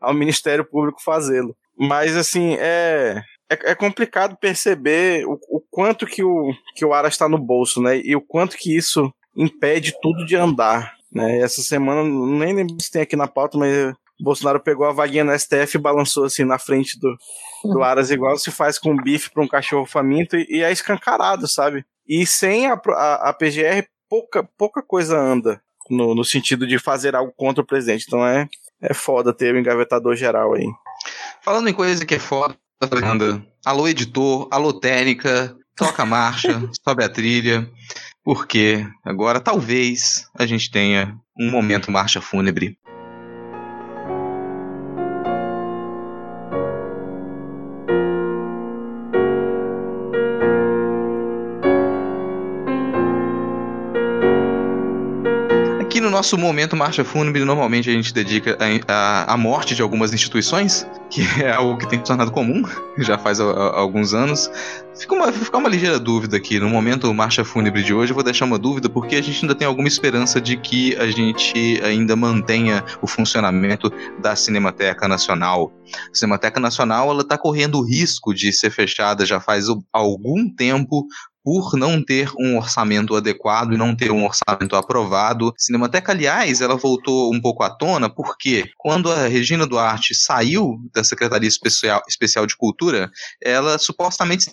ao 0.00 0.12
Ministério 0.12 0.64
Público 0.64 1.00
fazê-lo. 1.00 1.54
Mas 1.78 2.16
assim, 2.16 2.56
é, 2.58 3.22
é, 3.48 3.70
é, 3.70 3.74
complicado 3.76 4.36
perceber 4.36 5.24
o, 5.28 5.38
o, 5.48 5.62
quanto 5.70 6.06
que 6.06 6.24
o, 6.24 6.52
que 6.74 6.84
o 6.84 6.92
Aras 6.92 7.14
está 7.14 7.28
no 7.28 7.38
bolso, 7.38 7.80
né? 7.80 7.98
E 7.98 8.16
o 8.16 8.20
quanto 8.20 8.56
que 8.56 8.76
isso 8.76 9.12
impede 9.36 9.94
tudo 10.02 10.26
de 10.26 10.34
andar. 10.34 10.98
Né? 11.12 11.40
Essa 11.40 11.62
semana, 11.62 12.04
nem 12.04 12.54
lembro 12.54 12.76
se 12.80 12.90
tem 12.90 13.02
aqui 13.02 13.16
na 13.16 13.26
pauta, 13.26 13.58
mas 13.58 13.94
Bolsonaro 14.20 14.60
pegou 14.60 14.86
a 14.86 14.92
vaguinha 14.92 15.24
no 15.24 15.36
STF 15.36 15.76
e 15.76 15.80
balançou 15.80 16.24
assim 16.24 16.44
na 16.44 16.58
frente 16.58 16.98
do, 16.98 17.16
do. 17.64 17.82
Aras, 17.82 18.10
igual 18.10 18.36
se 18.38 18.50
faz 18.50 18.78
com 18.78 18.96
bife 18.96 19.30
para 19.30 19.42
um 19.42 19.48
cachorro 19.48 19.86
faminto, 19.86 20.36
e, 20.36 20.46
e, 20.48 20.62
é 20.62 20.70
escancarado, 20.70 21.48
sabe? 21.48 21.84
E 22.06 22.26
sem 22.26 22.66
a, 22.66 22.74
a, 22.74 23.30
a 23.30 23.32
PGR, 23.32 23.86
pouca, 24.08 24.48
pouca 24.56 24.82
coisa 24.82 25.18
anda 25.18 25.60
no, 25.88 26.14
no 26.14 26.24
sentido 26.24 26.66
de 26.66 26.78
fazer 26.78 27.16
algo 27.16 27.32
contra 27.36 27.62
o 27.62 27.66
presidente. 27.66 28.04
Então 28.06 28.26
é, 28.26 28.48
é 28.80 28.94
foda 28.94 29.32
ter 29.32 29.54
o 29.54 29.56
um 29.56 29.60
engavetador 29.60 30.14
geral 30.14 30.54
aí. 30.54 30.66
Falando 31.42 31.68
em 31.68 31.74
coisa 31.74 32.04
que 32.04 32.14
é 32.14 32.18
foda, 32.18 32.56
anda. 33.02 33.42
Alô, 33.64 33.88
editor, 33.88 34.48
alô, 34.50 34.72
técnica, 34.72 35.56
toca 35.76 36.02
a 36.02 36.06
marcha, 36.06 36.62
sobe 36.84 37.04
a 37.04 37.08
trilha 37.08 37.68
porque 38.24 38.86
agora 39.04 39.40
talvez 39.40 40.28
a 40.38 40.46
gente 40.46 40.70
tenha 40.70 41.18
um 41.38 41.50
momento 41.50 41.90
marcha 41.90 42.20
fúnebre. 42.20 42.76
No 56.10 56.16
nosso 56.16 56.36
momento 56.36 56.76
marcha 56.76 57.04
fúnebre, 57.04 57.44
normalmente 57.44 57.88
a 57.88 57.92
gente 57.92 58.12
dedica 58.12 58.58
a, 58.58 58.92
a, 58.92 59.34
a 59.34 59.36
morte 59.36 59.76
de 59.76 59.80
algumas 59.80 60.12
instituições, 60.12 60.86
que 61.08 61.22
é 61.40 61.52
algo 61.52 61.78
que 61.78 61.88
tem 61.88 62.00
se 62.00 62.04
tornado 62.04 62.32
comum 62.32 62.62
já 62.98 63.16
faz 63.16 63.40
a, 63.40 63.44
alguns 63.44 64.12
anos. 64.12 64.50
Fica 64.98 65.14
uma, 65.14 65.32
fica 65.32 65.56
uma 65.56 65.68
ligeira 65.68 65.98
dúvida 65.98 66.36
aqui. 66.36 66.58
No 66.58 66.68
momento 66.68 67.12
marcha 67.14 67.44
fúnebre 67.44 67.82
de 67.82 67.94
hoje, 67.94 68.10
eu 68.10 68.14
vou 68.14 68.24
deixar 68.24 68.44
uma 68.44 68.58
dúvida, 68.58 68.88
porque 68.88 69.14
a 69.14 69.22
gente 69.22 69.42
ainda 69.42 69.54
tem 69.54 69.66
alguma 69.66 69.86
esperança 69.86 70.40
de 70.40 70.56
que 70.56 70.96
a 70.96 71.06
gente 71.10 71.80
ainda 71.82 72.16
mantenha 72.16 72.84
o 73.00 73.06
funcionamento 73.06 73.90
da 74.20 74.34
Cinemateca 74.34 75.06
Nacional. 75.06 75.72
A 76.10 76.14
Cinemateca 76.14 76.58
Nacional 76.58 77.10
ela 77.10 77.22
está 77.22 77.38
correndo 77.38 77.78
o 77.78 77.86
risco 77.86 78.34
de 78.34 78.52
ser 78.52 78.70
fechada 78.70 79.24
já 79.24 79.40
faz 79.40 79.66
algum 79.92 80.52
tempo 80.52 81.06
por 81.42 81.74
não 81.76 82.02
ter 82.02 82.30
um 82.38 82.56
orçamento 82.56 83.16
adequado 83.16 83.72
e 83.72 83.76
não 83.76 83.94
ter 83.94 84.10
um 84.10 84.24
orçamento 84.24 84.76
aprovado. 84.76 85.52
Cinemateca, 85.56 86.12
aliás, 86.12 86.60
ela 86.60 86.76
voltou 86.76 87.34
um 87.34 87.40
pouco 87.40 87.62
à 87.62 87.70
tona 87.70 88.08
porque 88.08 88.70
quando 88.76 89.10
a 89.10 89.26
Regina 89.26 89.66
Duarte 89.66 90.14
saiu 90.14 90.78
da 90.94 91.02
Secretaria 91.02 91.48
Especial, 91.48 92.02
Especial 92.08 92.46
de 92.46 92.56
Cultura, 92.56 93.10
ela 93.42 93.78
supostamente 93.78 94.50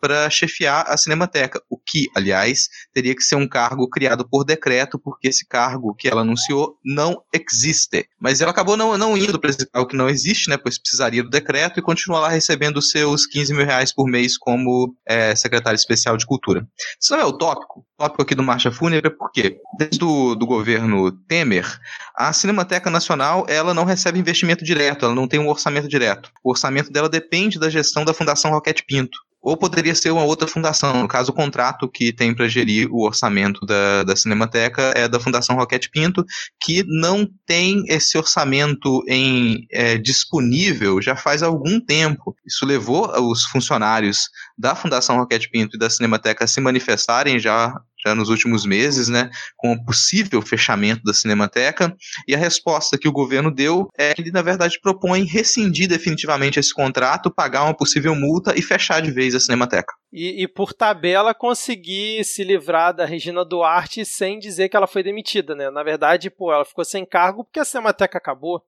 para 0.00 0.30
chefiar 0.30 0.84
a 0.88 0.96
Cinemateca, 0.96 1.60
o 1.68 1.76
que, 1.76 2.08
aliás, 2.16 2.68
teria 2.92 3.14
que 3.14 3.22
ser 3.22 3.36
um 3.36 3.48
cargo 3.48 3.88
criado 3.88 4.26
por 4.28 4.44
decreto, 4.44 4.98
porque 4.98 5.28
esse 5.28 5.46
cargo 5.46 5.94
que 5.94 6.08
ela 6.08 6.22
anunciou 6.22 6.78
não 6.84 7.22
existe. 7.32 8.06
Mas 8.20 8.40
ela 8.40 8.50
acabou 8.50 8.76
não, 8.76 8.96
não 8.96 9.16
indo 9.16 9.38
para 9.38 9.50
esse 9.50 9.66
cargo 9.66 9.88
que 9.88 9.96
não 9.96 10.08
existe, 10.08 10.48
né, 10.48 10.56
pois 10.56 10.78
precisaria 10.78 11.22
do 11.22 11.30
decreto 11.30 11.78
e 11.78 11.82
continua 11.82 12.20
lá 12.20 12.28
recebendo 12.28 12.80
seus 12.80 13.26
15 13.26 13.54
mil 13.54 13.66
reais 13.66 13.92
por 13.92 14.06
mês 14.06 14.38
como 14.38 14.96
é, 15.06 15.34
secretária 15.34 15.76
especial 15.76 16.16
de 16.16 16.26
cultura. 16.26 16.66
Isso 17.00 17.12
não 17.12 17.20
é? 17.20 17.24
O 17.24 17.32
tópico 17.32 17.84
aqui 18.18 18.34
do 18.34 18.42
Marcha 18.42 18.70
Fúnebre 18.70 19.08
é 19.08 19.14
porque, 19.16 19.58
desde 19.78 20.04
o 20.04 20.34
do 20.34 20.46
governo 20.46 21.12
Temer, 21.26 21.66
a 22.16 22.32
Cinemateca 22.32 22.90
Nacional 22.90 23.46
ela 23.48 23.74
não 23.74 23.84
recebe 23.84 24.18
investimento 24.18 24.64
direto, 24.64 25.04
ela 25.04 25.14
não 25.14 25.28
tem 25.28 25.40
um 25.40 25.48
orçamento 25.48 25.88
direto. 25.88 26.30
O 26.42 26.50
orçamento 26.50 26.90
dela 26.90 27.08
depende 27.08 27.58
da 27.58 27.70
gestão 27.70 28.04
da 28.04 28.14
Fundação 28.14 28.50
Roquete 28.50 28.84
Pinto 28.86 29.18
ou 29.44 29.58
poderia 29.58 29.94
ser 29.94 30.10
uma 30.10 30.24
outra 30.24 30.48
fundação. 30.48 31.02
No 31.02 31.06
caso, 31.06 31.30
o 31.30 31.34
contrato 31.34 31.86
que 31.86 32.12
tem 32.12 32.34
para 32.34 32.48
gerir 32.48 32.88
o 32.90 33.04
orçamento 33.04 33.66
da, 33.66 34.02
da 34.02 34.16
Cinemateca 34.16 34.92
é 34.96 35.06
da 35.06 35.20
Fundação 35.20 35.54
Roquete 35.54 35.90
Pinto, 35.90 36.24
que 36.58 36.82
não 36.86 37.28
tem 37.46 37.84
esse 37.86 38.16
orçamento 38.16 39.04
em 39.06 39.66
é, 39.70 39.98
disponível 39.98 41.02
já 41.02 41.14
faz 41.14 41.42
algum 41.42 41.78
tempo. 41.78 42.34
Isso 42.46 42.64
levou 42.64 43.12
os 43.30 43.44
funcionários 43.44 44.30
da 44.56 44.74
Fundação 44.74 45.18
Roquete 45.18 45.50
Pinto 45.50 45.76
e 45.76 45.78
da 45.78 45.90
Cinemateca 45.90 46.44
a 46.44 46.48
se 46.48 46.60
manifestarem 46.62 47.38
já 47.38 47.74
já 48.06 48.14
nos 48.14 48.28
últimos 48.28 48.66
meses, 48.66 49.08
né, 49.08 49.30
com 49.56 49.72
o 49.72 49.84
possível 49.84 50.42
fechamento 50.42 51.02
da 51.04 51.14
Cinemateca, 51.14 51.94
e 52.28 52.34
a 52.34 52.38
resposta 52.38 52.98
que 52.98 53.08
o 53.08 53.12
governo 53.12 53.50
deu 53.50 53.88
é 53.96 54.14
que 54.14 54.22
ele, 54.22 54.30
na 54.30 54.42
verdade, 54.42 54.78
propõe 54.80 55.24
rescindir 55.24 55.88
definitivamente 55.88 56.58
esse 56.58 56.72
contrato, 56.72 57.30
pagar 57.30 57.64
uma 57.64 57.76
possível 57.76 58.14
multa 58.14 58.58
e 58.58 58.62
fechar 58.62 59.00
de 59.00 59.10
vez 59.10 59.34
a 59.34 59.40
Cinemateca. 59.40 59.92
E, 60.12 60.44
e 60.44 60.48
por 60.48 60.72
tabela 60.72 61.34
conseguir 61.34 62.24
se 62.24 62.44
livrar 62.44 62.94
da 62.94 63.04
Regina 63.04 63.44
Duarte 63.44 64.04
sem 64.04 64.38
dizer 64.38 64.68
que 64.68 64.76
ela 64.76 64.86
foi 64.86 65.02
demitida, 65.02 65.54
né? 65.54 65.70
Na 65.70 65.82
verdade, 65.82 66.30
pô, 66.30 66.52
ela 66.52 66.64
ficou 66.64 66.84
sem 66.84 67.04
cargo 67.04 67.44
porque 67.44 67.58
a 67.58 67.64
Cinemateca 67.64 68.18
acabou. 68.18 68.62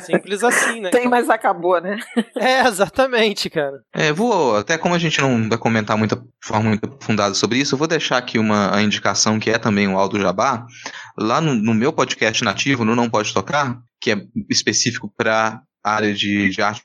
Simples 0.00 0.42
assim, 0.42 0.80
né? 0.80 0.90
Tem, 0.90 1.00
então... 1.00 1.10
mas 1.10 1.28
acabou, 1.30 1.80
né? 1.80 1.98
É, 2.36 2.66
exatamente, 2.66 3.48
cara. 3.48 3.80
É, 3.94 4.12
vou, 4.12 4.56
até 4.56 4.76
como 4.76 4.94
a 4.94 4.98
gente 4.98 5.20
não 5.20 5.48
vai 5.48 5.58
comentar 5.58 5.96
muito, 5.96 6.16
de 6.16 6.46
forma 6.46 6.68
muito 6.68 6.84
aprofundada 6.84 7.34
sobre 7.34 7.58
isso, 7.58 7.74
eu 7.74 7.78
vou 7.78 7.88
deixar 7.88 8.18
aqui 8.18 8.38
uma 8.38 8.74
a 8.74 8.82
indicação 8.82 9.38
que 9.38 9.50
é 9.50 9.58
também 9.58 9.88
o 9.88 9.98
Aldo 9.98 10.20
Jabá. 10.20 10.66
Lá 11.18 11.40
no, 11.40 11.54
no 11.54 11.74
meu 11.74 11.92
podcast 11.92 12.44
nativo, 12.44 12.84
no 12.84 12.94
Não 12.94 13.08
Pode 13.08 13.32
Tocar, 13.32 13.78
que 14.00 14.12
é 14.12 14.16
específico 14.50 15.12
para 15.16 15.60
área 15.82 16.12
de, 16.12 16.50
de 16.50 16.60
arte 16.60 16.82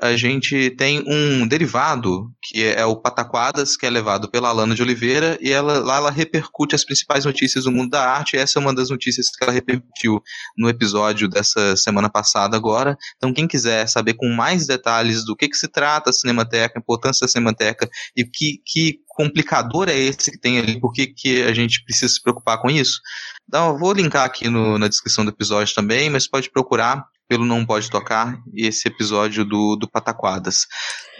a 0.00 0.16
gente 0.16 0.70
tem 0.70 1.04
um 1.06 1.46
derivado, 1.46 2.32
que 2.42 2.64
é 2.64 2.84
o 2.84 2.96
Pataquadas, 2.96 3.76
que 3.76 3.86
é 3.86 3.90
levado 3.90 4.28
pela 4.28 4.48
Alana 4.48 4.74
de 4.74 4.82
Oliveira, 4.82 5.38
e 5.40 5.52
ela, 5.52 5.78
lá 5.78 5.96
ela 5.96 6.10
repercute 6.10 6.74
as 6.74 6.84
principais 6.84 7.24
notícias 7.24 7.64
do 7.64 7.72
mundo 7.72 7.90
da 7.90 8.04
arte, 8.04 8.36
essa 8.36 8.58
é 8.58 8.60
uma 8.60 8.74
das 8.74 8.90
notícias 8.90 9.30
que 9.30 9.44
ela 9.44 9.52
repercutiu 9.52 10.20
no 10.56 10.68
episódio 10.68 11.28
dessa 11.28 11.76
semana 11.76 12.10
passada 12.10 12.56
agora. 12.56 12.96
Então, 13.16 13.32
quem 13.32 13.46
quiser 13.46 13.86
saber 13.88 14.14
com 14.14 14.28
mais 14.28 14.66
detalhes 14.66 15.24
do 15.24 15.36
que, 15.36 15.48
que 15.48 15.56
se 15.56 15.68
trata 15.68 16.10
a 16.10 16.12
Cinemateca, 16.12 16.78
a 16.78 16.80
importância 16.80 17.24
da 17.24 17.30
Cinemateca, 17.30 17.88
e 18.16 18.24
que, 18.24 18.60
que 18.66 18.98
complicador 19.06 19.88
é 19.88 19.96
esse 19.96 20.30
que 20.30 20.38
tem 20.38 20.58
ali, 20.58 20.80
por 20.80 20.92
que, 20.92 21.06
que 21.06 21.42
a 21.42 21.54
gente 21.54 21.84
precisa 21.84 22.12
se 22.12 22.20
preocupar 22.20 22.58
com 22.60 22.68
isso? 22.68 23.00
Então, 23.48 23.78
vou 23.78 23.92
linkar 23.92 24.24
aqui 24.24 24.48
no, 24.48 24.76
na 24.76 24.88
descrição 24.88 25.24
do 25.24 25.30
episódio 25.30 25.74
também, 25.74 26.10
mas 26.10 26.26
pode 26.26 26.50
procurar 26.50 27.06
pelo 27.28 27.44
Não 27.44 27.64
Pode 27.64 27.90
Tocar 27.90 28.38
e 28.52 28.66
esse 28.66 28.88
episódio 28.88 29.44
do, 29.44 29.76
do 29.76 29.88
Pataquadas. 29.88 30.66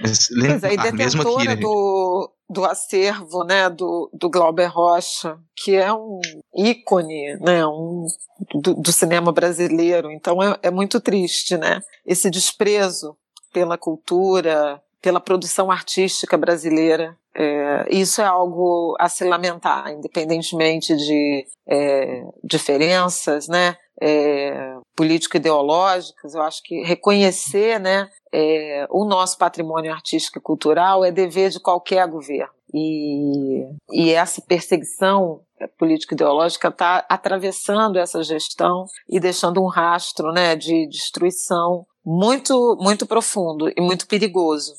Mas, 0.00 0.28
pois 0.28 0.62
é, 0.62 0.74
e 0.74 0.92
mesmo 0.92 1.22
aqui, 1.22 1.56
do, 1.56 2.30
do 2.48 2.64
acervo 2.64 3.44
né, 3.44 3.70
do, 3.70 4.10
do 4.12 4.28
Glauber 4.28 4.66
Rocha, 4.66 5.38
que 5.56 5.74
é 5.74 5.92
um 5.92 6.20
ícone 6.54 7.36
né, 7.40 7.66
um, 7.66 8.06
do, 8.54 8.74
do 8.74 8.92
cinema 8.92 9.32
brasileiro. 9.32 10.10
Então 10.10 10.42
é, 10.42 10.58
é 10.62 10.70
muito 10.70 11.00
triste, 11.00 11.56
né? 11.56 11.80
Esse 12.04 12.30
desprezo 12.30 13.16
pela 13.52 13.78
cultura, 13.78 14.82
pela 15.00 15.20
produção 15.20 15.70
artística 15.70 16.36
brasileira. 16.36 17.16
É, 17.36 17.86
isso 17.90 18.20
é 18.20 18.24
algo 18.24 18.96
a 18.98 19.08
se 19.08 19.24
lamentar, 19.24 19.90
independentemente 19.90 20.96
de 20.96 21.46
é, 21.66 22.22
diferenças, 22.42 23.48
né? 23.48 23.76
É, 24.00 24.76
político-ideológicas, 24.96 26.34
eu 26.34 26.42
acho 26.42 26.62
que 26.62 26.82
reconhecer 26.82 27.78
né, 27.78 28.08
é, 28.32 28.86
o 28.90 29.04
nosso 29.04 29.38
patrimônio 29.38 29.92
artístico 29.92 30.38
e 30.38 30.42
cultural 30.42 31.04
é 31.04 31.10
dever 31.10 31.50
de 31.50 31.60
qualquer 31.60 32.06
governo. 32.08 32.52
E, 32.72 33.68
e 33.92 34.10
essa 34.12 34.42
perseguição 34.42 35.40
político-ideológica 35.78 36.68
está 36.68 37.06
atravessando 37.08 37.98
essa 37.98 38.22
gestão 38.22 38.86
e 39.08 39.20
deixando 39.20 39.62
um 39.62 39.68
rastro 39.68 40.32
né, 40.32 40.56
de 40.56 40.86
destruição 40.88 41.86
muito, 42.04 42.76
muito 42.80 43.06
profundo 43.06 43.68
e 43.68 43.80
muito 43.80 44.06
perigoso. 44.06 44.74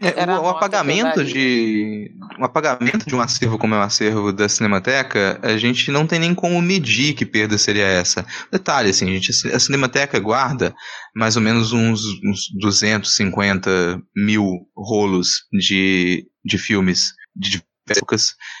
É, 0.00 0.24
o, 0.24 0.42
o 0.42 0.48
apagamento 0.48 1.24
de 1.24 2.10
um 2.38 2.44
apagamento 2.44 3.06
de 3.06 3.14
um 3.14 3.20
acervo 3.20 3.58
como 3.58 3.74
é 3.74 3.78
o 3.78 3.82
acervo 3.82 4.32
da 4.32 4.48
Cinemateca, 4.48 5.40
a 5.42 5.56
gente 5.56 5.90
não 5.90 6.06
tem 6.06 6.18
nem 6.18 6.34
como 6.34 6.60
medir 6.62 7.14
que 7.14 7.26
perda 7.26 7.58
seria 7.58 7.84
essa. 7.84 8.24
Detalhe, 8.50 8.90
assim, 8.90 9.08
a, 9.10 9.14
gente, 9.14 9.30
a 9.48 9.58
Cinemateca 9.58 10.18
guarda 10.18 10.74
mais 11.14 11.36
ou 11.36 11.42
menos 11.42 11.72
uns, 11.72 12.00
uns 12.24 12.48
250 12.60 14.00
mil 14.16 14.44
rolos 14.76 15.42
de, 15.52 16.26
de 16.44 16.58
filmes 16.58 17.12
de 17.34 17.62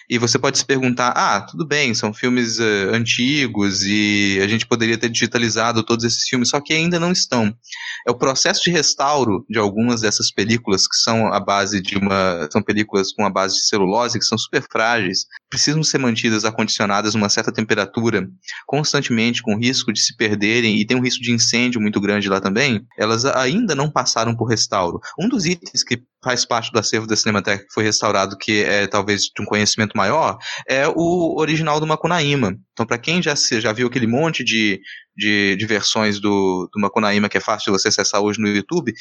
E 0.08 0.18
você 0.18 0.38
pode 0.38 0.58
se 0.58 0.64
perguntar: 0.64 1.10
ah, 1.10 1.40
tudo 1.40 1.66
bem, 1.66 1.94
são 1.94 2.12
filmes 2.12 2.58
uh, 2.58 2.92
antigos 2.92 3.82
e 3.82 4.38
a 4.42 4.48
gente 4.48 4.66
poderia 4.66 4.98
ter 4.98 5.08
digitalizado 5.08 5.82
todos 5.82 6.04
esses 6.04 6.28
filmes, 6.28 6.50
só 6.50 6.60
que 6.60 6.72
ainda 6.72 6.98
não 6.98 7.12
estão. 7.12 7.54
É 8.06 8.10
o 8.10 8.18
processo 8.18 8.62
de 8.64 8.70
restauro 8.70 9.44
de 9.48 9.58
algumas 9.58 10.00
dessas 10.00 10.30
películas 10.30 10.86
que 10.86 10.96
são 10.96 11.32
a 11.32 11.40
base 11.40 11.80
de 11.80 11.96
uma. 11.96 12.48
são 12.50 12.62
películas 12.62 13.12
com 13.12 13.24
a 13.24 13.30
base 13.30 13.56
de 13.56 13.66
celulose, 13.66 14.18
que 14.18 14.24
são 14.24 14.38
super 14.38 14.62
frágeis, 14.70 15.26
precisam 15.50 15.82
ser 15.82 15.98
mantidas 15.98 16.44
acondicionadas 16.44 17.14
numa 17.14 17.28
certa 17.28 17.52
temperatura 17.52 18.28
constantemente, 18.66 19.42
com 19.42 19.58
risco 19.58 19.92
de 19.92 20.00
se 20.00 20.16
perderem, 20.16 20.80
e 20.80 20.86
tem 20.86 20.96
um 20.96 21.02
risco 21.02 21.22
de 21.22 21.32
incêndio 21.32 21.80
muito 21.80 22.00
grande 22.00 22.28
lá 22.28 22.40
também, 22.40 22.86
elas 22.98 23.24
ainda 23.24 23.74
não 23.74 23.90
passaram 23.90 24.34
por 24.34 24.48
restauro. 24.48 25.00
Um 25.18 25.28
dos 25.28 25.46
itens 25.46 25.82
que 25.82 26.02
faz 26.28 26.44
parte 26.44 26.70
do 26.70 26.78
acervo 26.78 27.06
da 27.06 27.16
Cinemateca 27.16 27.64
que 27.64 27.72
foi 27.72 27.84
restaurado, 27.84 28.36
que 28.36 28.62
é 28.62 28.86
talvez 28.86 29.22
de 29.34 29.42
um 29.42 29.46
conhecimento 29.46 29.96
maior, 29.96 30.36
é 30.68 30.86
o 30.86 31.40
original 31.40 31.80
do 31.80 31.86
Macunaíma. 31.86 32.54
Então, 32.74 32.84
para 32.84 32.98
quem 32.98 33.22
já, 33.22 33.34
já 33.34 33.72
viu 33.72 33.86
aquele 33.86 34.06
monte 34.06 34.44
de, 34.44 34.78
de, 35.16 35.56
de 35.56 35.66
versões 35.66 36.20
do, 36.20 36.68
do 36.70 36.78
Macunaíma, 36.78 37.30
que 37.30 37.38
é 37.38 37.40
fácil 37.40 37.72
de 37.72 37.78
você 37.78 37.88
acessar 37.88 38.20
hoje 38.20 38.38
no 38.42 38.46
YouTube, 38.46 38.92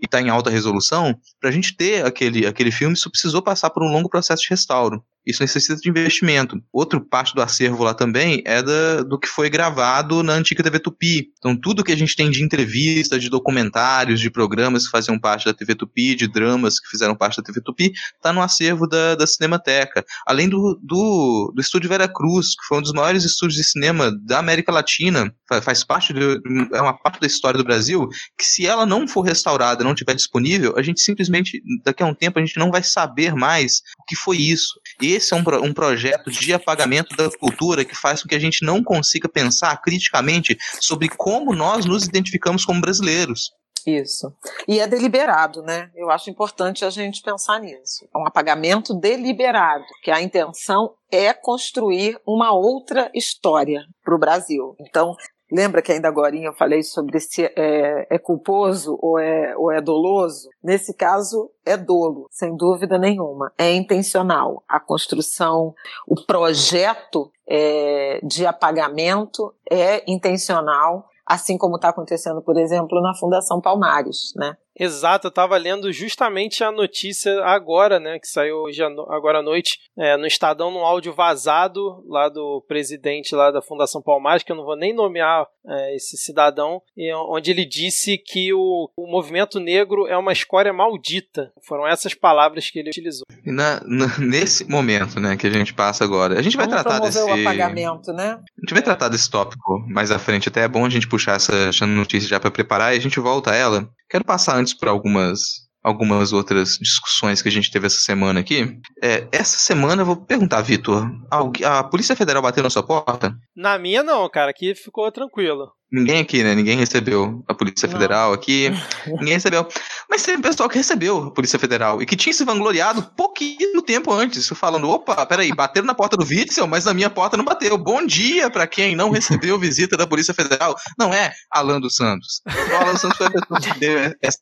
e 0.00 0.04
está 0.04 0.20
em 0.20 0.28
alta 0.28 0.48
resolução, 0.48 1.12
para 1.40 1.50
a 1.50 1.52
gente 1.52 1.76
ter 1.76 2.06
aquele, 2.06 2.46
aquele 2.46 2.70
filme, 2.70 2.94
isso 2.94 3.10
precisou 3.10 3.42
passar 3.42 3.70
por 3.70 3.82
um 3.82 3.90
longo 3.90 4.08
processo 4.08 4.42
de 4.44 4.50
restauro. 4.50 5.02
Isso 5.26 5.42
necessita 5.42 5.76
de 5.76 5.88
investimento. 5.88 6.62
Outra 6.72 7.00
parte 7.00 7.34
do 7.34 7.42
acervo 7.42 7.82
lá 7.82 7.92
também 7.92 8.42
é 8.46 8.62
da, 8.62 9.02
do 9.02 9.18
que 9.18 9.26
foi 9.26 9.50
gravado 9.50 10.22
na 10.22 10.34
antiga 10.34 10.62
TV 10.62 10.78
Tupi. 10.78 11.32
Então, 11.38 11.56
tudo 11.56 11.82
que 11.82 11.90
a 11.90 11.96
gente 11.96 12.14
tem 12.14 12.30
de 12.30 12.44
entrevistas, 12.44 13.20
de 13.20 13.28
documentários, 13.28 14.20
de 14.20 14.30
programas 14.30 14.84
que 14.84 14.90
faziam 14.90 15.18
parte 15.18 15.46
da 15.46 15.52
TV 15.52 15.74
Tupi, 15.74 16.14
de 16.14 16.28
dramas 16.28 16.78
que 16.78 16.88
fizeram 16.88 17.16
parte 17.16 17.38
da 17.38 17.42
TV 17.42 17.60
Tupi, 17.60 17.92
está 18.14 18.32
no 18.32 18.40
acervo 18.40 18.86
da, 18.86 19.16
da 19.16 19.26
Cinemateca. 19.26 20.04
Além 20.24 20.48
do, 20.48 20.78
do, 20.80 21.52
do 21.54 21.60
Estúdio 21.60 21.88
Vera 21.88 22.06
Cruz, 22.06 22.50
que 22.50 22.66
foi 22.68 22.78
um 22.78 22.82
dos 22.82 22.92
maiores 22.92 23.24
estúdios 23.24 23.56
de 23.56 23.64
cinema 23.64 24.12
da 24.24 24.38
América 24.38 24.70
Latina, 24.70 25.34
faz 25.62 25.82
parte 25.82 26.12
de, 26.12 26.40
é 26.72 26.80
uma 26.80 26.96
parte 26.96 27.20
da 27.20 27.26
história 27.26 27.58
do 27.58 27.64
Brasil, 27.64 28.08
que 28.38 28.44
se 28.44 28.64
ela 28.64 28.86
não 28.86 29.08
for 29.08 29.22
restaurada, 29.22 29.82
não 29.82 29.92
estiver 29.92 30.14
disponível, 30.14 30.74
a 30.76 30.82
gente 30.82 31.00
simplesmente, 31.00 31.60
daqui 31.84 32.02
a 32.02 32.06
um 32.06 32.14
tempo, 32.14 32.38
a 32.38 32.44
gente 32.44 32.58
não 32.58 32.70
vai 32.70 32.82
saber 32.82 33.34
mais 33.34 33.82
o 33.98 34.04
que 34.04 34.14
foi 34.14 34.36
isso. 34.36 34.80
E 35.00 35.15
esse 35.16 35.34
é 35.34 35.36
um, 35.36 35.42
um 35.64 35.72
projeto 35.72 36.30
de 36.30 36.52
apagamento 36.52 37.16
da 37.16 37.30
cultura 37.30 37.84
que 37.84 37.94
faz 37.94 38.22
com 38.22 38.28
que 38.28 38.34
a 38.34 38.40
gente 38.40 38.64
não 38.64 38.82
consiga 38.82 39.28
pensar 39.28 39.76
criticamente 39.82 40.56
sobre 40.80 41.08
como 41.08 41.54
nós 41.54 41.84
nos 41.84 42.04
identificamos 42.04 42.64
como 42.64 42.80
brasileiros. 42.80 43.50
Isso. 43.86 44.32
E 44.66 44.80
é 44.80 44.86
deliberado, 44.86 45.62
né? 45.62 45.90
Eu 45.94 46.10
acho 46.10 46.28
importante 46.28 46.84
a 46.84 46.90
gente 46.90 47.22
pensar 47.22 47.60
nisso. 47.60 48.04
É 48.12 48.18
um 48.18 48.26
apagamento 48.26 48.92
deliberado, 48.92 49.84
que 50.02 50.10
a 50.10 50.20
intenção 50.20 50.92
é 51.10 51.32
construir 51.32 52.18
uma 52.26 52.52
outra 52.52 53.08
história 53.14 53.82
para 54.04 54.14
o 54.14 54.18
Brasil. 54.18 54.74
Então, 54.80 55.14
Lembra 55.50 55.80
que 55.80 55.92
ainda 55.92 56.08
agora 56.08 56.34
eu 56.36 56.52
falei 56.52 56.82
sobre 56.82 57.20
se 57.20 57.44
é, 57.44 58.06
é 58.10 58.18
culposo 58.18 58.98
ou 59.00 59.18
é, 59.18 59.56
ou 59.56 59.70
é 59.70 59.80
doloso? 59.80 60.48
Nesse 60.62 60.92
caso, 60.92 61.50
é 61.64 61.76
dolo, 61.76 62.26
sem 62.30 62.56
dúvida 62.56 62.98
nenhuma. 62.98 63.52
É 63.56 63.72
intencional. 63.72 64.64
A 64.68 64.80
construção, 64.80 65.74
o 66.06 66.16
projeto 66.26 67.30
é, 67.48 68.20
de 68.24 68.44
apagamento 68.44 69.54
é 69.70 70.02
intencional, 70.10 71.08
assim 71.24 71.56
como 71.56 71.76
está 71.76 71.90
acontecendo, 71.90 72.42
por 72.42 72.58
exemplo, 72.58 73.00
na 73.00 73.14
Fundação 73.14 73.60
Palmares, 73.60 74.32
né? 74.34 74.56
Exato, 74.78 75.26
eu 75.26 75.30
estava 75.30 75.56
lendo 75.56 75.90
justamente 75.92 76.62
a 76.62 76.70
notícia 76.70 77.42
agora, 77.44 77.98
né, 77.98 78.18
que 78.18 78.28
saiu 78.28 78.56
hoje 78.58 78.82
agora 78.82 79.38
à 79.38 79.42
noite, 79.42 79.78
é, 79.98 80.16
no 80.16 80.26
Estadão, 80.26 80.70
num 80.70 80.84
áudio 80.84 81.14
vazado 81.14 82.04
lá 82.06 82.28
do 82.28 82.62
presidente 82.68 83.34
lá 83.34 83.50
da 83.50 83.62
Fundação 83.62 84.02
Palmares, 84.02 84.42
que 84.42 84.52
eu 84.52 84.56
não 84.56 84.64
vou 84.64 84.76
nem 84.76 84.94
nomear 84.94 85.46
é, 85.66 85.96
esse 85.96 86.16
cidadão, 86.16 86.82
onde 87.28 87.50
ele 87.50 87.64
disse 87.64 88.18
que 88.18 88.52
o, 88.52 88.90
o 88.96 89.06
movimento 89.10 89.58
negro 89.58 90.06
é 90.06 90.16
uma 90.16 90.32
escória 90.32 90.72
maldita. 90.72 91.50
Foram 91.66 91.86
essas 91.86 92.14
palavras 92.14 92.70
que 92.70 92.78
ele 92.78 92.90
utilizou. 92.90 93.24
Na, 93.44 93.80
na, 93.84 94.18
nesse 94.18 94.68
momento, 94.68 95.18
né, 95.18 95.36
que 95.36 95.46
a 95.46 95.50
gente 95.50 95.72
passa 95.72 96.04
agora, 96.04 96.38
a 96.38 96.42
gente 96.42 96.56
Vamos 96.56 96.72
vai 96.72 96.82
tratar 96.82 97.00
desse... 97.00 97.18
o 97.18 97.32
apagamento, 97.32 98.12
né? 98.12 98.38
A 98.38 98.60
gente 98.60 98.74
vai 98.74 98.82
tratar 98.82 99.08
desse 99.08 99.30
tópico 99.30 99.78
mais 99.88 100.10
à 100.10 100.18
frente, 100.18 100.48
até 100.48 100.62
é 100.62 100.68
bom 100.68 100.84
a 100.84 100.90
gente 100.90 101.08
puxar 101.08 101.36
essa, 101.36 101.54
essa 101.68 101.86
notícia 101.86 102.28
já 102.28 102.38
para 102.38 102.50
preparar 102.50 102.94
e 102.94 102.98
a 102.98 103.00
gente 103.00 103.18
volta 103.18 103.52
a 103.52 103.56
ela. 103.56 103.88
Quero 104.08 104.24
passar 104.24 104.56
antes 104.58 104.74
por 104.74 104.88
algumas 104.88 105.65
algumas 105.86 106.32
outras 106.32 106.78
discussões 106.80 107.40
que 107.40 107.48
a 107.48 107.52
gente 107.52 107.70
teve 107.70 107.86
essa 107.86 108.00
semana 108.00 108.40
aqui. 108.40 108.76
É, 109.00 109.28
essa 109.30 109.56
semana 109.56 110.02
eu 110.02 110.06
vou 110.06 110.16
perguntar, 110.16 110.60
Vitor, 110.60 111.08
a, 111.30 111.78
a 111.78 111.84
Polícia 111.84 112.16
Federal 112.16 112.42
bateu 112.42 112.64
na 112.64 112.70
sua 112.70 112.82
porta? 112.82 113.32
Na 113.54 113.78
minha 113.78 114.02
não, 114.02 114.28
cara, 114.28 114.50
aqui 114.50 114.74
ficou 114.74 115.10
tranquilo. 115.12 115.70
Ninguém 115.92 116.18
aqui, 116.18 116.42
né? 116.42 116.52
Ninguém 116.56 116.76
recebeu 116.76 117.44
a 117.46 117.54
Polícia 117.54 117.88
Federal 117.88 118.32
aqui. 118.32 118.68
Ninguém 119.06 119.34
recebeu. 119.34 119.68
Mas 120.10 120.24
teve 120.24 120.42
pessoal 120.42 120.68
que 120.68 120.76
recebeu 120.76 121.18
a 121.18 121.30
Polícia 121.30 121.58
Federal 121.58 122.02
e 122.02 122.06
que 122.06 122.16
tinha 122.16 122.32
se 122.32 122.44
vangloriado 122.44 123.04
pouquinho 123.16 123.80
tempo 123.82 124.12
antes, 124.12 124.48
falando: 124.48 124.90
opa, 124.90 125.24
peraí, 125.24 125.54
bateram 125.54 125.86
na 125.86 125.94
porta 125.94 126.16
do 126.16 126.24
Witzel, 126.24 126.66
mas 126.66 126.84
na 126.84 126.92
minha 126.92 127.08
porta 127.08 127.36
não 127.36 127.44
bateu. 127.44 127.78
Bom 127.78 128.04
dia 128.04 128.50
para 128.50 128.66
quem 128.66 128.96
não 128.96 129.10
recebeu 129.10 129.58
visita 129.60 129.96
da 129.96 130.08
Polícia 130.08 130.34
Federal. 130.34 130.74
Não 130.98 131.14
é 131.14 131.32
Alan 131.52 131.80
dos 131.80 131.94
Santos. 131.94 132.42
O 132.44 132.74
Alan 132.74 132.92
dos 132.92 133.00
Santos 133.00 133.16
foi 133.16 133.26
a 133.28 133.30
pessoa 133.30 133.60
que 133.60 133.78
deu 133.78 134.12
essa 134.20 134.38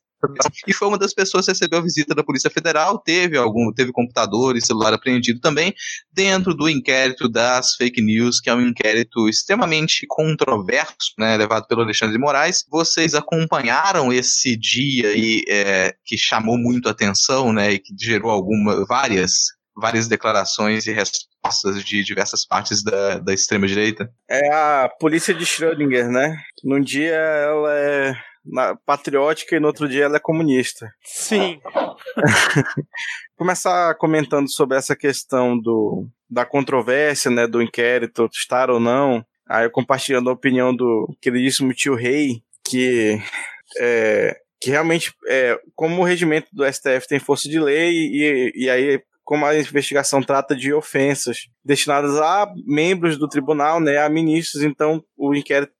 e 0.67 0.73
foi 0.73 0.87
uma 0.87 0.97
das 0.97 1.13
pessoas 1.13 1.45
que 1.45 1.51
recebeu 1.51 1.79
a 1.79 1.83
visita 1.83 2.13
da 2.13 2.23
Polícia 2.23 2.49
Federal, 2.49 2.99
teve 2.99 3.37
algum, 3.37 3.71
teve 3.73 3.91
computador 3.91 4.55
e 4.55 4.65
celular 4.65 4.93
apreendido 4.93 5.39
também, 5.39 5.73
dentro 6.11 6.53
do 6.53 6.69
inquérito 6.69 7.29
das 7.29 7.75
fake 7.75 8.01
news, 8.01 8.39
que 8.39 8.49
é 8.49 8.55
um 8.55 8.61
inquérito 8.61 9.27
extremamente 9.27 10.05
controverso, 10.07 11.13
né, 11.17 11.37
levado 11.37 11.67
pelo 11.67 11.81
Alexandre 11.81 12.17
Moraes. 12.17 12.63
Vocês 12.69 13.13
acompanharam 13.13 14.11
esse 14.11 14.55
dia 14.57 15.15
e 15.15 15.43
é, 15.47 15.95
que 16.05 16.17
chamou 16.17 16.57
muito 16.57 16.89
atenção, 16.89 17.51
né, 17.53 17.73
e 17.73 17.79
que 17.79 17.93
gerou 17.99 18.31
alguma, 18.31 18.85
várias 18.85 19.55
várias 19.75 20.07
declarações 20.07 20.87
e 20.87 20.93
respostas 20.93 21.83
de 21.83 22.03
diversas 22.03 22.45
partes 22.45 22.81
da, 22.81 23.19
da 23.19 23.33
extrema-direita? 23.33 24.09
É 24.29 24.53
a 24.53 24.89
polícia 24.99 25.33
de 25.33 25.45
Schrödinger, 25.45 26.09
né? 26.09 26.37
Num 26.63 26.79
dia 26.79 27.13
ela 27.13 27.73
é 27.73 28.15
patriótica 28.85 29.55
e 29.55 29.59
no 29.59 29.67
outro 29.67 29.87
dia 29.87 30.05
ela 30.05 30.17
é 30.17 30.19
comunista. 30.19 30.93
Sim. 31.03 31.59
Começar 33.37 33.95
comentando 33.95 34.51
sobre 34.51 34.77
essa 34.77 34.95
questão 34.95 35.57
do, 35.57 36.07
da 36.29 36.45
controvérsia, 36.45 37.31
né, 37.31 37.47
do 37.47 37.61
inquérito, 37.61 38.29
estar 38.31 38.69
ou 38.69 38.79
não. 38.79 39.25
Aí 39.47 39.65
eu 39.65 39.71
compartilhando 39.71 40.29
a 40.29 40.33
opinião 40.33 40.75
do 40.75 41.15
queridíssimo 41.21 41.73
tio 41.73 41.95
Rei, 41.95 42.41
que 42.63 43.19
é, 43.77 44.39
que 44.59 44.71
realmente, 44.71 45.13
é, 45.27 45.59
como 45.75 46.01
o 46.01 46.05
regimento 46.05 46.47
do 46.51 46.65
STF 46.65 47.07
tem 47.07 47.19
força 47.19 47.47
de 47.47 47.59
lei, 47.59 47.91
e, 47.91 48.51
e 48.55 48.69
aí 48.69 49.01
como 49.23 49.43
a 49.45 49.57
investigação 49.57 50.21
trata 50.21 50.55
de 50.55 50.71
ofensas 50.71 51.49
destinadas 51.63 52.15
a 52.17 52.51
membros 52.65 53.17
do 53.17 53.27
tribunal, 53.27 53.79
né, 53.79 53.97
a 53.97 54.07
ministros, 54.07 54.61
então 54.61 55.03
o 55.17 55.33
inquérito 55.33 55.73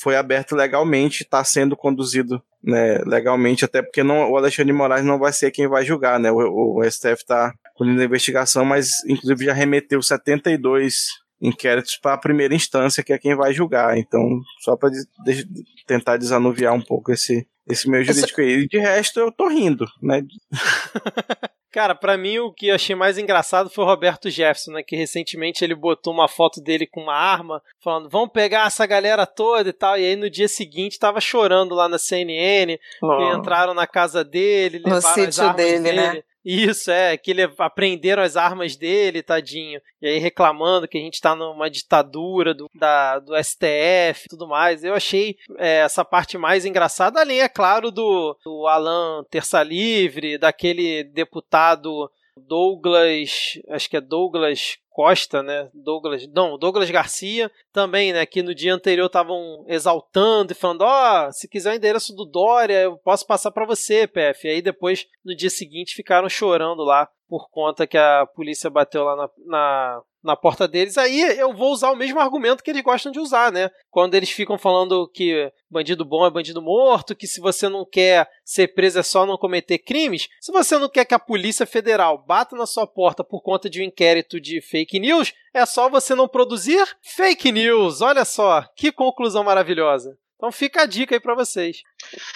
foi 0.00 0.16
aberto 0.16 0.54
legalmente, 0.54 1.22
está 1.22 1.42
sendo 1.44 1.76
conduzido 1.76 2.42
né, 2.62 2.98
legalmente, 3.06 3.64
até 3.64 3.82
porque 3.82 4.02
não, 4.02 4.30
o 4.30 4.36
Alexandre 4.36 4.72
de 4.72 4.78
Moraes 4.78 5.04
não 5.04 5.18
vai 5.18 5.32
ser 5.32 5.50
quem 5.50 5.68
vai 5.68 5.84
julgar, 5.84 6.18
né? 6.18 6.30
O, 6.32 6.78
o 6.78 6.90
STF 6.90 7.22
está 7.22 7.52
conduzindo 7.74 8.02
a 8.02 8.06
investigação, 8.06 8.64
mas 8.64 9.04
inclusive 9.06 9.44
já 9.44 9.52
remeteu 9.52 10.02
72 10.02 11.08
inquéritos 11.40 11.96
para 11.96 12.14
a 12.14 12.18
primeira 12.18 12.54
instância, 12.54 13.02
que 13.02 13.12
é 13.12 13.18
quem 13.18 13.34
vai 13.34 13.52
julgar. 13.52 13.98
Então, 13.98 14.40
só 14.60 14.76
para 14.76 14.90
de, 14.90 15.46
tentar 15.86 16.16
desanuviar 16.16 16.72
um 16.72 16.80
pouco 16.80 17.12
esse, 17.12 17.46
esse 17.68 17.88
meio 17.88 18.04
jurídico 18.04 18.40
Essa... 18.40 18.50
aí. 18.50 18.66
De 18.66 18.78
resto, 18.78 19.20
eu 19.20 19.30
tô 19.30 19.48
rindo, 19.48 19.86
né? 20.02 20.22
Cara, 21.74 21.92
para 21.92 22.16
mim 22.16 22.38
o 22.38 22.52
que 22.52 22.68
eu 22.68 22.74
achei 22.76 22.94
mais 22.94 23.18
engraçado 23.18 23.68
foi 23.68 23.82
o 23.82 23.86
Roberto 23.88 24.30
Jefferson, 24.30 24.70
né? 24.70 24.82
Que 24.84 24.94
recentemente 24.94 25.64
ele 25.64 25.74
botou 25.74 26.12
uma 26.12 26.28
foto 26.28 26.60
dele 26.60 26.86
com 26.86 27.00
uma 27.00 27.16
arma, 27.16 27.60
falando, 27.80 28.08
vamos 28.08 28.30
pegar 28.30 28.68
essa 28.68 28.86
galera 28.86 29.26
toda 29.26 29.70
e 29.70 29.72
tal. 29.72 29.98
E 29.98 30.04
aí 30.04 30.14
no 30.14 30.30
dia 30.30 30.46
seguinte 30.46 31.00
tava 31.00 31.20
chorando 31.20 31.74
lá 31.74 31.88
na 31.88 31.98
CNN, 31.98 32.78
oh. 33.02 33.16
que 33.16 33.36
entraram 33.36 33.74
na 33.74 33.88
casa 33.88 34.22
dele, 34.22 34.78
no 34.78 34.94
levaram 34.94 35.24
as 35.24 35.38
armas 35.40 35.56
dele, 35.56 35.82
dele. 35.82 36.00
Né? 36.00 36.22
Isso, 36.44 36.90
é, 36.90 37.16
que 37.16 37.30
ele 37.30 37.42
aprenderam 37.58 38.22
as 38.22 38.36
armas 38.36 38.76
dele, 38.76 39.22
tadinho. 39.22 39.80
E 40.02 40.06
aí 40.06 40.18
reclamando 40.18 40.86
que 40.86 40.98
a 40.98 41.00
gente 41.00 41.20
tá 41.20 41.34
numa 41.34 41.70
ditadura 41.70 42.52
do, 42.52 42.68
da, 42.74 43.18
do 43.18 43.32
STF 43.42 44.26
e 44.26 44.28
tudo 44.28 44.46
mais. 44.46 44.84
Eu 44.84 44.94
achei 44.94 45.36
é, 45.58 45.78
essa 45.78 46.04
parte 46.04 46.36
mais 46.36 46.66
engraçada, 46.66 47.20
além, 47.20 47.40
é 47.40 47.48
claro, 47.48 47.90
do, 47.90 48.36
do 48.44 48.66
Alan 48.66 49.24
Terça 49.30 49.62
Livre, 49.62 50.36
daquele 50.36 51.04
deputado 51.04 52.10
Douglas, 52.36 53.58
acho 53.68 53.88
que 53.88 53.96
é 53.96 54.00
Douglas 54.00 54.76
Costa, 54.94 55.42
né? 55.42 55.68
Douglas, 55.74 56.24
não, 56.28 56.56
Douglas 56.56 56.88
Garcia 56.88 57.50
também, 57.72 58.12
né? 58.12 58.24
Que 58.24 58.44
no 58.44 58.54
dia 58.54 58.72
anterior 58.72 59.06
estavam 59.06 59.64
exaltando 59.66 60.52
e 60.52 60.54
falando: 60.54 60.82
ó, 60.82 61.26
oh, 61.26 61.32
se 61.32 61.48
quiser 61.48 61.72
o 61.72 61.76
endereço 61.76 62.14
do 62.14 62.24
Dória, 62.24 62.82
eu 62.82 62.96
posso 62.98 63.26
passar 63.26 63.50
para 63.50 63.66
você, 63.66 64.06
PF. 64.06 64.46
E 64.46 64.50
aí 64.52 64.62
depois, 64.62 65.04
no 65.24 65.34
dia 65.34 65.50
seguinte, 65.50 65.96
ficaram 65.96 66.28
chorando 66.28 66.84
lá 66.84 67.08
por 67.28 67.50
conta 67.50 67.88
que 67.88 67.98
a 67.98 68.24
polícia 68.36 68.70
bateu 68.70 69.02
lá 69.02 69.16
na, 69.16 69.30
na 69.46 70.02
na 70.24 70.34
porta 70.34 70.66
deles, 70.66 70.96
aí 70.96 71.20
eu 71.38 71.52
vou 71.52 71.70
usar 71.70 71.90
o 71.90 71.96
mesmo 71.96 72.18
argumento 72.18 72.62
que 72.64 72.70
eles 72.70 72.82
gostam 72.82 73.12
de 73.12 73.20
usar, 73.20 73.52
né? 73.52 73.70
Quando 73.90 74.14
eles 74.14 74.30
ficam 74.30 74.56
falando 74.56 75.06
que 75.08 75.52
bandido 75.70 76.04
bom 76.04 76.26
é 76.26 76.30
bandido 76.30 76.62
morto, 76.62 77.14
que 77.14 77.26
se 77.26 77.40
você 77.40 77.68
não 77.68 77.84
quer 77.84 78.26
ser 78.42 78.68
preso 78.68 78.98
é 78.98 79.02
só 79.02 79.26
não 79.26 79.36
cometer 79.36 79.78
crimes, 79.78 80.28
se 80.40 80.50
você 80.50 80.78
não 80.78 80.88
quer 80.88 81.04
que 81.04 81.14
a 81.14 81.18
Polícia 81.18 81.66
Federal 81.66 82.16
bata 82.16 82.56
na 82.56 82.66
sua 82.66 82.86
porta 82.86 83.22
por 83.22 83.42
conta 83.42 83.68
de 83.68 83.82
um 83.82 83.84
inquérito 83.84 84.40
de 84.40 84.62
fake 84.62 84.98
news, 84.98 85.34
é 85.52 85.66
só 85.66 85.90
você 85.90 86.14
não 86.14 86.26
produzir 86.26 86.84
fake 87.02 87.52
news. 87.52 88.00
Olha 88.00 88.24
só, 88.24 88.64
que 88.74 88.90
conclusão 88.90 89.44
maravilhosa. 89.44 90.16
Então 90.36 90.52
fica 90.52 90.82
a 90.82 90.86
dica 90.86 91.14
aí 91.14 91.20
para 91.20 91.34
vocês. 91.34 91.78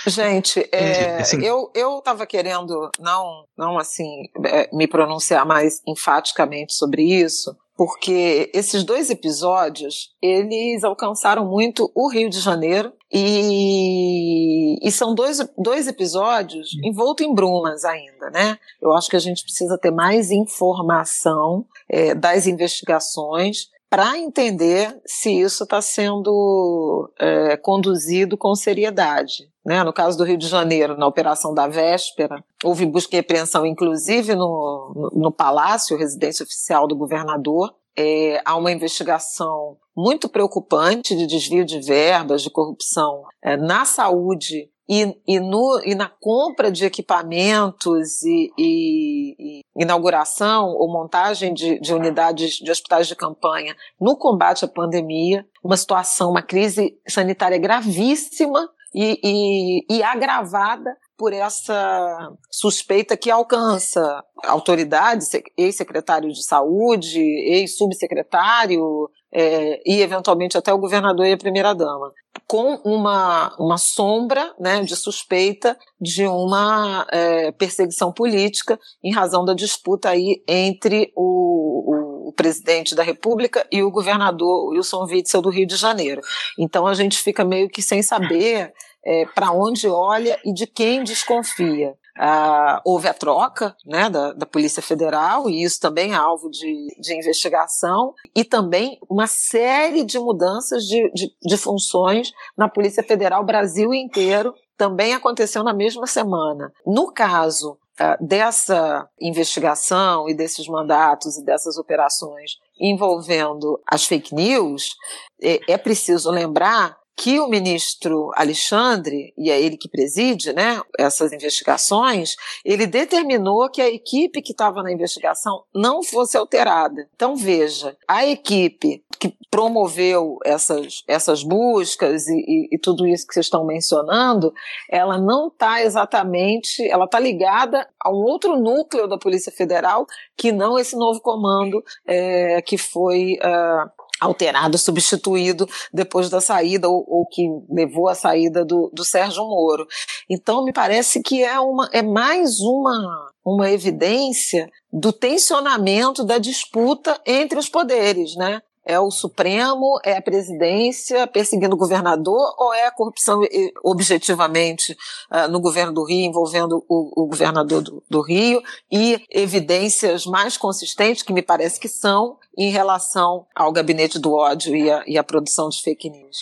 Gente, 0.06 0.66
é, 0.72 1.18
assim, 1.18 1.44
eu 1.44 1.70
eu 1.74 1.98
estava 1.98 2.26
querendo 2.26 2.90
não 2.98 3.44
não 3.56 3.78
assim 3.78 4.22
é, 4.46 4.74
me 4.74 4.86
pronunciar 4.86 5.44
mais 5.44 5.82
enfaticamente 5.86 6.72
sobre 6.72 7.02
isso, 7.02 7.54
porque 7.78 8.50
esses 8.52 8.82
dois 8.82 9.08
episódios 9.08 10.12
eles 10.20 10.82
alcançaram 10.82 11.46
muito 11.46 11.88
o 11.94 12.10
Rio 12.10 12.28
de 12.28 12.40
Janeiro 12.40 12.92
e, 13.10 14.76
e 14.82 14.90
são 14.90 15.14
dois, 15.14 15.38
dois 15.56 15.86
episódios 15.86 16.70
envoltos 16.82 17.24
em 17.24 17.32
brumas 17.32 17.84
ainda, 17.84 18.30
né? 18.30 18.58
Eu 18.82 18.92
acho 18.92 19.08
que 19.08 19.14
a 19.14 19.20
gente 19.20 19.44
precisa 19.44 19.78
ter 19.78 19.92
mais 19.92 20.32
informação 20.32 21.64
é, 21.88 22.16
das 22.16 22.48
investigações 22.48 23.68
para 23.90 24.18
entender 24.18 25.00
se 25.06 25.30
isso 25.40 25.64
está 25.64 25.80
sendo 25.80 27.10
é, 27.18 27.56
conduzido 27.56 28.36
com 28.36 28.54
seriedade. 28.54 29.50
Né? 29.64 29.82
No 29.82 29.92
caso 29.92 30.16
do 30.16 30.24
Rio 30.24 30.36
de 30.36 30.46
Janeiro, 30.46 30.96
na 30.96 31.06
operação 31.06 31.54
da 31.54 31.66
véspera, 31.66 32.44
houve 32.62 32.84
busca 32.86 33.16
e 33.16 33.18
apreensão, 33.18 33.64
inclusive 33.64 34.34
no, 34.34 35.10
no, 35.14 35.32
Palácio, 35.32 35.96
residência 35.96 36.44
oficial 36.44 36.86
do 36.86 36.96
governador. 36.96 37.74
É, 37.96 38.40
há 38.44 38.56
uma 38.56 38.70
investigação 38.70 39.76
muito 39.96 40.28
preocupante 40.28 41.16
de 41.16 41.26
desvio 41.26 41.64
de 41.64 41.80
verbas, 41.80 42.42
de 42.42 42.50
corrupção 42.50 43.24
é, 43.42 43.56
na 43.56 43.84
saúde 43.84 44.70
e, 44.88 45.14
e, 45.26 45.38
no, 45.38 45.82
e 45.84 45.94
na 45.94 46.08
compra 46.08 46.72
de 46.72 46.84
equipamentos 46.84 48.22
e, 48.22 48.50
e, 48.58 49.34
e 49.38 49.60
inauguração 49.76 50.68
ou 50.68 50.90
montagem 50.90 51.52
de, 51.52 51.78
de, 51.78 51.92
unidades 51.92 52.54
de 52.54 52.70
hospitais 52.70 53.06
de 53.06 53.14
campanha 53.14 53.76
no 54.00 54.16
combate 54.16 54.64
à 54.64 54.68
pandemia, 54.68 55.46
uma 55.62 55.76
situação, 55.76 56.30
uma 56.30 56.42
crise 56.42 56.98
sanitária 57.06 57.58
gravíssima 57.58 58.68
e, 58.94 59.84
e 59.90 60.02
agravada 60.02 60.96
por 61.18 61.32
essa 61.32 62.32
suspeita 62.48 63.16
que 63.16 63.28
alcança 63.28 64.24
autoridades, 64.44 65.28
ex-secretário 65.56 66.30
de 66.30 66.44
saúde, 66.44 67.20
ex-subsecretário, 67.20 69.10
é, 69.32 69.80
e 69.84 70.00
eventualmente 70.00 70.56
até 70.56 70.72
o 70.72 70.78
governador 70.78 71.26
e 71.26 71.32
a 71.32 71.36
primeira-dama, 71.36 72.12
com 72.46 72.76
uma, 72.84 73.54
uma 73.58 73.76
sombra 73.76 74.54
né, 74.58 74.82
de 74.82 74.96
suspeita 74.96 75.76
de 76.00 76.26
uma 76.26 77.06
é, 77.10 77.52
perseguição 77.52 78.12
política 78.12 78.78
em 79.04 79.12
razão 79.12 79.44
da 79.44 79.52
disputa 79.52 80.08
aí 80.08 80.42
entre 80.48 81.12
o, 81.14 82.28
o, 82.28 82.32
presidente 82.32 82.94
da 82.94 83.02
República 83.02 83.66
e 83.70 83.82
o 83.82 83.90
governador 83.90 84.68
Wilson 84.68 85.04
Witzel 85.04 85.42
do 85.42 85.50
Rio 85.50 85.66
de 85.66 85.76
Janeiro. 85.76 86.20
Então 86.58 86.86
a 86.86 86.94
gente 86.94 87.18
fica 87.18 87.44
meio 87.44 87.68
que 87.68 87.82
sem 87.82 88.02
saber 88.02 88.72
é, 89.04 89.26
para 89.26 89.50
onde 89.50 89.88
olha 89.88 90.38
e 90.44 90.52
de 90.52 90.66
quem 90.66 91.02
desconfia. 91.02 91.94
Ah, 92.18 92.82
houve 92.84 93.06
a 93.06 93.14
troca 93.14 93.76
né, 93.86 94.10
da, 94.10 94.32
da, 94.32 94.44
Polícia 94.44 94.82
Federal, 94.82 95.48
e 95.48 95.62
isso 95.62 95.80
também 95.80 96.12
é 96.12 96.16
alvo 96.16 96.50
de, 96.50 96.96
de 96.98 97.16
investigação, 97.16 98.12
e 98.34 98.42
também 98.42 98.98
uma 99.08 99.28
série 99.28 100.04
de 100.04 100.18
mudanças 100.18 100.84
de, 100.84 101.10
de, 101.12 101.32
de 101.40 101.56
funções 101.56 102.32
na 102.56 102.68
Polícia 102.68 103.04
Federal 103.04 103.44
Brasil 103.44 103.94
inteiro, 103.94 104.52
também 104.76 105.14
aconteceu 105.14 105.62
na 105.62 105.72
mesma 105.72 106.06
semana. 106.06 106.72
No 106.84 107.12
caso 107.12 107.78
ah, 108.00 108.16
dessa 108.20 109.08
investigação 109.20 110.28
e 110.28 110.34
desses 110.34 110.66
mandatos 110.66 111.36
e 111.36 111.44
dessas 111.44 111.78
operações 111.78 112.58
envolvendo 112.80 113.80
as 113.86 114.06
fake 114.06 114.34
news, 114.34 114.96
é, 115.42 115.60
é 115.72 115.78
preciso 115.78 116.30
lembrar 116.30 116.97
que 117.18 117.40
o 117.40 117.48
ministro 117.48 118.30
Alexandre, 118.36 119.34
e 119.36 119.50
é 119.50 119.60
ele 119.60 119.76
que 119.76 119.88
preside 119.88 120.52
né, 120.52 120.80
essas 120.96 121.32
investigações, 121.32 122.36
ele 122.64 122.86
determinou 122.86 123.68
que 123.68 123.82
a 123.82 123.90
equipe 123.90 124.40
que 124.40 124.52
estava 124.52 124.84
na 124.84 124.92
investigação 124.92 125.64
não 125.74 126.00
fosse 126.00 126.36
alterada. 126.36 127.08
Então, 127.16 127.34
veja, 127.34 127.96
a 128.06 128.24
equipe 128.24 129.02
que 129.18 129.36
promoveu 129.50 130.38
essas, 130.44 131.02
essas 131.08 131.42
buscas 131.42 132.28
e, 132.28 132.36
e, 132.36 132.76
e 132.76 132.78
tudo 132.78 133.04
isso 133.04 133.26
que 133.26 133.34
vocês 133.34 133.46
estão 133.46 133.66
mencionando, 133.66 134.54
ela 134.88 135.18
não 135.18 135.48
está 135.48 135.82
exatamente, 135.82 136.88
ela 136.88 137.06
está 137.06 137.18
ligada 137.18 137.84
a 138.00 138.12
um 138.12 138.22
outro 138.22 138.56
núcleo 138.56 139.08
da 139.08 139.18
Polícia 139.18 139.50
Federal 139.50 140.06
que 140.36 140.52
não 140.52 140.78
esse 140.78 140.94
novo 140.94 141.20
comando 141.20 141.82
é, 142.06 142.62
que 142.62 142.78
foi. 142.78 143.38
Uh, 143.42 143.98
alterado, 144.20 144.76
substituído 144.78 145.68
depois 145.92 146.28
da 146.28 146.40
saída, 146.40 146.88
ou, 146.88 147.04
ou 147.06 147.26
que 147.26 147.46
levou 147.70 148.08
à 148.08 148.14
saída 148.14 148.64
do, 148.64 148.90
do, 148.92 149.04
Sérgio 149.04 149.44
Moro. 149.44 149.86
Então, 150.28 150.64
me 150.64 150.72
parece 150.72 151.22
que 151.22 151.42
é, 151.42 151.58
uma, 151.60 151.88
é 151.92 152.02
mais 152.02 152.60
uma, 152.60 153.30
uma 153.44 153.70
evidência 153.70 154.70
do 154.92 155.12
tensionamento 155.12 156.24
da 156.24 156.38
disputa 156.38 157.20
entre 157.26 157.58
os 157.58 157.68
poderes, 157.68 158.34
né? 158.36 158.60
É 158.90 158.98
o 158.98 159.10
Supremo, 159.10 160.00
é 160.02 160.16
a 160.16 160.22
presidência 160.22 161.26
perseguindo 161.26 161.76
o 161.76 161.78
governador 161.78 162.54
ou 162.56 162.72
é 162.72 162.86
a 162.86 162.90
corrupção 162.90 163.42
objetivamente 163.84 164.96
uh, 165.30 165.46
no 165.50 165.60
governo 165.60 165.92
do 165.92 166.04
Rio, 166.04 166.24
envolvendo 166.24 166.82
o, 166.88 167.24
o 167.24 167.26
governador 167.26 167.82
do, 167.82 168.02
do, 168.08 168.22
Rio 168.22 168.62
e 168.90 169.22
evidências 169.30 170.24
mais 170.24 170.56
consistentes, 170.56 171.22
que 171.22 171.34
me 171.34 171.42
parece 171.42 171.78
que 171.78 171.86
são, 171.86 172.38
em 172.56 172.70
relação 172.70 173.46
ao 173.54 173.70
gabinete 173.70 174.18
do 174.18 174.32
ódio 174.32 174.74
e 174.74 174.90
a, 174.90 175.04
e 175.06 175.18
a 175.18 175.22
produção 175.22 175.68
de 175.68 175.82
fake 175.82 176.08
news. 176.08 176.38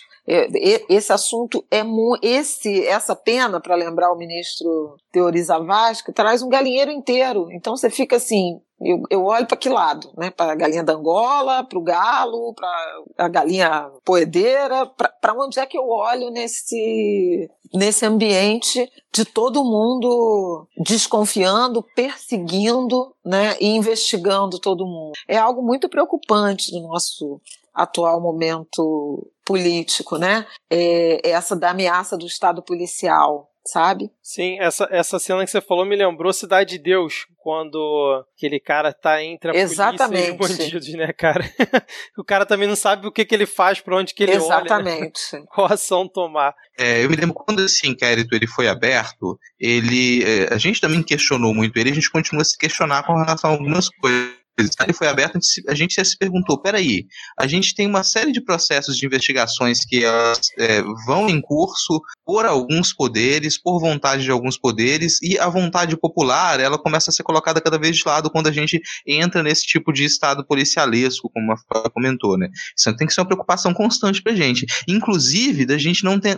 Esse 0.89 1.13
assunto 1.13 1.65
é 1.71 1.83
esse 2.21 2.85
essa 2.87 3.15
pena 3.15 3.61
para 3.61 3.77
lembrar 3.77 4.13
o 4.13 4.17
ministro 4.17 4.97
Teoriza 5.13 5.59
Vasco 5.61 6.13
traz 6.13 6.43
um 6.43 6.49
galinheiro 6.49 6.91
inteiro. 6.91 7.49
Então 7.53 7.77
você 7.77 7.89
fica 7.89 8.17
assim, 8.17 8.61
eu, 8.81 9.03
eu 9.11 9.25
olho 9.25 9.47
para 9.47 9.57
que 9.57 9.69
lado, 9.69 10.13
né? 10.17 10.31
Para 10.31 10.53
a 10.53 10.55
galinha 10.55 10.85
da 10.85 10.93
Angola, 10.93 11.65
para 11.65 11.79
o 11.79 11.83
galo, 11.83 12.55
para 12.55 13.03
a 13.17 13.29
galinha 13.29 13.91
poedeira, 14.05 14.87
para 14.87 15.35
onde 15.35 15.59
é 15.59 15.67
que 15.67 15.79
eu 15.79 15.89
olho 15.89 16.31
nesse 16.31 17.51
nesse 17.75 18.07
ambiente 18.07 18.91
de 19.13 19.25
todo 19.25 19.65
mundo 19.65 20.69
desconfiando, 20.77 21.83
perseguindo, 21.95 23.15
né? 23.25 23.57
E 23.61 23.69
investigando 23.69 24.59
todo 24.59 24.87
mundo. 24.87 25.13
É 25.27 25.39
algo 25.39 25.63
muito 25.63 25.89
preocupante 25.89 26.73
no 26.73 26.89
nosso 26.89 27.41
atual 27.75 28.21
momento 28.21 29.27
político, 29.45 30.19
né? 30.19 30.47
É, 30.71 31.31
essa 31.31 31.57
da 31.57 31.71
ameaça 31.71 32.17
do 32.17 32.27
Estado 32.27 32.63
policial 32.63 33.51
sabe? 33.67 34.11
Sim, 34.23 34.59
essa, 34.61 34.89
essa 34.91 35.19
cena 35.19 35.45
que 35.45 35.51
você 35.51 35.61
falou 35.61 35.85
me 35.85 35.97
lembrou 35.97 36.33
Cidade 36.33 36.71
de 36.71 36.79
Deus, 36.79 37.27
quando 37.39 38.25
aquele 38.37 38.59
cara 38.59 38.93
tá 38.93 39.23
entre 39.23 39.51
a 39.51 39.55
Exatamente. 39.55 40.37
polícia 40.37 40.63
e 40.63 40.67
os 40.67 40.73
bandidos, 40.73 40.95
né, 40.95 41.13
cara? 41.13 41.45
o 42.17 42.25
cara 42.25 42.47
também 42.47 42.69
não 42.69 42.77
sabe 42.77 43.07
o 43.07 43.13
que, 43.13 43.25
que 43.25 43.35
ele 43.35 43.47
faz, 43.47 43.81
pra 43.81 43.97
onde 43.97 44.15
que 44.15 44.23
ele 44.23 44.33
Exatamente. 44.33 45.21
olha. 45.33 45.37
Né? 45.37 45.47
Qual 45.49 45.73
ação 45.73 46.09
tomar. 46.09 46.55
É, 46.79 47.05
eu 47.05 47.11
me 47.11 47.17
lembro 47.17 47.35
quando 47.35 47.65
esse 47.65 47.87
inquérito 47.89 48.35
ele 48.35 48.47
foi 48.47 48.69
aberto, 48.69 49.39
ele, 49.59 50.23
é, 50.23 50.55
a 50.55 50.59
gente 50.59 50.81
também 50.81 51.03
questionou 51.03 51.53
muito 51.53 51.77
ele, 51.77 51.91
a 51.91 51.95
gente 51.95 52.11
continua 52.11 52.43
a 52.43 52.45
se 52.45 52.57
questionar 52.57 53.03
com 53.03 53.15
relação 53.15 53.51
a 53.51 53.53
algumas 53.55 53.89
coisas 53.89 54.36
ele 54.59 54.93
foi 54.93 55.07
aberto, 55.07 55.39
a 55.69 55.75
gente 55.75 55.97
já 55.97 56.05
se 56.05 56.17
perguntou, 56.17 56.61
peraí, 56.61 57.07
a 57.39 57.47
gente 57.47 57.75
tem 57.75 57.87
uma 57.87 58.03
série 58.03 58.33
de 58.33 58.41
processos 58.41 58.97
de 58.97 59.05
investigações 59.05 59.85
que 59.85 60.05
elas 60.05 60.41
é, 60.59 60.83
vão 61.07 61.29
em 61.29 61.41
curso 61.41 62.01
por 62.25 62.47
alguns 62.47 62.93
poderes, 62.93 63.61
por 63.61 63.79
vontade 63.79 64.25
de 64.25 64.31
alguns 64.31 64.59
poderes, 64.59 65.21
e 65.23 65.39
a 65.39 65.49
vontade 65.49 65.97
popular, 65.97 66.59
ela 66.59 66.79
começa 66.79 67.11
a 67.11 67.13
ser 67.13 67.23
colocada 67.23 67.61
cada 67.61 67.79
vez 67.79 67.97
de 67.97 68.03
lado 68.07 68.31
quando 68.31 68.49
a 68.49 68.53
gente 68.53 68.81
entra 69.07 69.43
nesse 69.43 69.67
tipo 69.67 69.93
de 69.93 70.05
estado 70.05 70.47
policialesco, 70.47 71.31
como 71.31 71.53
a 71.53 71.57
Fábio 71.57 71.91
comentou, 71.91 72.39
né? 72.39 72.49
Isso 72.77 72.97
tem 72.97 73.07
que 73.07 73.13
ser 73.13 73.21
uma 73.21 73.27
preocupação 73.27 73.75
constante 73.75 74.23
pra 74.23 74.35
gente. 74.35 74.67
Inclusive, 74.89 75.67
da 75.67 75.77
gente 75.77 76.05
não 76.05 76.19
ter, 76.19 76.37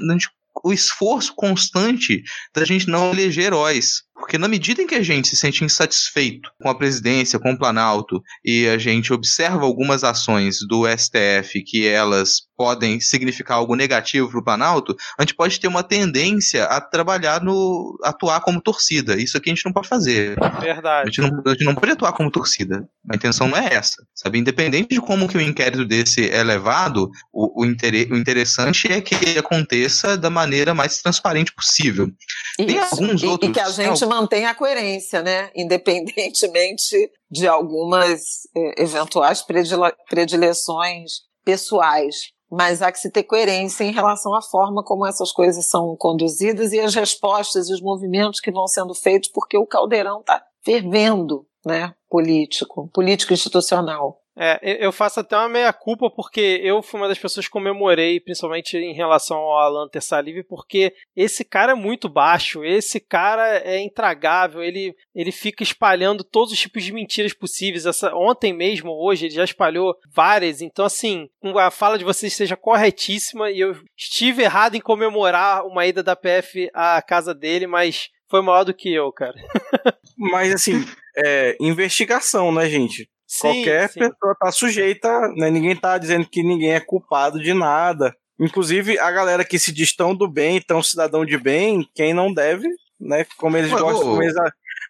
o 0.64 0.72
esforço 0.72 1.34
constante 1.34 2.22
da 2.54 2.64
gente 2.64 2.88
não 2.88 3.12
eleger 3.12 3.46
heróis. 3.46 4.02
Porque 4.18 4.36
na 4.36 4.48
medida 4.48 4.82
em 4.82 4.86
que 4.86 4.94
a 4.94 5.02
gente 5.02 5.28
se 5.28 5.36
sente 5.36 5.64
insatisfeito 5.64 6.50
com 6.60 6.68
a 6.68 6.74
presidência, 6.74 7.38
com 7.38 7.52
o 7.52 7.58
Planalto, 7.58 8.22
e 8.44 8.66
a 8.66 8.76
gente 8.76 9.12
observa 9.12 9.64
algumas 9.64 10.04
ações 10.04 10.58
do 10.68 10.84
STF 10.86 11.62
que 11.62 11.86
elas 11.86 12.48
podem 12.58 12.98
significar 12.98 13.58
algo 13.58 13.76
negativo 13.76 14.28
para 14.28 14.40
o 14.40 14.44
Planalto, 14.44 14.96
a 15.16 15.22
gente 15.22 15.36
pode 15.36 15.60
ter 15.60 15.68
uma 15.68 15.84
tendência 15.84 16.64
a 16.64 16.80
trabalhar 16.80 17.40
no. 17.40 17.96
atuar 18.02 18.40
como 18.40 18.60
torcida. 18.60 19.16
Isso 19.16 19.36
aqui 19.36 19.50
a 19.50 19.54
gente 19.54 19.64
não 19.64 19.72
pode 19.72 19.86
fazer. 19.86 20.36
Verdade. 20.60 21.02
A 21.02 21.06
gente 21.06 21.20
não, 21.20 21.42
a 21.46 21.50
gente 21.50 21.64
não 21.64 21.74
pode 21.76 21.92
atuar 21.92 22.12
como 22.12 22.30
torcida. 22.30 22.88
A 23.08 23.14
intenção 23.14 23.46
não 23.46 23.56
é 23.56 23.72
essa. 23.72 24.02
Sabe? 24.12 24.38
Independente 24.38 24.88
de 24.88 25.00
como 25.00 25.28
que 25.28 25.38
o 25.38 25.40
inquérito 25.40 25.84
desse 25.84 26.28
é 26.28 26.42
levado, 26.42 27.08
o, 27.32 27.62
o, 27.62 27.64
o 27.64 28.16
interessante 28.16 28.90
é 28.90 29.00
que 29.00 29.14
ele 29.14 29.38
aconteça 29.38 30.16
da 30.16 30.28
maneira 30.28 30.74
mais 30.74 31.00
transparente 31.00 31.54
possível. 31.54 32.10
Isso. 32.58 32.66
Tem 32.66 32.78
alguns 32.78 33.22
e, 33.22 33.26
outros. 33.26 33.50
E 33.50 33.52
que 33.52 33.60
a 33.60 33.70
gente 33.70 34.04
mantenha 34.08 34.50
a 34.50 34.54
coerência, 34.54 35.22
né? 35.22 35.50
Independentemente 35.54 37.10
de 37.30 37.46
algumas 37.46 38.48
eh, 38.56 38.82
eventuais 38.82 39.44
predileções 40.08 41.28
pessoais 41.44 42.32
mas 42.50 42.80
há 42.80 42.90
que 42.90 42.98
se 42.98 43.10
ter 43.10 43.24
coerência 43.24 43.84
em 43.84 43.92
relação 43.92 44.34
à 44.34 44.40
forma 44.40 44.82
como 44.82 45.06
essas 45.06 45.30
coisas 45.30 45.66
são 45.66 45.94
conduzidas 45.96 46.72
e 46.72 46.80
as 46.80 46.94
respostas 46.94 47.68
e 47.68 47.74
os 47.74 47.82
movimentos 47.82 48.40
que 48.40 48.50
vão 48.50 48.66
sendo 48.66 48.94
feitos, 48.94 49.28
porque 49.28 49.58
o 49.58 49.66
caldeirão 49.66 50.20
está 50.20 50.42
fervendo, 50.64 51.46
né, 51.64 51.94
político, 52.08 52.88
político 52.92 53.32
institucional. 53.32 54.20
É, 54.40 54.84
eu 54.84 54.92
faço 54.92 55.18
até 55.18 55.36
uma 55.36 55.48
meia-culpa 55.48 56.08
porque 56.08 56.60
eu 56.62 56.80
fui 56.80 57.00
uma 57.00 57.08
das 57.08 57.18
pessoas 57.18 57.46
que 57.46 57.52
comemorei, 57.52 58.20
principalmente 58.20 58.76
em 58.76 58.94
relação 58.94 59.36
ao 59.36 59.58
Alan 59.58 59.88
Tessalive, 59.88 60.44
porque 60.44 60.94
esse 61.16 61.44
cara 61.44 61.72
é 61.72 61.74
muito 61.74 62.08
baixo, 62.08 62.64
esse 62.64 63.00
cara 63.00 63.58
é 63.58 63.80
intragável, 63.80 64.62
ele, 64.62 64.94
ele 65.12 65.32
fica 65.32 65.64
espalhando 65.64 66.22
todos 66.22 66.52
os 66.52 66.58
tipos 66.58 66.84
de 66.84 66.92
mentiras 66.92 67.34
possíveis. 67.34 67.84
Essa, 67.84 68.14
ontem 68.14 68.52
mesmo, 68.52 68.92
hoje, 68.92 69.26
ele 69.26 69.34
já 69.34 69.42
espalhou 69.44 69.96
várias, 70.08 70.62
então 70.62 70.84
assim, 70.84 71.28
a 71.56 71.70
fala 71.70 71.98
de 71.98 72.04
vocês 72.04 72.32
seja 72.32 72.56
corretíssima 72.56 73.50
e 73.50 73.58
eu 73.58 73.76
estive 73.96 74.42
errado 74.42 74.76
em 74.76 74.80
comemorar 74.80 75.66
uma 75.66 75.84
ida 75.84 76.02
da 76.02 76.14
PF 76.14 76.70
à 76.72 77.02
casa 77.02 77.34
dele, 77.34 77.66
mas 77.66 78.08
foi 78.28 78.40
maior 78.40 78.62
do 78.62 78.74
que 78.74 78.92
eu, 78.92 79.10
cara. 79.10 79.34
mas 80.16 80.52
assim, 80.52 80.84
é, 81.16 81.56
investigação, 81.60 82.52
né, 82.52 82.68
gente? 82.68 83.08
Sim, 83.28 83.40
Qualquer 83.42 83.90
sim. 83.90 84.00
pessoa 84.00 84.34
tá 84.40 84.50
sujeita, 84.50 85.28
né? 85.36 85.50
Ninguém 85.50 85.76
tá 85.76 85.98
dizendo 85.98 86.26
que 86.26 86.42
ninguém 86.42 86.72
é 86.72 86.80
culpado 86.80 87.38
de 87.38 87.52
nada. 87.52 88.16
Inclusive, 88.40 88.98
a 88.98 89.10
galera 89.10 89.44
que 89.44 89.58
se 89.58 89.70
diz 89.70 89.94
tão 89.94 90.14
do 90.14 90.26
bem, 90.26 90.62
tão 90.62 90.82
cidadão 90.82 91.26
de 91.26 91.36
bem, 91.36 91.86
quem 91.94 92.14
não 92.14 92.32
deve, 92.32 92.66
né? 92.98 93.26
Como 93.36 93.58
eles 93.58 93.70
Mas, 93.70 93.82
gostam, 93.82 94.08
como 94.08 94.22
eles, 94.22 94.34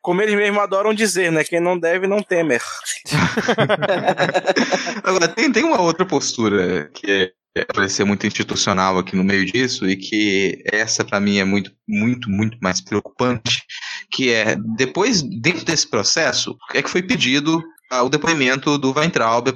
como 0.01 0.23
eles 0.23 0.37
mesmos 0.37 0.63
adoram 0.63 0.95
dizer, 0.95 1.33
né? 1.33 1.43
Quem 1.43 1.59
não 1.59 1.77
deve, 1.77 2.07
não 2.07 2.23
temer. 2.23 2.63
Agora, 5.03 5.27
tem, 5.27 5.51
tem 5.51 5.65
uma 5.65 5.81
outra 5.81 6.07
postura 6.07 6.89
que 6.95 7.33
é, 7.57 7.65
parecer 7.65 8.05
muito 8.05 8.25
institucional 8.25 8.99
aqui 8.99 9.17
no 9.17 9.25
meio 9.25 9.45
disso 9.45 9.89
e 9.89 9.97
que 9.97 10.63
essa 10.71 11.05
para 11.05 11.19
mim 11.19 11.39
é 11.39 11.45
muito, 11.45 11.73
muito, 11.89 12.31
muito 12.31 12.57
mais 12.61 12.81
preocupante, 12.81 13.65
que 14.13 14.31
é 14.31 14.57
depois 14.77 15.23
dentro 15.23 15.65
desse 15.65 15.89
processo 15.89 16.57
é 16.73 16.83
que 16.83 16.91
foi 16.91 17.03
pedido 17.03 17.61
o 17.91 18.09
depoimento 18.09 18.77
do 18.79 18.93
Weintraub 18.93 19.53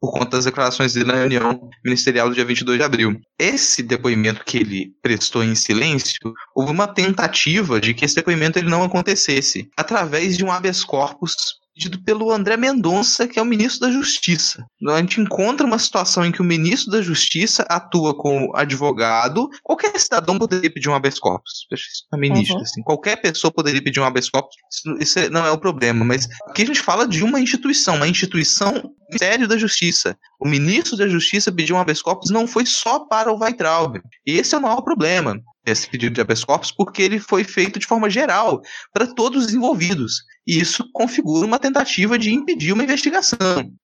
por 0.00 0.12
conta 0.12 0.36
das 0.36 0.44
declarações 0.44 0.92
dele 0.92 1.06
na 1.06 1.14
reunião 1.14 1.68
ministerial 1.84 2.28
do 2.28 2.34
dia 2.34 2.44
22 2.44 2.78
de 2.78 2.84
abril. 2.84 3.18
Esse 3.38 3.82
depoimento 3.82 4.44
que 4.44 4.58
ele 4.58 4.92
prestou 5.02 5.42
em 5.42 5.54
silêncio, 5.54 6.32
houve 6.54 6.70
uma 6.70 6.86
tentativa 6.86 7.80
de 7.80 7.94
que 7.94 8.04
esse 8.04 8.14
depoimento 8.14 8.58
ele 8.58 8.68
não 8.68 8.82
acontecesse 8.82 9.68
através 9.76 10.36
de 10.36 10.44
um 10.44 10.52
habeas 10.52 10.84
corpus 10.84 11.34
pedido 11.76 12.02
pelo 12.02 12.32
André 12.32 12.56
Mendonça, 12.56 13.28
que 13.28 13.38
é 13.38 13.42
o 13.42 13.44
ministro 13.44 13.86
da 13.86 13.92
Justiça. 13.92 14.64
A 14.88 14.98
gente 14.98 15.20
encontra 15.20 15.66
uma 15.66 15.78
situação 15.78 16.24
em 16.24 16.32
que 16.32 16.40
o 16.40 16.44
ministro 16.44 16.90
da 16.90 17.02
Justiça 17.02 17.66
atua 17.68 18.16
como 18.16 18.50
advogado. 18.56 19.48
Qualquer 19.62 19.98
cidadão 20.00 20.38
poderia 20.38 20.72
pedir 20.72 20.88
um 20.88 20.94
habeas 20.94 21.18
corpus. 21.18 21.66
É 22.14 22.16
ministro, 22.16 22.56
uhum. 22.56 22.62
assim. 22.62 22.82
Qualquer 22.82 23.16
pessoa 23.16 23.52
poderia 23.52 23.82
pedir 23.82 24.00
um 24.00 24.04
habeas 24.04 24.30
corpus. 24.30 24.56
Isso, 24.72 25.18
isso 25.20 25.30
não 25.30 25.44
é 25.44 25.50
o 25.50 25.58
problema. 25.58 26.02
Mas 26.02 26.26
aqui 26.48 26.62
a 26.62 26.66
gente 26.66 26.80
fala 26.80 27.06
de 27.06 27.22
uma 27.22 27.38
instituição, 27.38 27.96
uma 27.96 28.08
instituição 28.08 28.90
Ministério 29.08 29.46
da 29.46 29.56
Justiça. 29.56 30.18
O 30.38 30.48
ministro 30.48 30.96
da 30.96 31.08
Justiça 31.08 31.52
pediu 31.52 31.76
um 31.76 31.78
habeas 31.78 32.02
corpus 32.02 32.30
não 32.30 32.46
foi 32.46 32.66
só 32.66 33.00
para 33.00 33.32
o 33.32 33.38
Weitraub. 33.38 34.00
E 34.26 34.38
esse 34.38 34.54
é 34.54 34.58
o 34.58 34.62
maior 34.62 34.82
problema 34.82 35.40
esse 35.66 35.88
pedido 35.88 36.14
de 36.14 36.20
habeas 36.20 36.44
corpus 36.44 36.70
porque 36.70 37.02
ele 37.02 37.18
foi 37.18 37.42
feito 37.42 37.78
de 37.78 37.86
forma 37.86 38.08
geral 38.08 38.60
para 38.92 39.06
todos 39.06 39.46
os 39.46 39.54
envolvidos. 39.54 40.22
E 40.46 40.60
isso 40.60 40.88
configura 40.92 41.44
uma 41.44 41.58
tentativa 41.58 42.16
de 42.16 42.32
impedir 42.32 42.72
uma 42.72 42.84
investigação. 42.84 43.36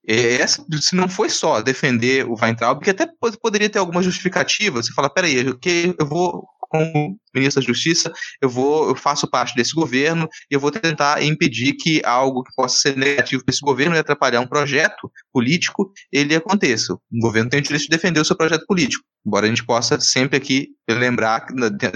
Essa, 0.07 0.65
se 0.81 0.95
não 0.95 1.09
foi 1.09 1.29
só 1.29 1.61
defender 1.61 2.25
o 2.25 2.37
Weintraub, 2.41 2.79
porque 2.79 2.91
até 2.91 3.09
poderia 3.41 3.69
ter 3.69 3.81
alguma 3.81 4.03
justificativa, 4.03 4.81
você 4.81 4.93
fala, 4.93 5.11
peraí, 5.11 5.35
eu, 5.35 5.59
eu 5.99 6.07
vou 6.07 6.47
como 6.61 7.19
ministro 7.35 7.61
da 7.61 7.67
Justiça, 7.67 8.13
eu 8.41 8.49
vou, 8.49 8.89
eu 8.89 8.97
faço 8.97 9.29
parte 9.29 9.55
desse 9.55 9.75
governo 9.75 10.29
e 10.51 10.55
eu 10.55 10.61
vou 10.61 10.71
tentar 10.71 11.23
impedir 11.23 11.75
que 11.75 12.03
algo 12.05 12.43
que 12.43 12.55
possa 12.55 12.79
ser 12.79 12.97
negativo 12.97 13.45
para 13.45 13.53
esse 13.53 13.61
governo 13.61 13.97
e 13.97 13.99
atrapalhar 13.99 14.41
um 14.41 14.47
projeto 14.47 15.11
político, 15.33 15.93
ele 16.11 16.35
aconteça. 16.35 16.95
O 16.95 17.01
governo 17.21 17.51
tem 17.51 17.61
o 17.61 17.63
direito 17.63 17.83
de 17.83 17.89
defender 17.89 18.21
o 18.21 18.25
seu 18.25 18.37
projeto 18.37 18.67
político. 18.67 19.05
Embora 19.25 19.47
a 19.47 19.49
gente 19.49 19.65
possa 19.65 20.01
sempre 20.01 20.37
aqui 20.37 20.69
lembrar, 20.89 21.47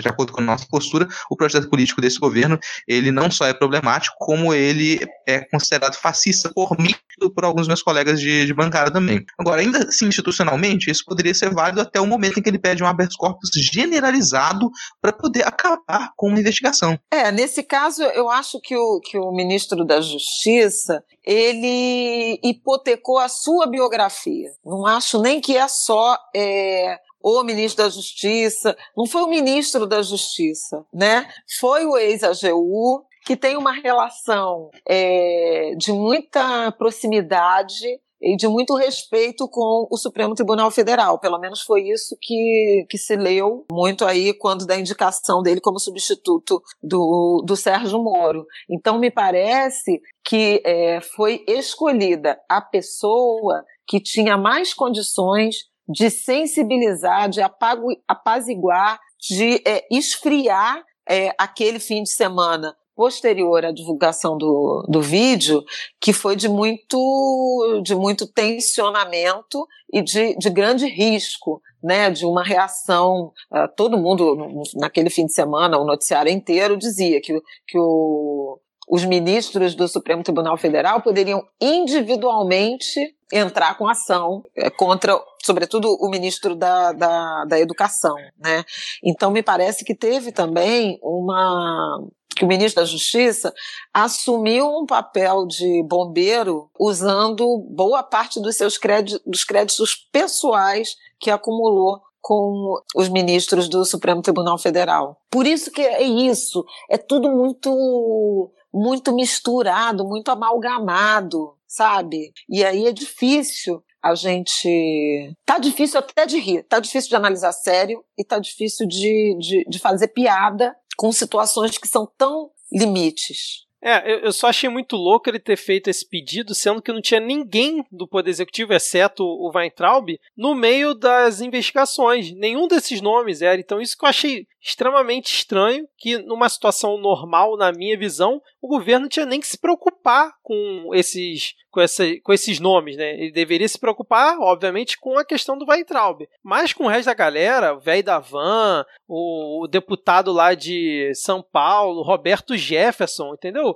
de 0.01 0.09
acordo 0.09 0.33
com 0.33 0.41
a 0.41 0.45
nossa 0.45 0.67
postura, 0.69 1.09
o 1.29 1.37
projeto 1.37 1.69
político 1.69 2.01
desse 2.01 2.19
governo, 2.19 2.59
ele 2.87 3.11
não 3.11 3.31
só 3.31 3.47
é 3.47 3.53
problemático, 3.53 4.15
como 4.19 4.55
ele 4.55 5.01
é 5.27 5.41
considerado 5.41 5.95
fascista 5.97 6.51
por 6.55 6.79
mim 6.79 6.95
e 7.21 7.31
por 7.31 7.45
alguns 7.45 7.67
meus 7.67 7.83
colegas 7.83 8.21
de, 8.21 8.47
de 8.47 8.55
bancada 8.55 8.91
também. 8.91 9.25
Agora, 9.39 9.61
ainda 9.61 9.79
assim, 9.79 10.07
institucionalmente, 10.07 10.91
isso 10.91 11.05
poderia 11.05 11.35
ser 11.35 11.53
válido 11.53 11.81
até 11.81 12.01
o 12.01 12.07
momento 12.07 12.39
em 12.39 12.43
que 12.43 12.49
ele 12.49 12.59
pede 12.59 12.83
um 12.83 12.87
habeas 12.87 13.17
corpus 13.17 13.51
generalizado 13.55 14.71
para 15.01 15.13
poder 15.27 15.47
acabar 15.47 16.13
com 16.17 16.29
uma 16.29 16.39
investigação. 16.39 16.97
É, 17.11 17.33
nesse 17.33 17.63
caso, 17.65 18.03
eu 18.05 18.31
acho 18.31 18.61
que 18.61 18.77
o, 18.77 19.01
que 19.01 19.19
o 19.19 19.33
ministro 19.33 19.85
da 19.85 20.01
Justiça, 20.01 21.05
ele 21.25 22.39
hipotecou 22.45 23.19
a 23.19 23.29
sua 23.29 23.67
biografia. 23.67 24.51
Não 24.65 24.87
acho 24.87 25.21
nem 25.21 25.41
que 25.41 25.57
é 25.57 25.67
só 25.67 26.17
é, 26.35 26.99
o 27.21 27.43
ministro 27.43 27.83
da 27.83 27.91
Justiça, 27.91 28.77
não 28.97 29.05
foi 29.05 29.23
o 29.23 29.29
ministro 29.29 29.85
da 29.85 30.01
Justiça, 30.01 30.85
né? 30.95 31.29
Foi 31.59 31.85
o 31.85 31.97
ex-AGU, 31.97 33.05
que 33.25 33.37
tem 33.37 33.57
uma 33.57 33.73
relação 33.73 34.71
é, 34.89 35.73
de 35.77 35.93
muita 35.93 36.71
proximidade 36.79 38.01
e 38.21 38.37
de 38.37 38.49
muito 38.49 38.75
respeito 38.75 39.49
com 39.49 39.87
o 39.91 39.97
Supremo 39.97 40.35
Tribunal 40.35 40.71
Federal. 40.71 41.19
Pelo 41.19 41.39
menos 41.39 41.63
foi 41.63 41.89
isso 41.89 42.17
que, 42.21 42.87
que 42.89 42.99
se 42.99 43.17
leu 43.17 43.65
muito 43.71 44.05
aí 44.05 44.33
quando 44.33 44.67
da 44.67 44.79
indicação 44.79 45.43
dele 45.43 45.61
como 45.61 45.79
substituto 45.79 46.63
do, 46.83 47.43
do 47.47 47.57
Sérgio 47.57 48.03
Moro. 48.03 48.47
Então, 48.71 48.99
me 48.99 49.11
parece 49.11 50.01
que 50.25 50.63
é, 50.65 51.01
foi 51.01 51.45
escolhida 51.47 52.39
a 52.49 52.61
pessoa 52.61 53.65
que 53.87 54.01
tinha 54.01 54.37
mais 54.37 54.75
condições 54.75 55.57
de 55.89 56.11
sensibilizar, 56.11 57.29
de 57.29 57.41
apago, 57.41 57.87
apaziguar, 58.09 58.99
de 59.21 59.63
é, 59.67 59.87
esfriar 59.91 60.83
é, 61.09 61.33
aquele 61.39 61.79
fim 61.79 62.03
de 62.03 62.11
semana 62.11 62.77
posterior 62.97 63.65
à 63.65 63.71
divulgação 63.71 64.39
do, 64.39 64.85
do 64.89 65.03
vídeo, 65.03 65.63
que 66.01 66.15
foi 66.15 66.35
de 66.35 66.49
muito, 66.49 67.81
de 67.85 67.95
muito 67.95 68.27
tensionamento 68.27 69.69
e 69.93 70.01
de, 70.01 70.35
de 70.37 70.49
grande 70.49 70.87
risco, 70.87 71.61
né, 71.83 72.11
de 72.11 72.25
uma 72.25 72.43
reação. 72.43 73.33
Uh, 73.53 73.69
todo 73.77 73.99
mundo, 73.99 74.65
naquele 74.75 75.11
fim 75.11 75.27
de 75.27 75.35
semana, 75.35 75.79
o 75.79 75.85
noticiário 75.85 76.33
inteiro 76.33 76.77
dizia 76.77 77.21
que, 77.21 77.39
que 77.69 77.79
o, 77.79 78.59
os 78.89 79.05
ministros 79.05 79.75
do 79.75 79.89
Supremo 79.89 80.23
Tribunal 80.23 80.57
Federal 80.57 81.03
poderiam 81.03 81.43
individualmente 81.61 83.01
entrar 83.33 83.77
com 83.77 83.89
ação 83.89 84.43
é, 84.57 84.71
contra, 84.71 85.19
sobretudo, 85.45 85.89
o 86.01 86.09
ministro 86.09 86.55
da, 86.55 86.93
da, 86.93 87.45
da 87.45 87.59
Educação. 87.59 88.15
Né? 88.39 88.65
Então, 89.03 89.31
me 89.31 89.43
parece 89.43 89.85
que 89.85 89.95
teve 89.95 90.31
também 90.31 90.99
uma, 91.03 92.01
que 92.37 92.45
o 92.45 92.49
ministro 92.49 92.83
da 92.83 92.87
Justiça 92.87 93.53
assumiu 93.93 94.67
um 94.69 94.87
papel 94.87 95.47
de 95.47 95.83
bombeiro 95.89 96.71
usando 96.79 97.67
boa 97.71 98.03
parte 98.03 98.41
dos 98.41 98.57
seus 98.57 98.79
créditos, 98.79 99.21
dos 99.27 99.43
créditos 99.43 99.97
pessoais 100.13 100.95
que 101.19 101.31
acumulou 101.31 102.01
com 102.21 102.75
os 102.95 103.09
ministros 103.09 103.69
do 103.69 103.85
Supremo 103.85 104.21
Tribunal 104.21 104.59
Federal. 104.59 105.17
Por 105.31 105.47
isso 105.47 105.71
que 105.71 105.81
é 105.81 106.03
isso, 106.03 106.65
é 106.91 106.99
tudo 106.99 107.31
muito 107.31 108.51
muito 108.77 109.15
misturado, 109.15 110.07
muito 110.07 110.31
amalgamado, 110.31 111.57
sabe? 111.67 112.31
E 112.47 112.63
aí 112.63 112.87
é 112.87 112.93
difícil 112.93 113.83
a 114.03 114.15
gente. 114.15 115.35
Tá 115.47 115.59
difícil 115.59 115.99
até 115.99 116.27
de 116.27 116.39
rir, 116.39 116.63
tá 116.65 116.79
difícil 116.79 117.09
de 117.09 117.17
analisar 117.17 117.53
sério 117.53 118.05
e 118.19 118.23
tá 118.23 118.39
difícil 118.39 118.87
de, 118.87 119.35
de, 119.41 119.65
de 119.67 119.79
fazer 119.79 120.09
piada 120.09 120.77
com 120.99 121.11
situações 121.11 121.79
que 121.79 121.89
são 121.89 122.07
tão 122.19 122.51
limites. 122.71 123.66
É, 123.89 124.27
eu, 124.27 124.33
só 124.33 124.49
achei 124.49 124.69
muito 124.69 124.97
louco 124.97 125.31
ele 125.31 125.39
ter 125.39 125.57
feito 125.57 125.89
esse 125.89 126.05
pedido, 126.05 126.57
sendo 126.57 126.83
que 126.83 126.93
não 126.93 127.01
tinha 127.01 127.21
ninguém 127.21 127.85
do 127.89 128.09
Poder 128.09 128.31
Executivo, 128.31 128.75
exceto 128.75 129.23
o 129.23 129.49
Weintraub, 129.55 130.09
no 130.37 130.57
meio 130.57 130.93
das 130.93 131.41
investigações. 131.41 132.33
Nenhum 132.33 132.67
desses 132.67 133.01
nomes 133.01 133.43
era. 133.43 133.61
Então, 133.61 133.81
isso 133.81 133.97
que 133.97 134.05
eu 134.05 134.09
achei 134.09 134.45
extremamente 134.61 135.33
estranho, 135.33 135.87
que 135.97 136.19
numa 136.19 136.49
situação 136.49 136.99
normal, 136.99 137.57
na 137.57 137.71
minha 137.71 137.97
visão, 137.97 138.43
o 138.61 138.67
governo 138.67 139.09
tinha 139.09 139.25
nem 139.25 139.39
que 139.39 139.47
se 139.47 139.57
preocupar 139.57 140.33
com 140.43 140.91
esses 140.93 141.55
com, 141.77 141.83
essa, 141.83 142.05
com 142.25 142.33
esses 142.33 142.59
nomes, 142.59 142.97
né? 142.97 143.13
Ele 143.21 143.31
deveria 143.31 143.69
se 143.69 143.79
preocupar, 143.79 144.39
obviamente, 144.41 144.99
com 144.99 145.19
a 145.19 145.25
questão 145.25 145.59
do 145.59 145.67
Weintraub. 145.69 146.27
Mas 146.43 146.73
com 146.73 146.85
o 146.85 146.89
resto 146.89 147.05
da 147.05 147.13
galera, 147.13 147.75
o 147.75 147.81
velho 147.81 148.03
da 148.03 148.19
Van, 148.19 148.83
o, 149.07 149.63
o 149.63 149.69
deputado 149.69 150.33
lá 150.33 150.55
de 150.55 151.13
São 151.15 151.43
Paulo, 151.43 152.03
Roberto 152.03 152.57
Jefferson, 152.57 153.35
entendeu? 153.35 153.76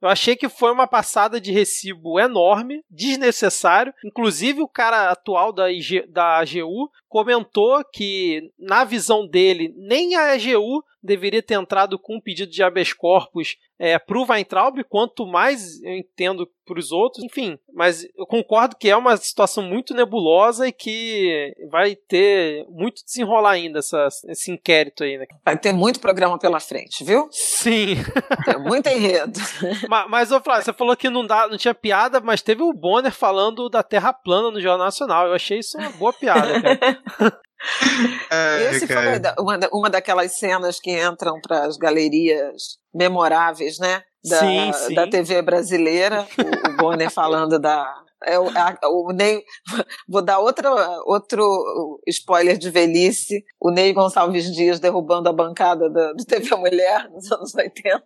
Eu 0.00 0.08
achei 0.08 0.36
que 0.36 0.48
foi 0.48 0.70
uma 0.70 0.86
passada 0.86 1.40
de 1.40 1.52
recibo 1.52 2.20
enorme, 2.20 2.84
desnecessário. 2.90 3.92
Inclusive, 4.04 4.60
o 4.60 4.68
cara 4.68 5.10
atual 5.10 5.52
da, 5.52 5.70
IG, 5.70 6.06
da 6.08 6.38
AGU 6.38 6.90
comentou 7.08 7.82
que, 7.92 8.52
na 8.58 8.84
visão 8.84 9.26
dele, 9.26 9.74
nem 9.76 10.14
a 10.14 10.32
AGU 10.32 10.84
deveria 11.02 11.42
ter 11.42 11.54
entrado 11.54 11.98
com 11.98 12.16
um 12.16 12.20
pedido 12.20 12.50
de 12.50 12.62
habeas 12.62 12.92
corpus 12.92 13.56
é, 13.78 13.98
para 13.98 14.18
o 14.18 14.26
Weintraub, 14.28 14.82
quanto 14.88 15.24
mais 15.26 15.80
eu 15.82 15.96
entendo 15.96 16.48
para 16.66 16.78
os 16.78 16.90
outros, 16.90 17.24
enfim, 17.24 17.58
mas 17.72 18.06
eu 18.16 18.26
concordo 18.26 18.76
que 18.76 18.90
é 18.90 18.96
uma 18.96 19.16
situação 19.16 19.62
muito 19.62 19.94
nebulosa 19.94 20.66
e 20.66 20.72
que 20.72 21.54
vai 21.70 21.94
ter 21.94 22.66
muito 22.68 23.02
desenrolar 23.04 23.52
ainda 23.52 23.78
essa, 23.78 24.08
esse 24.26 24.50
inquérito 24.50 25.04
aí, 25.04 25.16
né? 25.16 25.26
Vai 25.44 25.56
ter 25.56 25.72
muito 25.72 26.00
programa 26.00 26.38
pela 26.38 26.60
frente, 26.60 27.04
viu? 27.04 27.28
Sim. 27.30 27.96
Tem 28.44 28.58
muito 28.58 28.86
enredo. 28.88 29.38
mas, 29.88 30.08
mas 30.08 30.32
ô 30.32 30.40
Flávio, 30.40 30.64
você 30.64 30.72
falou 30.72 30.96
que 30.96 31.10
não, 31.10 31.26
dá, 31.26 31.48
não 31.48 31.56
tinha 31.56 31.74
piada, 31.74 32.20
mas 32.20 32.42
teve 32.42 32.62
o 32.62 32.72
Bonner 32.72 33.12
falando 33.12 33.68
da 33.68 33.82
Terra 33.82 34.12
plana 34.12 34.50
no 34.50 34.60
Jornal 34.60 34.86
Nacional. 34.86 35.26
Eu 35.26 35.34
achei 35.34 35.58
isso 35.58 35.78
uma 35.78 35.90
boa 35.90 36.12
piada, 36.12 36.60
cara. 36.60 37.00
É, 38.30 38.70
Esse 38.70 38.86
foi 38.86 38.96
uma, 39.38 39.58
uma 39.72 39.90
daquelas 39.90 40.38
cenas 40.38 40.78
que 40.78 40.90
entram 40.92 41.40
para 41.40 41.64
as 41.64 41.76
galerias 41.76 42.78
memoráveis, 42.94 43.78
né? 43.78 44.02
Da, 44.24 44.38
sim, 44.38 44.72
sim. 44.72 44.94
da 44.94 45.08
TV 45.08 45.42
brasileira, 45.42 46.26
o, 46.38 46.70
o 46.70 46.76
Bonner 46.76 47.10
falando 47.10 47.58
da. 47.58 47.84
É, 48.24 48.38
o, 48.38 49.12
Ney, 49.12 49.44
vou 50.08 50.22
dar 50.22 50.38
outra, 50.40 50.70
outro 51.04 52.00
spoiler 52.06 52.58
de 52.58 52.70
velhice: 52.70 53.44
o 53.60 53.70
Ney 53.70 53.92
Gonçalves 53.92 54.52
Dias 54.52 54.80
derrubando 54.80 55.28
a 55.28 55.32
bancada 55.32 55.88
do, 55.88 56.14
do 56.14 56.24
TV 56.24 56.54
Mulher 56.56 57.08
nos 57.10 57.30
anos 57.30 57.54
80. 57.54 58.02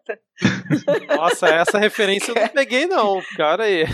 Nossa, 1.17 1.49
essa 1.49 1.79
referência 1.79 2.33
eu 2.33 2.35
não 2.35 2.49
peguei, 2.53 2.87
não, 2.87 3.23
cara 3.37 3.65
aí. 3.65 3.87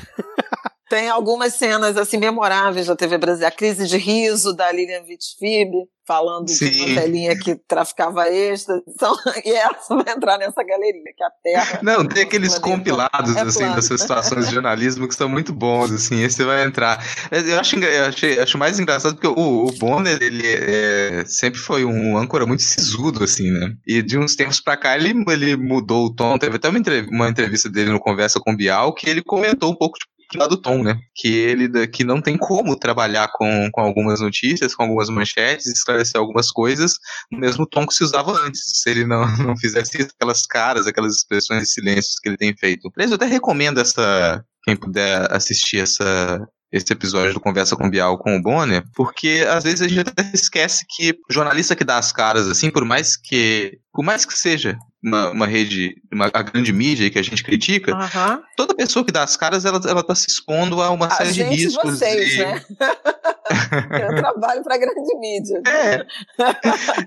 Tem 0.89 1.09
algumas 1.09 1.55
cenas 1.55 1.97
assim 1.97 2.17
memoráveis 2.17 2.87
da 2.87 2.97
TV 2.97 3.19
brasileira. 3.19 3.55
A 3.55 3.57
crise 3.57 3.87
de 3.87 3.97
riso 3.97 4.55
da 4.55 4.73
Lilian 4.73 5.03
Vitfib, 5.03 5.73
falando 6.09 6.49
Sim. 6.49 6.71
de 6.71 6.81
uma 6.81 7.01
velhinha 7.01 7.39
que 7.39 7.55
traficava 7.55 8.27
extra. 8.29 8.81
Então, 8.89 9.15
e 9.45 9.51
essa 9.51 9.95
vai 9.95 10.15
entrar 10.15 10.39
nessa 10.39 10.65
galeria, 10.65 11.03
que 11.15 11.23
a 11.23 11.31
Terra. 11.43 11.81
Não, 11.83 12.09
tem 12.09 12.23
aqueles 12.23 12.59
compilados 12.59 13.37
é 13.37 13.41
assim 13.43 13.71
dessas 13.75 14.01
situações 14.01 14.49
de 14.49 14.55
jornalismo 14.55 15.07
que 15.07 15.15
são 15.15 15.29
muito 15.29 15.53
bons, 15.53 15.93
assim, 15.93 16.23
esse 16.23 16.43
vai 16.43 16.65
entrar. 16.65 17.05
Eu 17.31 17.61
acho, 17.61 17.79
eu 17.79 18.05
achei, 18.07 18.41
acho 18.41 18.57
mais 18.57 18.81
engraçado 18.81 19.15
porque 19.15 19.27
o, 19.27 19.67
o 19.67 19.73
Bonner, 19.73 20.19
ele 20.23 20.43
é, 20.47 21.25
sempre 21.27 21.61
foi 21.61 21.85
um 21.85 22.17
âncora 22.17 22.47
muito 22.47 22.63
sisudo, 22.63 23.23
assim, 23.23 23.51
né? 23.51 23.75
E 23.87 24.01
de 24.01 24.19
uns 24.19 24.35
tempos 24.35 24.61
pra 24.61 24.77
cá 24.77 24.97
ele, 24.97 25.13
ele 25.29 25.57
mudou 25.57 26.07
o 26.07 26.15
tom. 26.15 26.39
Teve 26.39 26.57
até 26.57 26.71
uma 26.71 27.29
entrevista, 27.29 27.69
dele 27.69 27.93
no 27.93 28.01
Conversa 28.01 28.41
com 28.41 28.57
Bial 28.57 28.95
que 28.95 29.11
ele 29.11 29.23
comentou 29.23 29.71
um 29.71 29.77
pouco 29.77 29.99
tipo, 29.99 30.18
do 30.37 30.57
tom, 30.57 30.83
né? 30.83 30.99
Que 31.15 31.29
ele 31.29 31.87
que 31.89 32.05
não 32.05 32.21
tem 32.21 32.37
como 32.37 32.79
trabalhar 32.79 33.29
com, 33.33 33.71
com 33.73 33.81
algumas 33.81 34.21
notícias, 34.21 34.75
com 34.75 34.83
algumas 34.83 35.09
manchetes, 35.09 35.67
esclarecer 35.67 36.21
algumas 36.21 36.51
coisas 36.51 36.95
no 37.31 37.39
mesmo 37.39 37.67
tom 37.67 37.87
que 37.87 37.95
se 37.95 38.05
usava 38.05 38.33
antes. 38.45 38.61
Se 38.75 38.91
ele 38.91 39.07
não, 39.07 39.25
não 39.39 39.57
fizesse 39.57 40.03
aquelas 40.03 40.47
caras, 40.47 40.87
aquelas 40.87 41.17
expressões 41.17 41.63
de 41.63 41.71
silêncios 41.71 42.19
que 42.21 42.29
ele 42.29 42.37
tem 42.37 42.55
feito. 42.57 42.91
Aliás, 42.95 43.11
eu 43.11 43.17
até 43.17 43.27
recomendo 43.27 43.81
essa. 43.81 44.45
Quem 44.65 44.77
puder 44.77 45.33
assistir 45.33 45.79
essa, 45.79 46.47
esse 46.71 46.93
episódio 46.93 47.33
do 47.33 47.41
Conversa 47.41 47.75
com 47.75 47.89
Bial 47.89 48.19
com 48.19 48.37
o 48.37 48.43
Bonner, 48.43 48.83
porque 48.95 49.47
às 49.49 49.65
vezes 49.65 49.81
a 49.81 49.89
gente 49.89 50.01
até 50.01 50.31
esquece 50.35 50.85
que 50.89 51.15
jornalista 51.31 51.75
que 51.75 51.85
dá 51.85 51.97
as 51.97 52.13
caras, 52.13 52.47
assim, 52.47 52.71
por 52.71 52.85
mais 52.85 53.17
que. 53.17 53.79
Por 53.93 54.05
mais 54.05 54.25
que 54.25 54.39
seja 54.39 54.77
uma, 55.03 55.31
uma 55.31 55.47
rede, 55.47 55.95
uma, 56.13 56.31
a 56.33 56.43
grande 56.43 56.73
mídia 56.73 57.09
que 57.11 57.19
a 57.19 57.23
gente 57.23 57.43
critica, 57.43 57.95
uhum. 57.95 58.43
toda 58.57 58.75
pessoa 58.75 59.05
que 59.05 59.13
dá 59.13 59.23
as 59.23 59.37
caras, 59.37 59.65
ela, 59.65 59.81
ela 59.87 60.03
tá 60.03 60.15
se 60.15 60.27
expondo 60.29 60.83
a 60.83 60.91
uma 60.91 61.07
a 61.07 61.11
série 61.11 61.33
de 61.33 61.43
riscos. 61.45 61.99
Vocês, 61.99 62.35
e... 62.35 62.39
né? 62.39 62.65
Eu 64.03 64.17
trabalho 64.17 64.63
para 64.63 64.75
a 64.75 64.79
grande 64.79 65.19
mídia. 65.19 65.63
É. 65.67 66.07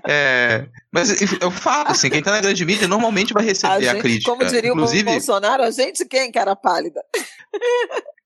é. 0.08 0.66
Mas 0.92 1.22
eu 1.40 1.50
falo, 1.52 1.88
assim, 1.88 2.10
quem 2.10 2.20
tá 2.20 2.32
na 2.32 2.40
grande 2.40 2.64
mídia 2.64 2.88
normalmente 2.88 3.32
vai 3.32 3.44
receber 3.44 3.74
a, 3.74 3.80
gente, 3.80 3.96
a 3.96 4.00
crítica. 4.00 4.30
Como 4.32 4.44
diria 4.44 4.70
Inclusive, 4.70 5.08
o 5.08 5.12
Bolsonaro, 5.12 5.62
a 5.62 5.70
gente 5.70 6.04
quem, 6.04 6.32
cara 6.32 6.56
pálida? 6.56 7.00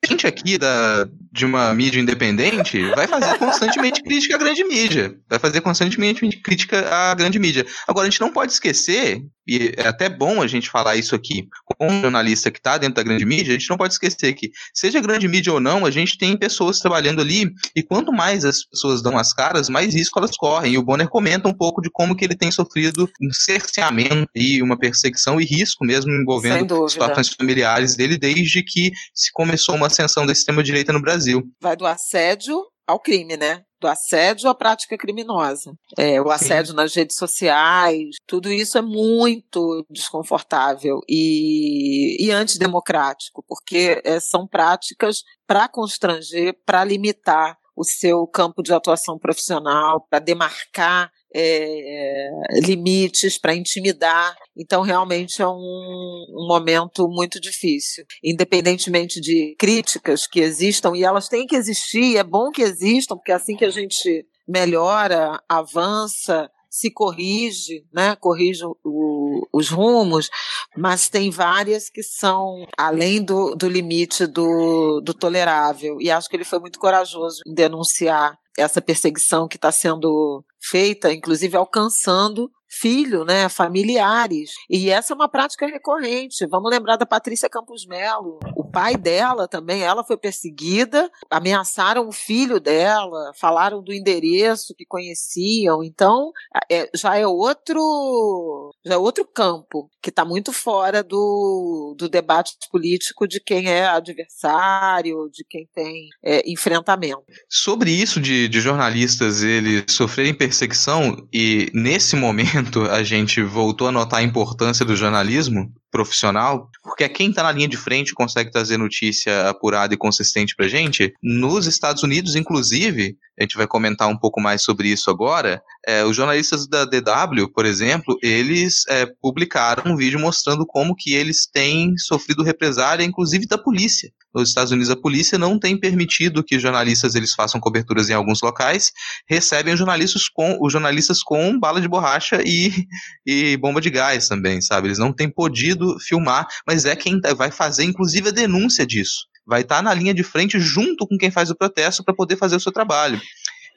gente 0.09 0.27
aqui 0.27 0.57
da, 0.57 1.09
de 1.33 1.45
uma 1.45 1.73
mídia 1.75 2.01
independente 2.01 2.83
vai 2.91 3.07
fazer 3.07 3.39
constantemente 3.39 4.03
crítica 4.03 4.37
à 4.37 4.39
grande 4.39 4.65
mídia. 4.65 5.19
Vai 5.29 5.39
fazer 5.39 5.61
constantemente 5.61 6.29
crítica 6.41 6.89
à 6.89 7.15
grande 7.15 7.39
mídia. 7.39 7.67
Agora, 7.87 8.07
a 8.07 8.11
gente 8.11 8.21
não 8.21 8.33
pode 8.33 8.53
esquecer, 8.53 9.23
e 9.47 9.73
é 9.77 9.87
até 9.87 10.09
bom 10.09 10.43
a 10.43 10.47
gente 10.47 10.69
falar 10.69 10.97
isso 10.97 11.15
aqui, 11.15 11.49
com 11.65 11.87
um 11.87 12.01
jornalista 12.01 12.51
que 12.51 12.59
está 12.59 12.77
dentro 12.77 12.97
da 12.97 13.03
grande 13.03 13.25
mídia, 13.25 13.55
a 13.55 13.59
gente 13.59 13.71
não 13.71 13.77
pode 13.77 13.95
esquecer 13.95 14.33
que, 14.35 14.51
seja 14.75 15.01
grande 15.01 15.29
mídia 15.29 15.53
ou 15.53 15.61
não, 15.61 15.87
a 15.87 15.91
gente 15.91 16.19
tem 16.19 16.37
pessoas 16.37 16.81
trabalhando 16.81 17.21
ali, 17.21 17.51
e 17.75 17.83
quanto 17.83 18.13
mais 18.13 18.45
as 18.45 18.65
pessoas 18.65 19.03
dão 19.03 19.17
as 19.17 19.33
caras, 19.33 19.69
mais 19.69 19.95
risco 19.95 20.19
elas 20.19 20.37
correm. 20.37 20.75
E 20.75 20.79
o 20.79 20.83
Bonner 20.83 21.09
comenta 21.09 21.49
um 21.49 21.55
pouco 21.55 21.81
de 21.81 21.91
como 21.91 22.17
que 22.17 22.25
ele 22.25 22.37
tem 22.37 22.51
sofrido 22.51 23.09
um 23.21 23.33
cerceamento 23.33 24.29
e 24.35 24.63
uma 24.63 24.79
perseguição 24.79 25.41
e 25.41 25.45
risco 25.45 25.85
mesmo 25.85 26.13
envolvendo 26.13 26.89
situações 26.89 27.29
familiares 27.29 27.95
dele 27.97 28.19
desde 28.19 28.63
que 28.63 28.91
se 29.15 29.31
começou 29.33 29.75
uma 29.75 29.87
ascensão 29.87 30.27
da 30.27 30.33
extrema-direita 30.33 30.93
no 30.93 31.01
Brasil. 31.01 31.43
Vai 31.61 31.77
do 31.77 31.87
assédio 31.87 32.57
ao 32.87 33.01
crime, 33.01 33.37
né? 33.37 33.63
Do 33.81 33.89
assédio 33.89 34.49
à 34.49 34.55
prática 34.55 34.97
criminosa. 34.97 35.75
É, 35.99 36.21
o 36.21 36.31
assédio 36.31 36.71
Sim. 36.71 36.77
nas 36.77 36.95
redes 36.95 37.17
sociais, 37.17 38.17
tudo 38.27 38.51
isso 38.51 38.79
é 38.79 38.83
muito 38.83 39.85
desconfortável 39.91 41.01
e, 41.09 42.17
e 42.25 42.31
antidemocrático, 42.31 43.45
porque 43.47 44.01
é, 44.05 44.19
são 44.19 44.47
práticas 44.47 45.23
para 45.47 45.69
constranger, 45.69 46.57
para 46.65 46.85
limitar 46.85 47.59
o 47.77 47.85
seu 47.85 48.27
campo 48.27 48.63
de 48.63 48.73
atuação 48.73 49.19
profissional, 49.19 50.07
para 50.09 50.19
demarcar 50.19 51.11
é, 51.35 52.31
limites, 52.63 53.39
para 53.39 53.55
intimidar. 53.55 54.37
Então, 54.57 54.83
realmente 54.83 55.43
é 55.43 55.47
um, 55.47 55.53
um, 55.53 56.47
momento 56.49 57.09
muito 57.09 57.41
difícil. 57.41 58.05
Independentemente 58.23 59.21
de 59.21 59.55
críticas 59.59 60.27
que 60.27 60.41
existam, 60.41 60.93
e 60.95 61.05
elas 61.05 61.29
têm 61.29 61.47
que 61.47 61.57
existir, 61.57 62.17
é 62.17 62.25
bom 62.25 62.51
que 62.51 62.63
existam, 62.63 63.17
porque 63.17 63.33
é 63.33 63.35
assim 63.35 63.57
que 63.57 63.65
a 63.65 63.71
gente 63.71 64.27
melhora, 64.49 65.41
avança, 65.49 66.51
se 66.77 66.91
corrige, 66.91 67.85
né? 67.93 68.15
corrige 68.17 68.63
o, 68.85 69.47
os 69.53 69.71
rumos, 69.71 70.29
mas 70.77 71.09
tem 71.09 71.31
várias 71.31 71.89
que 71.89 72.03
são 72.03 72.67
além 72.77 73.25
do, 73.25 73.55
do 73.55 73.67
limite 73.67 74.27
do, 74.27 75.01
do 75.01 75.15
tolerável. 75.15 75.97
E 76.01 76.11
acho 76.11 76.29
que 76.29 76.37
ele 76.37 76.45
foi 76.45 76.59
muito 76.59 76.79
corajoso 76.79 77.41
em 77.47 77.55
denunciar 77.55 78.39
essa 78.59 78.81
perseguição 78.81 79.49
que 79.49 79.57
está 79.57 79.71
sendo 79.71 80.45
feita, 80.71 81.13
inclusive 81.13 81.57
alcançando 81.57 82.51
filho, 82.69 83.25
né, 83.25 83.49
familiares. 83.49 84.51
E 84.69 84.91
essa 84.91 85.13
é 85.13 85.17
uma 85.17 85.29
prática 85.29 85.67
recorrente. 85.67 86.47
Vamos 86.47 86.71
lembrar 86.71 86.97
da 86.97 87.07
Patrícia 87.07 87.49
Campos 87.49 87.87
Melo. 87.87 88.39
O 88.57 88.65
pai 88.77 88.95
dela 88.95 89.49
também, 89.49 89.81
ela 89.81 90.05
foi 90.05 90.19
perseguida, 90.19 91.11
ameaçaram 91.31 92.07
o 92.07 92.13
filho 92.13 92.61
dela, 92.61 93.33
falaram 93.35 93.83
do 93.83 93.91
endereço 93.91 94.75
que 94.77 94.85
conheciam. 94.85 95.83
Então, 95.83 96.31
é, 96.71 96.87
já 96.95 97.17
é 97.17 97.27
outro, 97.27 98.75
já 98.85 98.93
é 98.93 98.99
outro 98.99 99.25
campo 99.25 99.89
que 100.03 100.11
está 100.11 100.27
muito 100.27 100.53
fora 100.53 101.03
do, 101.03 101.97
do 101.99 102.07
debate 102.07 102.53
político 102.71 103.27
de 103.27 103.41
quem 103.41 103.67
é 103.67 103.87
adversário, 103.87 105.31
de 105.33 105.43
quem 105.49 105.67
tem 105.75 106.09
é, 106.23 106.43
enfrentamento. 106.47 107.25
Sobre 107.49 107.91
isso 107.91 108.21
de, 108.21 108.47
de 108.47 108.61
jornalistas 108.61 109.43
eles 109.43 109.87
sofrerem 109.89 110.35
perseguição 110.35 111.17
e 111.33 111.71
nesse 111.73 112.15
momento 112.15 112.83
a 112.83 113.03
gente 113.03 113.43
voltou 113.43 113.89
a 113.89 113.93
notar 113.93 114.21
a 114.21 114.23
importância 114.23 114.85
do 114.85 114.95
jornalismo 114.95 115.73
profissional, 115.97 116.69
porque 116.83 117.05
é 117.05 117.09
quem 117.09 117.31
está 117.31 117.43
na 117.43 117.53
linha 117.53 117.67
de 117.67 117.77
frente 117.77 118.13
consegue 118.13 118.51
trazer 118.51 118.77
notícia 118.77 119.49
apurada 119.49 119.95
e 119.95 119.97
consistente 119.97 120.55
para 120.55 120.69
gente. 120.69 121.15
Nos 121.23 121.67
Estados 121.67 122.03
Unidos, 122.03 122.37
inclusive, 122.37 123.17
a 123.39 123.43
gente 123.43 123.57
vai 123.57 123.67
comentar 123.67 124.09
um 124.09 124.17
pouco 124.17 124.41
mais 124.41 124.63
sobre 124.63 124.89
isso 124.89 125.11
agora. 125.11 125.63
É, 125.87 126.05
os 126.05 126.17
jornalistas 126.17 126.67
da 126.69 126.85
DW, 126.85 127.49
por 127.55 127.67
exemplo, 127.67 128.19
eles 128.23 128.85
é, 128.89 129.07
publicaram 129.21 129.93
um 129.93 129.97
vídeo 129.97 130.19
mostrando 130.19 130.65
como 130.67 130.95
que 130.97 131.15
eles 131.15 131.47
têm 131.47 131.97
sofrido 131.99 132.43
represália, 132.43 133.05
inclusive 133.05 133.47
da 133.47 133.59
polícia 133.59 134.11
nos 134.41 134.51
Estados 134.51 134.71
Unidos 134.71 134.91
a 134.91 134.97
polícia 134.97 135.39
não 135.39 135.59
tem 135.59 135.79
permitido 135.79 136.45
que 136.45 136.59
jornalistas 136.59 137.15
eles 137.15 137.33
façam 137.33 137.61
coberturas 137.61 138.11
em 138.11 138.13
alguns 138.13 138.43
locais, 138.43 138.93
recebem 139.29 139.73
os 139.73 139.79
jornalistas 139.79 140.29
com 140.29 140.59
os 140.61 140.73
jornalistas 140.73 141.23
com 141.23 141.59
bala 141.59 141.81
de 141.81 141.89
borracha 141.89 142.43
e, 142.45 142.71
e 143.27 143.57
bomba 143.57 143.81
de 143.81 143.91
gás 143.91 144.29
também, 144.29 144.61
sabe? 144.61 144.89
Eles 144.89 144.99
não 144.99 145.13
têm 145.13 145.31
podido 145.31 145.99
filmar, 146.01 146.47
mas 146.67 146.85
é 146.85 146.95
quem 146.95 147.19
vai 147.37 147.51
fazer 147.51 147.85
inclusive 147.85 148.29
a 148.29 148.33
denúncia 148.33 148.87
disso. 148.87 149.27
Vai 149.47 149.63
estar 149.63 149.77
tá 149.77 149.83
na 149.83 149.95
linha 149.95 150.13
de 150.13 150.23
frente 150.23 150.59
junto 150.59 151.07
com 151.07 151.17
quem 151.17 151.31
faz 151.31 151.51
o 151.51 151.57
protesto 151.57 152.05
para 152.05 152.15
poder 152.15 152.37
fazer 152.37 152.57
o 152.57 152.61
seu 152.61 152.73
trabalho. 152.73 153.21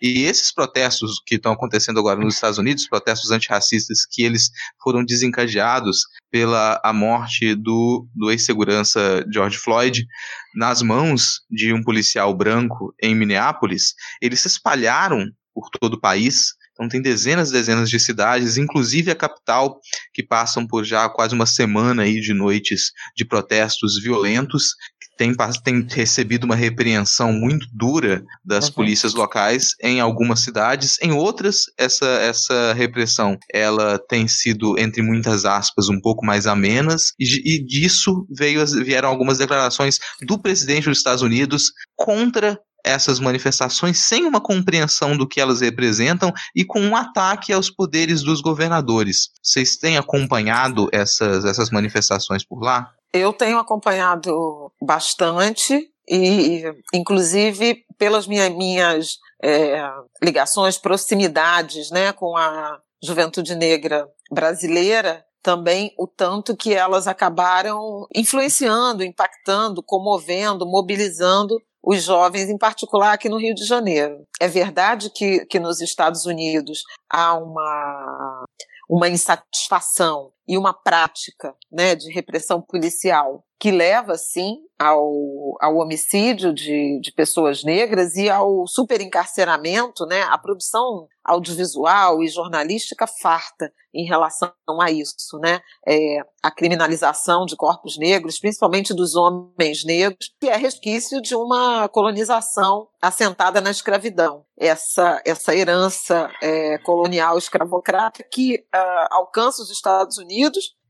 E 0.01 0.23
esses 0.23 0.51
protestos 0.53 1.21
que 1.25 1.35
estão 1.35 1.51
acontecendo 1.51 1.99
agora 1.99 2.19
nos 2.19 2.35
Estados 2.35 2.57
Unidos, 2.57 2.87
protestos 2.87 3.31
antirracistas, 3.31 4.05
que 4.09 4.23
eles 4.23 4.49
foram 4.81 5.03
desencadeados 5.03 6.03
pela 6.31 6.79
a 6.83 6.93
morte 6.93 7.53
do, 7.53 8.07
do 8.15 8.31
ex-segurança 8.31 9.25
George 9.31 9.57
Floyd 9.57 10.07
nas 10.55 10.81
mãos 10.81 11.41
de 11.51 11.73
um 11.73 11.83
policial 11.83 12.33
branco 12.33 12.93
em 13.01 13.13
Minneapolis, 13.13 13.93
eles 14.21 14.39
se 14.39 14.47
espalharam 14.47 15.25
por 15.53 15.69
todo 15.69 15.95
o 15.95 15.99
país. 15.99 16.53
Então 16.71 16.87
tem 16.87 17.01
dezenas 17.01 17.49
e 17.49 17.53
dezenas 17.53 17.89
de 17.89 17.99
cidades, 17.99 18.55
inclusive 18.55 19.11
a 19.11 19.15
capital, 19.15 19.81
que 20.13 20.23
passam 20.23 20.65
por 20.65 20.85
já 20.85 21.09
quase 21.09 21.35
uma 21.35 21.45
semana 21.45 22.03
aí 22.03 22.21
de 22.21 22.33
noites 22.33 22.93
de 23.17 23.25
protestos 23.25 24.01
violentos 24.01 24.75
tem, 25.19 25.35
tem 25.65 25.85
recebido 25.89 26.45
uma 26.45 26.55
repreensão 26.55 27.33
muito 27.33 27.67
dura 27.73 28.23
das 28.43 28.67
uhum. 28.67 28.73
polícias 28.75 29.13
locais 29.13 29.75
em 29.83 29.99
algumas 29.99 30.39
cidades. 30.39 30.97
Em 31.01 31.11
outras, 31.11 31.63
essa, 31.77 32.05
essa 32.05 32.71
repressão 32.71 33.37
ela 33.53 33.99
tem 33.99 34.29
sido, 34.29 34.79
entre 34.79 35.01
muitas 35.01 35.43
aspas, 35.43 35.89
um 35.89 35.99
pouco 35.99 36.25
mais 36.25 36.47
amenas, 36.47 37.11
e, 37.19 37.55
e 37.55 37.65
disso 37.65 38.25
veio, 38.29 38.65
vieram 38.65 39.09
algumas 39.09 39.37
declarações 39.37 39.99
do 40.21 40.39
presidente 40.39 40.87
dos 40.87 40.99
Estados 40.99 41.21
Unidos 41.21 41.73
contra 41.97 42.57
essas 42.81 43.19
manifestações 43.19 43.99
sem 43.99 44.25
uma 44.25 44.39
compreensão 44.39 45.17
do 45.17 45.27
que 45.27 45.41
elas 45.41 45.59
representam 45.59 46.31
e 46.55 46.63
com 46.63 46.79
um 46.79 46.95
ataque 46.95 47.51
aos 47.51 47.69
poderes 47.69 48.23
dos 48.23 48.39
governadores. 48.39 49.31
Vocês 49.43 49.75
têm 49.75 49.97
acompanhado 49.97 50.87
essas, 50.93 51.43
essas 51.43 51.69
manifestações 51.71 52.45
por 52.45 52.63
lá? 52.63 52.93
Eu 53.13 53.33
tenho 53.33 53.57
acompanhado 53.57 54.71
bastante 54.81 55.91
e, 56.07 56.63
inclusive, 56.93 57.85
pelas 57.97 58.27
minhas, 58.27 58.49
minhas 58.55 59.17
é, 59.43 59.81
ligações, 60.21 60.77
proximidades 60.77 61.91
né, 61.91 62.11
com 62.13 62.35
a 62.35 62.79
juventude 63.01 63.55
negra 63.55 64.07
brasileira, 64.31 65.25
também 65.41 65.93
o 65.97 66.05
tanto 66.05 66.55
que 66.55 66.73
elas 66.73 67.07
acabaram 67.07 68.07
influenciando, 68.13 69.03
impactando, 69.03 69.81
comovendo, 69.81 70.65
mobilizando 70.65 71.55
os 71.81 72.03
jovens, 72.03 72.49
em 72.49 72.57
particular 72.57 73.13
aqui 73.13 73.29
no 73.29 73.37
Rio 73.37 73.55
de 73.55 73.65
Janeiro. 73.65 74.27
É 74.39 74.47
verdade 74.47 75.09
que, 75.09 75.45
que 75.45 75.59
nos 75.59 75.79
Estados 75.79 76.25
Unidos 76.25 76.83
há 77.09 77.35
uma, 77.35 78.45
uma 78.89 79.07
insatisfação 79.07 80.31
e 80.49 80.57
uma 80.57 80.73
prática 80.73 81.55
né, 81.71 81.93
de 81.93 82.11
repressão 82.11 82.59
policial 82.59 83.45
que 83.59 83.71
leva, 83.71 84.17
sim, 84.17 84.55
ao, 84.79 85.57
ao 85.59 85.75
homicídio 85.75 86.53
de, 86.53 86.97
de 87.01 87.11
pessoas 87.11 87.61
negras 87.61 88.15
e 88.15 88.29
ao 88.29 88.65
superencarceramento, 88.65 90.05
né, 90.05 90.21
a 90.23 90.37
produção 90.37 91.07
audiovisual 91.25 92.23
e 92.23 92.29
jornalística 92.29 93.05
farta 93.21 93.71
em 93.93 94.05
relação 94.05 94.53
a 94.81 94.89
isso, 94.89 95.37
né, 95.39 95.59
é, 95.85 96.19
a 96.41 96.49
criminalização 96.49 97.45
de 97.45 97.57
corpos 97.57 97.97
negros, 97.97 98.39
principalmente 98.39 98.93
dos 98.93 99.13
homens 99.15 99.83
negros, 99.83 100.33
que 100.39 100.47
é 100.47 100.55
resquício 100.55 101.21
de 101.21 101.35
uma 101.35 101.89
colonização 101.89 102.87
assentada 103.01 103.59
na 103.59 103.71
escravidão. 103.71 104.45
Essa, 104.57 105.21
essa 105.25 105.53
herança 105.53 106.29
é, 106.41 106.77
colonial 106.79 107.37
escravocrata 107.37 108.23
que 108.31 108.55
uh, 108.55 109.07
alcança 109.11 109.61
os 109.61 109.69
Estados 109.69 110.17
Unidos 110.17 110.38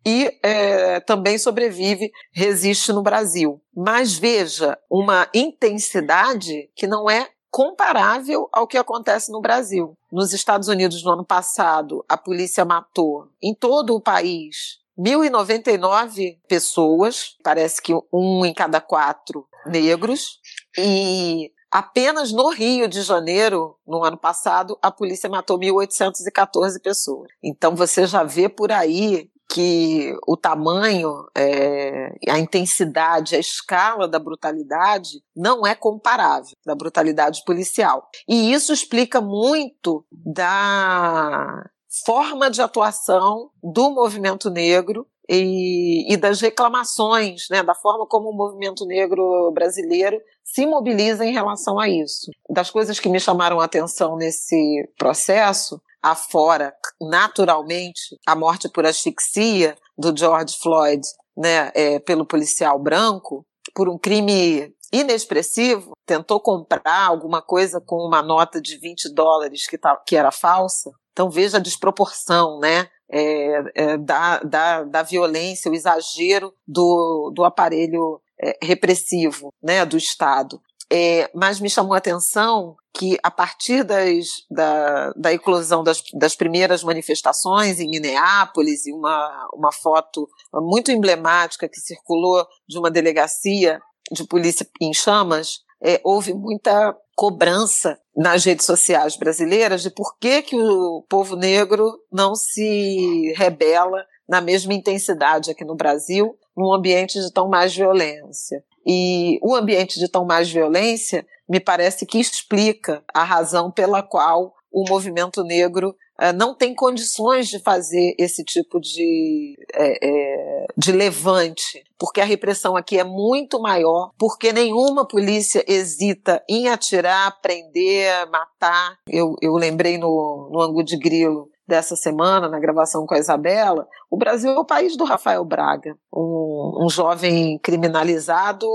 e 0.05 0.39
é, 0.43 0.99
também 1.01 1.37
sobrevive, 1.37 2.11
resiste 2.31 2.91
no 2.93 3.01
Brasil. 3.01 3.61
Mas 3.75 4.17
veja, 4.17 4.77
uma 4.89 5.27
intensidade 5.33 6.69
que 6.75 6.87
não 6.87 7.09
é 7.09 7.29
comparável 7.51 8.47
ao 8.51 8.67
que 8.67 8.77
acontece 8.77 9.31
no 9.31 9.41
Brasil. 9.41 9.97
Nos 10.11 10.33
Estados 10.33 10.67
Unidos, 10.67 11.03
no 11.03 11.11
ano 11.11 11.25
passado, 11.25 12.05
a 12.07 12.17
polícia 12.17 12.63
matou 12.63 13.27
em 13.41 13.53
todo 13.53 13.95
o 13.95 14.01
país 14.01 14.79
1.099 14.97 16.37
pessoas, 16.47 17.35
parece 17.43 17.81
que 17.81 17.93
um 18.13 18.45
em 18.45 18.53
cada 18.53 18.81
quatro 18.81 19.47
negros, 19.65 20.39
e 20.77 21.51
apenas 21.71 22.31
no 22.31 22.49
Rio 22.49 22.87
de 22.87 23.01
Janeiro, 23.01 23.77
no 23.87 24.03
ano 24.03 24.17
passado, 24.17 24.77
a 24.81 24.91
polícia 24.91 25.29
matou 25.29 25.57
1.814 25.57 26.81
pessoas. 26.81 27.29
Então 27.41 27.75
você 27.75 28.05
já 28.05 28.23
vê 28.23 28.49
por 28.49 28.71
aí 28.71 29.29
que 29.51 30.15
o 30.27 30.37
tamanho, 30.37 31.25
é, 31.35 32.15
a 32.29 32.37
intensidade, 32.37 33.35
a 33.35 33.39
escala 33.39 34.07
da 34.07 34.19
brutalidade 34.19 35.23
não 35.35 35.65
é 35.65 35.73
comparável 35.73 36.55
da 36.63 36.75
brutalidade 36.75 37.43
policial. 37.45 38.07
E 38.27 38.53
isso 38.53 38.71
explica 38.71 39.19
muito 39.19 40.05
da 40.11 41.67
forma 42.05 42.51
de 42.51 42.61
atuação 42.61 43.49
do 43.63 43.89
movimento 43.89 44.51
negro 44.51 45.07
e, 45.27 46.11
e, 46.11 46.17
das 46.17 46.41
reclamações, 46.41 47.47
né, 47.49 47.63
da 47.63 47.75
forma 47.75 48.05
como 48.07 48.29
o 48.29 48.35
movimento 48.35 48.85
negro 48.85 49.51
brasileiro 49.51 50.19
se 50.43 50.65
mobiliza 50.65 51.25
em 51.25 51.33
relação 51.33 51.79
a 51.79 51.87
isso. 51.87 52.31
Das 52.49 52.71
coisas 52.71 52.99
que 52.99 53.09
me 53.09 53.19
chamaram 53.19 53.59
a 53.59 53.65
atenção 53.65 54.15
nesse 54.15 54.89
processo 54.97 55.81
afora 56.01 56.73
naturalmente 57.01 58.17
a 58.25 58.35
morte 58.35 58.69
por 58.69 58.85
asfixia 58.85 59.77
do 59.97 60.15
George 60.15 60.57
Floyd, 60.61 61.01
né, 61.37 61.71
é, 61.73 61.99
pelo 61.99 62.25
policial 62.25 62.79
branco, 62.79 63.45
por 63.73 63.89
um 63.89 63.97
crime 63.97 64.73
inexpressivo, 64.91 65.91
tentou 66.05 66.39
comprar 66.41 67.05
alguma 67.05 67.41
coisa 67.41 67.79
com 67.79 67.97
uma 67.97 68.21
nota 68.21 68.59
de 68.61 68.77
20 68.77 69.13
dólares 69.13 69.67
que, 69.67 69.77
tá, 69.77 69.95
que 70.05 70.15
era 70.15 70.31
falsa. 70.31 70.91
Então 71.11 71.29
veja 71.29 71.57
a 71.57 71.61
desproporção, 71.61 72.59
né? 72.59 72.87
É, 73.11 73.63
é, 73.75 73.97
da, 73.97 74.39
da, 74.39 74.83
da 74.83 75.03
violência, 75.03 75.71
o 75.71 75.73
exagero 75.73 76.53
do, 76.67 77.31
do 77.33 77.43
aparelho 77.43 78.21
é, 78.39 78.55
repressivo 78.61 79.51
né, 79.61 79.83
do 79.83 79.97
Estado. 79.97 80.61
É, 80.91 81.29
mas 81.35 81.59
me 81.59 81.69
chamou 81.69 81.93
a 81.93 81.97
atenção 81.97 82.75
que, 82.93 83.17
a 83.21 83.29
partir 83.29 83.83
das, 83.83 84.25
da, 84.49 85.11
da 85.15 85.31
eclosão 85.31 85.83
das, 85.83 86.01
das 86.13 86.35
primeiras 86.35 86.83
manifestações 86.83 87.79
em 87.79 87.87
Minneapolis, 87.87 88.87
e 88.87 88.91
uma, 88.91 89.49
uma 89.53 89.71
foto 89.71 90.27
muito 90.53 90.91
emblemática 90.91 91.69
que 91.69 91.79
circulou 91.79 92.45
de 92.67 92.79
uma 92.79 92.89
delegacia 92.89 93.79
de 94.11 94.25
polícia 94.25 94.67
em 94.81 94.91
chamas, 94.91 95.59
é, 95.81 96.01
houve 96.03 96.33
muita 96.33 96.95
cobrança 97.15 97.99
nas 98.15 98.43
redes 98.43 98.65
sociais 98.65 99.15
brasileiras 99.15 99.81
de 99.81 99.89
por 99.89 100.17
que, 100.17 100.41
que 100.41 100.55
o 100.55 101.05
povo 101.07 101.35
negro 101.35 101.99
não 102.11 102.35
se 102.35 103.33
rebela 103.35 104.05
na 104.27 104.41
mesma 104.41 104.73
intensidade 104.73 105.51
aqui 105.51 105.63
no 105.63 105.75
Brasil, 105.75 106.37
num 106.55 106.73
ambiente 106.73 107.19
de 107.19 107.31
tão 107.31 107.47
mais 107.47 107.75
violência. 107.75 108.63
E 108.91 109.37
o 109.43 109.53
ambiente 109.55 109.99
de 109.99 110.09
tão 110.09 110.25
mais 110.25 110.49
violência 110.49 111.23
me 111.47 111.59
parece 111.59 112.07
que 112.07 112.19
explica 112.19 113.03
a 113.13 113.23
razão 113.23 113.69
pela 113.69 114.01
qual 114.01 114.55
o 114.71 114.83
movimento 114.89 115.43
negro 115.43 115.95
uh, 116.19 116.33
não 116.35 116.55
tem 116.55 116.73
condições 116.73 117.47
de 117.47 117.59
fazer 117.59 118.15
esse 118.17 118.43
tipo 118.43 118.79
de, 118.79 119.55
é, 119.75 120.07
é, 120.07 120.65
de 120.75 120.91
levante, 120.91 121.83
porque 121.99 122.19
a 122.19 122.25
repressão 122.25 122.75
aqui 122.75 122.97
é 122.97 123.03
muito 123.03 123.61
maior, 123.61 124.09
porque 124.17 124.51
nenhuma 124.51 125.07
polícia 125.07 125.63
hesita 125.67 126.43
em 126.49 126.67
atirar, 126.67 127.39
prender, 127.41 128.27
matar. 128.31 128.97
Eu, 129.07 129.35
eu 129.39 129.53
lembrei 129.53 129.99
no, 129.99 130.49
no 130.51 130.83
de 130.83 130.97
Grilo 130.97 131.47
dessa 131.69 131.95
semana, 131.95 132.49
na 132.49 132.59
gravação 132.59 133.05
com 133.05 133.13
a 133.13 133.19
Isabela, 133.19 133.87
o 134.09 134.17
Brasil 134.17 134.51
é 134.51 134.59
o 134.59 134.65
país 134.65 134.97
do 134.97 135.05
Rafael 135.05 135.45
Braga, 135.45 135.95
um, 136.11 136.85
um 136.85 136.89
jovem 136.89 137.59
criminalizado 137.59 138.67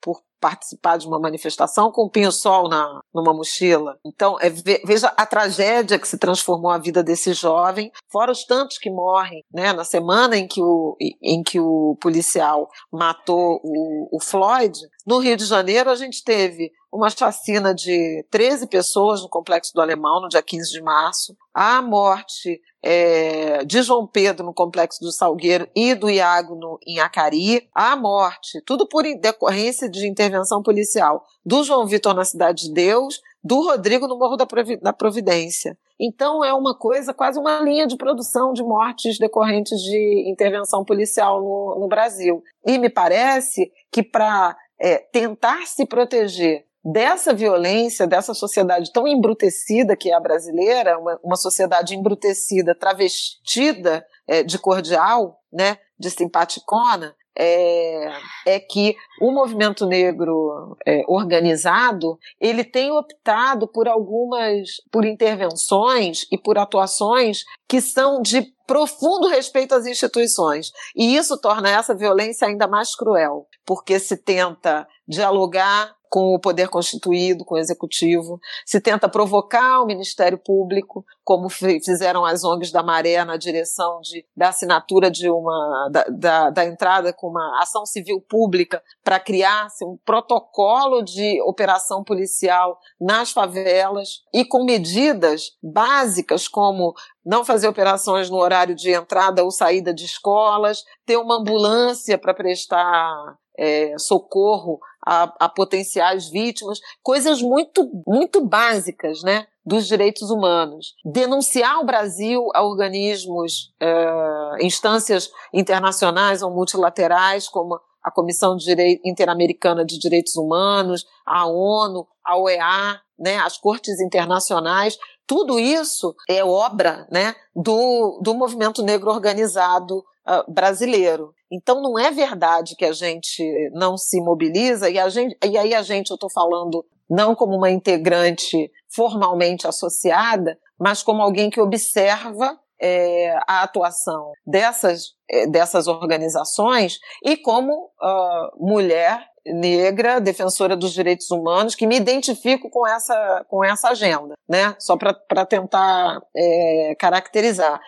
por 0.00 0.22
participar 0.40 0.96
de 0.96 1.06
uma 1.06 1.18
manifestação 1.18 1.90
com 1.90 2.06
um 2.06 2.08
pinho-sol 2.08 2.68
na, 2.68 3.00
numa 3.12 3.34
mochila. 3.34 3.98
Então, 4.06 4.36
é, 4.40 4.48
veja 4.84 5.08
a 5.08 5.26
tragédia 5.26 5.98
que 5.98 6.08
se 6.08 6.16
transformou 6.16 6.70
a 6.70 6.78
vida 6.78 7.02
desse 7.02 7.32
jovem, 7.32 7.90
fora 8.10 8.32
os 8.32 8.44
tantos 8.44 8.78
que 8.78 8.90
morrem, 8.90 9.44
né? 9.52 9.72
Na 9.72 9.84
semana 9.84 10.36
em 10.36 10.46
que 10.46 10.62
o, 10.62 10.96
em 11.20 11.42
que 11.42 11.60
o 11.60 11.96
policial 12.00 12.68
matou 12.92 13.60
o, 13.62 14.16
o 14.16 14.20
Floyd, 14.20 14.78
no 15.08 15.20
Rio 15.20 15.38
de 15.38 15.46
Janeiro 15.46 15.88
a 15.88 15.94
gente 15.94 16.22
teve 16.22 16.70
uma 16.92 17.08
chacina 17.08 17.74
de 17.74 18.22
13 18.30 18.66
pessoas 18.66 19.22
no 19.22 19.28
Complexo 19.30 19.72
do 19.72 19.80
Alemão, 19.80 20.20
no 20.20 20.28
dia 20.28 20.42
15 20.42 20.70
de 20.70 20.82
março, 20.82 21.34
a 21.54 21.80
morte 21.80 22.60
é, 22.82 23.64
de 23.64 23.80
João 23.80 24.06
Pedro 24.06 24.44
no 24.44 24.52
Complexo 24.52 25.00
do 25.00 25.10
Salgueiro 25.10 25.66
e 25.74 25.94
do 25.94 26.10
Iago 26.10 26.54
no, 26.56 26.78
em 26.86 27.00
Acari, 27.00 27.66
a 27.74 27.96
morte, 27.96 28.60
tudo 28.66 28.86
por 28.86 29.02
decorrência 29.18 29.88
de 29.88 30.06
intervenção 30.06 30.62
policial 30.62 31.24
do 31.42 31.64
João 31.64 31.86
Vitor 31.86 32.12
na 32.12 32.26
Cidade 32.26 32.66
de 32.66 32.74
Deus, 32.74 33.18
do 33.42 33.62
Rodrigo 33.62 34.06
no 34.06 34.18
Morro 34.18 34.36
da 34.36 34.92
Providência. 34.92 35.78
Então 35.98 36.44
é 36.44 36.52
uma 36.52 36.76
coisa, 36.76 37.14
quase 37.14 37.38
uma 37.38 37.60
linha 37.60 37.86
de 37.86 37.96
produção 37.96 38.52
de 38.52 38.62
mortes 38.62 39.18
decorrentes 39.18 39.80
de 39.80 40.30
intervenção 40.30 40.84
policial 40.84 41.40
no, 41.40 41.80
no 41.80 41.88
Brasil. 41.88 42.42
E 42.66 42.78
me 42.78 42.90
parece 42.90 43.72
que 43.90 44.02
para 44.02 44.54
é, 44.80 44.98
tentar 44.98 45.66
se 45.66 45.86
proteger 45.86 46.66
dessa 46.84 47.34
violência, 47.34 48.06
dessa 48.06 48.32
sociedade 48.32 48.92
tão 48.92 49.06
embrutecida 49.06 49.96
que 49.96 50.10
é 50.10 50.14
a 50.14 50.20
brasileira, 50.20 50.98
uma, 50.98 51.18
uma 51.22 51.36
sociedade 51.36 51.94
embrutecida, 51.94 52.74
travestida 52.74 54.06
é, 54.26 54.42
de 54.42 54.58
cordial, 54.58 55.40
né, 55.52 55.78
de 55.98 56.10
simpaticona, 56.10 57.14
é, 57.38 58.12
é, 58.44 58.58
que 58.58 58.96
o 59.20 59.30
movimento 59.30 59.86
negro 59.86 60.76
é, 60.84 61.04
organizado 61.06 62.18
ele 62.40 62.64
tem 62.64 62.90
optado 62.90 63.68
por 63.68 63.86
algumas 63.86 64.68
por 64.90 65.04
intervenções 65.04 66.26
e 66.32 66.36
por 66.36 66.58
atuações 66.58 67.44
que 67.68 67.80
são 67.80 68.20
de 68.20 68.42
profundo 68.66 69.28
respeito 69.28 69.74
às 69.74 69.86
instituições. 69.86 70.72
E 70.94 71.16
isso 71.16 71.40
torna 71.40 71.70
essa 71.70 71.94
violência 71.94 72.48
ainda 72.48 72.66
mais 72.66 72.94
cruel 72.94 73.46
porque 73.64 74.00
se 74.00 74.16
tenta 74.16 74.86
dialogar 75.06 75.94
com 76.08 76.34
o 76.34 76.40
poder 76.40 76.68
constituído, 76.68 77.44
com 77.44 77.54
o 77.54 77.58
executivo, 77.58 78.40
se 78.64 78.80
tenta 78.80 79.08
provocar 79.08 79.80
o 79.80 79.86
Ministério 79.86 80.38
Público, 80.38 81.04
como 81.24 81.48
fizeram 81.48 82.24
as 82.24 82.44
ONGs 82.44 82.72
da 82.72 82.82
Maré 82.82 83.24
na 83.24 83.36
direção 83.36 84.00
de, 84.00 84.24
da 84.36 84.48
assinatura 84.48 85.10
de 85.10 85.28
uma 85.30 85.88
da, 85.92 86.04
da, 86.04 86.50
da 86.50 86.64
entrada 86.64 87.12
com 87.12 87.28
uma 87.28 87.60
ação 87.60 87.84
civil 87.84 88.20
pública 88.20 88.82
para 89.04 89.20
criar-se 89.20 89.84
um 89.84 89.98
protocolo 90.04 91.02
de 91.02 91.40
operação 91.42 92.02
policial 92.02 92.78
nas 93.00 93.30
favelas 93.30 94.22
e 94.32 94.44
com 94.44 94.64
medidas 94.64 95.52
básicas 95.62 96.48
como 96.48 96.94
não 97.24 97.44
fazer 97.44 97.68
operações 97.68 98.30
no 98.30 98.38
horário 98.38 98.74
de 98.74 98.90
entrada 98.90 99.44
ou 99.44 99.50
saída 99.50 99.92
de 99.92 100.06
escolas, 100.06 100.82
ter 101.04 101.18
uma 101.18 101.36
ambulância 101.36 102.16
para 102.16 102.32
prestar 102.32 103.36
é, 103.58 103.94
socorro 103.98 104.78
a, 105.04 105.34
a, 105.40 105.48
potenciais 105.48 106.28
vítimas, 106.28 106.78
coisas 107.02 107.42
muito, 107.42 107.90
muito 108.06 108.40
básicas, 108.40 109.22
né? 109.22 109.46
Dos 109.64 109.86
direitos 109.86 110.30
humanos. 110.30 110.94
Denunciar 111.04 111.80
o 111.80 111.84
Brasil 111.84 112.48
a 112.54 112.62
organismos, 112.62 113.74
é, 113.80 114.64
instâncias 114.64 115.30
internacionais 115.52 116.42
ou 116.42 116.50
multilaterais, 116.50 117.48
como 117.48 117.78
a 118.02 118.10
Comissão 118.10 118.56
Interamericana 119.04 119.84
de 119.84 119.98
Direitos 119.98 120.36
Humanos, 120.36 121.04
a 121.26 121.46
ONU, 121.46 122.06
a 122.24 122.38
OEA, 122.38 123.00
né, 123.18 123.36
as 123.38 123.58
cortes 123.58 124.00
internacionais, 124.00 124.96
tudo 125.26 125.58
isso 125.58 126.14
é 126.28 126.42
obra 126.42 127.06
né, 127.10 127.34
do, 127.54 128.18
do 128.22 128.34
movimento 128.34 128.82
negro 128.82 129.10
organizado 129.10 130.02
uh, 130.28 130.52
brasileiro. 130.52 131.32
Então 131.50 131.80
não 131.80 131.98
é 131.98 132.10
verdade 132.10 132.76
que 132.76 132.84
a 132.84 132.92
gente 132.92 133.42
não 133.72 133.96
se 133.96 134.20
mobiliza, 134.20 134.90
e, 134.90 134.98
a 134.98 135.08
gente, 135.08 135.36
e 135.44 135.56
aí 135.56 135.74
a 135.74 135.82
gente, 135.82 136.10
eu 136.10 136.14
estou 136.14 136.30
falando 136.30 136.84
não 137.08 137.34
como 137.34 137.56
uma 137.56 137.70
integrante 137.70 138.70
formalmente 138.94 139.66
associada, 139.66 140.58
mas 140.78 141.02
como 141.02 141.22
alguém 141.22 141.48
que 141.48 141.60
observa 141.60 142.58
é, 142.80 143.36
a 143.46 143.62
atuação 143.62 144.32
dessas, 144.46 145.14
é, 145.28 145.46
dessas 145.46 145.86
organizações 145.88 146.98
e 147.24 147.36
como 147.36 147.72
uh, 147.72 148.50
mulher 148.56 149.26
negra, 149.52 150.20
defensora 150.20 150.76
dos 150.76 150.92
direitos 150.92 151.30
humanos, 151.30 151.74
que 151.74 151.86
me 151.86 151.96
identifico 151.96 152.68
com 152.70 152.86
essa, 152.86 153.44
com 153.48 153.64
essa 153.64 153.88
agenda, 153.88 154.34
né? 154.48 154.74
Só 154.78 154.96
para 154.96 155.46
tentar 155.46 156.20
é, 156.36 156.94
caracterizar. 156.98 157.80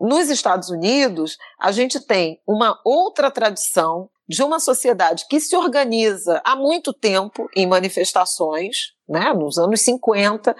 Nos 0.00 0.28
Estados 0.28 0.68
Unidos, 0.68 1.38
a 1.58 1.72
gente 1.72 1.98
tem 2.00 2.40
uma 2.46 2.78
outra 2.84 3.30
tradição 3.30 4.10
de 4.28 4.42
uma 4.42 4.60
sociedade 4.60 5.26
que 5.28 5.40
se 5.40 5.56
organiza 5.56 6.40
há 6.44 6.54
muito 6.54 6.92
tempo 6.92 7.48
em 7.54 7.66
manifestações, 7.66 8.92
né, 9.08 9.32
nos 9.32 9.58
anos 9.58 9.80
50, 9.82 10.54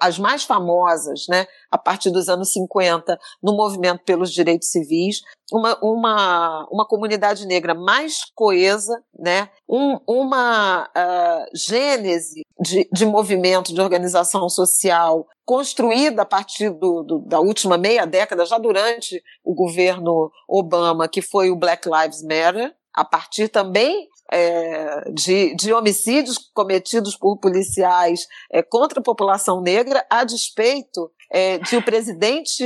as 0.00 0.18
mais 0.18 0.44
famosas, 0.44 1.26
né, 1.28 1.46
a 1.70 1.76
partir 1.76 2.10
dos 2.10 2.28
anos 2.28 2.52
50, 2.52 3.18
no 3.42 3.54
movimento 3.54 4.02
pelos 4.04 4.32
direitos 4.32 4.68
civis, 4.68 5.20
uma, 5.52 5.78
uma, 5.82 6.66
uma 6.70 6.86
comunidade 6.86 7.46
negra 7.46 7.74
mais 7.74 8.24
coesa, 8.34 9.02
né, 9.18 9.50
um, 9.68 9.98
uma 10.06 10.84
uh, 10.84 11.44
gênese 11.54 12.42
de, 12.60 12.88
de 12.90 13.04
movimento, 13.04 13.74
de 13.74 13.80
organização 13.80 14.48
social 14.48 15.26
construída 15.44 16.22
a 16.22 16.26
partir 16.26 16.70
do, 16.70 17.02
do, 17.02 17.18
da 17.18 17.40
última 17.40 17.76
meia 17.76 18.06
década, 18.06 18.46
já 18.46 18.58
durante 18.58 19.22
o 19.44 19.54
governo 19.54 20.30
Obama, 20.48 21.08
que 21.08 21.20
foi 21.20 21.50
o 21.50 21.56
Black 21.56 21.88
Lives 21.88 22.22
Matter, 22.22 22.74
a 22.94 23.04
partir 23.04 23.48
também 23.48 24.08
é, 24.32 25.10
de, 25.10 25.54
de, 25.54 25.72
homicídios 25.74 26.38
cometidos 26.54 27.14
por 27.14 27.36
policiais 27.38 28.26
é, 28.50 28.62
contra 28.62 29.00
a 29.00 29.02
população 29.02 29.60
negra, 29.60 30.04
a 30.08 30.24
despeito 30.24 31.10
é, 31.30 31.58
de 31.58 31.76
o 31.76 31.84
presidente 31.84 32.64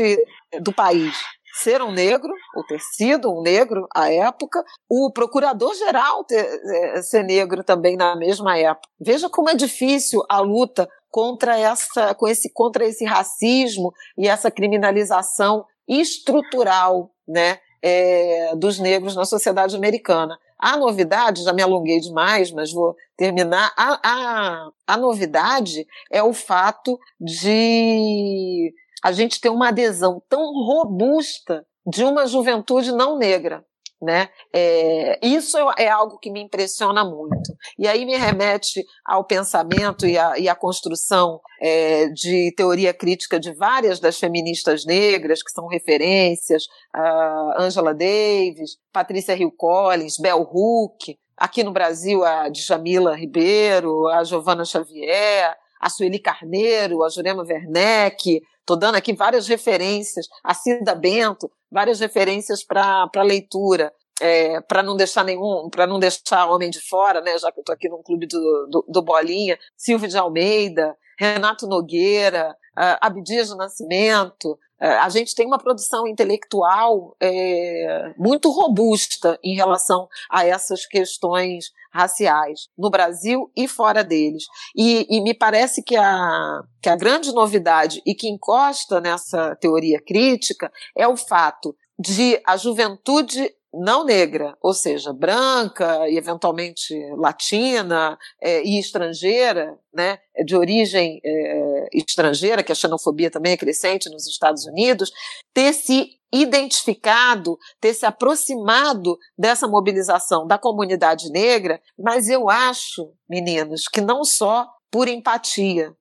do 0.60 0.72
país 0.72 1.16
ser 1.60 1.80
um 1.80 1.90
negro, 1.90 2.30
ou 2.54 2.64
ter 2.64 2.78
sido 2.80 3.32
um 3.32 3.40
negro 3.40 3.86
à 3.94 4.12
época, 4.12 4.62
o 4.88 5.10
procurador-geral 5.10 6.24
é, 6.30 7.02
ser 7.02 7.24
negro 7.24 7.64
também 7.64 7.96
na 7.96 8.14
mesma 8.14 8.58
época. 8.58 8.88
Veja 9.00 9.28
como 9.30 9.48
é 9.48 9.54
difícil 9.54 10.22
a 10.28 10.38
luta 10.40 10.86
contra 11.10 11.58
essa, 11.58 12.14
com 12.14 12.28
esse, 12.28 12.52
contra 12.52 12.84
esse 12.84 13.06
racismo 13.06 13.92
e 14.18 14.28
essa 14.28 14.50
criminalização 14.50 15.64
estrutural, 15.88 17.10
né, 17.26 17.58
é, 17.82 18.54
dos 18.54 18.78
negros 18.78 19.16
na 19.16 19.24
sociedade 19.24 19.74
americana. 19.74 20.38
A 20.58 20.76
novidade, 20.76 21.42
já 21.42 21.52
me 21.52 21.62
alonguei 21.62 22.00
demais, 22.00 22.50
mas 22.50 22.72
vou 22.72 22.96
terminar. 23.16 23.72
A, 23.76 24.00
a, 24.02 24.70
a 24.86 24.96
novidade 24.96 25.86
é 26.10 26.22
o 26.22 26.32
fato 26.32 26.98
de 27.20 28.72
a 29.02 29.12
gente 29.12 29.40
ter 29.40 29.50
uma 29.50 29.68
adesão 29.68 30.22
tão 30.28 30.42
robusta 30.64 31.66
de 31.86 32.04
uma 32.04 32.26
juventude 32.26 32.90
não 32.90 33.18
negra 33.18 33.64
né? 34.00 34.28
É, 34.54 35.18
isso 35.26 35.56
é 35.78 35.88
algo 35.88 36.18
que 36.18 36.30
me 36.30 36.42
impressiona 36.42 37.04
muito. 37.04 37.54
E 37.78 37.88
aí 37.88 38.04
me 38.04 38.16
remete 38.16 38.84
ao 39.04 39.24
pensamento 39.24 40.06
e 40.06 40.18
à, 40.18 40.38
e 40.38 40.48
à 40.48 40.54
construção 40.54 41.40
é, 41.60 42.08
de 42.08 42.52
teoria 42.56 42.92
crítica 42.92 43.40
de 43.40 43.54
várias 43.54 43.98
das 43.98 44.18
feministas 44.18 44.84
negras, 44.84 45.42
que 45.42 45.50
são 45.50 45.66
referências, 45.66 46.64
a 46.92 47.56
Angela 47.58 47.94
Davis, 47.94 48.76
Patrícia 48.92 49.36
Hill 49.36 49.52
Collins, 49.56 50.18
Bell 50.18 50.42
Hook, 50.42 51.16
aqui 51.36 51.62
no 51.62 51.72
Brasil 51.72 52.24
a 52.24 52.48
Djamila 52.48 53.14
Ribeiro, 53.14 54.08
a 54.08 54.24
Giovana 54.24 54.64
Xavier, 54.64 55.54
a 55.80 55.90
Sueli 55.90 56.18
Carneiro, 56.18 57.02
a 57.04 57.08
Jurema 57.08 57.42
Werneck, 57.42 58.40
estou 58.66 58.76
dando 58.76 58.96
aqui 58.96 59.14
várias 59.14 59.46
referências, 59.46 60.26
a 60.42 60.52
Cida 60.52 60.94
Bento, 60.94 61.48
várias 61.70 62.00
referências 62.00 62.64
para 62.64 63.22
leitura. 63.22 63.92
É, 64.18 64.62
para 64.62 64.82
não 64.82 64.96
deixar 64.96 65.22
nenhum, 65.24 65.68
para 65.68 65.86
não 65.86 65.98
deixar 65.98 66.46
homem 66.46 66.70
de 66.70 66.80
fora, 66.80 67.20
né? 67.20 67.36
Já 67.38 67.52
que 67.52 67.58
eu 67.58 67.60
estou 67.60 67.74
aqui 67.74 67.86
no 67.86 68.02
clube 68.02 68.26
do, 68.26 68.66
do, 68.70 68.86
do, 68.88 69.02
Bolinha, 69.02 69.58
Silvio 69.76 70.08
de 70.08 70.16
Almeida, 70.16 70.96
Renato 71.20 71.66
Nogueira, 71.66 72.56
uh, 72.78 72.96
Abdias 73.02 73.50
do 73.50 73.58
Nascimento, 73.58 74.58
a 74.78 75.08
gente 75.08 75.34
tem 75.34 75.46
uma 75.46 75.58
produção 75.58 76.06
intelectual 76.06 77.16
é, 77.20 78.12
muito 78.18 78.50
robusta 78.50 79.38
em 79.42 79.54
relação 79.54 80.08
a 80.30 80.44
essas 80.44 80.84
questões 80.84 81.70
raciais 81.90 82.68
no 82.76 82.90
Brasil 82.90 83.50
e 83.56 83.66
fora 83.66 84.04
deles. 84.04 84.44
E, 84.76 85.06
e, 85.08 85.22
me 85.22 85.32
parece 85.32 85.82
que 85.82 85.96
a, 85.96 86.60
que 86.82 86.90
a 86.90 86.96
grande 86.96 87.32
novidade 87.32 88.02
e 88.04 88.14
que 88.14 88.28
encosta 88.28 89.00
nessa 89.00 89.56
teoria 89.56 90.00
crítica 90.00 90.70
é 90.94 91.08
o 91.08 91.16
fato 91.16 91.74
de 91.98 92.40
a 92.46 92.56
juventude 92.56 93.50
não 93.78 94.04
negra, 94.04 94.56
ou 94.62 94.72
seja, 94.72 95.12
branca 95.12 96.08
e 96.08 96.16
eventualmente 96.16 96.94
latina 97.16 98.18
é, 98.40 98.62
e 98.62 98.78
estrangeira, 98.78 99.78
né, 99.92 100.18
de 100.44 100.56
origem 100.56 101.20
é, 101.24 101.88
estrangeira, 101.92 102.62
que 102.62 102.72
a 102.72 102.74
xenofobia 102.74 103.30
também 103.30 103.52
é 103.52 103.56
crescente 103.56 104.10
nos 104.10 104.26
Estados 104.26 104.66
Unidos, 104.66 105.10
ter 105.54 105.72
se 105.72 106.10
identificado, 106.32 107.56
ter 107.80 107.94
se 107.94 108.04
aproximado 108.04 109.16
dessa 109.38 109.68
mobilização 109.68 110.46
da 110.46 110.58
comunidade 110.58 111.30
negra, 111.30 111.80
mas 111.98 112.28
eu 112.28 112.50
acho, 112.50 113.12
meninos, 113.28 113.88
que 113.88 114.00
não 114.00 114.24
só 114.24 114.66
por 114.90 115.08
empatia, 115.08 115.92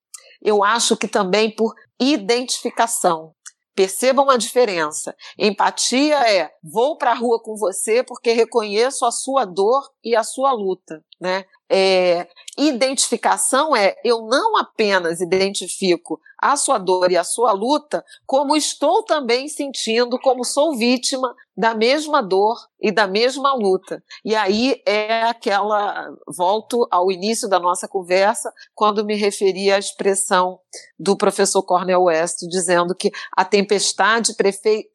eu 0.42 0.64
acho 0.64 0.96
que 0.96 1.08
também 1.08 1.54
por 1.54 1.74
identificação. 2.00 3.34
Percebam 3.76 4.30
a 4.30 4.38
diferença. 4.38 5.16
Empatia 5.38 6.18
é 6.32 6.50
vou 6.64 6.98
para 6.98 7.12
a 7.12 7.16
rua 7.16 7.42
com 7.42 7.58
você 7.58 8.04
porque 8.04 8.32
reconheço 8.32 9.06
a 9.06 9.12
sua 9.12 9.44
dor 9.44 9.92
e 10.04 10.16
a 10.16 10.24
sua 10.24 10.54
luta, 10.54 11.04
né? 11.20 11.46
É, 11.70 12.28
identificação 12.58 13.76
é 13.76 13.96
eu 14.04 14.28
não 14.28 14.56
apenas 14.58 15.20
identifico 15.20 16.20
a 16.38 16.56
sua 16.56 16.78
dor 16.78 17.12
e 17.12 17.18
a 17.18 17.24
sua 17.24 17.52
luta, 17.52 18.04
como 18.26 18.56
estou 18.56 19.04
também 19.04 19.48
sentindo, 19.48 20.20
como 20.20 20.44
sou 20.44 20.76
vítima 20.78 21.34
da 21.58 21.74
mesma 21.74 22.22
dor 22.22 22.58
e 22.80 22.92
da 22.92 23.08
mesma 23.08 23.54
luta. 23.54 24.04
E 24.24 24.36
aí 24.36 24.82
é 24.86 25.24
aquela. 25.24 26.08
Volto 26.28 26.88
ao 26.92 27.12
início 27.12 27.48
da 27.48 27.60
nossa 27.60 27.88
conversa, 27.88 28.52
quando 28.74 29.06
me 29.06 29.16
referi 29.16 29.72
à 29.72 29.80
expressão 29.80 30.60
do 31.00 31.16
professor 31.16 31.64
Cornel 31.64 32.04
West, 32.04 32.40
dizendo 32.50 32.94
que 32.94 33.10
a 33.36 33.46
tempestade 33.46 34.34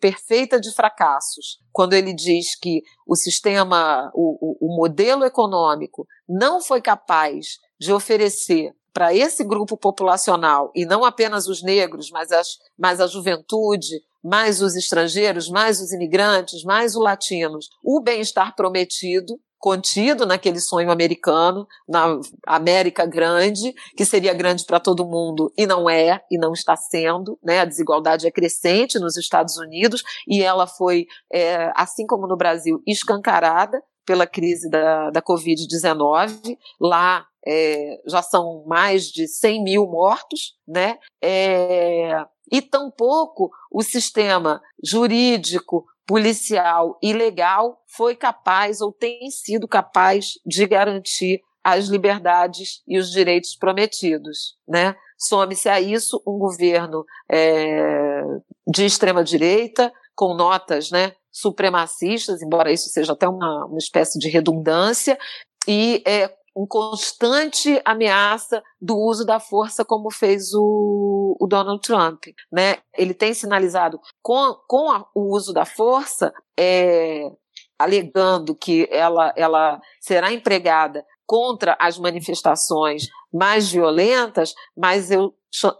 perfeita 0.00 0.60
de 0.60 0.72
fracassos, 0.74 1.58
quando 1.72 1.94
ele 1.94 2.12
diz 2.12 2.58
que 2.58 2.82
o 3.06 3.16
sistema, 3.16 4.10
o, 4.14 4.38
o, 4.40 4.68
o 4.68 4.76
modelo 4.76 5.24
econômico 5.24 6.06
não 6.30 6.62
foi 6.62 6.80
capaz 6.80 7.58
de 7.78 7.92
oferecer 7.92 8.72
para 8.92 9.12
esse 9.12 9.42
grupo 9.42 9.76
populacional, 9.76 10.70
e 10.74 10.84
não 10.84 11.04
apenas 11.04 11.48
os 11.48 11.62
negros, 11.62 12.10
mas, 12.10 12.30
as, 12.30 12.56
mas 12.78 13.00
a 13.00 13.06
juventude, 13.06 14.00
mais 14.22 14.60
os 14.60 14.76
estrangeiros, 14.76 15.48
mais 15.48 15.80
os 15.80 15.92
imigrantes, 15.92 16.62
mais 16.62 16.94
os 16.94 17.02
latinos, 17.02 17.68
o 17.84 18.00
bem-estar 18.00 18.54
prometido, 18.54 19.38
contido 19.58 20.24
naquele 20.24 20.58
sonho 20.58 20.90
americano, 20.90 21.66
na 21.88 22.18
América 22.46 23.04
grande, 23.04 23.74
que 23.96 24.04
seria 24.04 24.32
grande 24.32 24.64
para 24.64 24.80
todo 24.80 25.06
mundo 25.06 25.52
e 25.56 25.66
não 25.66 25.88
é, 25.88 26.22
e 26.30 26.38
não 26.38 26.52
está 26.52 26.74
sendo, 26.76 27.38
né? 27.44 27.60
A 27.60 27.66
desigualdade 27.66 28.26
é 28.26 28.30
crescente 28.30 28.98
nos 28.98 29.18
Estados 29.18 29.58
Unidos 29.58 30.02
e 30.26 30.42
ela 30.42 30.66
foi, 30.66 31.06
é, 31.30 31.70
assim 31.76 32.06
como 32.06 32.26
no 32.26 32.38
Brasil, 32.38 32.82
escancarada 32.86 33.82
pela 34.10 34.26
crise 34.26 34.68
da, 34.68 35.08
da 35.10 35.22
Covid-19. 35.22 36.58
Lá 36.80 37.24
é, 37.46 38.00
já 38.08 38.20
são 38.20 38.64
mais 38.66 39.04
de 39.04 39.28
100 39.28 39.62
mil 39.62 39.86
mortos, 39.86 40.56
né? 40.66 40.98
É, 41.22 42.26
e 42.50 42.60
tampouco 42.60 43.52
o 43.70 43.84
sistema 43.84 44.60
jurídico, 44.82 45.86
policial 46.04 46.98
e 47.00 47.12
legal 47.12 47.80
foi 47.86 48.16
capaz 48.16 48.80
ou 48.80 48.90
tem 48.90 49.30
sido 49.30 49.68
capaz 49.68 50.32
de 50.44 50.66
garantir 50.66 51.40
as 51.62 51.86
liberdades 51.86 52.82
e 52.88 52.98
os 52.98 53.12
direitos 53.12 53.54
prometidos, 53.54 54.56
né? 54.66 54.96
Some-se 55.16 55.68
a 55.68 55.80
isso 55.80 56.20
um 56.26 56.36
governo 56.36 57.04
é, 57.30 58.22
de 58.66 58.86
extrema 58.86 59.22
direita 59.22 59.92
com 60.16 60.34
notas, 60.34 60.90
né, 60.90 61.12
supremacistas, 61.32 62.42
embora 62.42 62.72
isso 62.72 62.88
seja 62.88 63.12
até 63.12 63.28
uma, 63.28 63.66
uma 63.66 63.78
espécie 63.78 64.18
de 64.18 64.28
redundância, 64.28 65.18
e 65.66 66.02
é, 66.06 66.32
em 66.56 66.66
constante 66.66 67.80
ameaça 67.84 68.62
do 68.80 68.96
uso 68.96 69.24
da 69.24 69.38
força, 69.38 69.84
como 69.84 70.10
fez 70.10 70.52
o, 70.52 71.36
o 71.40 71.46
Donald 71.46 71.80
Trump. 71.80 72.24
Né? 72.52 72.78
Ele 72.96 73.14
tem 73.14 73.32
sinalizado 73.32 74.00
com, 74.22 74.54
com 74.68 74.90
a, 74.90 75.06
o 75.14 75.34
uso 75.34 75.52
da 75.52 75.64
força, 75.64 76.32
é, 76.58 77.30
alegando 77.78 78.54
que 78.54 78.88
ela, 78.90 79.32
ela 79.36 79.80
será 80.00 80.32
empregada 80.32 81.04
contra 81.26 81.76
as 81.80 81.96
manifestações 81.98 83.06
mais 83.32 83.70
violentas, 83.70 84.52
mas 84.76 85.10
eu 85.10 85.32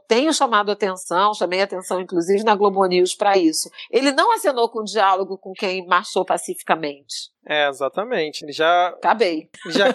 tenho 0.09 0.33
chamado 0.33 0.71
atenção, 0.71 1.35
chamei 1.35 1.63
atenção 1.63 2.01
inclusive 2.01 2.43
na 2.43 2.55
Globo 2.55 2.85
News 2.87 3.15
para 3.15 3.39
isso. 3.39 3.71
Ele 3.91 4.13
não 4.13 4.33
acenou 4.33 4.69
com 4.69 4.83
diálogo 4.83 5.39
com 5.39 5.53
quem 5.53 5.87
marchou 5.87 6.25
pacificamente. 6.25 7.31
É, 7.47 7.69
exatamente. 7.69 8.45
Ele 8.45 8.53
já. 8.53 8.89
Acabei. 8.89 9.49
Já, 9.67 9.87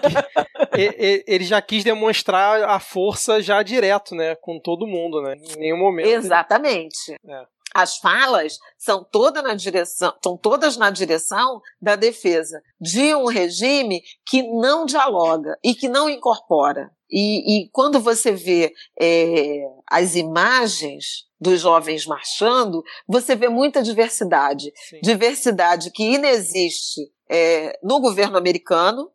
ele, 0.74 1.24
ele 1.28 1.44
já 1.44 1.62
quis 1.62 1.84
demonstrar 1.84 2.64
a 2.64 2.80
força 2.80 3.42
já 3.42 3.62
direto, 3.62 4.16
né? 4.16 4.36
Com 4.36 4.60
todo 4.60 4.88
mundo, 4.88 5.22
né? 5.22 5.36
Em 5.36 5.60
nenhum 5.60 5.78
momento. 5.78 6.08
Exatamente. 6.08 7.14
É. 7.14 7.56
As 7.76 7.98
falas 7.98 8.58
são, 8.78 9.04
toda 9.04 9.42
na 9.42 9.54
direção, 9.54 10.14
são 10.24 10.38
todas 10.38 10.78
na 10.78 10.90
direção 10.90 11.60
da 11.82 11.98
defesa 11.98 12.62
de 12.80 13.14
um 13.14 13.26
regime 13.26 14.02
que 14.26 14.42
não 14.44 14.86
dialoga 14.86 15.58
e 15.62 15.76
que 15.76 15.90
não 15.90 16.10
incorpora. 16.10 16.90
E, 17.10 17.64
e 17.64 17.70
quando 17.72 18.00
você 18.00 18.32
vê 18.32 18.74
é, 19.00 19.62
as 19.90 20.16
imagens 20.16 21.26
dos 21.40 21.62
jovens 21.62 22.06
marchando, 22.06 22.84
você 23.08 23.36
vê 23.36 23.50
muita 23.50 23.84
diversidade. 23.84 24.72
Sim. 24.90 25.00
Diversidade 25.02 25.92
que 25.92 26.04
inexiste 26.04 27.02
é, 27.30 27.78
no 27.84 28.00
governo 28.00 28.38
americano 28.38 29.10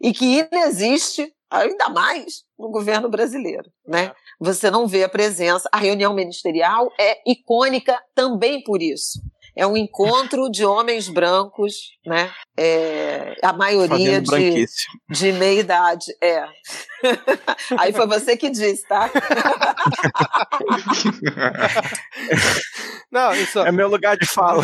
e 0.00 0.12
que 0.12 0.40
inexiste 0.40 1.32
ainda 1.50 1.88
mais 1.88 2.44
no 2.58 2.70
governo 2.70 3.08
brasileiro, 3.08 3.70
né? 3.86 4.06
É. 4.06 4.14
Você 4.38 4.70
não 4.70 4.86
vê 4.86 5.04
a 5.04 5.08
presença. 5.08 5.68
A 5.72 5.78
reunião 5.78 6.12
ministerial 6.12 6.90
é 6.98 7.18
icônica 7.26 7.98
também 8.14 8.62
por 8.62 8.82
isso. 8.82 9.20
É 9.56 9.66
um 9.66 9.76
encontro 9.76 10.50
de 10.50 10.66
homens 10.66 11.08
brancos, 11.08 11.92
né? 12.04 12.30
É, 12.58 13.34
a 13.42 13.54
maioria 13.54 14.20
de, 14.20 14.66
de 15.08 15.32
meia 15.32 15.60
idade. 15.60 16.04
É. 16.22 16.44
Aí 17.78 17.92
foi 17.92 18.06
você 18.06 18.36
que 18.36 18.50
disse, 18.50 18.86
tá? 18.86 19.10
Não, 23.10 23.32
isso... 23.34 23.58
É 23.60 23.72
meu 23.72 23.88
lugar 23.88 24.16
de 24.16 24.26
fala. 24.26 24.62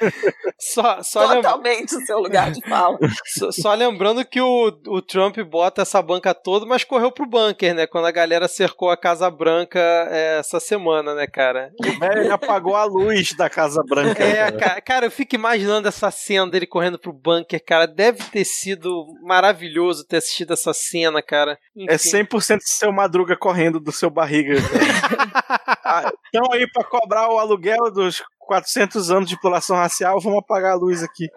só, 0.58 1.02
só 1.02 1.34
Totalmente 1.34 1.92
lembra... 1.92 2.04
o 2.04 2.06
seu 2.06 2.18
lugar 2.20 2.50
de 2.50 2.68
fala. 2.68 2.98
Só, 3.26 3.50
só, 3.50 3.74
lembrando 3.74 4.24
que 4.24 4.40
o, 4.40 4.72
o 4.86 5.02
Trump 5.02 5.38
bota 5.40 5.82
essa 5.82 6.00
banca 6.00 6.32
toda, 6.32 6.64
mas 6.64 6.84
correu 6.84 7.10
pro 7.10 7.26
bunker, 7.26 7.74
né? 7.74 7.86
Quando 7.86 8.06
a 8.06 8.12
galera 8.12 8.48
cercou 8.48 8.90
a 8.90 8.96
Casa 8.96 9.30
Branca 9.30 9.78
é, 9.78 10.38
essa 10.38 10.60
semana, 10.60 11.14
né, 11.14 11.26
cara? 11.26 11.70
O 11.78 11.98
velho 11.98 12.32
apagou 12.32 12.76
a 12.76 12.84
luz 12.84 13.34
da 13.36 13.50
Casa 13.50 13.82
Branca. 13.86 14.21
É, 14.22 14.52
cara, 14.52 14.80
cara, 14.80 15.06
eu 15.06 15.10
fico 15.10 15.34
imaginando 15.34 15.88
essa 15.88 16.10
cena 16.10 16.50
dele 16.50 16.66
correndo 16.66 16.98
pro 16.98 17.12
bunker, 17.12 17.62
cara. 17.64 17.86
Deve 17.86 18.22
ter 18.24 18.44
sido 18.44 19.06
maravilhoso 19.22 20.06
ter 20.06 20.18
assistido 20.18 20.52
essa 20.52 20.72
cena, 20.72 21.22
cara. 21.22 21.58
É 21.76 21.94
Enfim. 21.94 22.18
É 22.18 22.22
100% 22.24 22.58
seu 22.62 22.92
Madruga 22.92 23.36
correndo 23.36 23.80
do 23.80 23.92
seu 23.92 24.10
barriga. 24.10 24.54
Estão 24.54 26.46
aí 26.52 26.66
para 26.72 26.84
cobrar 26.84 27.28
o 27.28 27.38
aluguel 27.38 27.90
dos 27.90 28.22
400 28.52 29.10
anos 29.10 29.28
de 29.28 29.34
exploração 29.34 29.76
racial, 29.76 30.20
vamos 30.20 30.40
apagar 30.40 30.72
a 30.72 30.76
luz 30.76 31.02
aqui. 31.02 31.30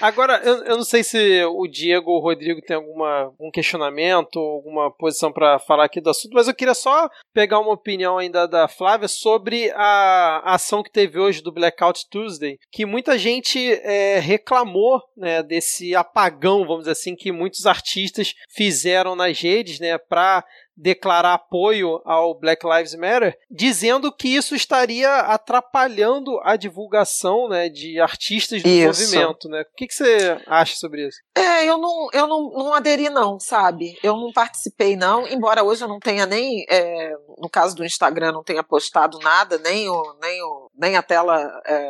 agora, 0.00 0.40
eu, 0.44 0.64
eu, 0.64 0.76
não 0.76 0.82
sei 0.82 1.04
se 1.04 1.44
o 1.44 1.64
Diego 1.68 2.10
ou 2.10 2.18
o 2.18 2.20
Rodrigo 2.20 2.60
tem 2.60 2.76
alguma, 2.76 3.26
algum 3.26 3.52
questionamento, 3.52 4.40
alguma 4.40 4.90
posição 4.90 5.32
para 5.32 5.60
falar 5.60 5.84
aqui 5.84 6.00
do 6.00 6.10
assunto, 6.10 6.32
mas 6.34 6.48
eu 6.48 6.54
queria 6.54 6.74
só 6.74 7.08
pegar 7.32 7.60
uma 7.60 7.72
opinião 7.72 8.18
ainda 8.18 8.48
da 8.48 8.66
Flávia 8.66 9.06
sobre 9.06 9.70
a, 9.76 10.42
a 10.44 10.54
ação 10.54 10.82
que 10.82 10.90
teve 10.90 11.20
hoje 11.20 11.40
do 11.40 11.52
Blackout 11.52 12.08
Tuesday, 12.10 12.58
que 12.72 12.84
muita 12.84 13.16
gente 13.16 13.72
é, 13.84 14.18
reclamou 14.18 15.00
né, 15.16 15.40
desse 15.40 15.94
apagão, 15.94 16.66
vamos 16.66 16.80
dizer 16.80 16.92
assim, 16.92 17.14
que 17.14 17.30
muitos 17.30 17.64
artistas 17.64 18.34
fizeram 18.52 19.14
nas 19.14 19.40
redes, 19.40 19.78
né, 19.78 19.96
para 19.96 20.44
declarar 20.80 21.34
apoio 21.34 22.00
ao 22.06 22.34
Black 22.34 22.66
Lives 22.66 22.94
Matter, 22.94 23.38
dizendo 23.50 24.10
que 24.10 24.28
isso 24.28 24.54
estaria 24.54 25.14
atrapalhando 25.20 26.40
a 26.42 26.56
divulgação 26.56 27.48
né, 27.48 27.68
de 27.68 28.00
artistas 28.00 28.62
do 28.62 28.68
isso. 28.68 29.02
movimento. 29.04 29.48
Né? 29.48 29.60
O 29.60 29.76
que, 29.76 29.86
que, 29.86 29.94
você 29.94 30.40
acha 30.46 30.74
sobre 30.76 31.06
isso? 31.06 31.18
É, 31.36 31.66
eu 31.66 31.76
não, 31.76 32.08
eu 32.12 32.26
não, 32.26 32.50
não 32.50 32.74
aderi, 32.74 33.10
não, 33.10 33.38
sabe? 33.38 33.98
Eu 34.02 34.16
não 34.16 34.32
participei, 34.32 34.96
não, 34.96 35.28
embora 35.28 35.62
hoje 35.62 35.84
eu 35.84 35.88
não 35.88 36.00
tenha 36.00 36.24
nem, 36.24 36.64
é, 36.70 37.12
no 37.38 37.50
caso 37.50 37.76
do 37.76 37.84
Instagram, 37.84 38.32
não 38.32 38.42
tenha 38.42 38.62
postado 38.62 39.18
nada, 39.18 39.58
nem, 39.58 39.88
o, 39.88 40.16
nem, 40.20 40.42
o, 40.42 40.70
nem 40.74 40.96
a 40.96 41.02
tela 41.02 41.60
é, 41.66 41.88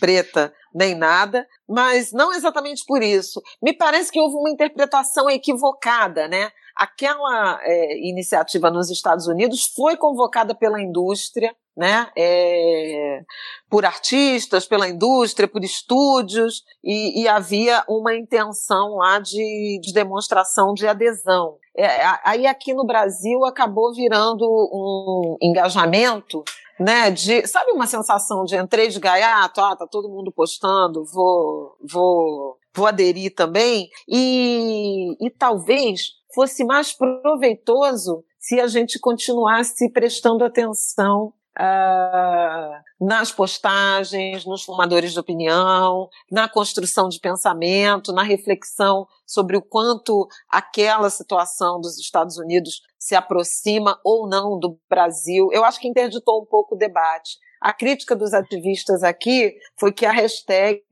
preta, 0.00 0.54
nem 0.74 0.94
nada, 0.94 1.46
mas 1.68 2.12
não 2.12 2.32
exatamente 2.32 2.82
por 2.86 3.02
isso. 3.02 3.42
Me 3.62 3.74
parece 3.74 4.10
que 4.10 4.20
houve 4.20 4.36
uma 4.36 4.50
interpretação 4.50 5.28
equivocada, 5.28 6.28
né? 6.28 6.50
Aquela 6.76 7.58
é, 7.62 7.98
iniciativa 8.06 8.70
nos 8.70 8.90
Estados 8.90 9.26
Unidos 9.26 9.72
foi 9.74 9.96
convocada 9.96 10.54
pela 10.54 10.80
indústria, 10.80 11.54
né, 11.76 12.08
é, 12.16 13.22
por 13.68 13.84
artistas, 13.84 14.66
pela 14.66 14.88
indústria, 14.88 15.48
por 15.48 15.62
estúdios, 15.62 16.64
e, 16.82 17.22
e 17.22 17.28
havia 17.28 17.84
uma 17.88 18.14
intenção 18.14 18.96
lá 18.96 19.18
de, 19.18 19.78
de 19.82 19.92
demonstração 19.92 20.72
de 20.72 20.86
adesão. 20.86 21.56
É, 21.76 21.88
aí 22.24 22.46
aqui 22.46 22.72
no 22.72 22.86
Brasil 22.86 23.44
acabou 23.44 23.92
virando 23.92 24.44
um 24.44 25.36
engajamento 25.42 26.42
né, 26.78 27.10
de, 27.10 27.46
sabe 27.46 27.72
uma 27.72 27.86
sensação 27.86 28.44
de 28.44 28.56
entrei 28.56 28.88
de 28.88 29.00
gaiato, 29.00 29.60
ah, 29.60 29.76
tá 29.76 29.86
todo 29.86 30.08
mundo 30.08 30.30
postando, 30.30 31.04
vou, 31.04 31.76
vou, 31.80 32.58
vou 32.74 32.86
aderir 32.86 33.34
também, 33.34 33.88
e, 34.06 35.16
e 35.20 35.30
talvez 35.30 36.15
fosse 36.36 36.62
mais 36.66 36.92
proveitoso 36.92 38.22
se 38.38 38.60
a 38.60 38.66
gente 38.66 39.00
continuasse 39.00 39.90
prestando 39.90 40.44
atenção 40.44 41.32
Uh, 41.58 42.84
nas 43.00 43.32
postagens, 43.32 44.44
nos 44.44 44.62
formadores 44.62 45.14
de 45.14 45.18
opinião, 45.18 46.06
na 46.30 46.46
construção 46.50 47.08
de 47.08 47.18
pensamento, 47.18 48.12
na 48.12 48.22
reflexão 48.22 49.06
sobre 49.26 49.56
o 49.56 49.62
quanto 49.62 50.28
aquela 50.50 51.08
situação 51.08 51.80
dos 51.80 51.98
Estados 51.98 52.36
Unidos 52.36 52.82
se 53.06 53.14
aproxima 53.14 54.00
ou 54.04 54.28
não 54.28 54.58
do 54.58 54.76
Brasil. 54.90 55.48
Eu 55.52 55.64
acho 55.64 55.78
que 55.78 55.86
interditou 55.86 56.42
um 56.42 56.44
pouco 56.44 56.74
o 56.74 56.78
debate. 56.78 57.38
A 57.60 57.72
crítica 57.72 58.16
dos 58.16 58.34
ativistas 58.34 59.04
aqui 59.04 59.54
foi 59.78 59.92
que 59.92 60.04
a 60.04 60.10
hashtag 60.10 60.82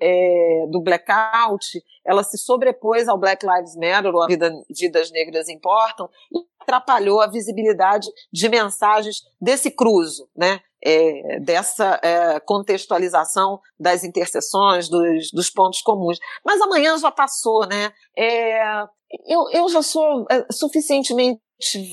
é, 0.00 0.66
do 0.70 0.82
blackout 0.82 1.82
ela 2.04 2.22
se 2.22 2.36
sobrepôs 2.36 3.08
ao 3.08 3.18
Black 3.18 3.46
Lives 3.46 3.74
Matter, 3.76 4.14
ou 4.14 4.22
a 4.22 4.26
vida, 4.26 4.52
Vidas 4.68 5.10
Negras 5.12 5.48
Importam, 5.48 6.10
e 6.30 6.38
atrapalhou 6.60 7.20
a 7.22 7.26
visibilidade 7.26 8.08
de 8.30 8.48
mensagens 8.48 9.22
desse 9.40 9.70
cruzo, 9.70 10.28
né? 10.36 10.60
É, 10.84 11.38
dessa 11.38 12.00
é, 12.02 12.40
contextualização 12.40 13.60
das 13.78 14.02
interseções, 14.02 14.88
dos, 14.88 15.30
dos, 15.32 15.48
pontos 15.48 15.80
comuns. 15.80 16.18
Mas 16.44 16.60
amanhã 16.60 16.98
já 16.98 17.10
passou, 17.10 17.66
né? 17.68 17.92
É, 18.18 18.82
eu, 19.26 19.48
eu 19.52 19.68
já 19.68 19.82
sou 19.82 20.26
é, 20.30 20.44
suficientemente 20.50 21.40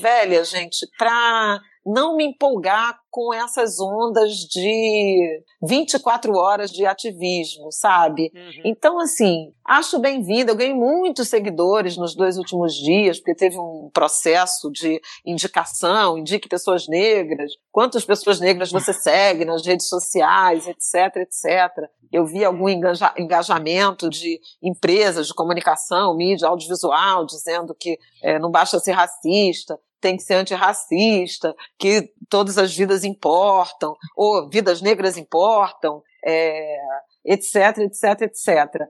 velha, 0.00 0.44
gente, 0.44 0.86
para 0.98 1.60
não 1.90 2.16
me 2.16 2.24
empolgar 2.24 3.00
com 3.10 3.34
essas 3.34 3.80
ondas 3.80 4.36
de 4.36 5.42
24 5.60 6.32
horas 6.36 6.70
de 6.70 6.86
ativismo, 6.86 7.72
sabe? 7.72 8.30
Uhum. 8.32 8.62
Então, 8.64 9.00
assim, 9.00 9.52
acho 9.64 9.98
bem-vindo. 9.98 10.52
Eu 10.52 10.56
ganhei 10.56 10.72
muitos 10.72 11.28
seguidores 11.28 11.96
nos 11.96 12.14
dois 12.14 12.38
últimos 12.38 12.74
dias, 12.74 13.18
porque 13.18 13.34
teve 13.34 13.58
um 13.58 13.90
processo 13.92 14.70
de 14.70 15.00
indicação, 15.26 16.16
indique 16.16 16.48
pessoas 16.48 16.86
negras, 16.86 17.52
quantas 17.72 18.04
pessoas 18.04 18.38
negras 18.38 18.70
você 18.70 18.92
segue 18.92 19.44
nas 19.44 19.66
redes 19.66 19.88
sociais, 19.88 20.68
etc, 20.68 21.16
etc. 21.16 21.90
Eu 22.12 22.24
vi 22.24 22.44
algum 22.44 22.68
engajamento 22.68 24.08
de 24.08 24.40
empresas 24.62 25.26
de 25.26 25.34
comunicação, 25.34 26.16
mídia 26.16 26.48
audiovisual, 26.48 27.26
dizendo 27.26 27.74
que 27.74 27.98
é, 28.22 28.38
não 28.38 28.50
basta 28.50 28.78
ser 28.78 28.92
racista 28.92 29.78
tem 30.00 30.16
que 30.16 30.22
ser 30.22 30.34
antirracista, 30.34 31.54
que 31.78 32.12
todas 32.28 32.58
as 32.58 32.74
vidas 32.74 33.04
importam, 33.04 33.94
ou 34.16 34.48
vidas 34.48 34.80
negras 34.80 35.16
importam, 35.16 36.02
é, 36.24 36.76
etc, 37.24 37.78
etc, 37.78 38.22
etc. 38.22 38.88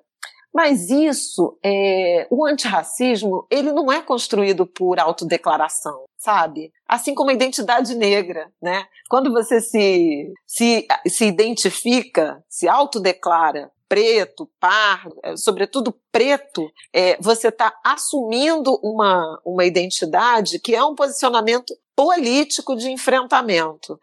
Mas 0.53 0.91
isso, 0.91 1.59
é, 1.65 2.27
o 2.29 2.45
antirracismo, 2.45 3.47
ele 3.51 3.71
não 3.71 3.91
é 3.91 4.03
construído 4.03 4.67
por 4.67 4.99
autodeclaração, 4.99 6.05
sabe? 6.17 6.73
Assim 6.89 7.15
como 7.15 7.31
a 7.31 7.35
identidade 7.35 7.95
negra, 7.95 8.51
né? 8.61 8.85
Quando 9.09 9.33
você 9.33 9.61
se, 9.61 10.33
se, 10.45 10.89
se 11.07 11.25
identifica, 11.25 12.43
se 12.49 12.69
autodeclara 12.69 13.71
preto, 13.91 14.49
pardo, 14.61 15.19
é, 15.25 15.37
sobretudo 15.37 15.93
preto, 16.13 16.71
é, 16.95 17.17
você 17.21 17.49
está 17.49 17.77
assumindo 17.85 18.79
uma, 18.85 19.41
uma 19.45 19.65
identidade 19.65 20.61
que 20.61 20.77
é 20.77 20.85
um 20.85 20.95
posicionamento 20.95 21.75
político 21.97 22.77
de 22.77 22.89
enfrentamento. 22.89 23.99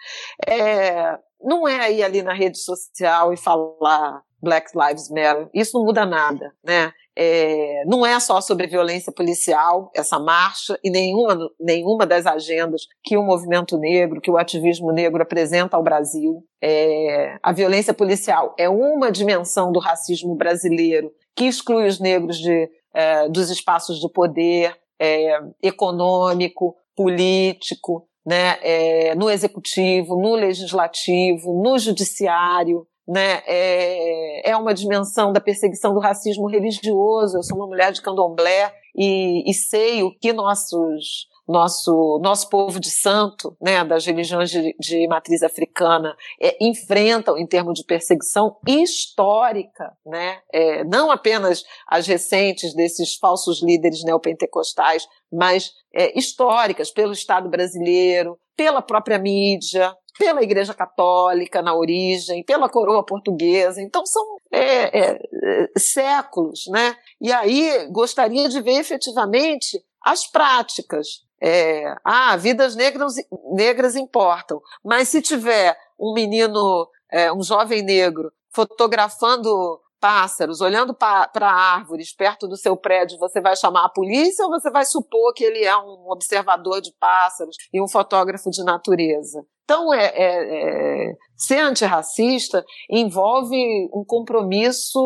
É, 0.45 1.17
não 1.41 1.65
é 1.65 1.89
ir 1.93 2.03
ali 2.03 2.21
na 2.21 2.33
rede 2.33 2.59
social 2.59 3.31
e 3.31 3.37
falar 3.37 4.21
Black 4.41 4.71
Lives 4.75 5.09
Matter. 5.09 5.49
Isso 5.53 5.77
não 5.77 5.85
muda 5.85 6.05
nada, 6.05 6.53
né? 6.61 6.91
É, 7.19 7.83
não 7.87 8.05
é 8.05 8.19
só 8.19 8.39
sobre 8.39 8.67
violência 8.67 9.11
policial, 9.11 9.89
essa 9.95 10.19
marcha, 10.19 10.79
e 10.83 10.91
nenhuma, 10.91 11.49
nenhuma 11.59 12.05
das 12.05 12.27
agendas 12.27 12.83
que 13.03 13.17
o 13.17 13.23
movimento 13.23 13.75
negro, 13.79 14.21
que 14.21 14.29
o 14.29 14.37
ativismo 14.37 14.91
negro 14.91 15.23
apresenta 15.23 15.75
ao 15.75 15.81
Brasil. 15.81 16.43
É, 16.61 17.35
a 17.41 17.51
violência 17.51 17.91
policial 17.91 18.53
é 18.55 18.69
uma 18.69 19.11
dimensão 19.11 19.71
do 19.71 19.79
racismo 19.79 20.35
brasileiro 20.35 21.11
que 21.35 21.45
exclui 21.45 21.87
os 21.87 21.99
negros 21.99 22.37
de, 22.37 22.69
é, 22.93 23.27
dos 23.29 23.49
espaços 23.49 23.99
de 23.99 24.07
poder 24.11 24.75
é, 25.01 25.39
econômico, 25.63 26.75
político, 26.95 28.07
né, 28.23 28.59
é, 28.61 29.15
no 29.15 29.27
executivo, 29.27 30.21
no 30.21 30.35
legislativo, 30.35 31.63
no 31.63 31.79
judiciário 31.79 32.85
né, 33.07 33.41
é, 33.45 34.51
é 34.51 34.57
uma 34.57 34.73
dimensão 34.73 35.31
da 35.31 35.39
perseguição 35.39 35.93
do 35.93 35.99
racismo 35.99 36.47
religioso. 36.47 37.37
Eu 37.37 37.43
sou 37.43 37.57
uma 37.57 37.67
mulher 37.67 37.91
de 37.91 38.01
candomblé 38.01 38.73
e, 38.95 39.49
e 39.49 39.53
sei 39.53 40.03
o 40.03 40.11
que 40.11 40.33
nossos 40.33 41.27
nosso 41.47 42.19
nosso 42.21 42.49
povo 42.49 42.77
de 42.77 42.89
santo, 42.89 43.55
né, 43.61 43.83
das 43.85 44.05
religiões 44.05 44.49
de, 44.49 44.75
de 44.77 45.07
matriz 45.07 45.41
africana, 45.41 46.13
é, 46.41 46.57
enfrentam 46.59 47.37
em 47.37 47.47
termos 47.47 47.79
de 47.79 47.85
perseguição 47.85 48.57
histórica, 48.67 49.95
né, 50.05 50.39
é, 50.51 50.83
não 50.83 51.09
apenas 51.09 51.63
as 51.87 52.05
recentes 52.05 52.75
desses 52.75 53.15
falsos 53.15 53.63
líderes 53.63 54.03
neopentecostais, 54.03 55.07
mas 55.31 55.71
é, 55.93 56.17
históricas 56.19 56.91
pelo 56.91 57.13
Estado 57.13 57.49
brasileiro, 57.49 58.37
pela 58.57 58.81
própria 58.81 59.17
mídia, 59.17 59.95
pela 60.17 60.43
Igreja 60.43 60.73
Católica 60.73 61.61
na 61.61 61.75
origem, 61.75 62.43
pela 62.43 62.69
coroa 62.69 63.05
portuguesa. 63.05 63.81
Então 63.81 64.05
são 64.05 64.37
é, 64.51 64.99
é, 64.99 65.19
é, 65.43 65.67
séculos, 65.77 66.65
né? 66.67 66.95
E 67.21 67.31
aí 67.31 67.87
gostaria 67.91 68.49
de 68.49 68.61
ver 68.61 68.79
efetivamente 68.79 69.83
as 70.01 70.25
práticas. 70.25 71.25
É, 71.39 71.95
ah, 72.03 72.35
vidas 72.35 72.75
negras, 72.75 73.13
negras 73.53 73.95
importam, 73.95 74.59
mas 74.83 75.07
se 75.07 75.21
tiver 75.21 75.77
um 75.99 76.11
menino, 76.11 76.89
é, 77.11 77.31
um 77.31 77.43
jovem 77.43 77.83
negro 77.83 78.31
fotografando 78.51 79.79
pássaros, 79.99 80.61
olhando 80.61 80.95
para 80.95 81.51
árvores 81.51 82.11
perto 82.15 82.47
do 82.47 82.57
seu 82.57 82.75
prédio, 82.75 83.19
você 83.19 83.39
vai 83.39 83.55
chamar 83.55 83.85
a 83.85 83.89
polícia 83.89 84.43
ou 84.45 84.51
você 84.51 84.71
vai 84.71 84.85
supor 84.85 85.33
que 85.33 85.43
ele 85.43 85.63
é 85.63 85.77
um 85.77 86.09
observador 86.09 86.81
de 86.81 86.91
pássaros 86.99 87.55
e 87.71 87.81
um 87.81 87.87
fotógrafo 87.87 88.49
de 88.49 88.63
natureza? 88.63 89.45
Então, 89.69 89.93
é, 89.93 90.05
é, 90.05 91.09
é, 91.09 91.13
ser 91.35 91.59
antirracista 91.59 92.63
envolve 92.89 93.57
um 93.93 94.05
compromisso 94.07 94.97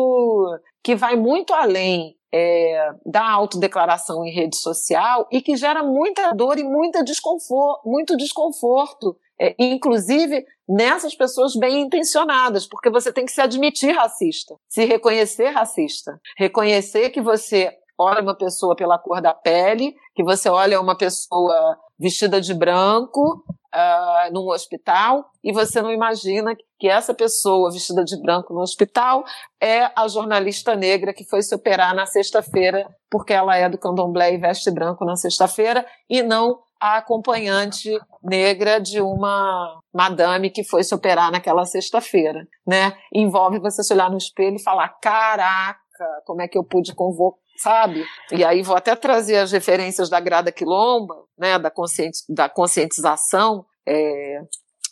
que 0.84 0.94
vai 0.94 1.16
muito 1.16 1.52
além 1.52 2.14
é, 2.32 2.92
da 3.04 3.28
autodeclaração 3.28 4.24
em 4.24 4.32
rede 4.32 4.56
social 4.56 5.26
e 5.32 5.42
que 5.42 5.56
gera 5.56 5.82
muita 5.82 6.32
dor 6.32 6.60
e 6.60 6.62
muita 6.62 7.02
desconforto, 7.02 7.80
muito 7.84 8.16
desconforto, 8.16 9.16
é, 9.40 9.52
inclusive 9.58 10.44
nessas 10.68 11.12
pessoas 11.16 11.56
bem 11.56 11.80
intencionadas, 11.80 12.64
porque 12.64 12.88
você 12.88 13.12
tem 13.12 13.24
que 13.24 13.32
se 13.32 13.40
admitir 13.40 13.92
racista, 13.92 14.54
se 14.68 14.84
reconhecer 14.84 15.48
racista, 15.48 16.20
reconhecer 16.38 17.10
que 17.10 17.20
você 17.20 17.68
olha 17.98 18.22
uma 18.22 18.36
pessoa 18.36 18.76
pela 18.76 18.96
cor 18.96 19.20
da 19.20 19.34
pele, 19.34 19.92
que 20.14 20.22
você 20.22 20.48
olha 20.48 20.80
uma 20.80 20.96
pessoa 20.96 21.76
vestida 22.02 22.40
de 22.40 22.52
branco 22.52 23.44
uh, 23.72 24.32
num 24.32 24.48
hospital 24.48 25.24
e 25.42 25.52
você 25.52 25.80
não 25.80 25.92
imagina 25.92 26.54
que 26.78 26.88
essa 26.88 27.14
pessoa 27.14 27.70
vestida 27.70 28.04
de 28.04 28.20
branco 28.20 28.52
no 28.52 28.60
hospital 28.60 29.22
é 29.60 29.88
a 29.96 30.08
jornalista 30.08 30.74
negra 30.74 31.14
que 31.14 31.24
foi 31.24 31.42
se 31.42 31.54
operar 31.54 31.94
na 31.94 32.04
sexta-feira 32.04 32.88
porque 33.08 33.32
ela 33.32 33.56
é 33.56 33.68
do 33.68 33.78
candomblé 33.78 34.34
e 34.34 34.38
veste 34.38 34.68
branco 34.70 35.04
na 35.04 35.14
sexta-feira 35.14 35.86
e 36.10 36.22
não 36.22 36.58
a 36.80 36.96
acompanhante 36.96 37.96
negra 38.20 38.80
de 38.80 39.00
uma 39.00 39.80
madame 39.94 40.50
que 40.50 40.64
foi 40.64 40.82
se 40.82 40.92
operar 40.92 41.30
naquela 41.30 41.64
sexta-feira, 41.64 42.44
né? 42.66 42.92
Envolve 43.14 43.60
você 43.60 43.84
se 43.84 43.94
olhar 43.94 44.10
no 44.10 44.16
espelho 44.16 44.56
e 44.56 44.62
falar: 44.62 44.88
"Caraca, 45.00 45.78
como 46.26 46.42
é 46.42 46.48
que 46.48 46.58
eu 46.58 46.64
pude 46.64 46.92
convocar 46.92 47.41
sabe? 47.62 48.04
E 48.32 48.44
aí 48.44 48.60
vou 48.62 48.76
até 48.76 48.96
trazer 48.96 49.36
as 49.36 49.52
referências 49.52 50.08
da 50.08 50.18
Grada 50.18 50.50
Quilomba, 50.50 51.14
né, 51.38 51.58
da, 51.58 51.70
conscienti 51.70 52.20
da 52.28 52.48
conscientização 52.48 53.64
é, 53.86 54.40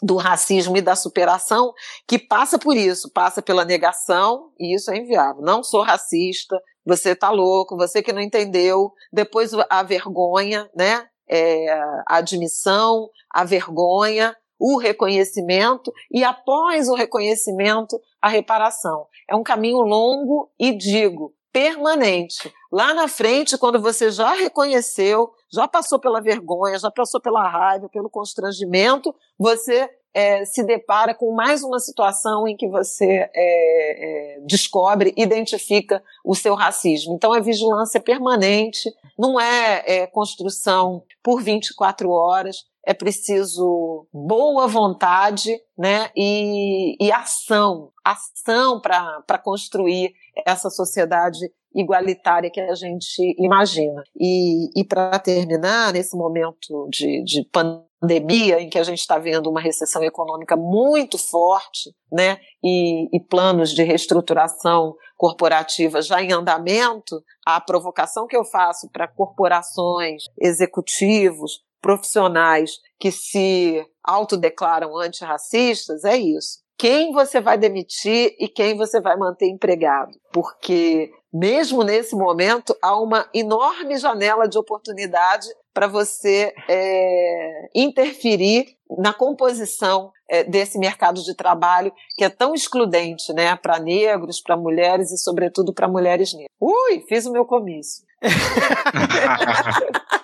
do 0.01 0.17
racismo 0.17 0.77
e 0.77 0.81
da 0.81 0.95
superação, 0.95 1.73
que 2.07 2.17
passa 2.17 2.59
por 2.59 2.77
isso, 2.77 3.11
passa 3.11 3.43
pela 3.43 3.65
negação, 3.65 4.53
e 4.59 4.75
isso 4.75 4.91
é 4.91 4.99
inviável. 4.99 5.43
Não 5.43 5.65
sou 5.65 5.83
racista, 5.83 6.57
você 6.87 7.15
tá 7.15 7.31
louco, 7.31 7.77
você 7.77 8.03
que 8.03 8.13
não 8.13 8.21
entendeu. 8.21 8.93
Depois 9.13 9.51
a 9.69 9.83
vergonha, 9.83 10.71
né? 10.75 11.07
É, 11.29 11.73
a 12.09 12.17
admissão, 12.17 13.09
a 13.31 13.45
vergonha, 13.45 14.35
o 14.59 14.77
reconhecimento 14.79 15.93
e 16.11 16.25
após 16.25 16.89
o 16.89 16.95
reconhecimento, 16.95 18.01
a 18.21 18.29
reparação. 18.29 19.07
É 19.29 19.37
um 19.37 19.43
caminho 19.43 19.79
longo 19.79 20.51
e 20.59 20.77
digo, 20.77 21.33
permanente. 21.53 22.53
Lá 22.71 22.95
na 22.95 23.09
frente, 23.09 23.59
quando 23.59 23.81
você 23.81 24.11
já 24.11 24.33
reconheceu, 24.35 25.33
já 25.53 25.67
passou 25.67 25.99
pela 25.99 26.21
vergonha, 26.21 26.79
já 26.79 26.91
passou 26.91 27.21
pela 27.21 27.49
raiva, 27.49 27.89
pelo 27.89 28.09
constrangimento, 28.09 29.15
você 29.39 29.91
é, 30.13 30.45
se 30.45 30.63
depara 30.65 31.15
com 31.15 31.33
mais 31.33 31.63
uma 31.63 31.79
situação 31.79 32.47
em 32.47 32.57
que 32.57 32.69
você 32.69 33.07
é, 33.07 33.29
é, 33.35 34.41
descobre, 34.43 35.15
identifica 35.17 36.03
o 36.25 36.35
seu 36.35 36.55
racismo. 36.55 37.15
Então, 37.15 37.35
é 37.35 37.41
vigilância 37.41 38.01
permanente, 38.01 38.93
não 39.19 39.41
é, 39.41 39.83
é 39.87 40.07
construção 40.07 41.03
por 41.23 41.43
24 41.43 42.11
horas, 42.11 42.65
é 42.86 42.94
preciso 42.94 44.07
boa 44.12 44.66
vontade 44.66 45.51
né, 45.77 46.11
e, 46.16 46.97
e 47.01 47.12
ação, 47.12 47.90
ação 48.05 48.81
para 48.81 49.39
construir 49.39 50.12
essa 50.47 50.70
sociedade 50.70 51.39
igualitária 51.74 52.51
que 52.51 52.61
a 52.61 52.74
gente 52.74 53.35
imagina. 53.39 54.02
E, 54.19 54.69
e 54.78 54.85
para 54.85 55.19
terminar, 55.19 55.93
nesse 55.93 56.16
momento 56.16 56.89
de, 56.90 57.23
de 57.23 57.48
pandemia, 57.52 58.61
em 58.61 58.69
que 58.69 58.78
a 58.78 58.82
gente 58.82 58.98
está 58.98 59.19
vendo 59.19 59.48
uma 59.48 59.61
recessão 59.61 60.02
econômica 60.02 60.57
muito 60.57 61.16
forte, 61.16 61.94
né, 62.11 62.39
e, 62.65 63.09
e 63.16 63.20
planos 63.20 63.70
de 63.70 63.85
reestruturação 63.85 64.97
corporativa 65.16 66.02
já 66.02 66.20
em 66.23 66.32
andamento, 66.32 67.23
a 67.47 67.61
provocação 67.61 68.27
que 68.27 68.36
eu 68.36 68.44
faço 68.44 68.89
para 68.90 69.07
corporações, 69.07 70.24
executivos, 70.40 71.61
profissionais 71.81 72.78
que 72.98 73.11
se 73.11 73.85
autodeclaram 74.02 74.97
antirracistas 74.98 76.05
é 76.05 76.16
isso. 76.16 76.61
Quem 76.77 77.12
você 77.12 77.40
vai 77.40 77.59
demitir 77.59 78.35
e 78.39 78.48
quem 78.48 78.77
você 78.77 79.01
vai 79.01 79.16
manter 79.16 79.47
empregado? 79.47 80.19
Porque 80.32 81.11
mesmo 81.32 81.82
nesse 81.82 82.16
momento 82.16 82.74
há 82.82 82.98
uma 82.98 83.28
enorme 83.35 83.98
janela 83.98 84.48
de 84.48 84.59
oportunidade 84.59 85.47
para 85.73 85.86
você 85.86 86.52
é, 86.69 87.69
interferir 87.74 88.66
na 88.98 89.12
composição 89.12 90.11
é, 90.28 90.43
desse 90.43 90.78
mercado 90.78 91.23
de 91.23 91.35
trabalho 91.35 91.93
que 92.16 92.24
é 92.24 92.28
tão 92.28 92.55
excludente, 92.55 93.32
né, 93.32 93.55
para 93.57 93.78
negros, 93.78 94.40
para 94.40 94.57
mulheres 94.57 95.12
e 95.12 95.19
sobretudo 95.19 95.73
para 95.73 95.86
mulheres 95.86 96.32
negras. 96.32 96.51
Ui, 96.59 97.05
fiz 97.09 97.27
o 97.27 97.32
meu 97.32 97.44
comício. 97.44 98.05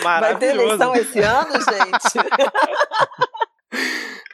Vai 0.00 0.36
ter 0.36 0.54
eleição 0.54 0.94
esse 0.94 1.20
ano, 1.20 1.52
gente? 1.52 2.18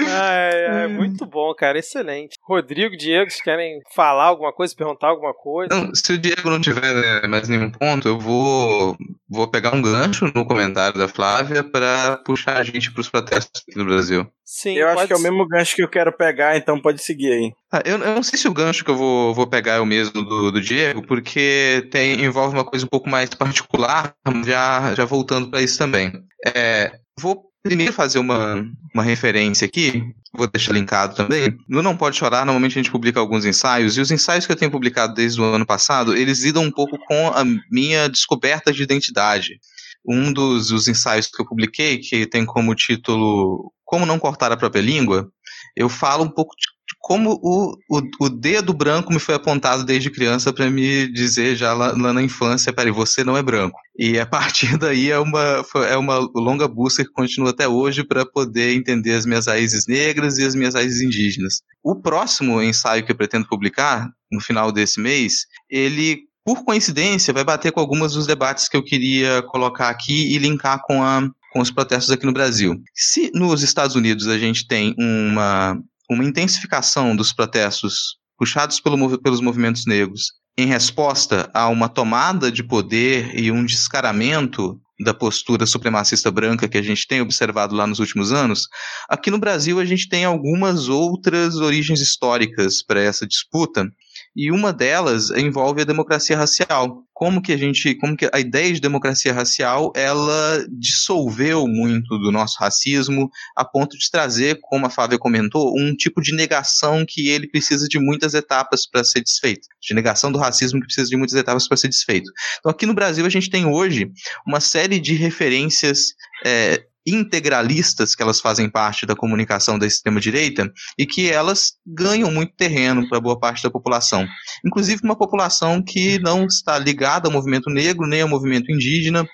É, 0.01 0.85
é, 0.85 0.89
muito 0.89 1.27
bom, 1.27 1.53
cara, 1.55 1.79
excelente. 1.79 2.37
Rodrigo, 2.43 2.97
Diego, 2.97 3.31
vocês 3.31 3.43
querem 3.43 3.81
falar 3.95 4.25
alguma 4.25 4.53
coisa, 4.53 4.75
perguntar 4.75 5.09
alguma 5.09 5.35
coisa? 5.35 5.75
Não, 5.75 5.95
se 5.95 6.13
o 6.13 6.19
Diego 6.19 6.49
não 6.49 6.61
tiver 6.61 6.95
né, 6.95 7.27
mais 7.29 7.49
nenhum 7.49 7.71
ponto, 7.71 8.07
eu 8.07 8.19
vou, 8.19 8.97
vou 9.29 9.49
pegar 9.49 9.75
um 9.75 9.83
gancho 9.83 10.31
no 10.35 10.47
comentário 10.47 10.99
da 10.99 11.09
Flávia 11.09 11.65
para 11.65 12.17
puxar 12.19 12.59
a 12.59 12.63
gente 12.63 12.93
para 12.93 13.01
os 13.01 13.09
protestos 13.09 13.63
aqui 13.69 13.77
no 13.77 13.85
Brasil. 13.85 14.27
Sim, 14.45 14.79
eu 14.79 14.89
acho 14.89 15.07
que 15.07 15.13
é 15.13 15.17
o 15.17 15.21
mesmo 15.21 15.47
gancho 15.47 15.77
que 15.77 15.83
eu 15.83 15.89
quero 15.89 16.13
pegar, 16.13 16.57
então 16.57 16.81
pode 16.81 17.03
seguir 17.03 17.33
aí. 17.33 17.53
Ah, 17.71 17.83
eu, 17.85 17.99
eu, 17.99 18.15
não 18.15 18.23
sei 18.23 18.39
se 18.39 18.49
o 18.49 18.55
gancho 18.55 18.85
que 18.85 18.91
eu 18.91 18.97
vou, 18.97 19.35
vou 19.35 19.47
pegar 19.47 19.75
é 19.75 19.81
o 19.81 19.87
mesmo 19.87 20.25
do, 20.25 20.51
do 20.51 20.61
Diego, 20.61 21.07
porque 21.07 21.87
tem, 21.91 22.25
envolve 22.25 22.57
uma 22.57 22.65
coisa 22.65 22.87
um 22.87 22.89
pouco 22.89 23.11
mais 23.11 23.29
particular, 23.31 24.15
já, 24.47 24.95
já 24.95 25.05
voltando 25.05 25.51
para 25.51 25.61
isso 25.61 25.77
também. 25.77 26.13
É, 26.55 26.93
vou 27.21 27.49
primeiro 27.69 27.93
fazer 27.93 28.19
uma, 28.19 28.67
uma 28.95 29.03
referência 29.03 29.67
aqui, 29.67 30.03
vou 30.33 30.47
deixar 30.47 30.73
linkado 30.73 31.15
também. 31.15 31.55
No 31.69 31.83
Não 31.83 31.95
Pode 31.95 32.17
Chorar, 32.17 32.47
normalmente 32.47 32.73
a 32.73 32.83
gente 32.83 32.91
publica 32.91 33.21
alguns 33.21 33.45
ensaios, 33.45 33.97
e 33.97 34.01
os 34.01 34.11
ensaios 34.11 34.47
que 34.47 34.53
eu 34.53 34.57
tenho 34.57 34.71
publicado 34.71 35.13
desde 35.13 35.39
o 35.39 35.45
ano 35.45 35.67
passado, 35.67 36.17
eles 36.17 36.43
lidam 36.43 36.63
um 36.63 36.71
pouco 36.71 36.99
com 36.99 37.29
a 37.29 37.45
minha 37.71 38.09
descoberta 38.09 38.73
de 38.73 38.83
identidade. 38.83 39.61
Um 40.09 40.33
dos, 40.33 40.69
dos 40.69 40.89
ensaios 40.89 41.27
que 41.27 41.43
eu 41.43 41.47
publiquei, 41.47 41.99
que 41.99 42.27
tem 42.27 42.47
como 42.47 42.75
título 42.75 43.71
Como 43.85 44.07
Não 44.07 44.19
Cortar 44.19 44.51
a 44.51 44.57
Própria 44.57 44.81
Língua, 44.81 45.29
eu 45.77 45.91
falo 45.91 46.25
um 46.25 46.31
pouco 46.31 46.57
de 46.57 46.78
como 47.01 47.39
o, 47.43 47.75
o, 47.89 48.03
o, 48.21 48.29
dedo 48.29 48.75
branco 48.75 49.13
me 49.13 49.19
foi 49.19 49.35
apontado 49.35 49.85
desde 49.85 50.11
criança 50.11 50.53
para 50.53 50.69
me 50.71 51.11
dizer 51.13 51.57
já 51.57 51.73
lá, 51.73 51.93
lá, 51.97 52.13
na 52.13 52.23
infância, 52.23 52.73
peraí, 52.73 52.91
você 52.91 53.25
não 53.25 53.37
é 53.37 53.43
branco. 53.43 53.79
E 53.97 54.19
a 54.19 54.27
partir 54.27 54.77
daí 54.79 55.11
é 55.11 55.19
uma, 55.19 55.65
é 55.89 55.97
uma 55.97 56.19
longa 56.35 56.67
busca 56.69 57.05
que 57.05 57.13
continua 57.13 57.51
até 57.51 57.69
hoje 57.69 58.05
para 58.05 58.27
poder 58.27 58.75
entender 58.75 59.15
as 59.15 59.25
minhas 59.25 59.47
raízes 59.47 59.87
negras 59.87 60.39
e 60.39 60.45
as 60.45 60.55
minhas 60.55 60.75
raízes 60.75 61.01
indígenas. 61.01 61.63
O 61.83 61.95
próximo 61.95 62.61
ensaio 62.61 63.05
que 63.05 63.13
eu 63.13 63.17
pretendo 63.17 63.49
publicar, 63.49 64.09
no 64.31 64.41
final 64.41 64.71
desse 64.71 65.01
mês, 65.01 65.47
ele 65.71 66.29
por 66.45 66.65
coincidência, 66.65 67.35
vai 67.35 67.45
bater 67.45 67.71
com 67.73 67.79
algumas 67.79 68.15
dos 68.15 68.27
debates 68.27 68.71
que 68.71 68.77
eu 68.77 68.83
queria 68.83 69.43
colocar 69.43 69.91
aqui 69.91 70.35
e 70.35 70.39
linkar 70.39 70.81
com, 70.83 71.03
a, 71.03 71.29
com 71.53 71.61
os 71.61 71.71
protestos 71.71 72.11
aqui 72.11 72.25
no 72.25 72.33
Brasil. 72.33 72.75
Se 72.95 73.31
nos 73.35 73.63
Estados 73.63 73.95
Unidos 73.95 74.27
a 74.27 74.39
gente 74.39 74.67
tem 74.67 74.95
uma, 74.99 75.79
uma 76.09 76.25
intensificação 76.25 77.15
dos 77.15 77.33
protestos 77.33 78.17
puxados 78.37 78.81
pelo, 78.81 79.19
pelos 79.19 79.41
movimentos 79.41 79.85
negros 79.87 80.33
em 80.57 80.67
resposta 80.67 81.49
a 81.55 81.69
uma 81.69 81.89
tomada 81.89 82.51
de 82.51 82.65
poder 82.65 83.39
e 83.39 83.53
um 83.53 83.65
descaramento 83.65 84.81
da 85.01 85.15
postura 85.15 85.65
supremacista 85.67 86.31
branca 86.31 86.69
que 86.69 86.77
a 86.77 86.83
gente 86.83 87.07
tem 87.07 87.21
observado 87.21 87.77
lá 87.77 87.87
nos 87.87 88.01
últimos 88.01 88.33
anos, 88.33 88.67
aqui 89.09 89.31
no 89.31 89.39
Brasil 89.39 89.79
a 89.79 89.85
gente 89.85 90.09
tem 90.09 90.25
algumas 90.25 90.89
outras 90.89 91.55
origens 91.57 92.01
históricas 92.01 92.83
para 92.83 93.01
essa 93.01 93.25
disputa 93.25 93.89
e 94.35 94.51
uma 94.51 94.73
delas 94.73 95.31
envolve 95.31 95.83
a 95.83 95.85
democracia 95.85 96.37
racial. 96.37 97.03
Como 97.13 97.43
que 97.43 97.53
a 97.53 97.57
gente, 97.57 97.97
como 97.97 98.17
que 98.17 98.29
a 98.33 98.39
ideia 98.39 98.73
de 98.73 98.81
democracia 98.81 99.33
racial, 99.33 99.93
ela 99.97 100.65
dissolveu 100.71 101.67
muito 101.67 102.17
do 102.19 102.31
nosso 102.31 102.57
racismo 102.61 103.29
a 103.57 103.65
ponto 103.65 103.99
de 103.99 104.11
trazer, 104.11 104.59
como 104.63 104.87
a 104.87 104.91
Fábia 104.91 105.19
comentou, 105.19 105.75
um 105.77 105.95
tipo 105.95 106.21
de 106.21 106.35
negação 106.35 107.05
que 107.07 107.29
ele 107.29 107.49
precisa 107.49 107.89
de 107.89 107.99
muitas 107.99 108.35
etapas 108.35 108.89
para 108.89 109.03
ser 109.03 109.21
desfeito, 109.21 109.67
de 109.83 109.95
negação 109.95 110.31
do 110.31 110.39
racismo 110.39 110.81
que 110.81 110.87
precisa 110.87 111.09
de 111.09 111.17
muitas 111.17 111.35
etapas 111.35 111.67
para 111.67 111.77
ser 111.77 111.89
desfeito. 111.89 112.31
Então 112.61 112.71
aqui 112.71 112.87
no 112.87 112.95
Brasil 112.95 113.27
a 113.27 113.31
gente 113.31 113.51
tem 113.51 113.67
hoje 113.67 114.11
uma 114.47 114.61
série 114.61 115.01
de 115.01 115.15
referências 115.15 116.15
é, 116.45 116.85
integralistas 117.15 118.15
que 118.15 118.23
elas 118.23 118.41
fazem 118.41 118.69
parte 118.71 119.07
da 119.07 119.17
comunicação 119.17 119.79
da 119.79 119.87
extrema-direita 119.87 120.71
e 120.99 121.07
que 121.07 121.31
elas 121.31 121.73
ganham 121.87 122.31
muito 122.31 122.55
terreno 122.57 123.09
para 123.09 123.21
boa 123.21 123.39
parte 123.39 123.63
da 123.63 123.71
população. 123.71 124.27
Inclusive 124.67 125.01
uma 125.05 125.17
população 125.17 125.83
que 125.83 126.19
não 126.19 126.47
está 126.47 126.79
ligada 126.79 127.29
ao 127.29 127.33
movimento 127.33 127.71
negro 127.71 128.07
nem 128.07 128.23
ao 128.23 128.29
movimento 128.29 128.71
indígena, 128.73 129.27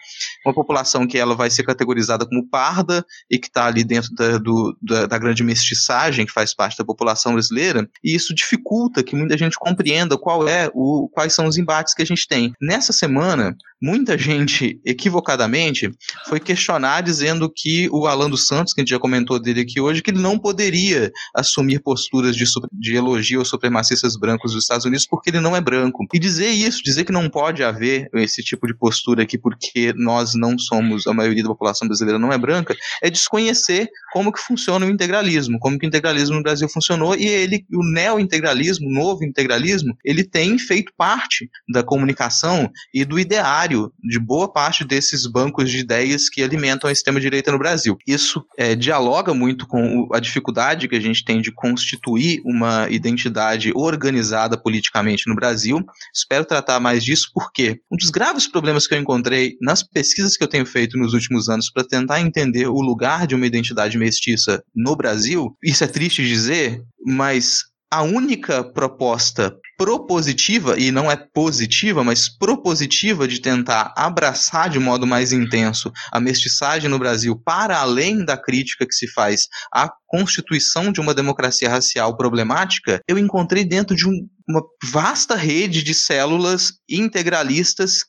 uma 0.45 0.55
população 0.55 1.07
que 1.07 1.19
ela 1.19 1.35
vai 1.35 1.51
ser 1.51 1.65
categorizada 1.65 2.27
como 2.27 2.49
parda 2.49 3.05
e 3.31 3.39
que 3.39 3.47
está 3.47 3.67
ali 3.67 3.85
dentro 3.85 4.11
da, 4.15 4.39
do, 4.39 4.77
da, 4.83 5.07
da, 5.07 5.19
grande 5.19 5.43
mestiçagem 5.43 6.27
que 6.27 6.33
faz 6.33 6.55
parte 6.55 6.77
da 6.77 6.85
população 6.85 7.33
brasileira, 7.33 7.89
e 8.03 8.15
isso 8.15 8.35
dificulta 8.35 9.03
que 9.03 9.17
muita 9.17 9.37
gente 9.37 9.57
compreenda 9.59 10.19
qual 10.19 10.47
é 10.47 10.71
o, 10.75 11.09
quais 11.13 11.33
são 11.33 11.47
os 11.47 11.57
embates 11.57 11.95
que 11.95 12.03
a 12.03 12.07
gente 12.07 12.27
tem. 12.29 12.53
Nessa 12.61 12.93
semana, 12.93 13.57
muita 13.81 14.17
gente, 14.17 14.81
equivocadamente, 14.85 15.91
foi 16.29 16.41
questionar 16.41 17.03
dizendo 17.03 17.51
que 17.55 17.64
o 17.93 18.07
Alan 18.07 18.31
dos 18.31 18.47
Santos, 18.47 18.73
que 18.73 18.81
a 18.81 18.83
gente 18.83 18.91
já 18.91 18.99
comentou 18.99 19.39
dele 19.39 19.61
aqui 19.61 19.81
hoje, 19.81 20.03
que 20.03 20.11
ele 20.11 20.21
não 20.21 20.39
poderia 20.39 21.11
assumir 21.35 21.81
posturas 21.81 22.37
de, 22.37 22.45
de 22.73 22.95
elogio 22.95 23.41
aos 23.41 23.49
supremacistas 23.49 24.17
brancos 24.17 24.53
dos 24.53 24.65
Estados 24.65 24.85
Unidos 24.85 25.07
porque 25.07 25.31
ele 25.31 25.41
não 25.41 25.57
é 25.57 25.61
branco. 25.61 26.05
E 26.13 26.19
dizer 26.19 26.51
isso, 26.51 26.83
dizer 26.83 27.05
que 27.05 27.13
não 27.13 27.29
pode 27.29 27.63
haver 27.63 28.09
esse 28.15 28.43
tipo 28.43 28.67
de 28.67 28.75
postura 28.75 29.23
aqui 29.23 29.39
porque 29.39 29.93
nós 29.97 30.35
não 30.35 30.59
somos, 30.59 31.07
a 31.07 31.15
maioria 31.15 31.43
da 31.43 31.49
população 31.49 31.89
brasileira 31.89 32.19
não 32.19 32.33
é 32.33 32.39
branca, 32.39 32.75
é 33.03 33.11
desconhecer 33.11 33.89
como 34.13 34.33
que 34.33 34.41
funciona 34.41 34.87
o 34.87 34.91
integralismo, 34.91 35.59
como 35.59 35.79
que 35.79 35.87
o 35.87 35.89
integralismo 35.89 36.37
no 36.37 36.43
Brasil 36.43 36.69
funcionou 36.69 37.15
e 37.17 37.27
ele, 37.27 37.65
o 37.73 37.85
neo-integralismo, 37.93 38.89
o 38.89 38.93
novo 38.93 39.25
integralismo, 39.25 39.97
ele 40.05 40.25
tem 40.25 40.59
feito 40.59 40.93
parte 40.97 41.49
da 41.69 41.83
comunicação 41.83 42.71
e 42.93 43.05
do 43.05 43.19
ideário 43.19 43.93
de 44.03 44.19
boa 44.19 44.53
parte 44.53 44.85
desses 44.85 45.27
bancos 45.27 45.71
de 45.71 45.79
ideias 45.79 46.29
que 46.29 46.43
alimentam 46.43 46.89
a 46.89 46.93
extrema-direita 46.93 47.54
no 47.55 47.59
Brasil. 47.59 47.97
Isso 48.07 48.45
é, 48.59 48.75
dialoga 48.75 49.33
muito 49.33 49.67
com 49.67 50.09
a 50.13 50.21
dificuldade 50.21 50.89
que 50.89 50.97
a 50.97 51.01
gente 51.01 51.25
tem 51.25 51.41
de 51.41 51.53
constituir 51.53 52.43
uma 52.45 52.89
identidade 52.91 53.73
organizada 53.75 54.61
politicamente 54.61 55.29
no 55.29 55.35
Brasil. 55.35 55.81
Espero 56.13 56.45
tratar 56.45 56.81
mais 56.81 57.05
disso 57.05 57.31
porque 57.33 57.81
um 57.91 57.97
dos 57.97 58.11
graves 58.11 58.47
problemas 58.47 58.87
que 58.87 58.95
eu 58.95 58.99
encontrei 58.99 59.57
nas 59.61 59.83
pesquisas 59.83 60.37
que 60.37 60.45
eu 60.45 60.49
tenho 60.49 60.67
feito 60.67 60.99
nos 60.99 61.15
últimos 61.15 61.49
anos 61.49 61.71
para 61.71 61.85
tentar 61.85 62.21
entender 62.21 62.67
o 62.67 62.81
lugar 62.81 63.27
de 63.27 63.35
uma 63.35 63.47
identidade 63.47 63.97
mestiça 63.97 64.63
no 64.75 64.97
Brasil, 64.97 65.57
isso 65.63 65.85
é 65.85 65.87
triste 65.87 66.27
dizer, 66.27 66.83
mas 67.07 67.63
a 67.91 68.03
única 68.03 68.65
proposta 68.65 69.57
propositiva, 69.77 70.79
e 70.79 70.91
não 70.91 71.11
é 71.11 71.17
positiva, 71.17 72.05
mas 72.05 72.29
propositiva 72.29 73.27
de 73.27 73.41
tentar 73.41 73.93
abraçar 73.97 74.71
de 74.71 74.79
modo 74.79 75.07
mais 75.07 75.33
intenso 75.33 75.93
a 76.13 76.21
mestiçagem 76.21 76.89
no 76.89 76.99
Brasil 76.99 77.37
para 77.45 77.79
além 77.79 78.25
da 78.25 78.37
crítica 78.37 78.87
que 78.87 78.95
se 78.95 79.09
faz 79.13 79.49
à 79.73 79.91
constituição 80.07 80.93
de 80.93 81.01
uma 81.01 81.15
democracia 81.15 81.69
racial 81.69 82.17
problemática, 82.17 83.01
eu 83.09 83.19
encontrei 83.19 83.65
dentro 83.65 83.97
de 83.97 84.07
um, 84.09 84.29
uma 84.49 84.63
vasta 84.83 85.35
rede 85.35 85.83
de 85.83 85.93
células 85.93 86.75
integralistas 86.89 88.05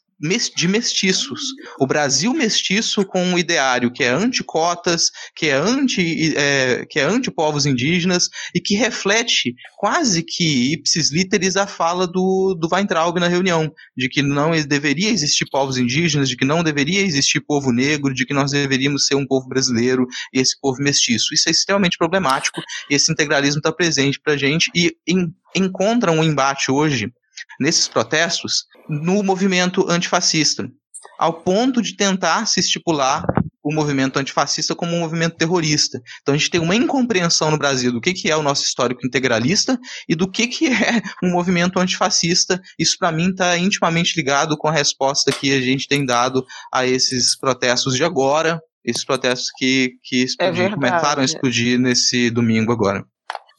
de 0.56 0.68
mestiços. 0.68 1.42
O 1.80 1.86
Brasil 1.86 2.34
mestiço 2.34 3.06
com 3.06 3.22
um 3.22 3.38
ideário 3.38 3.92
que 3.92 4.04
é 4.04 4.10
anti-cotas, 4.10 5.12
que 5.36 5.48
é 5.48 5.54
anti, 5.54 6.36
é, 6.38 6.86
que 6.90 7.00
é 7.00 7.04
anti-povos 7.04 7.66
indígenas 7.66 8.30
e 8.54 8.62
que 8.62 8.76
reflete 8.76 9.54
quase 9.78 10.24
que 10.24 10.74
ipsis 10.74 11.12
literis 11.12 11.58
a 11.58 11.68
fala 11.68 12.08
do, 12.08 12.56
do 12.56 12.70
Weintraub 12.72 13.20
na 13.20 13.28
reunião, 13.28 13.72
de 13.96 14.08
que 14.08 14.22
não 14.22 14.52
deveria 14.66 15.10
existir 15.10 15.46
povos 15.50 15.78
indígenas, 15.78 16.30
de 16.30 16.38
que 16.38 16.46
não 16.46 16.64
deveria 16.64 17.02
existir 17.02 17.42
povo 17.42 17.72
negro, 17.72 18.14
de 18.14 18.26
que 18.26 18.34
nós 18.34 18.52
deveríamos 18.52 19.06
ser 19.08 19.16
um 19.16 19.28
povo 19.28 19.48
brasileiro 19.48 20.06
e 20.34 20.40
esse 20.40 20.60
povo 20.60 20.82
mestiço. 20.82 21.34
Isso 21.34 21.50
é 21.50 21.52
extremamente 21.52 21.98
problemático. 21.98 22.62
Esse 22.90 23.12
integralismo 23.12 23.60
está 23.60 23.72
presente 23.72 24.20
para 24.20 24.38
gente 24.38 24.72
e 24.74 24.96
em, 25.08 25.34
encontra 25.56 26.12
um 26.12 26.24
embate 26.24 26.72
hoje 26.72 27.12
nesses 27.60 27.88
protestos 27.88 28.66
no 28.90 29.24
movimento 29.24 29.90
antifascista, 29.90 30.70
ao 31.20 31.34
ponto 31.42 31.82
de 31.82 31.96
tentar 31.96 32.46
se 32.46 32.60
estipular 32.60 33.26
o 33.66 33.74
movimento 33.74 34.20
antifascista 34.20 34.76
como 34.76 34.96
um 34.96 35.00
movimento 35.00 35.38
terrorista. 35.38 36.00
Então 36.22 36.36
a 36.36 36.38
gente 36.38 36.52
tem 36.52 36.62
uma 36.62 36.76
incompreensão 36.76 37.50
no 37.50 37.58
Brasil 37.58 37.92
do 37.92 38.00
que, 38.00 38.14
que 38.14 38.30
é 38.30 38.38
o 38.38 38.44
nosso 38.44 38.64
histórico 38.64 39.06
integralista 39.06 39.80
e 40.08 40.14
do 40.14 40.30
que, 40.30 40.46
que 40.46 40.68
é 40.68 41.02
um 41.24 41.32
movimento 41.32 41.80
antifascista. 41.80 42.62
Isso 42.78 42.96
para 43.00 43.12
mim 43.12 43.32
está 43.32 43.58
intimamente 43.58 44.16
ligado 44.16 44.56
com 44.56 44.68
a 44.68 44.72
resposta 44.72 45.32
que 45.32 45.52
a 45.52 45.60
gente 45.60 45.88
tem 45.88 46.06
dado 46.06 46.46
a 46.72 46.86
esses 46.86 47.36
protestos 47.36 47.96
de 47.96 48.04
agora, 48.04 48.62
esses 48.84 49.04
protestos 49.04 49.50
que, 49.58 49.94
que 50.04 50.24
explodir, 50.24 50.66
é 50.66 50.70
começaram 50.70 51.24
a 51.24 51.26
explodir 51.26 51.80
nesse 51.80 52.30
domingo 52.30 52.72
agora. 52.72 53.04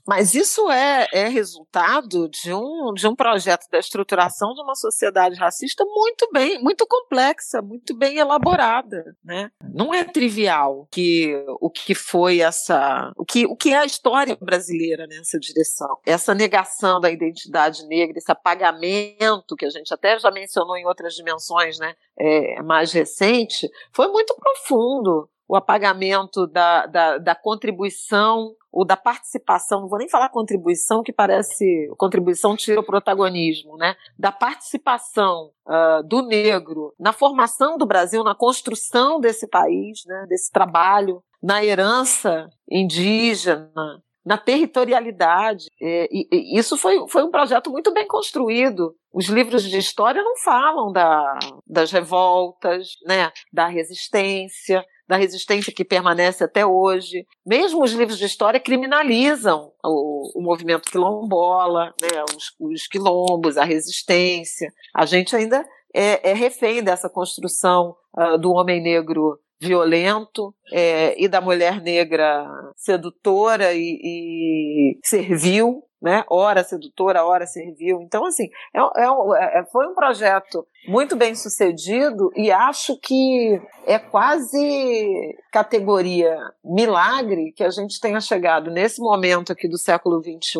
Mas 0.06 0.34
isso 0.34 0.70
é, 0.70 1.06
é 1.12 1.28
resultado 1.28 2.28
de 2.28 2.52
um, 2.52 2.92
de 2.94 3.06
um 3.08 3.14
projeto 3.14 3.66
da 3.70 3.78
estruturação 3.78 4.54
de 4.54 4.62
uma 4.62 4.74
sociedade 4.74 5.36
racista 5.36 5.84
muito 5.84 6.28
bem, 6.32 6.62
muito 6.62 6.86
complexa, 6.86 7.60
muito 7.60 7.94
bem 7.96 8.18
elaborada, 8.18 9.16
né? 9.24 9.50
Não 9.74 9.92
é 9.92 10.04
trivial 10.04 10.86
que 10.90 11.34
o 11.60 11.68
que 11.68 11.94
foi 11.94 12.40
essa, 12.40 13.12
o 13.16 13.24
que, 13.24 13.46
o 13.46 13.56
que 13.56 13.72
é 13.72 13.78
a 13.78 13.84
história 13.84 14.36
brasileira 14.40 15.06
nessa 15.06 15.38
direção. 15.38 15.98
Essa 16.06 16.34
negação 16.34 17.00
da 17.00 17.10
identidade 17.10 17.86
negra, 17.86 18.18
esse 18.18 18.30
apagamento 18.30 19.56
que 19.56 19.66
a 19.66 19.70
gente 19.70 19.92
até 19.92 20.18
já 20.18 20.30
mencionou 20.30 20.76
em 20.76 20.86
outras 20.86 21.14
dimensões, 21.14 21.78
né? 21.78 21.94
É, 22.18 22.62
mais 22.62 22.92
recente, 22.92 23.68
foi 23.92 24.08
muito 24.08 24.34
profundo 24.36 25.28
o 25.48 25.56
apagamento 25.56 26.46
da, 26.46 26.86
da, 26.86 27.18
da 27.18 27.34
contribuição 27.34 28.54
ou 28.72 28.84
da 28.84 28.96
participação, 28.96 29.80
não 29.80 29.88
vou 29.88 29.98
nem 29.98 30.08
falar 30.08 30.28
contribuição, 30.28 31.02
que 31.02 31.12
parece 31.12 31.88
contribuição 31.96 32.56
tira 32.56 32.80
o 32.80 32.84
protagonismo, 32.84 33.76
né? 33.76 33.96
Da 34.18 34.30
participação 34.30 35.50
uh, 35.66 36.02
do 36.06 36.22
negro 36.22 36.92
na 36.98 37.12
formação 37.12 37.78
do 37.78 37.86
Brasil, 37.86 38.22
na 38.22 38.34
construção 38.34 39.18
desse 39.18 39.48
país, 39.48 40.04
né? 40.04 40.26
Desse 40.28 40.50
trabalho, 40.50 41.22
na 41.42 41.64
herança 41.64 42.50
indígena, 42.70 44.02
na 44.26 44.36
territorialidade. 44.36 45.66
É, 45.80 46.08
e, 46.10 46.28
e, 46.32 46.58
isso 46.58 46.76
foi, 46.76 47.08
foi 47.08 47.22
um 47.22 47.30
projeto 47.30 47.70
muito 47.70 47.92
bem 47.94 48.06
construído. 48.08 48.96
Os 49.14 49.26
livros 49.26 49.62
de 49.62 49.78
história 49.78 50.20
não 50.20 50.36
falam 50.36 50.92
da, 50.92 51.38
das 51.64 51.92
revoltas, 51.92 52.88
né, 53.06 53.30
da 53.52 53.68
resistência, 53.68 54.84
da 55.08 55.16
resistência 55.16 55.72
que 55.72 55.84
permanece 55.84 56.42
até 56.42 56.66
hoje. 56.66 57.26
Mesmo 57.44 57.82
os 57.82 57.92
livros 57.92 58.18
de 58.18 58.24
história 58.24 58.60
criminalizam 58.60 59.72
o, 59.84 60.38
o 60.38 60.42
movimento 60.42 60.90
quilombola, 60.90 61.94
né, 62.00 62.24
os, 62.34 62.54
os, 62.58 62.86
quilombos, 62.86 63.56
a 63.56 63.64
resistência. 63.64 64.72
A 64.94 65.06
gente 65.06 65.34
ainda 65.34 65.64
é, 65.94 66.30
é 66.30 66.34
refém 66.34 66.82
dessa 66.82 67.08
construção 67.08 67.94
uh, 68.16 68.36
do 68.38 68.52
homem 68.52 68.82
negro 68.82 69.38
violento 69.60 70.54
é, 70.72 71.20
e 71.22 71.28
da 71.28 71.40
mulher 71.40 71.80
negra 71.80 72.46
sedutora 72.76 73.72
e, 73.72 73.98
e 74.02 74.98
servil, 75.02 75.82
né? 76.00 76.24
Ora 76.28 76.62
sedutora, 76.62 77.24
ora 77.24 77.46
servil. 77.46 78.00
Então, 78.02 78.24
assim, 78.26 78.48
é, 78.74 78.80
é, 78.80 79.60
é, 79.60 79.64
foi 79.64 79.86
um 79.86 79.94
projeto 79.94 80.66
muito 80.86 81.16
bem 81.16 81.34
sucedido 81.34 82.30
e 82.36 82.50
acho 82.50 82.98
que 83.00 83.60
é 83.86 83.98
quase 83.98 85.34
categoria 85.50 86.38
milagre 86.64 87.52
que 87.52 87.64
a 87.64 87.70
gente 87.70 88.00
tenha 88.00 88.20
chegado 88.20 88.70
nesse 88.70 89.00
momento 89.00 89.52
aqui 89.52 89.68
do 89.68 89.78
século 89.78 90.20
XXI 90.22 90.58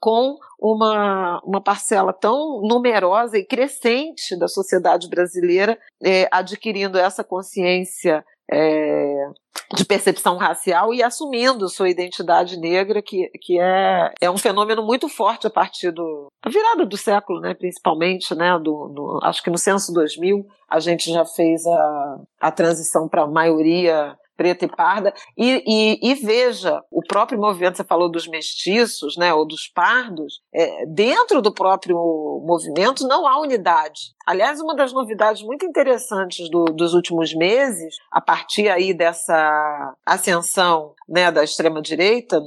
com 0.00 0.36
uma, 0.58 1.40
uma 1.44 1.60
parcela 1.60 2.12
tão 2.12 2.60
numerosa 2.62 3.38
e 3.38 3.44
crescente 3.44 4.36
da 4.38 4.48
sociedade 4.48 5.08
brasileira 5.08 5.78
é, 6.02 6.26
adquirindo 6.30 6.98
essa 6.98 7.22
consciência 7.22 8.24
é, 8.52 9.30
de 9.74 9.84
percepção 9.84 10.36
racial 10.36 10.92
e 10.92 11.02
assumindo 11.02 11.68
sua 11.68 11.88
identidade 11.88 12.58
negra, 12.58 13.00
que, 13.00 13.28
que 13.40 13.58
é, 13.58 14.12
é 14.20 14.30
um 14.30 14.36
fenômeno 14.36 14.82
muito 14.82 15.08
forte 15.08 15.46
a 15.46 15.50
partir 15.50 15.90
do, 15.90 16.28
da 16.44 16.50
virada 16.50 16.84
do 16.84 16.96
século, 16.96 17.40
né, 17.40 17.54
principalmente, 17.54 18.34
né, 18.34 18.58
do, 18.58 18.88
do, 18.88 19.20
acho 19.22 19.42
que 19.42 19.50
no 19.50 19.58
censo 19.58 19.92
2000 19.92 20.44
a 20.68 20.78
gente 20.78 21.10
já 21.10 21.24
fez 21.24 21.66
a, 21.66 22.20
a 22.40 22.50
transição 22.50 23.08
para 23.08 23.22
a 23.22 23.26
maioria 23.26 24.16
preta 24.42 24.64
e 24.64 24.68
parda. 24.68 25.14
E, 25.38 25.62
e, 25.64 26.10
e, 26.10 26.14
veja, 26.16 26.82
o 26.90 27.00
próprio 27.00 27.38
movimento, 27.38 27.76
você 27.76 27.84
falou 27.84 28.10
dos 28.10 28.26
mestiços, 28.26 29.16
né, 29.16 29.32
ou 29.32 29.46
dos 29.46 29.68
pardos, 29.68 30.40
é, 30.52 30.84
dentro 30.86 31.40
do 31.40 31.54
próprio 31.54 31.96
movimento 32.44 33.06
não 33.06 33.24
há 33.28 33.40
unidade. 33.40 34.12
Aliás, 34.26 34.60
uma 34.60 34.74
das 34.74 34.92
novidades 34.92 35.42
muito 35.42 35.64
interessantes 35.64 36.50
do, 36.50 36.64
dos 36.64 36.92
últimos 36.92 37.32
meses, 37.34 37.94
a 38.10 38.20
partir 38.20 38.68
aí 38.68 38.92
dessa 38.92 39.94
ascensão 40.04 40.92
né, 41.08 41.30
da 41.30 41.44
extrema-direita 41.44 42.40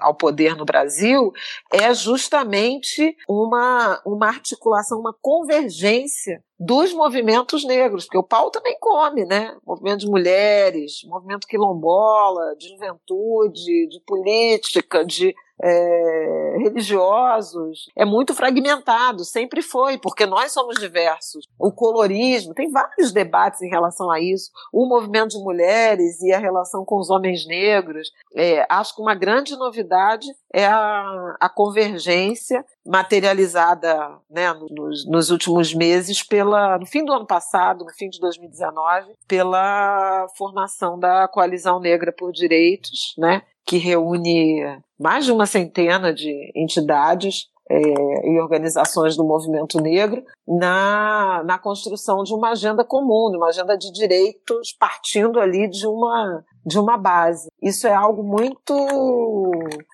ao 0.00 0.14
poder 0.14 0.56
no 0.56 0.64
Brasil, 0.64 1.32
é 1.72 1.92
justamente 1.94 3.16
uma, 3.28 4.00
uma 4.04 4.28
articulação, 4.28 4.98
uma 4.98 5.14
convergência 5.20 6.42
dos 6.58 6.92
movimentos 6.92 7.64
negros, 7.64 8.04
porque 8.04 8.18
o 8.18 8.22
pau 8.22 8.50
também 8.50 8.76
come, 8.80 9.24
né? 9.26 9.54
Movimento 9.66 10.00
de 10.00 10.08
mulheres, 10.08 11.02
movimento 11.04 11.46
quilombola, 11.46 12.56
de 12.56 12.68
juventude, 12.68 13.88
de 13.88 14.00
política, 14.06 15.04
de 15.04 15.34
é, 15.62 16.56
religiosos, 16.58 17.90
é 17.96 18.04
muito 18.04 18.34
fragmentado, 18.34 19.24
sempre 19.24 19.62
foi, 19.62 19.98
porque 19.98 20.26
nós 20.26 20.52
somos 20.52 20.78
diversos. 20.78 21.46
O 21.58 21.72
colorismo, 21.72 22.54
tem 22.54 22.70
vários 22.70 23.12
debates 23.12 23.62
em 23.62 23.68
relação 23.68 24.10
a 24.10 24.20
isso. 24.20 24.50
O 24.72 24.86
movimento 24.86 25.30
de 25.30 25.42
mulheres 25.42 26.20
e 26.22 26.32
a 26.32 26.38
relação 26.38 26.84
com 26.84 26.98
os 26.98 27.10
homens 27.10 27.46
negros. 27.46 28.12
É, 28.34 28.66
acho 28.68 28.94
que 28.94 29.02
uma 29.02 29.14
grande 29.14 29.56
novidade 29.56 30.26
é 30.52 30.66
a, 30.66 31.36
a 31.40 31.48
convergência 31.48 32.64
materializada 32.84 34.18
né, 34.30 34.52
nos, 34.70 35.06
nos, 35.06 35.30
últimos 35.30 35.74
meses 35.74 36.22
pela 36.22 36.78
no 36.78 36.86
fim 36.86 37.04
do 37.04 37.12
ano 37.12 37.26
passado, 37.26 37.84
no 37.84 37.92
fim 37.92 38.08
de 38.08 38.20
2019, 38.20 39.12
pela 39.26 40.26
formação 40.36 40.98
da 40.98 41.26
coalizão 41.28 41.80
negra 41.80 42.12
por 42.12 42.32
direitos, 42.32 43.14
né, 43.18 43.42
que 43.66 43.78
reúne 43.78 44.62
mais 44.98 45.24
de 45.24 45.32
uma 45.32 45.44
centena 45.44 46.14
de 46.14 46.52
entidades 46.54 47.50
é, 47.68 48.28
e 48.30 48.40
organizações 48.40 49.16
do 49.16 49.24
movimento 49.24 49.80
negro 49.80 50.22
na, 50.46 51.42
na 51.44 51.58
construção 51.58 52.22
de 52.22 52.32
uma 52.32 52.50
agenda 52.50 52.84
comum, 52.84 53.28
de 53.30 53.36
uma 53.36 53.48
agenda 53.48 53.76
de 53.76 53.90
direitos 53.90 54.72
partindo 54.72 55.40
ali 55.40 55.68
de 55.68 55.84
uma, 55.86 56.44
de 56.64 56.78
uma 56.78 56.96
base. 56.96 57.48
Isso 57.60 57.88
é 57.88 57.92
algo 57.92 58.22
muito, 58.22 59.50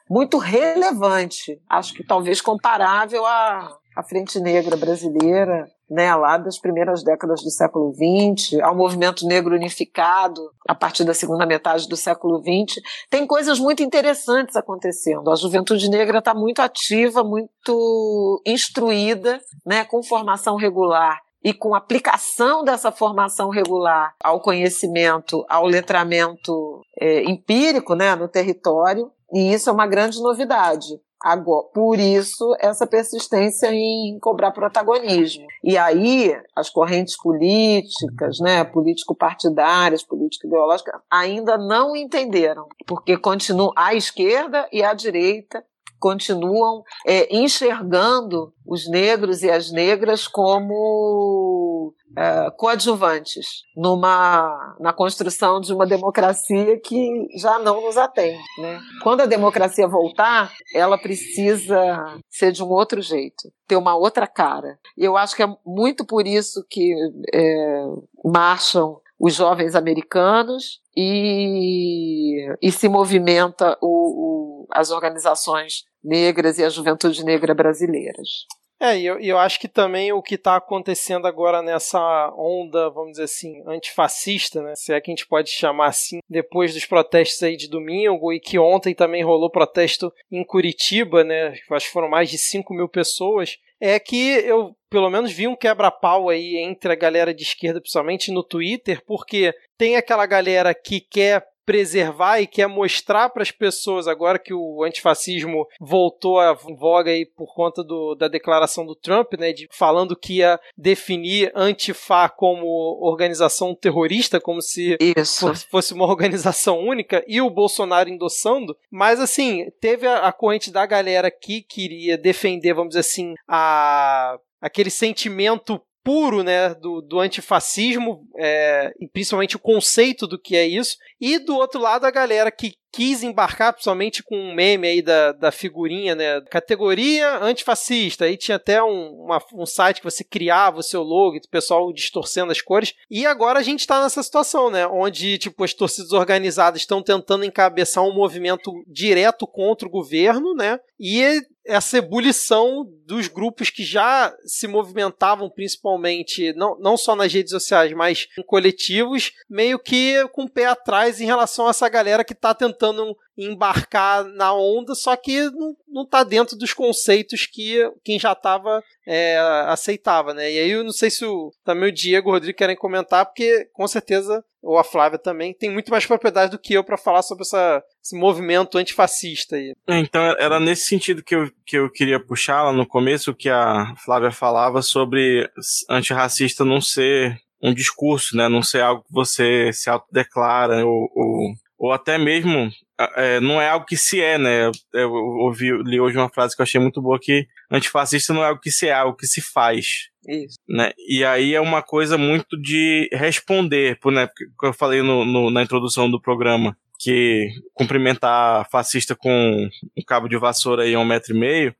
muito 0.08 0.36
relevante, 0.36 1.58
acho 1.68 1.94
que 1.94 2.04
talvez 2.04 2.42
comparável 2.42 3.24
à, 3.24 3.74
à 3.96 4.02
Frente 4.02 4.40
Negra 4.40 4.76
brasileira, 4.76 5.66
né, 5.90 6.14
lá 6.14 6.38
das 6.38 6.58
primeiras 6.58 7.04
décadas 7.04 7.42
do 7.42 7.50
século 7.50 7.92
XX, 7.92 8.60
ao 8.62 8.74
movimento 8.74 9.26
negro 9.26 9.54
unificado 9.54 10.40
a 10.66 10.74
partir 10.74 11.04
da 11.04 11.12
segunda 11.12 11.44
metade 11.44 11.86
do 11.86 11.96
século 11.96 12.40
XX, 12.40 12.80
tem 13.10 13.26
coisas 13.26 13.58
muito 13.58 13.82
interessantes 13.82 14.56
acontecendo. 14.56 15.30
A 15.30 15.36
juventude 15.36 15.90
negra 15.90 16.20
está 16.20 16.34
muito 16.34 16.60
ativa, 16.60 17.22
muito 17.22 18.42
instruída, 18.46 19.38
né, 19.66 19.84
com 19.84 20.02
formação 20.02 20.56
regular 20.56 21.20
e 21.44 21.52
com 21.52 21.74
aplicação 21.74 22.64
dessa 22.64 22.92
formação 22.92 23.50
regular 23.50 24.14
ao 24.22 24.40
conhecimento, 24.40 25.44
ao 25.48 25.66
letramento 25.66 26.80
é, 26.98 27.24
empírico 27.24 27.94
né, 27.94 28.14
no 28.14 28.28
território, 28.28 29.10
e 29.32 29.52
isso 29.52 29.68
é 29.68 29.72
uma 29.72 29.86
grande 29.86 30.20
novidade. 30.20 31.00
Agora, 31.22 31.66
por 31.72 31.98
isso, 31.98 32.56
essa 32.58 32.86
persistência 32.86 33.72
em 33.72 34.18
cobrar 34.20 34.50
protagonismo. 34.50 35.46
E 35.62 35.78
aí, 35.78 36.36
as 36.56 36.68
correntes 36.68 37.16
políticas, 37.16 38.40
né, 38.40 38.64
político-partidárias, 38.64 40.02
político-ideológicas, 40.02 41.00
ainda 41.10 41.56
não 41.56 41.94
entenderam, 41.94 42.66
porque 42.86 43.16
continua 43.16 43.72
a 43.76 43.94
esquerda 43.94 44.68
e 44.72 44.82
a 44.82 44.92
direita 44.92 45.64
continuam 46.02 46.82
é, 47.06 47.32
enxergando 47.32 48.52
os 48.66 48.90
negros 48.90 49.44
e 49.44 49.50
as 49.50 49.70
negras 49.70 50.26
como 50.26 51.94
é, 52.18 52.50
coadjuvantes 52.56 53.62
numa, 53.76 54.76
na 54.80 54.92
construção 54.92 55.60
de 55.60 55.72
uma 55.72 55.86
democracia 55.86 56.76
que 56.80 57.28
já 57.38 57.60
não 57.60 57.82
nos 57.82 57.96
atende. 57.96 58.42
Né? 58.58 58.80
Quando 59.04 59.20
a 59.20 59.26
democracia 59.26 59.86
voltar, 59.86 60.52
ela 60.74 60.98
precisa 60.98 62.18
ser 62.28 62.50
de 62.50 62.64
um 62.64 62.68
outro 62.68 63.00
jeito, 63.00 63.52
ter 63.68 63.76
uma 63.76 63.94
outra 63.94 64.26
cara. 64.26 64.76
E 64.98 65.04
eu 65.04 65.16
acho 65.16 65.36
que 65.36 65.44
é 65.44 65.56
muito 65.64 66.04
por 66.04 66.26
isso 66.26 66.66
que 66.68 66.92
é, 67.32 67.84
marcham 68.24 69.00
os 69.22 69.34
jovens 69.34 69.76
americanos 69.76 70.80
e, 70.96 72.44
e 72.60 72.72
se 72.72 72.88
movimenta 72.88 73.78
o, 73.80 73.86
o, 73.86 74.51
as 74.72 74.90
organizações 74.90 75.84
negras 76.02 76.58
e 76.58 76.64
a 76.64 76.68
juventude 76.68 77.24
negra 77.24 77.54
brasileiras. 77.54 78.46
É, 78.82 78.98
e 78.98 79.06
eu, 79.06 79.20
eu 79.20 79.38
acho 79.38 79.60
que 79.60 79.68
também 79.68 80.12
o 80.12 80.20
que 80.20 80.34
está 80.34 80.56
acontecendo 80.56 81.28
agora 81.28 81.62
nessa 81.62 82.34
onda, 82.36 82.90
vamos 82.90 83.12
dizer 83.12 83.24
assim, 83.24 83.62
antifascista, 83.64 84.60
né? 84.60 84.74
Se 84.74 84.92
é 84.92 85.00
que 85.00 85.08
a 85.08 85.14
gente 85.14 85.28
pode 85.28 85.50
chamar 85.50 85.86
assim, 85.86 86.18
depois 86.28 86.74
dos 86.74 86.84
protestos 86.84 87.40
aí 87.44 87.56
de 87.56 87.68
domingo, 87.68 88.32
e 88.32 88.40
que 88.40 88.58
ontem 88.58 88.92
também 88.92 89.22
rolou 89.22 89.48
protesto 89.48 90.12
em 90.28 90.44
Curitiba, 90.44 91.22
né? 91.22 91.54
Acho 91.70 91.86
que 91.86 91.92
foram 91.92 92.08
mais 92.08 92.28
de 92.28 92.36
5 92.36 92.74
mil 92.74 92.88
pessoas. 92.88 93.56
É 93.80 94.00
que 94.00 94.30
eu, 94.44 94.74
pelo 94.90 95.08
menos, 95.08 95.30
vi 95.30 95.46
um 95.46 95.54
quebra-pau 95.54 96.28
aí 96.28 96.56
entre 96.56 96.92
a 96.92 96.96
galera 96.96 97.32
de 97.32 97.44
esquerda, 97.44 97.80
principalmente 97.80 98.32
no 98.32 98.42
Twitter, 98.42 99.00
porque 99.06 99.54
tem 99.78 99.94
aquela 99.94 100.26
galera 100.26 100.74
que 100.74 101.00
quer 101.00 101.46
preservar 101.64 102.40
e 102.40 102.46
quer 102.46 102.66
mostrar 102.66 103.30
para 103.30 103.42
as 103.42 103.50
pessoas, 103.50 104.06
agora 104.06 104.38
que 104.38 104.52
o 104.52 104.82
antifascismo 104.82 105.66
voltou 105.80 106.38
à 106.40 106.52
voga 106.52 107.10
aí 107.10 107.24
por 107.24 107.54
conta 107.54 107.82
do, 107.82 108.14
da 108.14 108.28
declaração 108.28 108.84
do 108.84 108.94
Trump, 108.94 109.34
né, 109.38 109.52
de, 109.52 109.68
falando 109.70 110.16
que 110.16 110.38
ia 110.38 110.58
definir 110.76 111.52
Antifa 111.54 112.28
como 112.28 112.66
organização 113.00 113.74
terrorista, 113.74 114.40
como 114.40 114.60
se 114.60 114.96
Isso. 115.16 115.52
fosse 115.70 115.92
uma 115.94 116.06
organização 116.06 116.78
única, 116.78 117.24
e 117.26 117.40
o 117.40 117.50
Bolsonaro 117.50 118.08
endossando, 118.08 118.76
mas 118.90 119.20
assim, 119.20 119.70
teve 119.80 120.06
a, 120.06 120.26
a 120.28 120.32
corrente 120.32 120.70
da 120.70 120.84
galera 120.86 121.30
que 121.30 121.62
queria 121.62 122.18
defender, 122.18 122.74
vamos 122.74 122.90
dizer 122.90 123.00
assim, 123.00 123.34
a 123.48 124.38
aquele 124.62 124.90
sentimento 124.90 125.82
puro, 126.02 126.42
né, 126.42 126.74
do, 126.74 127.00
do 127.00 127.20
antifascismo, 127.20 128.26
é, 128.36 128.92
e 129.00 129.08
principalmente 129.08 129.56
o 129.56 129.60
conceito 129.60 130.26
do 130.26 130.38
que 130.38 130.56
é 130.56 130.66
isso, 130.66 130.96
e 131.20 131.38
do 131.38 131.56
outro 131.56 131.80
lado 131.80 132.04
a 132.04 132.10
galera 132.10 132.50
que 132.50 132.74
quis 132.92 133.22
embarcar, 133.22 133.72
principalmente 133.72 134.22
com 134.22 134.36
um 134.36 134.54
meme 134.54 134.86
aí 134.86 135.00
da, 135.00 135.32
da 135.32 135.50
figurinha, 135.50 136.14
né? 136.14 136.42
Categoria 136.50 137.38
antifascista. 137.38 138.26
Aí 138.26 138.36
tinha 138.36 138.56
até 138.56 138.82
um, 138.82 139.24
uma, 139.24 139.42
um 139.54 139.64
site 139.64 139.98
que 139.98 140.04
você 140.04 140.22
criava 140.22 140.80
o 140.80 140.82
seu 140.82 141.02
logo, 141.02 141.38
o 141.38 141.48
pessoal 141.48 141.90
distorcendo 141.90 142.52
as 142.52 142.60
cores. 142.60 142.94
E 143.10 143.24
agora 143.24 143.58
a 143.58 143.62
gente 143.62 143.80
está 143.80 144.02
nessa 144.02 144.22
situação, 144.22 144.70
né? 144.70 144.86
Onde, 144.86 145.38
tipo, 145.38 145.64
as 145.64 145.72
torcidas 145.72 146.12
organizadas 146.12 146.82
estão 146.82 147.02
tentando 147.02 147.46
encabeçar 147.46 148.04
um 148.04 148.14
movimento 148.14 148.70
direto 148.86 149.46
contra 149.46 149.88
o 149.88 149.90
governo, 149.90 150.54
né? 150.54 150.78
E 151.00 151.40
essa 151.64 151.98
ebulição 151.98 152.84
dos 153.06 153.28
grupos 153.28 153.70
que 153.70 153.84
já 153.84 154.34
se 154.44 154.66
movimentavam 154.66 155.48
principalmente, 155.48 156.52
não, 156.54 156.78
não 156.78 156.96
só 156.96 157.14
nas 157.14 157.32
redes 157.32 157.50
sociais, 157.50 157.92
mas 157.92 158.28
em 158.38 158.42
coletivos, 158.42 159.32
meio 159.48 159.78
que 159.78 160.26
com 160.32 160.44
o 160.44 160.50
pé 160.50 160.66
atrás 160.66 161.20
em 161.20 161.26
relação 161.26 161.66
a 161.66 161.70
essa 161.70 161.88
galera 161.88 162.24
que 162.24 162.32
está 162.32 162.54
tentando 162.54 163.16
embarcar 163.36 164.24
na 164.24 164.52
onda, 164.52 164.94
só 164.94 165.16
que 165.16 165.50
não, 165.50 165.76
não 165.88 166.06
tá 166.06 166.22
dentro 166.22 166.56
dos 166.56 166.72
conceitos 166.74 167.46
que 167.46 167.78
quem 168.04 168.18
já 168.18 168.32
estava 168.32 168.82
é, 169.06 169.38
aceitava, 169.66 170.34
né? 170.34 170.52
E 170.52 170.58
aí 170.58 170.70
eu 170.70 170.84
não 170.84 170.92
sei 170.92 171.10
se 171.10 171.24
o, 171.24 171.52
também 171.64 171.88
o 171.88 171.92
Diego 171.92 172.28
e 172.28 172.30
o 172.30 172.34
Rodrigo 172.34 172.58
querem 172.58 172.76
comentar, 172.76 173.24
porque 173.26 173.68
com 173.72 173.86
certeza, 173.86 174.44
ou 174.62 174.78
a 174.78 174.84
Flávia 174.84 175.18
também, 175.18 175.52
tem 175.52 175.70
muito 175.70 175.90
mais 175.90 176.06
propriedade 176.06 176.52
do 176.52 176.58
que 176.58 176.74
eu 176.74 176.84
para 176.84 176.96
falar 176.96 177.22
sobre 177.22 177.42
essa, 177.42 177.82
esse 178.02 178.16
movimento 178.16 178.78
antifascista 178.78 179.56
aí. 179.56 179.74
É, 179.88 179.98
então 179.98 180.22
era 180.38 180.60
nesse 180.60 180.84
sentido 180.84 181.22
que 181.22 181.34
eu, 181.34 181.50
que 181.66 181.76
eu 181.76 181.90
queria 181.90 182.24
puxar 182.24 182.62
lá 182.62 182.72
no 182.72 182.86
começo, 182.86 183.34
que 183.34 183.50
a 183.50 183.92
Flávia 184.04 184.30
falava 184.30 184.80
sobre 184.80 185.50
antirracista 185.90 186.64
não 186.64 186.80
ser 186.80 187.36
um 187.60 187.74
discurso, 187.74 188.36
né? 188.36 188.48
Não 188.48 188.62
ser 188.62 188.82
algo 188.82 189.02
que 189.02 189.12
você 189.12 189.72
se 189.72 189.90
autodeclara 189.90 190.84
ou, 190.84 191.10
ou, 191.14 191.54
ou 191.78 191.92
até 191.92 192.18
mesmo 192.18 192.70
é, 193.16 193.40
não 193.40 193.60
é 193.60 193.68
algo 193.68 193.86
que 193.86 193.96
se 193.96 194.20
é, 194.20 194.38
né? 194.38 194.70
Eu 194.92 195.12
ouvi, 195.12 195.70
li 195.82 196.00
hoje 196.00 196.16
uma 196.16 196.28
frase 196.28 196.54
que 196.54 196.62
eu 196.62 196.64
achei 196.64 196.80
muito 196.80 197.00
boa 197.00 197.18
que 197.20 197.46
antifascista 197.70 198.32
não 198.32 198.42
é 198.42 198.48
algo 198.48 198.60
que 198.60 198.70
se 198.70 198.86
é, 198.86 198.90
é 198.90 198.94
algo 198.94 199.16
que 199.16 199.26
se 199.26 199.40
faz. 199.40 200.11
Isso. 200.26 200.56
Né? 200.68 200.92
E 201.08 201.24
aí 201.24 201.54
é 201.54 201.60
uma 201.60 201.82
coisa 201.82 202.16
muito 202.16 202.60
de 202.60 203.08
responder, 203.12 203.98
né? 204.06 204.26
Porque 204.26 204.66
eu 204.66 204.72
falei 204.72 205.02
no, 205.02 205.24
no, 205.24 205.50
na 205.50 205.62
introdução 205.62 206.10
do 206.10 206.20
programa 206.20 206.76
que 206.98 207.48
cumprimentar 207.74 208.68
fascista 208.70 209.16
com 209.16 209.68
um 209.96 210.04
cabo 210.06 210.28
de 210.28 210.38
vassoura 210.38 210.84
aí 210.84 210.94
a 210.94 211.00
um 211.00 211.04
metro 211.04 211.34
e 211.34 211.38
meio, 211.38 211.74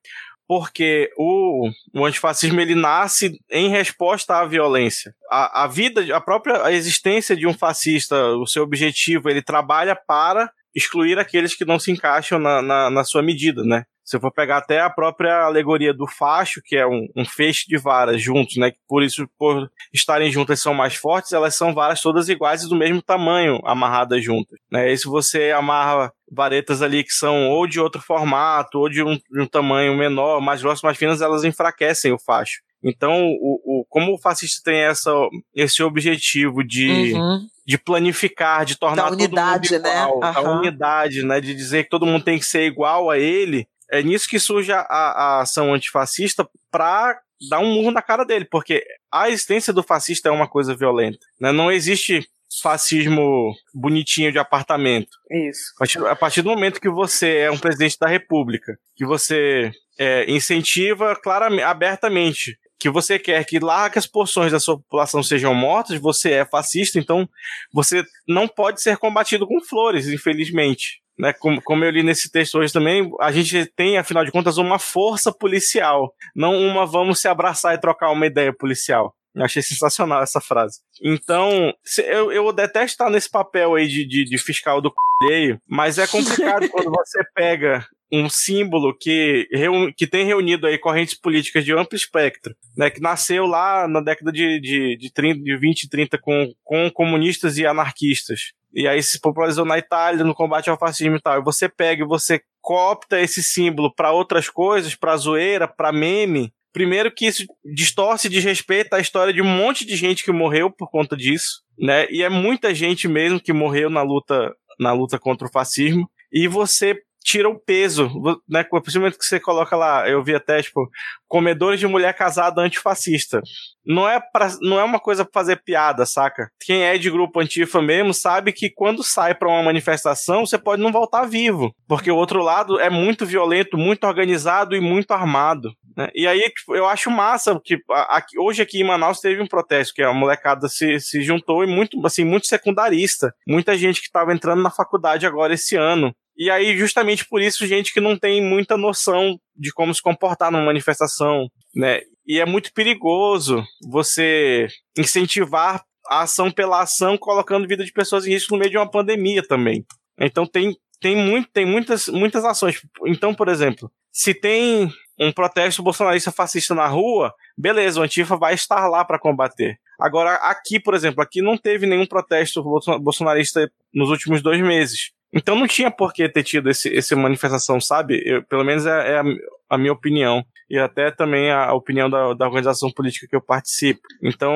porque 0.48 1.10
o, 1.16 1.70
o 1.94 2.04
antifascismo 2.04 2.60
ele 2.60 2.74
nasce 2.74 3.38
em 3.48 3.68
resposta 3.68 4.36
à 4.36 4.44
violência. 4.44 5.14
A, 5.30 5.62
a 5.62 5.66
vida, 5.68 6.04
a 6.14 6.20
própria 6.20 6.64
a 6.64 6.72
existência 6.72 7.36
de 7.36 7.46
um 7.46 7.54
fascista, 7.54 8.32
o 8.34 8.46
seu 8.46 8.64
objetivo, 8.64 9.30
ele 9.30 9.40
trabalha 9.40 9.94
para 9.94 10.50
excluir 10.74 11.18
aqueles 11.18 11.54
que 11.54 11.64
não 11.64 11.78
se 11.78 11.92
encaixam 11.92 12.38
na, 12.38 12.60
na, 12.60 12.90
na 12.90 13.04
sua 13.04 13.22
medida, 13.22 13.62
né? 13.62 13.84
Se 14.04 14.16
eu 14.16 14.20
for 14.20 14.32
pegar 14.32 14.58
até 14.58 14.80
a 14.80 14.90
própria 14.90 15.44
alegoria 15.44 15.94
do 15.94 16.06
facho, 16.06 16.60
que 16.62 16.76
é 16.76 16.86
um, 16.86 17.08
um, 17.16 17.24
feixe 17.24 17.66
de 17.68 17.78
varas 17.78 18.20
juntos, 18.20 18.56
né? 18.56 18.72
Por 18.88 19.02
isso, 19.02 19.28
por 19.38 19.70
estarem 19.92 20.30
juntas 20.30 20.60
são 20.60 20.74
mais 20.74 20.96
fortes, 20.96 21.32
elas 21.32 21.54
são 21.54 21.72
varas 21.72 22.00
todas 22.00 22.28
iguais 22.28 22.62
e 22.62 22.68
do 22.68 22.76
mesmo 22.76 23.00
tamanho, 23.00 23.60
amarradas 23.64 24.22
juntas. 24.24 24.58
Né? 24.70 24.92
E 24.92 24.96
se 24.96 25.06
você 25.06 25.52
amarra 25.52 26.12
varetas 26.30 26.82
ali 26.82 27.04
que 27.04 27.12
são 27.12 27.50
ou 27.50 27.66
de 27.66 27.78
outro 27.78 28.00
formato, 28.00 28.78
ou 28.78 28.88
de 28.88 29.02
um, 29.02 29.14
de 29.14 29.40
um 29.40 29.46
tamanho 29.46 29.96
menor, 29.96 30.40
mais 30.40 30.62
grosso, 30.62 30.84
mais 30.84 30.98
finas, 30.98 31.20
elas 31.20 31.44
enfraquecem 31.44 32.12
o 32.12 32.18
facho. 32.18 32.60
Então, 32.82 33.28
o, 33.40 33.60
o, 33.64 33.86
como 33.88 34.12
o 34.12 34.18
fascista 34.18 34.60
tem 34.64 34.80
essa, 34.80 35.12
esse 35.54 35.82
objetivo 35.84 36.64
de, 36.64 37.12
uhum. 37.14 37.46
de 37.64 37.78
planificar, 37.78 38.64
de 38.64 38.76
tornar 38.76 39.04
da 39.04 39.10
unidade, 39.10 39.68
todo 39.68 39.82
mundo 39.82 39.88
né? 39.88 40.02
igual, 40.02 40.20
né? 40.20 40.40
Uhum. 40.40 40.58
unidade, 40.58 41.24
né? 41.24 41.40
De 41.40 41.54
dizer 41.54 41.84
que 41.84 41.90
todo 41.90 42.06
mundo 42.06 42.24
tem 42.24 42.38
que 42.40 42.44
ser 42.44 42.64
igual 42.64 43.08
a 43.08 43.18
ele, 43.18 43.68
é 43.92 44.02
nisso 44.02 44.26
que 44.26 44.40
surge 44.40 44.72
a, 44.72 44.80
a 44.80 45.40
ação 45.42 45.74
antifascista 45.74 46.48
para 46.70 47.20
dar 47.48 47.58
um 47.58 47.74
murro 47.74 47.90
na 47.90 48.00
cara 48.00 48.24
dele, 48.24 48.46
porque 48.46 48.82
a 49.10 49.28
existência 49.28 49.72
do 49.72 49.82
fascista 49.82 50.30
é 50.30 50.32
uma 50.32 50.48
coisa 50.48 50.74
violenta. 50.74 51.18
Né? 51.38 51.52
Não 51.52 51.70
existe 51.70 52.26
fascismo 52.62 53.54
bonitinho 53.74 54.32
de 54.32 54.38
apartamento. 54.38 55.10
Isso. 55.30 55.72
A 55.76 55.78
partir, 55.78 56.06
a 56.06 56.16
partir 56.16 56.42
do 56.42 56.50
momento 56.50 56.80
que 56.80 56.88
você 56.88 57.38
é 57.38 57.50
um 57.50 57.58
presidente 57.58 57.98
da 57.98 58.06
república, 58.06 58.78
que 58.96 59.04
você 59.04 59.70
é, 59.98 60.30
incentiva 60.30 61.14
claramente, 61.14 61.62
abertamente 61.62 62.58
que 62.78 62.90
você 62.90 63.18
quer 63.18 63.44
que 63.44 63.60
largas 63.60 64.06
porções 64.06 64.50
da 64.50 64.58
sua 64.58 64.76
população 64.76 65.22
sejam 65.22 65.54
mortas, 65.54 66.00
você 66.00 66.32
é 66.32 66.44
fascista, 66.44 66.98
então 66.98 67.28
você 67.72 68.04
não 68.26 68.48
pode 68.48 68.82
ser 68.82 68.96
combatido 68.96 69.46
com 69.46 69.60
flores, 69.60 70.08
infelizmente. 70.08 71.01
Né, 71.18 71.32
como, 71.34 71.60
como 71.62 71.84
eu 71.84 71.90
li 71.90 72.02
nesse 72.02 72.30
texto 72.30 72.58
hoje 72.58 72.72
também, 72.72 73.10
a 73.20 73.30
gente 73.30 73.66
tem, 73.76 73.98
afinal 73.98 74.24
de 74.24 74.32
contas, 74.32 74.56
uma 74.56 74.78
força 74.78 75.30
policial, 75.30 76.12
não 76.34 76.56
uma 76.58 76.86
vamos 76.86 77.20
se 77.20 77.28
abraçar 77.28 77.74
e 77.74 77.80
trocar 77.80 78.10
uma 78.10 78.26
ideia 78.26 78.52
policial. 78.52 79.14
Eu 79.34 79.44
achei 79.44 79.62
sensacional 79.62 80.22
essa 80.22 80.40
frase. 80.40 80.80
Então, 81.02 81.72
eu, 82.06 82.32
eu 82.32 82.52
detesto 82.52 82.94
estar 82.94 83.10
nesse 83.10 83.30
papel 83.30 83.74
aí 83.74 83.86
de, 83.88 84.06
de, 84.06 84.24
de 84.24 84.38
fiscal 84.38 84.80
do 84.80 84.92
c... 85.22 85.58
mas 85.66 85.98
é 85.98 86.06
complicado 86.06 86.68
quando 86.70 86.90
você 86.90 87.22
pega 87.34 87.86
um 88.12 88.28
símbolo 88.28 88.94
que, 88.94 89.48
que 89.96 90.06
tem 90.06 90.26
reunido 90.26 90.66
aí 90.66 90.76
correntes 90.76 91.18
políticas 91.18 91.64
de 91.64 91.72
amplo 91.72 91.96
espectro, 91.96 92.54
né, 92.76 92.90
que 92.90 93.00
nasceu 93.00 93.46
lá 93.46 93.88
na 93.88 94.02
década 94.02 94.30
de, 94.30 94.60
de, 94.60 94.98
de, 94.98 95.10
30, 95.10 95.42
de 95.42 95.56
20 95.56 95.84
e 95.84 95.88
30 95.88 96.18
com, 96.18 96.52
com 96.62 96.90
comunistas 96.90 97.56
e 97.56 97.66
anarquistas. 97.66 98.52
E 98.74 98.88
aí 98.88 99.02
se 99.02 99.20
popularizou 99.20 99.64
na 99.64 99.78
Itália 99.78 100.24
no 100.24 100.34
combate 100.34 100.70
ao 100.70 100.78
fascismo 100.78 101.16
e 101.16 101.20
tal. 101.20 101.38
E 101.38 101.44
você 101.44 101.68
pega 101.68 102.02
e 102.02 102.06
você 102.06 102.40
copta 102.60 103.20
esse 103.20 103.42
símbolo 103.42 103.92
para 103.94 104.12
outras 104.12 104.48
coisas, 104.48 104.94
para 104.94 105.16
zoeira, 105.16 105.68
para 105.68 105.92
meme. 105.92 106.52
Primeiro 106.72 107.12
que 107.12 107.26
isso 107.26 107.44
distorce 107.74 108.28
e 108.28 108.30
desrespeita 108.30 108.96
a 108.96 109.00
história 109.00 109.32
de 109.32 109.42
um 109.42 109.46
monte 109.46 109.84
de 109.84 109.94
gente 109.94 110.24
que 110.24 110.32
morreu 110.32 110.70
por 110.70 110.90
conta 110.90 111.14
disso, 111.14 111.62
né? 111.78 112.06
E 112.10 112.22
é 112.22 112.30
muita 112.30 112.74
gente 112.74 113.06
mesmo 113.06 113.38
que 113.38 113.52
morreu 113.52 113.90
na 113.90 114.02
luta 114.02 114.54
na 114.80 114.92
luta 114.92 115.18
contra 115.18 115.46
o 115.46 115.50
fascismo. 115.50 116.08
E 116.32 116.48
você 116.48 116.96
tira 117.22 117.48
o 117.48 117.58
peso, 117.58 118.10
né? 118.48 118.64
Principalmente 118.64 119.18
que 119.18 119.24
você 119.24 119.38
coloca 119.38 119.76
lá, 119.76 120.08
eu 120.08 120.22
vi 120.22 120.34
até, 120.34 120.62
tipo, 120.62 120.88
comedores 121.28 121.80
de 121.80 121.86
mulher 121.86 122.14
casada 122.14 122.60
antifascista. 122.60 123.40
Não 123.84 124.08
é, 124.08 124.20
pra, 124.20 124.48
não 124.60 124.78
é 124.78 124.84
uma 124.84 125.00
coisa 125.00 125.24
pra 125.24 125.40
fazer 125.40 125.62
piada, 125.62 126.04
saca? 126.04 126.50
Quem 126.64 126.82
é 126.82 126.96
de 126.98 127.10
grupo 127.10 127.40
antifa 127.40 127.80
mesmo 127.80 128.12
sabe 128.12 128.52
que 128.52 128.70
quando 128.70 129.02
sai 129.02 129.34
para 129.34 129.48
uma 129.48 129.62
manifestação, 129.62 130.46
você 130.46 130.58
pode 130.58 130.82
não 130.82 130.92
voltar 130.92 131.24
vivo. 131.24 131.74
Porque 131.88 132.10
o 132.10 132.16
outro 132.16 132.42
lado 132.42 132.78
é 132.78 132.90
muito 132.90 133.26
violento, 133.26 133.76
muito 133.76 134.06
organizado 134.06 134.76
e 134.76 134.80
muito 134.80 135.12
armado. 135.12 135.72
Né? 135.96 136.08
E 136.14 136.26
aí, 136.26 136.50
tipo, 136.50 136.74
eu 136.74 136.86
acho 136.86 137.10
massa 137.10 137.60
que 137.62 137.78
aqui, 138.08 138.38
hoje 138.38 138.62
aqui 138.62 138.80
em 138.80 138.84
Manaus 138.84 139.20
teve 139.20 139.42
um 139.42 139.46
protesto, 139.46 139.94
que 139.94 140.02
a 140.02 140.12
molecada 140.12 140.68
se, 140.68 140.98
se 141.00 141.22
juntou 141.22 141.64
e 141.64 141.66
muito, 141.66 142.04
assim, 142.06 142.24
muito 142.24 142.46
secundarista. 142.46 143.34
Muita 143.46 143.76
gente 143.76 144.00
que 144.00 144.06
estava 144.06 144.32
entrando 144.32 144.62
na 144.62 144.70
faculdade 144.70 145.26
agora 145.26 145.54
esse 145.54 145.76
ano. 145.76 146.14
E 146.36 146.50
aí, 146.50 146.76
justamente 146.76 147.26
por 147.26 147.40
isso, 147.42 147.66
gente 147.66 147.92
que 147.92 148.00
não 148.00 148.18
tem 148.18 148.42
muita 148.42 148.76
noção 148.76 149.38
de 149.56 149.72
como 149.72 149.94
se 149.94 150.00
comportar 150.00 150.50
numa 150.50 150.64
manifestação, 150.64 151.48
né? 151.74 152.00
E 152.26 152.40
é 152.40 152.46
muito 152.46 152.72
perigoso 152.72 153.62
você 153.88 154.68
incentivar 154.96 155.84
a 156.08 156.22
ação 156.22 156.50
pela 156.50 156.82
ação, 156.82 157.18
colocando 157.18 157.68
vida 157.68 157.84
de 157.84 157.92
pessoas 157.92 158.26
em 158.26 158.30
risco 158.30 158.54
no 158.54 158.58
meio 158.58 158.70
de 158.70 158.76
uma 158.76 158.90
pandemia 158.90 159.42
também. 159.46 159.84
Então 160.18 160.46
tem, 160.46 160.76
tem, 161.00 161.16
muito, 161.16 161.48
tem 161.52 161.66
muitas, 161.66 162.08
muitas 162.08 162.44
ações. 162.44 162.80
Então, 163.06 163.34
por 163.34 163.48
exemplo, 163.48 163.90
se 164.12 164.34
tem 164.34 164.90
um 165.18 165.32
protesto 165.32 165.82
bolsonarista 165.82 166.32
fascista 166.32 166.74
na 166.74 166.86
rua, 166.86 167.32
beleza, 167.56 168.00
o 168.00 168.02
Antifa 168.02 168.36
vai 168.36 168.54
estar 168.54 168.88
lá 168.88 169.04
para 169.04 169.18
combater. 169.18 169.78
Agora, 169.98 170.34
aqui, 170.34 170.80
por 170.80 170.94
exemplo, 170.94 171.22
aqui 171.22 171.40
não 171.40 171.56
teve 171.56 171.86
nenhum 171.86 172.06
protesto 172.06 172.62
bolsonarista 173.00 173.70
nos 173.94 174.10
últimos 174.10 174.42
dois 174.42 174.60
meses. 174.60 175.12
Então 175.32 175.56
não 175.56 175.66
tinha 175.66 175.90
por 175.90 176.12
que 176.12 176.28
ter 176.28 176.42
tido 176.42 176.68
esse, 176.68 176.94
essa 176.94 177.16
manifestação, 177.16 177.80
sabe? 177.80 178.22
Eu, 178.24 178.42
pelo 178.44 178.64
menos 178.64 178.86
é, 178.86 179.12
é 179.12 179.18
a, 179.18 179.24
a, 179.70 179.78
minha 179.78 179.92
opinião. 179.92 180.44
E 180.68 180.78
até 180.78 181.10
também 181.10 181.50
a, 181.50 181.66
a 181.66 181.74
opinião 181.74 182.08
da, 182.08 182.34
da, 182.34 182.46
organização 182.46 182.90
política 182.90 183.26
que 183.28 183.36
eu 183.36 183.40
participo. 183.40 184.00
Então, 184.22 184.52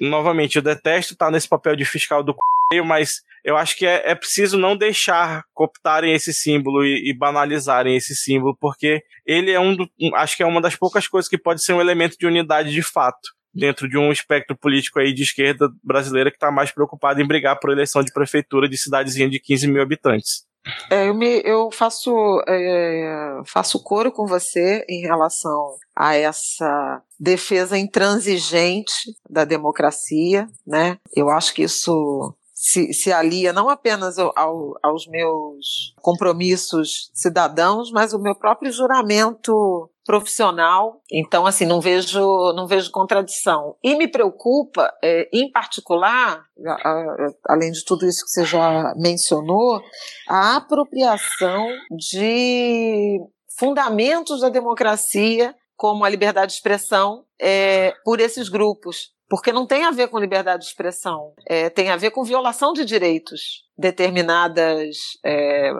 novamente, 0.00 0.56
eu 0.56 0.62
detesto 0.62 1.12
estar 1.12 1.30
nesse 1.30 1.48
papel 1.48 1.76
de 1.76 1.84
fiscal 1.84 2.22
do 2.22 2.34
c... 2.72 2.82
mas 2.82 3.20
eu 3.44 3.56
acho 3.56 3.76
que 3.76 3.86
é, 3.86 4.10
é 4.10 4.14
preciso 4.14 4.58
não 4.58 4.76
deixar 4.76 5.44
cooptarem 5.54 6.12
esse 6.12 6.32
símbolo 6.32 6.84
e, 6.84 7.10
e, 7.10 7.16
banalizarem 7.16 7.96
esse 7.96 8.14
símbolo, 8.14 8.56
porque 8.60 9.02
ele 9.24 9.52
é 9.52 9.60
um 9.60 9.76
do, 9.76 9.88
acho 10.14 10.36
que 10.36 10.42
é 10.42 10.46
uma 10.46 10.60
das 10.60 10.74
poucas 10.74 11.06
coisas 11.06 11.28
que 11.28 11.38
pode 11.38 11.62
ser 11.62 11.72
um 11.72 11.80
elemento 11.80 12.16
de 12.18 12.26
unidade 12.26 12.72
de 12.72 12.82
fato 12.82 13.36
dentro 13.56 13.88
de 13.88 13.96
um 13.96 14.12
espectro 14.12 14.56
político 14.56 15.00
aí 15.00 15.12
de 15.12 15.22
esquerda 15.22 15.68
brasileira 15.82 16.30
que 16.30 16.36
está 16.36 16.50
mais 16.50 16.70
preocupado 16.70 17.20
em 17.20 17.26
brigar 17.26 17.58
por 17.58 17.70
eleição 17.70 18.02
de 18.02 18.12
prefeitura 18.12 18.68
de 18.68 18.76
cidadezinha 18.76 19.28
de 19.28 19.40
15 19.40 19.68
mil 19.68 19.82
habitantes. 19.82 20.44
É, 20.90 21.08
eu, 21.08 21.14
me, 21.14 21.40
eu 21.44 21.70
faço, 21.70 22.12
é, 22.48 23.40
faço 23.46 23.82
coro 23.82 24.10
com 24.10 24.26
você 24.26 24.84
em 24.88 25.00
relação 25.00 25.76
a 25.94 26.16
essa 26.16 27.02
defesa 27.18 27.78
intransigente 27.78 29.14
da 29.30 29.44
democracia, 29.44 30.48
né? 30.66 30.98
Eu 31.14 31.30
acho 31.30 31.54
que 31.54 31.62
isso 31.62 32.34
se, 32.52 32.92
se 32.92 33.12
alia 33.12 33.52
não 33.52 33.68
apenas 33.68 34.18
ao, 34.18 34.32
ao, 34.36 34.74
aos 34.82 35.06
meus 35.06 35.94
compromissos 36.02 37.10
cidadãos, 37.14 37.92
mas 37.92 38.12
o 38.12 38.18
meu 38.18 38.34
próprio 38.34 38.72
juramento 38.72 39.88
profissional. 40.06 41.02
Então, 41.10 41.44
assim, 41.44 41.66
não 41.66 41.80
vejo, 41.80 42.52
não 42.54 42.66
vejo 42.66 42.90
contradição. 42.92 43.76
E 43.82 43.96
me 43.96 44.06
preocupa, 44.06 44.94
é, 45.02 45.28
em 45.32 45.50
particular, 45.50 46.44
a, 46.64 46.88
a, 46.88 47.30
além 47.48 47.72
de 47.72 47.84
tudo 47.84 48.06
isso 48.06 48.24
que 48.24 48.30
você 48.30 48.44
já 48.44 48.94
mencionou, 48.96 49.82
a 50.28 50.56
apropriação 50.56 51.66
de 51.90 53.20
fundamentos 53.58 54.40
da 54.40 54.48
democracia, 54.48 55.54
como 55.76 56.04
a 56.04 56.08
liberdade 56.08 56.52
de 56.52 56.56
expressão, 56.56 57.24
é, 57.38 57.92
por 58.04 58.20
esses 58.20 58.48
grupos. 58.48 59.14
Porque 59.28 59.50
não 59.50 59.66
tem 59.66 59.84
a 59.84 59.90
ver 59.90 60.06
com 60.08 60.20
liberdade 60.20 60.62
de 60.62 60.68
expressão, 60.68 61.32
é, 61.48 61.68
tem 61.68 61.90
a 61.90 61.96
ver 61.96 62.12
com 62.12 62.22
violação 62.22 62.72
de 62.72 62.84
direitos, 62.84 63.64
determinadas 63.76 64.96
é, 65.24 65.72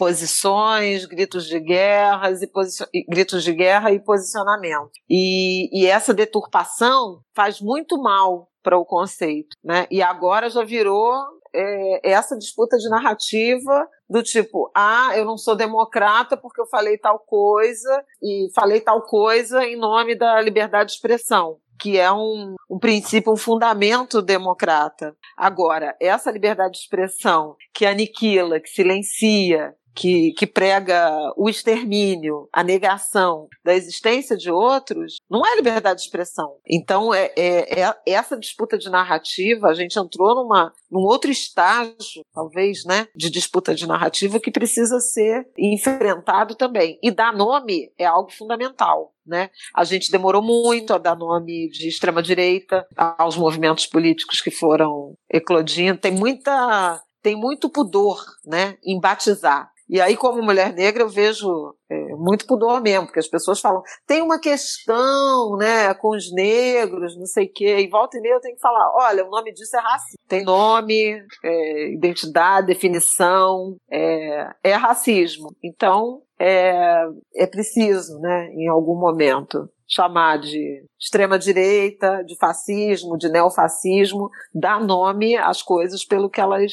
posições, 0.00 1.04
gritos 1.04 1.44
de 1.46 1.60
guerras 1.60 2.40
e 2.40 3.04
gritos 3.06 3.44
de 3.44 3.52
guerra 3.52 3.92
e 3.92 4.02
posicionamento. 4.02 4.92
E, 5.06 5.68
e 5.78 5.86
essa 5.86 6.14
deturpação 6.14 7.20
faz 7.36 7.60
muito 7.60 8.00
mal 8.00 8.48
para 8.62 8.78
o 8.78 8.84
conceito, 8.86 9.54
né? 9.62 9.86
E 9.90 10.00
agora 10.00 10.48
já 10.48 10.64
virou 10.64 11.12
é, 11.54 12.12
essa 12.12 12.34
disputa 12.38 12.78
de 12.78 12.88
narrativa 12.88 13.86
do 14.08 14.22
tipo, 14.22 14.70
ah, 14.74 15.10
eu 15.14 15.26
não 15.26 15.36
sou 15.36 15.54
democrata 15.54 16.34
porque 16.34 16.62
eu 16.62 16.66
falei 16.66 16.96
tal 16.96 17.18
coisa 17.18 18.02
e 18.22 18.48
falei 18.54 18.80
tal 18.80 19.02
coisa 19.02 19.62
em 19.66 19.76
nome 19.76 20.16
da 20.16 20.40
liberdade 20.40 20.92
de 20.92 20.94
expressão 20.94 21.58
que 21.80 21.98
é 21.98 22.12
um, 22.12 22.54
um 22.70 22.78
princípio, 22.78 23.32
um 23.32 23.36
fundamento 23.36 24.20
democrata. 24.20 25.16
Agora, 25.36 25.96
essa 25.98 26.30
liberdade 26.30 26.72
de 26.72 26.78
expressão 26.80 27.56
que 27.72 27.86
aniquila, 27.86 28.60
que 28.60 28.68
silencia, 28.68 29.74
que, 29.94 30.32
que, 30.32 30.46
prega 30.46 31.10
o 31.36 31.48
extermínio, 31.48 32.48
a 32.52 32.62
negação 32.62 33.48
da 33.64 33.74
existência 33.74 34.36
de 34.36 34.50
outros, 34.50 35.16
não 35.30 35.46
é 35.46 35.54
liberdade 35.56 36.00
de 36.00 36.06
expressão. 36.06 36.56
Então, 36.66 37.12
é, 37.12 37.32
é, 37.36 37.80
é, 37.80 37.94
essa 38.06 38.38
disputa 38.38 38.78
de 38.78 38.88
narrativa, 38.90 39.68
a 39.68 39.74
gente 39.74 39.98
entrou 39.98 40.34
numa, 40.34 40.72
num 40.90 41.00
outro 41.00 41.30
estágio, 41.30 42.22
talvez, 42.32 42.84
né, 42.84 43.08
de 43.14 43.30
disputa 43.30 43.74
de 43.74 43.86
narrativa 43.86 44.40
que 44.40 44.50
precisa 44.50 45.00
ser 45.00 45.48
enfrentado 45.58 46.54
também. 46.54 46.98
E 47.02 47.10
dar 47.10 47.32
nome 47.32 47.92
é 47.98 48.06
algo 48.06 48.30
fundamental. 48.30 49.12
Né? 49.26 49.50
A 49.74 49.84
gente 49.84 50.10
demorou 50.10 50.42
muito 50.42 50.92
a 50.92 50.98
dar 50.98 51.14
nome 51.14 51.68
de 51.68 51.88
extrema-direita 51.88 52.84
aos 52.96 53.36
movimentos 53.36 53.86
políticos 53.86 54.40
que 54.40 54.50
foram 54.50 55.14
eclodindo. 55.30 56.00
Tem 56.00 56.10
muita 56.10 57.00
tem 57.22 57.36
muito 57.36 57.68
pudor 57.68 58.24
né, 58.44 58.76
em 58.84 58.98
batizar. 58.98 59.70
E 59.90 60.00
aí, 60.00 60.16
como 60.16 60.40
mulher 60.40 60.72
negra, 60.72 61.02
eu 61.02 61.08
vejo 61.08 61.74
é, 61.90 62.14
muito 62.14 62.46
pudor 62.46 62.80
mesmo, 62.80 63.06
porque 63.06 63.18
as 63.18 63.26
pessoas 63.26 63.58
falam, 63.60 63.82
tem 64.06 64.22
uma 64.22 64.38
questão, 64.38 65.56
né, 65.56 65.92
com 65.94 66.10
os 66.10 66.32
negros, 66.32 67.18
não 67.18 67.26
sei 67.26 67.46
o 67.46 67.52
quê, 67.52 67.78
e 67.80 67.88
volta 67.88 68.16
e 68.16 68.20
meia 68.20 68.34
eu 68.34 68.40
tenho 68.40 68.54
que 68.54 68.60
falar, 68.60 68.88
olha, 68.94 69.26
o 69.26 69.30
nome 69.30 69.52
disso 69.52 69.76
é 69.76 69.80
racismo. 69.80 70.18
Tem 70.28 70.44
nome, 70.44 71.20
é, 71.44 71.92
identidade, 71.92 72.68
definição, 72.68 73.76
é, 73.90 74.50
é 74.62 74.74
racismo. 74.74 75.48
Então, 75.60 76.22
é, 76.38 77.08
é 77.34 77.46
preciso, 77.48 78.16
né, 78.20 78.48
em 78.52 78.68
algum 78.68 78.94
momento, 78.94 79.68
chamar 79.88 80.38
de 80.38 80.84
extrema-direita, 81.00 82.22
de 82.24 82.36
fascismo, 82.36 83.18
de 83.18 83.28
neofascismo, 83.28 84.30
dar 84.54 84.80
nome 84.80 85.36
às 85.36 85.62
coisas 85.62 86.04
pelo 86.04 86.30
que 86.30 86.40
elas, 86.40 86.72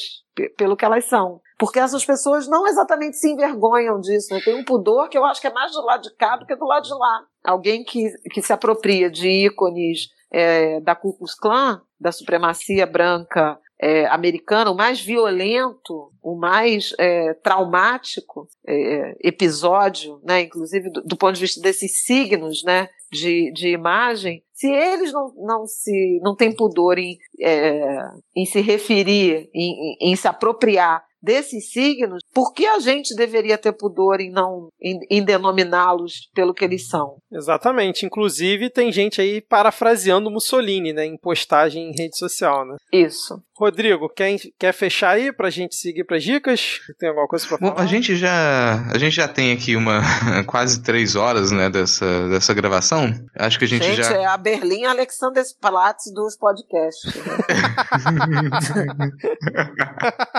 pelo 0.55 0.77
que 0.77 0.85
elas 0.85 1.05
são. 1.05 1.41
Porque 1.57 1.79
essas 1.79 2.05
pessoas 2.05 2.47
não 2.47 2.67
exatamente 2.67 3.17
se 3.17 3.31
envergonham 3.31 3.99
disso, 3.99 4.33
né? 4.33 4.39
tem 4.43 4.55
um 4.55 4.63
pudor 4.63 5.09
que 5.09 5.17
eu 5.17 5.25
acho 5.25 5.41
que 5.41 5.47
é 5.47 5.53
mais 5.53 5.71
do 5.71 5.83
lado 5.83 6.03
de 6.03 6.15
cá 6.15 6.37
do 6.37 6.45
que 6.45 6.55
do 6.55 6.65
lado 6.65 6.83
de 6.83 6.93
lá. 6.93 7.25
Alguém 7.43 7.83
que, 7.83 8.11
que 8.31 8.41
se 8.41 8.53
apropria 8.53 9.09
de 9.09 9.27
ícones 9.27 10.09
é, 10.31 10.79
da 10.81 10.95
Ku 10.95 11.17
Klux 11.17 11.33
Klan, 11.33 11.81
da 11.99 12.11
supremacia 12.11 12.85
branca 12.85 13.59
é, 13.81 14.05
americana, 14.07 14.71
o 14.71 14.75
mais 14.75 14.99
violento, 14.99 16.11
o 16.21 16.35
mais 16.35 16.93
é, 16.99 17.33
traumático 17.35 18.47
é, 18.67 19.15
episódio, 19.23 20.19
né, 20.23 20.41
inclusive 20.41 20.89
do, 20.89 21.01
do, 21.03 21.17
ponto 21.17 21.35
de 21.35 21.41
vista 21.41 21.61
desses 21.61 22.03
signos 22.03 22.63
né, 22.63 22.89
de, 23.11 23.51
de 23.53 23.69
imagem, 23.69 24.43
se 24.51 24.67
eles 24.67 25.13
não, 25.13 25.31
não, 25.37 25.67
se, 25.67 26.19
não 26.23 26.35
têm 26.35 26.55
pudor 26.55 26.97
em, 26.97 27.17
é, 27.39 27.99
em 28.35 28.45
se 28.45 28.61
referir, 28.61 29.49
em, 29.53 29.95
em, 30.01 30.11
em 30.11 30.15
se 30.15 30.27
apropriar 30.27 31.06
desses 31.21 31.71
signos, 31.71 32.21
por 32.33 32.53
que 32.53 32.65
a 32.65 32.79
gente 32.79 33.15
deveria 33.15 33.57
ter 33.57 33.73
pudor 33.73 34.19
em 34.19 34.31
não 34.31 34.69
em, 34.81 34.99
em 35.09 35.23
denominá-los 35.23 36.29
pelo 36.33 36.53
que 36.53 36.63
eles 36.63 36.87
são? 36.87 37.17
Exatamente. 37.31 38.05
Inclusive 38.05 38.69
tem 38.69 38.91
gente 38.91 39.19
aí 39.21 39.41
parafraseando 39.41 40.31
Mussolini, 40.31 40.93
né, 40.93 41.05
em 41.05 41.17
postagem 41.17 41.89
em 41.89 41.95
rede 41.95 42.17
social, 42.17 42.65
né? 42.65 42.75
Isso. 42.91 43.41
Rodrigo, 43.57 44.07
quer, 44.09 44.37
quer 44.59 44.71
fechar 44.71 45.15
aí 45.15 45.31
pra 45.33 45.49
gente 45.49 45.75
seguir 45.75 46.03
pras 46.03 46.23
dicas? 46.23 46.79
Tem 46.99 47.09
alguma 47.09 47.27
coisa 47.27 47.47
pra 47.47 47.57
falar? 47.57 47.71
Bom, 47.71 47.81
a 47.81 47.85
gente 47.87 48.15
já, 48.15 48.87
a 48.91 48.97
gente 48.99 49.15
já 49.15 49.27
tem 49.27 49.51
aqui 49.51 49.75
uma 49.75 50.01
quase 50.45 50.83
três 50.83 51.15
horas, 51.15 51.51
né, 51.51 51.67
dessa, 51.69 52.29
dessa 52.29 52.53
gravação. 52.53 53.11
Acho 53.35 53.57
que 53.57 53.65
a 53.65 53.67
gente, 53.67 53.83
gente 53.83 54.03
já... 54.03 54.13
é 54.13 54.25
a 54.25 54.37
Berlim 54.37 54.85
Alexanderplatz 54.85 56.11
dos 56.13 56.37
podcasts. 56.37 57.11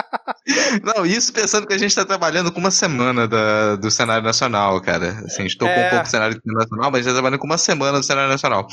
Não, 0.83 1.05
isso 1.05 1.31
pensando 1.31 1.67
que 1.67 1.73
a 1.73 1.77
gente 1.77 1.89
está 1.89 2.05
trabalhando 2.05 2.51
com 2.51 2.59
uma 2.59 2.71
semana 2.71 3.27
da, 3.27 3.75
do 3.75 3.91
cenário 3.91 4.23
nacional, 4.23 4.81
cara. 4.81 5.09
Assim, 5.25 5.41
a 5.41 5.47
gente 5.47 5.57
tocou 5.57 5.73
é... 5.73 5.87
um 5.87 5.89
pouco 5.89 6.05
do 6.05 6.09
cenário 6.09 6.37
internacional, 6.37 6.91
mas 6.91 7.05
já 7.05 7.11
trabalhando 7.11 7.39
com 7.39 7.47
uma 7.47 7.57
semana 7.57 7.99
do 7.99 8.05
cenário 8.05 8.29
nacional. 8.29 8.67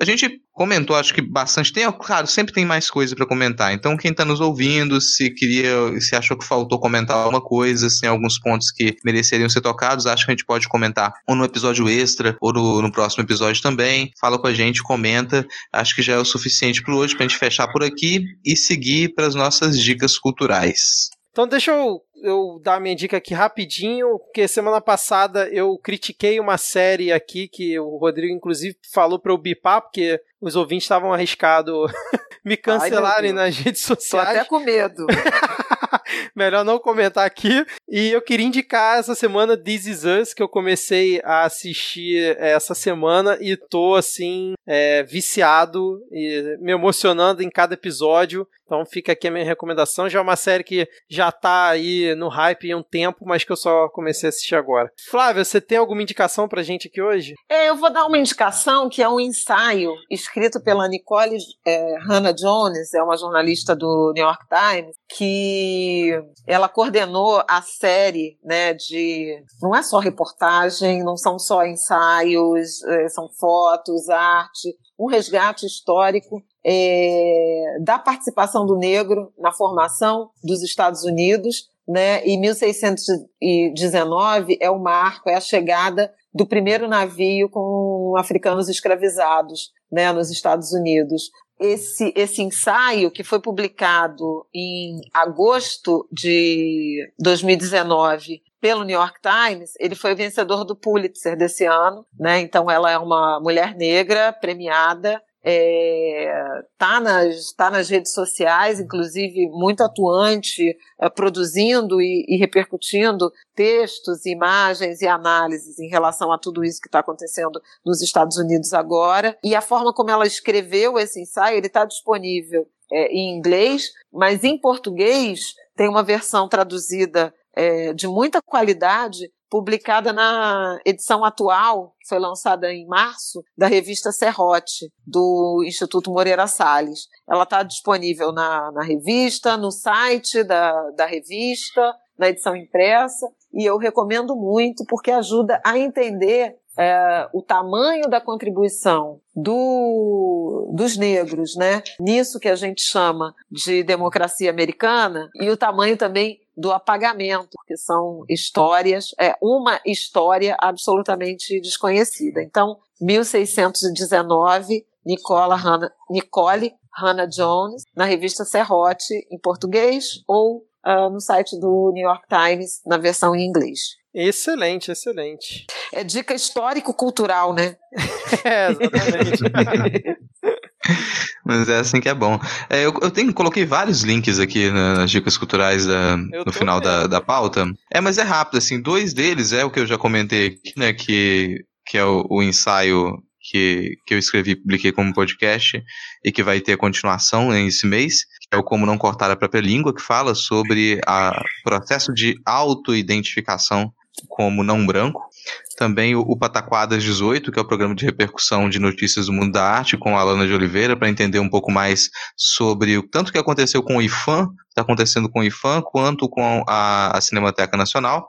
A 0.00 0.04
gente 0.04 0.40
comentou, 0.52 0.94
acho 0.94 1.12
que 1.12 1.20
bastante. 1.20 1.72
Tem, 1.72 1.90
claro, 1.90 2.26
sempre 2.26 2.54
tem 2.54 2.64
mais 2.64 2.88
coisa 2.88 3.16
para 3.16 3.26
comentar. 3.26 3.72
Então, 3.72 3.96
quem 3.96 4.12
está 4.12 4.24
nos 4.24 4.40
ouvindo, 4.40 5.00
se 5.00 5.30
queria, 5.30 5.72
se 6.00 6.14
achou 6.14 6.38
que 6.38 6.44
faltou 6.44 6.78
comentar 6.78 7.16
alguma 7.16 7.40
coisa, 7.40 7.90
se 7.90 8.00
tem 8.00 8.08
alguns 8.08 8.38
pontos 8.38 8.70
que 8.70 8.96
mereceriam 9.04 9.48
ser 9.48 9.60
tocados, 9.60 10.06
acho 10.06 10.24
que 10.24 10.30
a 10.30 10.34
gente 10.34 10.46
pode 10.46 10.68
comentar 10.68 11.12
ou 11.26 11.34
no 11.34 11.44
episódio 11.44 11.88
extra 11.88 12.36
ou 12.40 12.52
no, 12.52 12.80
no 12.80 12.92
próximo 12.92 13.24
episódio 13.24 13.60
também. 13.60 14.10
Fala 14.20 14.38
com 14.38 14.46
a 14.46 14.54
gente, 14.54 14.82
comenta. 14.82 15.44
Acho 15.72 15.96
que 15.96 16.02
já 16.02 16.14
é 16.14 16.18
o 16.18 16.24
suficiente 16.24 16.82
por 16.82 16.94
hoje 16.94 17.16
para 17.16 17.26
a 17.26 17.28
gente 17.28 17.38
fechar 17.38 17.66
por 17.68 17.82
aqui 17.82 18.24
e 18.44 18.56
seguir 18.56 19.14
para 19.14 19.26
as 19.26 19.34
nossas 19.34 19.80
dicas 19.80 20.16
culturais. 20.16 21.08
Então 21.30 21.46
deixa 21.46 21.70
eu, 21.72 22.02
eu 22.22 22.60
dar 22.62 22.80
minha 22.80 22.96
dica 22.96 23.16
aqui 23.16 23.34
rapidinho, 23.34 24.18
porque 24.18 24.48
semana 24.48 24.80
passada 24.80 25.48
eu 25.48 25.78
critiquei 25.78 26.40
uma 26.40 26.58
série 26.58 27.12
aqui 27.12 27.46
que 27.48 27.78
o 27.78 27.96
Rodrigo 27.96 28.34
inclusive 28.34 28.76
falou 28.92 29.18
para 29.18 29.32
eu 29.32 29.38
bipar, 29.38 29.82
porque 29.82 30.20
os 30.40 30.56
ouvintes 30.56 30.84
estavam 30.84 31.12
arriscados 31.12 31.92
me 32.44 32.56
cancelarem 32.56 33.30
Ai, 33.30 33.36
nas 33.36 33.56
redes 33.56 33.82
sociais. 33.82 34.28
Tô 34.28 34.34
até 34.36 34.44
com 34.44 34.58
medo. 34.60 35.06
Melhor 36.34 36.64
não 36.64 36.78
comentar 36.78 37.26
aqui. 37.26 37.64
E 37.88 38.10
eu 38.10 38.22
queria 38.22 38.46
indicar 38.46 38.98
essa 38.98 39.14
semana 39.14 39.56
This 39.56 39.86
Is 39.86 40.04
Us, 40.04 40.34
que 40.34 40.42
eu 40.42 40.48
comecei 40.48 41.20
a 41.24 41.44
assistir 41.44 42.36
essa 42.38 42.74
semana 42.74 43.36
e 43.40 43.56
tô 43.56 43.94
assim, 43.94 44.54
é, 44.66 45.02
viciado 45.02 46.00
e 46.10 46.56
me 46.60 46.72
emocionando 46.72 47.42
em 47.42 47.50
cada 47.50 47.74
episódio. 47.74 48.46
Então 48.68 48.84
fica 48.84 49.12
aqui 49.12 49.26
a 49.26 49.30
minha 49.30 49.44
recomendação. 49.44 50.10
Já 50.10 50.18
é 50.18 50.22
uma 50.22 50.36
série 50.36 50.62
que 50.62 50.86
já 51.08 51.32
tá 51.32 51.68
aí 51.68 52.14
no 52.14 52.28
hype 52.28 52.70
há 52.70 52.76
um 52.76 52.82
tempo, 52.82 53.24
mas 53.24 53.42
que 53.42 53.50
eu 53.50 53.56
só 53.56 53.88
comecei 53.88 54.28
a 54.28 54.30
assistir 54.30 54.54
agora. 54.54 54.92
Flávia, 55.08 55.42
você 55.42 55.58
tem 55.58 55.78
alguma 55.78 56.02
indicação 56.02 56.46
pra 56.46 56.62
gente 56.62 56.86
aqui 56.86 57.00
hoje? 57.00 57.34
É, 57.48 57.70
eu 57.70 57.76
vou 57.76 57.90
dar 57.90 58.04
uma 58.04 58.18
indicação 58.18 58.90
que 58.90 59.02
é 59.02 59.08
um 59.08 59.18
ensaio 59.18 59.94
escrito 60.10 60.62
pela 60.62 60.86
Nicole 60.86 61.38
é, 61.66 61.98
Hannah 62.06 62.32
Jones, 62.32 62.92
é 62.92 63.02
uma 63.02 63.16
jornalista 63.16 63.74
do 63.74 64.12
New 64.14 64.24
York 64.24 64.44
Times, 64.48 64.94
que 65.16 66.12
ela 66.46 66.68
coordenou 66.68 67.42
a 67.48 67.62
série, 67.62 68.38
né, 68.44 68.74
de 68.74 69.42
não 69.62 69.74
é 69.74 69.82
só 69.82 69.98
reportagem, 69.98 71.02
não 71.02 71.16
são 71.16 71.38
só 71.38 71.64
ensaios, 71.64 72.82
é, 72.84 73.08
são 73.08 73.28
fotos, 73.38 74.10
arte, 74.10 74.76
um 74.98 75.06
resgate 75.06 75.64
histórico 75.64 76.42
é, 76.64 77.76
da 77.80 77.98
participação 77.98 78.66
do 78.66 78.76
negro 78.76 79.32
na 79.38 79.52
formação 79.52 80.30
dos 80.42 80.62
Estados 80.62 81.04
Unidos, 81.04 81.68
né? 81.86 82.26
E 82.26 82.36
1619 82.36 84.58
é 84.60 84.68
o 84.70 84.78
marco, 84.78 85.30
é 85.30 85.36
a 85.36 85.40
chegada 85.40 86.12
do 86.34 86.46
primeiro 86.46 86.86
navio 86.88 87.48
com 87.48 88.14
africanos 88.18 88.68
escravizados, 88.68 89.70
né, 89.90 90.12
nos 90.12 90.30
Estados 90.30 90.72
Unidos. 90.72 91.30
esse, 91.58 92.12
esse 92.14 92.42
ensaio, 92.42 93.10
que 93.10 93.24
foi 93.24 93.40
publicado 93.40 94.46
em 94.54 95.00
agosto 95.12 96.06
de 96.12 97.10
2019 97.18 98.42
pelo 98.60 98.84
New 98.84 98.98
York 98.98 99.18
Times, 99.20 99.72
ele 99.78 99.94
foi 99.94 100.14
vencedor 100.14 100.64
do 100.64 100.76
Pulitzer 100.76 101.36
desse 101.36 101.64
ano, 101.64 102.04
né? 102.18 102.40
Então 102.40 102.70
ela 102.70 102.90
é 102.90 102.98
uma 102.98 103.40
mulher 103.40 103.74
negra 103.74 104.32
premiada 104.32 105.22
é, 105.50 106.30
tá, 106.76 107.00
nas, 107.00 107.52
tá 107.52 107.70
nas 107.70 107.88
redes 107.88 108.12
sociais, 108.12 108.80
inclusive 108.80 109.48
muito 109.50 109.82
atuante, 109.82 110.76
é, 111.00 111.08
produzindo 111.08 112.00
e, 112.02 112.24
e, 112.28 112.36
repercutindo 112.36 113.32
textos, 113.54 114.26
imagens 114.26 115.00
e 115.00 115.06
análises 115.06 115.78
em 115.78 115.88
relação 115.88 116.32
a 116.32 116.38
tudo 116.38 116.64
isso 116.64 116.80
que 116.80 116.88
está 116.88 116.98
acontecendo 116.98 117.60
nos 117.84 118.02
Estados 118.02 118.36
Unidos 118.36 118.74
agora. 118.74 119.38
E 119.42 119.54
a 119.54 119.60
forma 119.60 119.92
como 119.92 120.10
ela 120.10 120.26
escreveu 120.26 120.98
esse 120.98 121.20
ensaio, 121.20 121.56
ele 121.56 121.68
está 121.68 121.84
disponível 121.84 122.66
é, 122.92 123.06
em 123.06 123.36
inglês, 123.36 123.90
mas 124.12 124.42
em 124.44 124.58
português 124.58 125.54
tem 125.76 125.88
uma 125.88 126.02
versão 126.02 126.48
traduzida 126.48 127.32
é, 127.58 127.92
de 127.92 128.06
muita 128.06 128.40
qualidade 128.40 129.28
publicada 129.50 130.12
na 130.12 130.78
edição 130.84 131.24
atual, 131.24 131.94
que 132.00 132.08
foi 132.08 132.20
lançada 132.20 132.72
em 132.72 132.86
março, 132.86 133.42
da 133.56 133.66
revista 133.66 134.12
Serrote, 134.12 134.92
do 135.04 135.64
Instituto 135.66 136.12
Moreira 136.12 136.46
Salles. 136.46 137.08
Ela 137.28 137.42
está 137.42 137.64
disponível 137.64 138.30
na, 138.30 138.70
na 138.70 138.84
revista, 138.84 139.56
no 139.56 139.72
site 139.72 140.44
da, 140.44 140.90
da 140.90 141.06
revista, 141.06 141.92
na 142.16 142.28
edição 142.28 142.54
impressa, 142.54 143.26
e 143.52 143.64
eu 143.64 143.76
recomendo 143.76 144.36
muito 144.36 144.84
porque 144.86 145.10
ajuda 145.10 145.60
a 145.64 145.76
entender 145.78 146.56
é, 146.78 147.28
o 147.32 147.42
tamanho 147.42 148.08
da 148.08 148.20
contribuição 148.20 149.20
do, 149.34 150.70
dos 150.72 150.96
negros, 150.96 151.56
né, 151.56 151.82
nisso 151.98 152.38
que 152.38 152.48
a 152.48 152.54
gente 152.54 152.82
chama 152.82 153.34
de 153.50 153.82
democracia 153.82 154.48
americana, 154.48 155.28
e 155.34 155.50
o 155.50 155.56
tamanho 155.56 155.96
também 155.96 156.38
do 156.58 156.72
apagamento, 156.72 157.56
que 157.66 157.76
são 157.76 158.24
histórias, 158.28 159.14
é 159.18 159.36
uma 159.40 159.80
história 159.86 160.56
absolutamente 160.58 161.60
desconhecida. 161.60 162.42
Então, 162.42 162.78
1619, 163.00 164.84
Nicola 165.06 165.54
Hannah, 165.54 165.92
Nicole 166.10 166.74
Hannah 166.92 167.26
Jones, 167.26 167.84
na 167.94 168.04
revista 168.04 168.44
Serrote, 168.44 169.14
em 169.30 169.38
português, 169.38 170.20
ou 170.26 170.64
uh, 170.84 171.08
no 171.08 171.20
site 171.20 171.56
do 171.60 171.92
New 171.94 172.04
York 172.04 172.26
Times, 172.28 172.80
na 172.84 172.98
versão 172.98 173.36
em 173.36 173.46
inglês. 173.46 173.96
Excelente, 174.12 174.90
excelente. 174.90 175.66
É 175.92 176.02
dica 176.02 176.34
histórico-cultural, 176.34 177.54
né? 177.54 177.76
é, 178.44 178.70
exatamente. 178.70 180.18
Mas 181.48 181.66
é 181.66 181.78
assim 181.78 181.98
que 181.98 182.10
é 182.10 182.14
bom. 182.14 182.38
É, 182.68 182.84
eu, 182.84 182.92
eu 183.00 183.10
tenho, 183.10 183.32
coloquei 183.32 183.64
vários 183.64 184.02
links 184.02 184.38
aqui 184.38 184.70
nas 184.70 185.10
dicas 185.10 185.38
culturais 185.38 185.86
da, 185.86 186.14
no 186.16 186.52
final 186.52 186.78
da, 186.78 187.06
da 187.06 187.22
pauta. 187.22 187.66
É, 187.90 188.02
mas 188.02 188.18
é 188.18 188.22
rápido, 188.22 188.58
assim. 188.58 188.82
Dois 188.82 189.14
deles 189.14 189.54
é 189.54 189.64
o 189.64 189.70
que 189.70 189.80
eu 189.80 189.86
já 189.86 189.96
comentei 189.96 190.48
aqui, 190.48 190.72
né? 190.76 190.92
Que, 190.92 191.64
que 191.86 191.96
é 191.96 192.04
o, 192.04 192.26
o 192.28 192.42
ensaio 192.42 193.16
que, 193.50 193.96
que 194.06 194.12
eu 194.12 194.18
escrevi 194.18 194.50
e 194.50 194.56
publiquei 194.56 194.92
como 194.92 195.14
podcast 195.14 195.82
e 196.22 196.30
que 196.30 196.42
vai 196.42 196.60
ter 196.60 196.76
continuação 196.76 197.50
nesse 197.50 197.86
mês, 197.86 198.24
que 198.24 198.54
é 198.54 198.56
o 198.58 198.62
Como 198.62 198.84
Não 198.84 198.98
Cortar 198.98 199.30
a 199.30 199.36
Própria 199.36 199.60
Língua, 199.60 199.94
que 199.94 200.02
fala 200.02 200.34
sobre 200.34 201.00
o 201.06 201.62
processo 201.64 202.12
de 202.12 202.38
autoidentificação 202.44 203.90
como 204.28 204.62
não 204.62 204.84
branco. 204.84 205.27
Também 205.76 206.14
o, 206.14 206.20
o 206.20 206.36
Pataquadas 206.36 207.02
18, 207.02 207.52
que 207.52 207.58
é 207.58 207.62
o 207.62 207.66
programa 207.66 207.94
de 207.94 208.04
repercussão 208.04 208.68
de 208.68 208.78
notícias 208.78 209.26
do 209.26 209.32
mundo 209.32 209.52
da 209.52 209.64
arte, 209.64 209.96
com 209.96 210.16
a 210.16 210.20
Alana 210.20 210.46
de 210.46 210.52
Oliveira, 210.52 210.96
para 210.96 211.08
entender 211.08 211.38
um 211.38 211.48
pouco 211.48 211.70
mais 211.70 212.10
sobre 212.36 212.96
o 212.98 213.02
tanto 213.02 213.32
que 213.32 213.38
aconteceu 213.38 213.82
com 213.82 213.96
o 213.96 214.02
IFAM, 214.02 214.48
está 214.68 214.82
acontecendo 214.82 215.28
com 215.28 215.40
o 215.40 215.44
IFAM, 215.44 215.82
quanto 215.82 216.28
com 216.28 216.64
a, 216.68 217.16
a 217.16 217.20
Cinemateca 217.20 217.76
Nacional. 217.76 218.28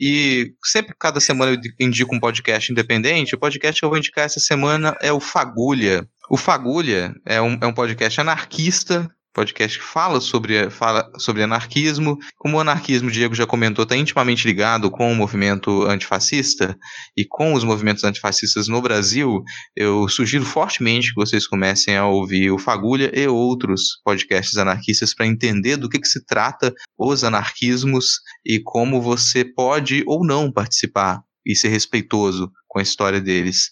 E 0.00 0.54
sempre, 0.64 0.94
cada 0.98 1.20
semana, 1.20 1.52
eu 1.52 1.60
indico 1.78 2.14
um 2.14 2.20
podcast 2.20 2.72
independente. 2.72 3.34
O 3.34 3.38
podcast 3.38 3.78
que 3.78 3.84
eu 3.84 3.90
vou 3.90 3.98
indicar 3.98 4.24
essa 4.24 4.40
semana 4.40 4.96
é 5.02 5.12
o 5.12 5.20
Fagulha. 5.20 6.08
O 6.30 6.38
Fagulha 6.38 7.12
é 7.26 7.40
um, 7.42 7.58
é 7.60 7.66
um 7.66 7.74
podcast 7.74 8.20
anarquista 8.20 9.10
podcast 9.32 9.78
que 9.78 9.84
fala 9.84 10.20
sobre, 10.20 10.70
fala 10.70 11.10
sobre 11.18 11.42
anarquismo. 11.42 12.18
Como 12.36 12.56
o 12.56 12.60
anarquismo, 12.60 13.10
Diego 13.10 13.34
já 13.34 13.46
comentou, 13.46 13.82
está 13.82 13.96
intimamente 13.96 14.46
ligado 14.46 14.90
com 14.90 15.10
o 15.10 15.14
movimento 15.14 15.84
antifascista 15.84 16.76
e 17.16 17.24
com 17.24 17.54
os 17.54 17.64
movimentos 17.64 18.04
antifascistas 18.04 18.68
no 18.68 18.80
Brasil, 18.80 19.42
eu 19.76 20.08
sugiro 20.08 20.44
fortemente 20.44 21.08
que 21.08 21.20
vocês 21.20 21.46
comecem 21.46 21.96
a 21.96 22.06
ouvir 22.06 22.50
o 22.50 22.58
Fagulha 22.58 23.10
e 23.14 23.26
outros 23.26 24.00
podcasts 24.04 24.56
anarquistas 24.56 25.14
para 25.14 25.26
entender 25.26 25.76
do 25.76 25.88
que, 25.88 25.98
que 25.98 26.08
se 26.08 26.24
trata 26.24 26.72
os 26.98 27.24
anarquismos 27.24 28.20
e 28.44 28.60
como 28.60 29.00
você 29.00 29.44
pode 29.44 30.02
ou 30.06 30.24
não 30.26 30.52
participar 30.52 31.22
e 31.46 31.56
ser 31.56 31.68
respeitoso 31.68 32.50
com 32.68 32.78
a 32.78 32.82
história 32.82 33.20
deles. 33.20 33.70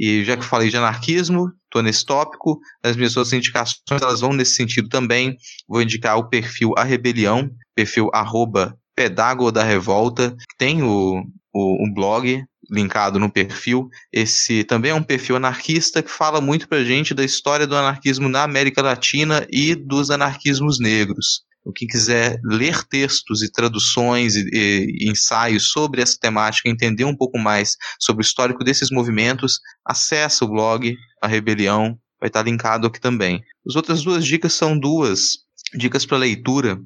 E 0.00 0.24
já 0.24 0.34
que 0.34 0.42
falei 0.42 0.70
de 0.70 0.78
anarquismo, 0.78 1.52
estou 1.64 1.82
nesse 1.82 2.06
tópico, 2.06 2.58
as 2.82 2.96
minhas 2.96 3.18
outras 3.18 3.34
indicações 3.34 4.00
elas 4.00 4.22
vão 4.22 4.32
nesse 4.32 4.54
sentido 4.54 4.88
também. 4.88 5.36
Vou 5.68 5.82
indicar 5.82 6.16
o 6.16 6.26
perfil 6.26 6.72
A 6.78 6.82
Rebelião, 6.82 7.50
perfil 7.74 8.08
arroba 8.14 8.74
Pedago 8.96 9.52
da 9.52 9.62
Revolta, 9.62 10.34
tem 10.56 10.82
o, 10.82 11.22
o, 11.52 11.86
um 11.86 11.92
blog 11.92 12.42
linkado 12.70 13.18
no 13.18 13.30
perfil. 13.30 13.90
Esse 14.10 14.64
também 14.64 14.92
é 14.92 14.94
um 14.94 15.02
perfil 15.02 15.36
anarquista 15.36 16.02
que 16.02 16.10
fala 16.10 16.40
muito 16.40 16.66
pra 16.66 16.82
gente 16.82 17.12
da 17.12 17.22
história 17.22 17.66
do 17.66 17.76
anarquismo 17.76 18.26
na 18.26 18.42
América 18.42 18.80
Latina 18.80 19.46
e 19.50 19.74
dos 19.74 20.10
anarquismos 20.10 20.80
negros. 20.80 21.42
Então, 21.70 21.72
quem 21.74 21.88
quiser 21.88 22.38
ler 22.44 22.82
textos 22.84 23.42
e 23.42 23.50
traduções 23.50 24.34
e, 24.34 24.48
e, 24.52 25.10
ensaios 25.10 25.70
sobre 25.70 26.02
essa 26.02 26.16
temática, 26.20 26.68
entender 26.68 27.04
um 27.04 27.16
pouco 27.16 27.38
mais 27.38 27.76
sobre 27.98 28.22
o 28.22 28.26
histórico 28.26 28.64
desses 28.64 28.90
movimentos, 28.90 29.60
acessa 29.84 30.44
o 30.44 30.48
blog 30.48 30.96
A 31.22 31.26
Rebelião, 31.26 31.96
vai 32.20 32.28
estar 32.28 32.42
linkado 32.42 32.86
aqui 32.86 33.00
também. 33.00 33.42
As 33.66 33.76
outras 33.76 34.02
duas 34.02 34.24
dicas 34.24 34.52
são 34.52 34.78
duas 34.78 35.38
dicas 35.74 36.04
para 36.04 36.18
leitura. 36.18 36.78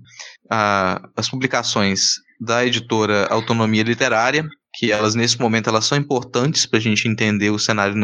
Ah, 0.50 1.00
as 1.16 1.28
publicações 1.28 2.14
da 2.40 2.64
editora 2.66 3.26
Autonomia 3.26 3.82
Literária, 3.82 4.46
que 4.74 4.90
elas 4.90 5.14
nesse 5.14 5.38
momento 5.40 5.68
elas 5.68 5.86
são 5.86 5.96
importantes 5.96 6.66
para 6.66 6.78
a 6.78 6.82
gente 6.82 7.06
entender 7.06 7.50
o 7.50 7.58
cenário 7.58 7.94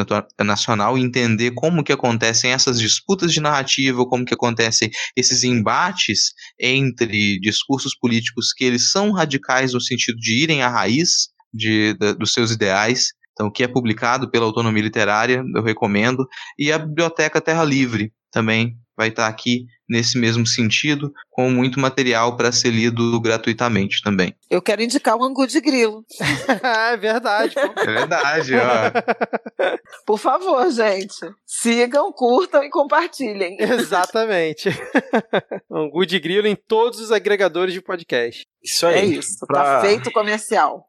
nacional 0.41 0.97
e 0.97 1.03
entender 1.03 1.51
como 1.53 1.83
que 1.83 1.93
acontecem 1.93 2.53
essas 2.53 2.79
disputas 2.81 3.33
de 3.33 3.41
narrativa, 3.41 4.07
como 4.07 4.25
que 4.25 4.35
acontecem 4.35 4.91
esses 5.17 5.43
embates 5.43 6.33
entre 6.59 7.41
discursos 7.41 7.97
políticos 7.99 8.53
que 8.57 8.65
eles 8.65 8.91
são 8.91 9.11
radicais 9.11 9.75
no 9.75 9.81
sentido 9.81 10.17
de 10.19 10.43
irem 10.43 10.63
à 10.63 10.69
raiz 10.69 11.29
de, 11.53 11.95
de, 11.95 12.15
dos 12.15 12.33
seus 12.33 12.53
ideais. 12.53 13.09
Então, 13.33 13.51
que 13.51 13.65
é 13.65 13.69
publicado 13.69 14.31
pela 14.31 14.45
Autonomia 14.45 14.83
Literária, 14.83 15.43
eu 15.55 15.63
recomendo. 15.63 16.27
E 16.59 16.71
a 16.71 16.79
Biblioteca 16.79 17.41
Terra 17.41 17.65
Livre 17.65 18.13
também 18.31 18.77
vai 19.01 19.09
estar 19.09 19.27
aqui 19.27 19.65
nesse 19.89 20.19
mesmo 20.19 20.47
sentido, 20.47 21.11
com 21.31 21.51
muito 21.51 21.81
material 21.81 22.37
para 22.37 22.53
ser 22.53 22.69
lido 22.69 23.19
gratuitamente 23.19 24.03
também. 24.03 24.35
Eu 24.51 24.61
quero 24.61 24.83
indicar 24.83 25.17
o 25.17 25.25
Angu 25.25 25.47
de 25.47 25.59
Grilo. 25.59 26.05
é 26.93 26.97
verdade. 26.99 27.55
É 27.59 27.85
verdade, 27.87 28.53
ó. 28.57 29.79
Por 30.05 30.19
favor, 30.19 30.71
gente. 30.71 31.17
Sigam, 31.47 32.13
curtam 32.13 32.63
e 32.63 32.69
compartilhem. 32.69 33.57
Exatamente. 33.59 34.69
Angu 35.73 36.05
de 36.05 36.21
Grilo 36.21 36.47
em 36.47 36.55
todos 36.55 37.01
os 37.01 37.11
agregadores 37.11 37.73
de 37.73 37.81
podcast. 37.81 38.43
Isso 38.63 38.87
aí. 38.87 38.99
É 38.99 39.05
isso. 39.07 39.47
Pra... 39.47 39.63
Tá 39.63 39.81
feito 39.81 40.13
comercial. 40.13 40.85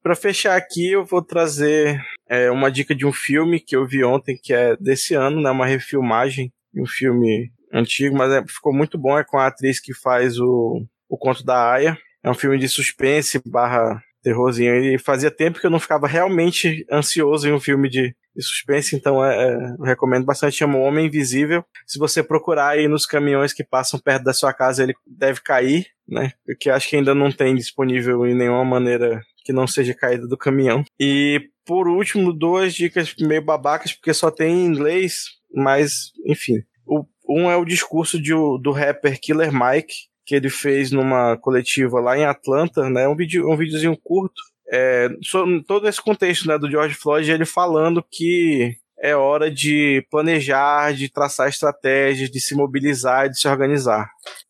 para 0.00 0.14
fechar 0.14 0.56
aqui, 0.56 0.92
eu 0.92 1.04
vou 1.04 1.20
trazer 1.20 2.00
é, 2.28 2.48
uma 2.48 2.70
dica 2.70 2.94
de 2.94 3.04
um 3.04 3.12
filme 3.12 3.58
que 3.58 3.74
eu 3.74 3.84
vi 3.84 4.04
ontem, 4.04 4.38
que 4.40 4.54
é 4.54 4.76
desse 4.76 5.14
ano, 5.14 5.42
né? 5.42 5.50
Uma 5.50 5.66
refilmagem 5.66 6.52
um 6.76 6.86
filme 6.86 7.50
antigo, 7.72 8.16
mas 8.16 8.32
é, 8.32 8.44
ficou 8.46 8.72
muito 8.72 8.96
bom. 8.98 9.18
É 9.18 9.24
com 9.24 9.38
a 9.38 9.46
atriz 9.46 9.80
que 9.80 9.94
faz 9.94 10.38
o, 10.38 10.84
o 11.08 11.16
Conto 11.16 11.44
da 11.44 11.72
Aya. 11.72 11.98
É 12.22 12.30
um 12.30 12.34
filme 12.34 12.58
de 12.58 12.68
suspense 12.68 13.40
barra 13.44 14.02
terrorzinho. 14.24 14.74
E 14.76 14.98
fazia 14.98 15.30
tempo 15.30 15.60
que 15.60 15.66
eu 15.66 15.70
não 15.70 15.78
ficava 15.78 16.08
realmente 16.08 16.84
ansioso 16.90 17.46
em 17.46 17.52
um 17.52 17.60
filme 17.60 17.88
de, 17.88 18.16
de 18.34 18.42
suspense, 18.42 18.96
então 18.96 19.22
é, 19.24 19.36
é, 19.36 19.54
eu 19.78 19.84
recomendo 19.84 20.24
bastante. 20.24 20.56
Chama 20.56 20.78
O 20.78 20.82
Homem 20.82 21.06
Invisível. 21.06 21.64
Se 21.86 21.98
você 21.98 22.22
procurar 22.22 22.70
aí 22.70 22.88
nos 22.88 23.04
caminhões 23.04 23.52
que 23.52 23.62
passam 23.62 24.00
perto 24.00 24.24
da 24.24 24.32
sua 24.32 24.52
casa, 24.52 24.82
ele 24.82 24.94
deve 25.06 25.42
cair, 25.42 25.86
né? 26.08 26.32
Porque 26.46 26.70
acho 26.70 26.88
que 26.88 26.96
ainda 26.96 27.14
não 27.14 27.30
tem 27.30 27.54
disponível 27.54 28.26
em 28.26 28.34
nenhuma 28.34 28.64
maneira 28.64 29.20
que 29.44 29.52
não 29.52 29.66
seja 29.66 29.94
caída 29.94 30.26
do 30.26 30.38
caminhão. 30.38 30.82
E 30.98 31.50
por 31.66 31.86
último, 31.86 32.32
duas 32.32 32.74
dicas 32.74 33.14
meio 33.20 33.42
babacas, 33.42 33.92
porque 33.92 34.12
só 34.12 34.30
tem 34.30 34.54
em 34.54 34.66
inglês, 34.66 35.26
mas, 35.54 36.12
enfim. 36.26 36.62
O, 36.86 37.04
um 37.28 37.50
é 37.50 37.56
o 37.56 37.64
discurso 37.64 38.20
de, 38.20 38.32
do 38.32 38.72
rapper 38.72 39.18
Killer 39.20 39.52
Mike, 39.52 39.94
que 40.26 40.34
ele 40.34 40.50
fez 40.50 40.90
numa 40.90 41.36
coletiva 41.36 42.00
lá 42.00 42.16
em 42.16 42.24
Atlanta, 42.24 42.88
né? 42.88 43.06
Um, 43.08 43.16
vídeo, 43.16 43.50
um 43.50 43.56
videozinho 43.56 43.96
curto. 44.02 44.40
É, 44.72 45.08
sobre 45.22 45.62
todo 45.62 45.86
esse 45.86 46.00
contexto 46.00 46.48
né, 46.48 46.58
do 46.58 46.70
George 46.70 46.94
Floyd, 46.94 47.30
ele 47.30 47.44
falando 47.44 48.04
que 48.10 48.76
é 48.98 49.14
hora 49.14 49.50
de 49.50 50.06
planejar, 50.10 50.94
de 50.94 51.10
traçar 51.10 51.48
estratégias, 51.48 52.30
de 52.30 52.40
se 52.40 52.54
mobilizar, 52.54 53.28
de 53.28 53.38
se 53.38 53.46
organizar. 53.46 54.08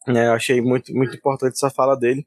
É, 0.09 0.29
eu 0.29 0.33
achei 0.33 0.61
muito, 0.61 0.95
muito 0.95 1.17
importante 1.17 1.55
essa 1.55 1.71
fala 1.71 1.97
dele. 1.97 2.25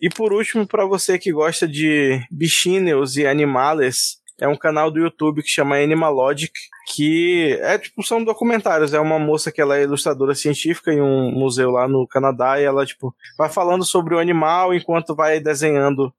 E 0.00 0.08
por 0.08 0.32
último, 0.32 0.66
para 0.66 0.86
você 0.86 1.18
que 1.18 1.30
gosta 1.30 1.68
de 1.68 2.20
bichinhos 2.30 3.16
e 3.16 3.26
animales, 3.26 4.19
é 4.40 4.48
um 4.48 4.56
canal 4.56 4.90
do 4.90 4.98
YouTube 4.98 5.42
que 5.42 5.48
chama 5.48 5.76
Animalogic, 5.76 6.52
que 6.94 7.58
é 7.60 7.78
tipo, 7.78 8.02
são 8.02 8.24
documentários. 8.24 8.94
É 8.94 8.98
uma 8.98 9.18
moça 9.18 9.52
que 9.52 9.60
ela 9.60 9.76
é 9.76 9.82
ilustradora 9.82 10.34
científica 10.34 10.92
em 10.92 11.00
um 11.00 11.30
museu 11.30 11.70
lá 11.70 11.86
no 11.86 12.06
Canadá 12.06 12.60
e 12.60 12.64
ela, 12.64 12.86
tipo, 12.86 13.14
vai 13.36 13.50
falando 13.50 13.84
sobre 13.84 14.14
o 14.14 14.18
animal 14.18 14.74
enquanto 14.74 15.14
vai 15.14 15.38
desenhando 15.38 16.12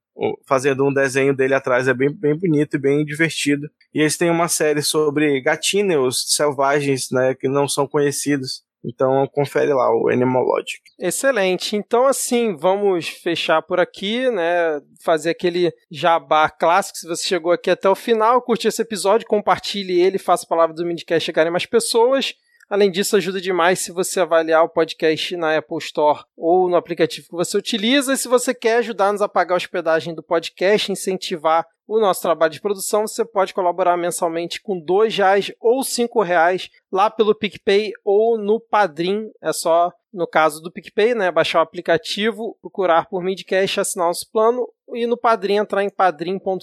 fazendo 0.44 0.84
um 0.84 0.92
desenho 0.92 1.34
dele 1.34 1.54
atrás 1.54 1.88
é 1.88 1.94
bem, 1.94 2.12
bem 2.12 2.36
bonito 2.38 2.76
e 2.76 2.78
bem 2.78 3.04
divertido. 3.04 3.70
E 3.94 4.00
eles 4.00 4.16
têm 4.16 4.30
uma 4.30 4.48
série 4.48 4.82
sobre 4.82 5.40
gatinhos 5.40 6.36
selvagens, 6.36 7.10
né, 7.10 7.34
que 7.34 7.48
não 7.48 7.66
são 7.66 7.86
conhecidos. 7.86 8.62
Então 8.84 9.26
confere 9.32 9.72
lá 9.72 9.90
o 9.90 10.08
Logic. 10.08 10.80
Excelente. 10.98 11.76
Então 11.76 12.06
assim, 12.06 12.56
vamos 12.56 13.08
fechar 13.08 13.62
por 13.62 13.78
aqui, 13.78 14.30
né? 14.30 14.80
Fazer 15.04 15.30
aquele 15.30 15.72
jabá 15.90 16.50
clássico. 16.50 16.98
Se 16.98 17.06
você 17.06 17.26
chegou 17.26 17.52
aqui 17.52 17.70
até 17.70 17.88
o 17.88 17.94
final, 17.94 18.42
curtiu 18.42 18.68
esse 18.68 18.82
episódio, 18.82 19.26
compartilhe 19.26 20.00
ele, 20.00 20.18
faça 20.18 20.44
a 20.44 20.48
palavra 20.48 20.74
do 20.74 20.84
Midcast 20.84 21.24
chegar 21.24 21.46
em 21.46 21.50
mais 21.50 21.66
pessoas. 21.66 22.34
Além 22.72 22.90
disso, 22.90 23.16
ajuda 23.16 23.38
demais 23.38 23.80
se 23.80 23.92
você 23.92 24.18
avaliar 24.18 24.64
o 24.64 24.68
podcast 24.68 25.36
na 25.36 25.58
Apple 25.58 25.76
Store 25.76 26.24
ou 26.34 26.70
no 26.70 26.76
aplicativo 26.76 27.28
que 27.28 27.36
você 27.36 27.58
utiliza. 27.58 28.14
E 28.14 28.16
se 28.16 28.28
você 28.28 28.54
quer 28.54 28.76
ajudar-nos 28.76 29.20
a 29.20 29.28
pagar 29.28 29.54
a 29.54 29.58
hospedagem 29.58 30.14
do 30.14 30.22
podcast, 30.22 30.90
incentivar 30.90 31.66
o 31.96 32.00
nosso 32.00 32.22
trabalho 32.22 32.52
de 32.52 32.60
produção, 32.60 33.06
você 33.06 33.24
pode 33.24 33.52
colaborar 33.52 33.96
mensalmente 33.96 34.62
com 34.62 34.78
dois 34.78 35.16
reais 35.16 35.52
ou 35.60 35.84
cinco 35.84 36.22
reais 36.22 36.70
lá 36.90 37.10
pelo 37.10 37.34
PicPay 37.34 37.92
ou 38.04 38.38
no 38.38 38.58
Padrim. 38.58 39.30
É 39.42 39.52
só, 39.52 39.92
no 40.12 40.26
caso 40.26 40.60
do 40.60 40.70
PicPay, 40.70 41.14
né, 41.14 41.30
baixar 41.30 41.60
o 41.60 41.62
aplicativo, 41.62 42.56
procurar 42.60 43.06
por 43.06 43.22
Midcast, 43.22 43.80
assinar 43.80 44.08
nosso 44.08 44.30
plano 44.30 44.68
e 44.94 45.06
no 45.06 45.16
Padrim 45.16 45.56
entrar 45.56 45.82
em 45.82 45.90
padrim.com.br 45.90 46.62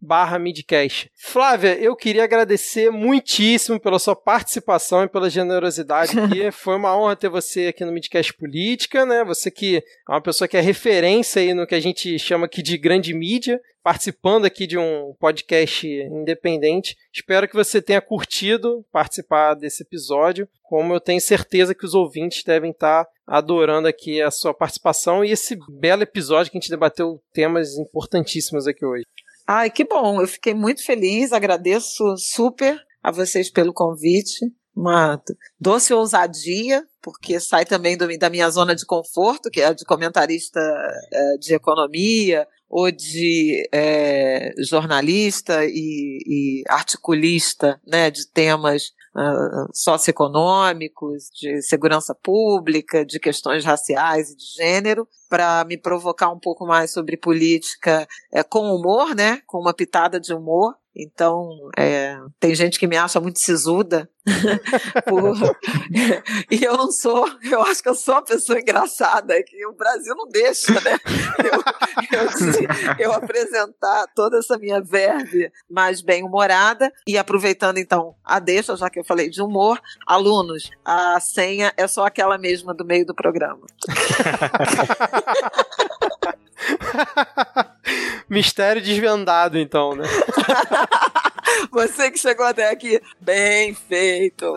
barra 0.00 0.38
midcast. 0.38 1.10
Flávia, 1.14 1.78
eu 1.78 1.94
queria 1.94 2.24
agradecer 2.24 2.90
muitíssimo 2.90 3.78
pela 3.78 3.98
sua 3.98 4.16
participação 4.16 5.04
e 5.04 5.08
pela 5.08 5.28
generosidade 5.28 6.16
aqui. 6.18 6.50
Foi 6.50 6.76
uma 6.76 6.96
honra 6.96 7.16
ter 7.16 7.28
você 7.28 7.66
aqui 7.66 7.84
no 7.84 7.92
Midcast 7.92 8.32
Política, 8.34 9.04
né? 9.04 9.24
Você 9.24 9.50
que 9.50 9.76
é 9.76 10.12
uma 10.12 10.22
pessoa 10.22 10.48
que 10.48 10.56
é 10.56 10.60
referência 10.60 11.42
aí 11.42 11.52
no 11.52 11.66
que 11.66 11.74
a 11.74 11.80
gente 11.80 12.18
chama 12.18 12.46
aqui 12.46 12.62
de 12.62 12.78
grande 12.78 13.12
mídia 13.12 13.60
participando 13.84 14.46
aqui 14.46 14.66
de 14.66 14.78
um 14.78 15.14
podcast 15.20 15.86
independente. 15.86 16.96
Espero 17.12 17.46
que 17.46 17.54
você 17.54 17.82
tenha 17.82 18.00
curtido 18.00 18.82
participar 18.90 19.52
desse 19.52 19.82
episódio, 19.82 20.48
como 20.64 20.94
eu 20.94 21.00
tenho 21.00 21.20
certeza 21.20 21.74
que 21.74 21.84
os 21.84 21.94
ouvintes 21.94 22.42
devem 22.42 22.70
estar 22.70 23.06
adorando 23.26 23.86
aqui 23.86 24.20
a 24.20 24.30
sua 24.30 24.52
participação 24.52 25.24
e 25.24 25.30
esse 25.30 25.56
belo 25.68 26.02
episódio 26.02 26.50
que 26.50 26.58
a 26.58 26.60
gente 26.60 26.70
debateu 26.70 27.22
temas 27.32 27.76
importantíssimos 27.78 28.66
aqui 28.66 28.84
hoje. 28.84 29.04
Ai, 29.46 29.70
que 29.70 29.84
bom, 29.84 30.20
eu 30.20 30.26
fiquei 30.26 30.54
muito 30.54 30.84
feliz, 30.84 31.32
agradeço 31.32 32.16
super 32.16 32.78
a 33.02 33.10
vocês 33.10 33.50
pelo 33.50 33.74
convite. 33.74 34.40
Uma 34.74 35.22
doce 35.60 35.94
ousadia, 35.94 36.82
porque 37.00 37.38
sai 37.38 37.64
também 37.64 37.96
do, 37.96 38.08
da 38.18 38.30
minha 38.30 38.50
zona 38.50 38.74
de 38.74 38.84
conforto, 38.84 39.50
que 39.50 39.60
é 39.60 39.72
de 39.72 39.84
comentarista 39.84 40.58
é, 41.12 41.36
de 41.36 41.54
economia, 41.54 42.48
ou 42.68 42.90
de 42.90 43.68
é, 43.72 44.52
jornalista 44.58 45.64
e, 45.64 46.18
e, 46.26 46.62
articulista 46.66 47.80
né, 47.86 48.10
de 48.10 48.26
temas 48.26 48.90
uh, 49.16 49.68
socioeconômicos, 49.72 51.24
de 51.34 51.62
segurança 51.62 52.14
pública, 52.14 53.04
de 53.04 53.18
questões 53.18 53.64
raciais 53.64 54.30
e 54.30 54.36
de 54.36 54.44
gênero, 54.56 55.08
para 55.28 55.64
me 55.64 55.76
provocar 55.76 56.30
um 56.30 56.38
pouco 56.38 56.66
mais 56.66 56.92
sobre 56.92 57.16
política 57.16 58.06
é, 58.32 58.42
com 58.42 58.74
humor, 58.74 59.14
né, 59.14 59.40
com 59.46 59.58
uma 59.58 59.74
pitada 59.74 60.20
de 60.20 60.34
humor. 60.34 60.74
Então, 60.96 61.70
é, 61.76 62.16
tem 62.38 62.54
gente 62.54 62.78
que 62.78 62.86
me 62.86 62.96
acha 62.96 63.20
muito 63.20 63.40
sisuda. 63.40 64.08
por... 65.06 65.36
e 66.50 66.64
eu 66.64 66.76
não 66.78 66.90
sou, 66.90 67.28
eu 67.42 67.60
acho 67.62 67.82
que 67.82 67.88
eu 67.90 67.94
sou 67.94 68.14
uma 68.14 68.22
pessoa 68.22 68.58
engraçada, 68.58 69.34
que 69.42 69.66
o 69.66 69.74
Brasil 69.74 70.14
não 70.16 70.26
deixa, 70.28 70.72
né? 70.80 70.98
Eu, 71.44 72.20
eu, 72.20 73.06
eu 73.06 73.12
apresentar 73.12 74.06
toda 74.14 74.38
essa 74.38 74.56
minha 74.56 74.80
verve 74.80 75.50
mais 75.68 76.00
bem-humorada. 76.00 76.92
E 77.06 77.18
aproveitando, 77.18 77.78
então, 77.78 78.14
a 78.24 78.38
deixa, 78.38 78.76
já 78.76 78.88
que 78.88 78.98
eu 78.98 79.04
falei 79.04 79.28
de 79.28 79.42
humor, 79.42 79.80
alunos, 80.06 80.70
a 80.84 81.18
senha 81.20 81.72
é 81.76 81.86
só 81.86 82.06
aquela 82.06 82.38
mesma 82.38 82.72
do 82.72 82.84
meio 82.84 83.04
do 83.04 83.14
programa. 83.14 83.66
Mistério 88.28 88.82
desvendado, 88.82 89.58
então, 89.58 89.94
né? 89.94 90.04
Você 91.70 92.10
que 92.10 92.18
chegou 92.18 92.46
até 92.46 92.70
aqui, 92.70 93.00
bem 93.20 93.74
feito. 93.74 94.56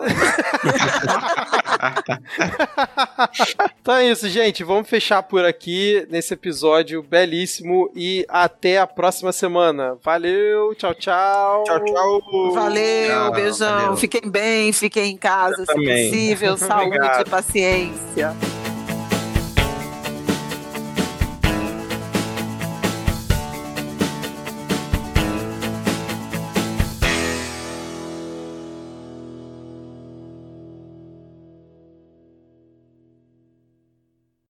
então 3.80 3.96
é 3.96 4.10
isso, 4.10 4.28
gente. 4.28 4.64
Vamos 4.64 4.88
fechar 4.88 5.22
por 5.22 5.44
aqui 5.44 6.06
nesse 6.10 6.34
episódio 6.34 7.02
belíssimo 7.02 7.90
e 7.94 8.24
até 8.28 8.78
a 8.78 8.86
próxima 8.86 9.32
semana. 9.32 9.96
Valeu, 10.02 10.74
tchau, 10.74 10.94
tchau. 10.94 11.64
Tchau, 11.64 11.84
tchau. 11.84 12.52
Valeu, 12.52 13.08
tchau, 13.08 13.32
beijão. 13.32 13.80
Valeu. 13.80 13.96
Fiquem 13.96 14.30
bem, 14.30 14.72
fiquem 14.72 15.12
em 15.12 15.16
casa, 15.16 15.64
se 15.66 15.74
possível. 15.74 16.56
Saúde 16.56 16.98
e 17.20 17.24
paciência. 17.28 18.34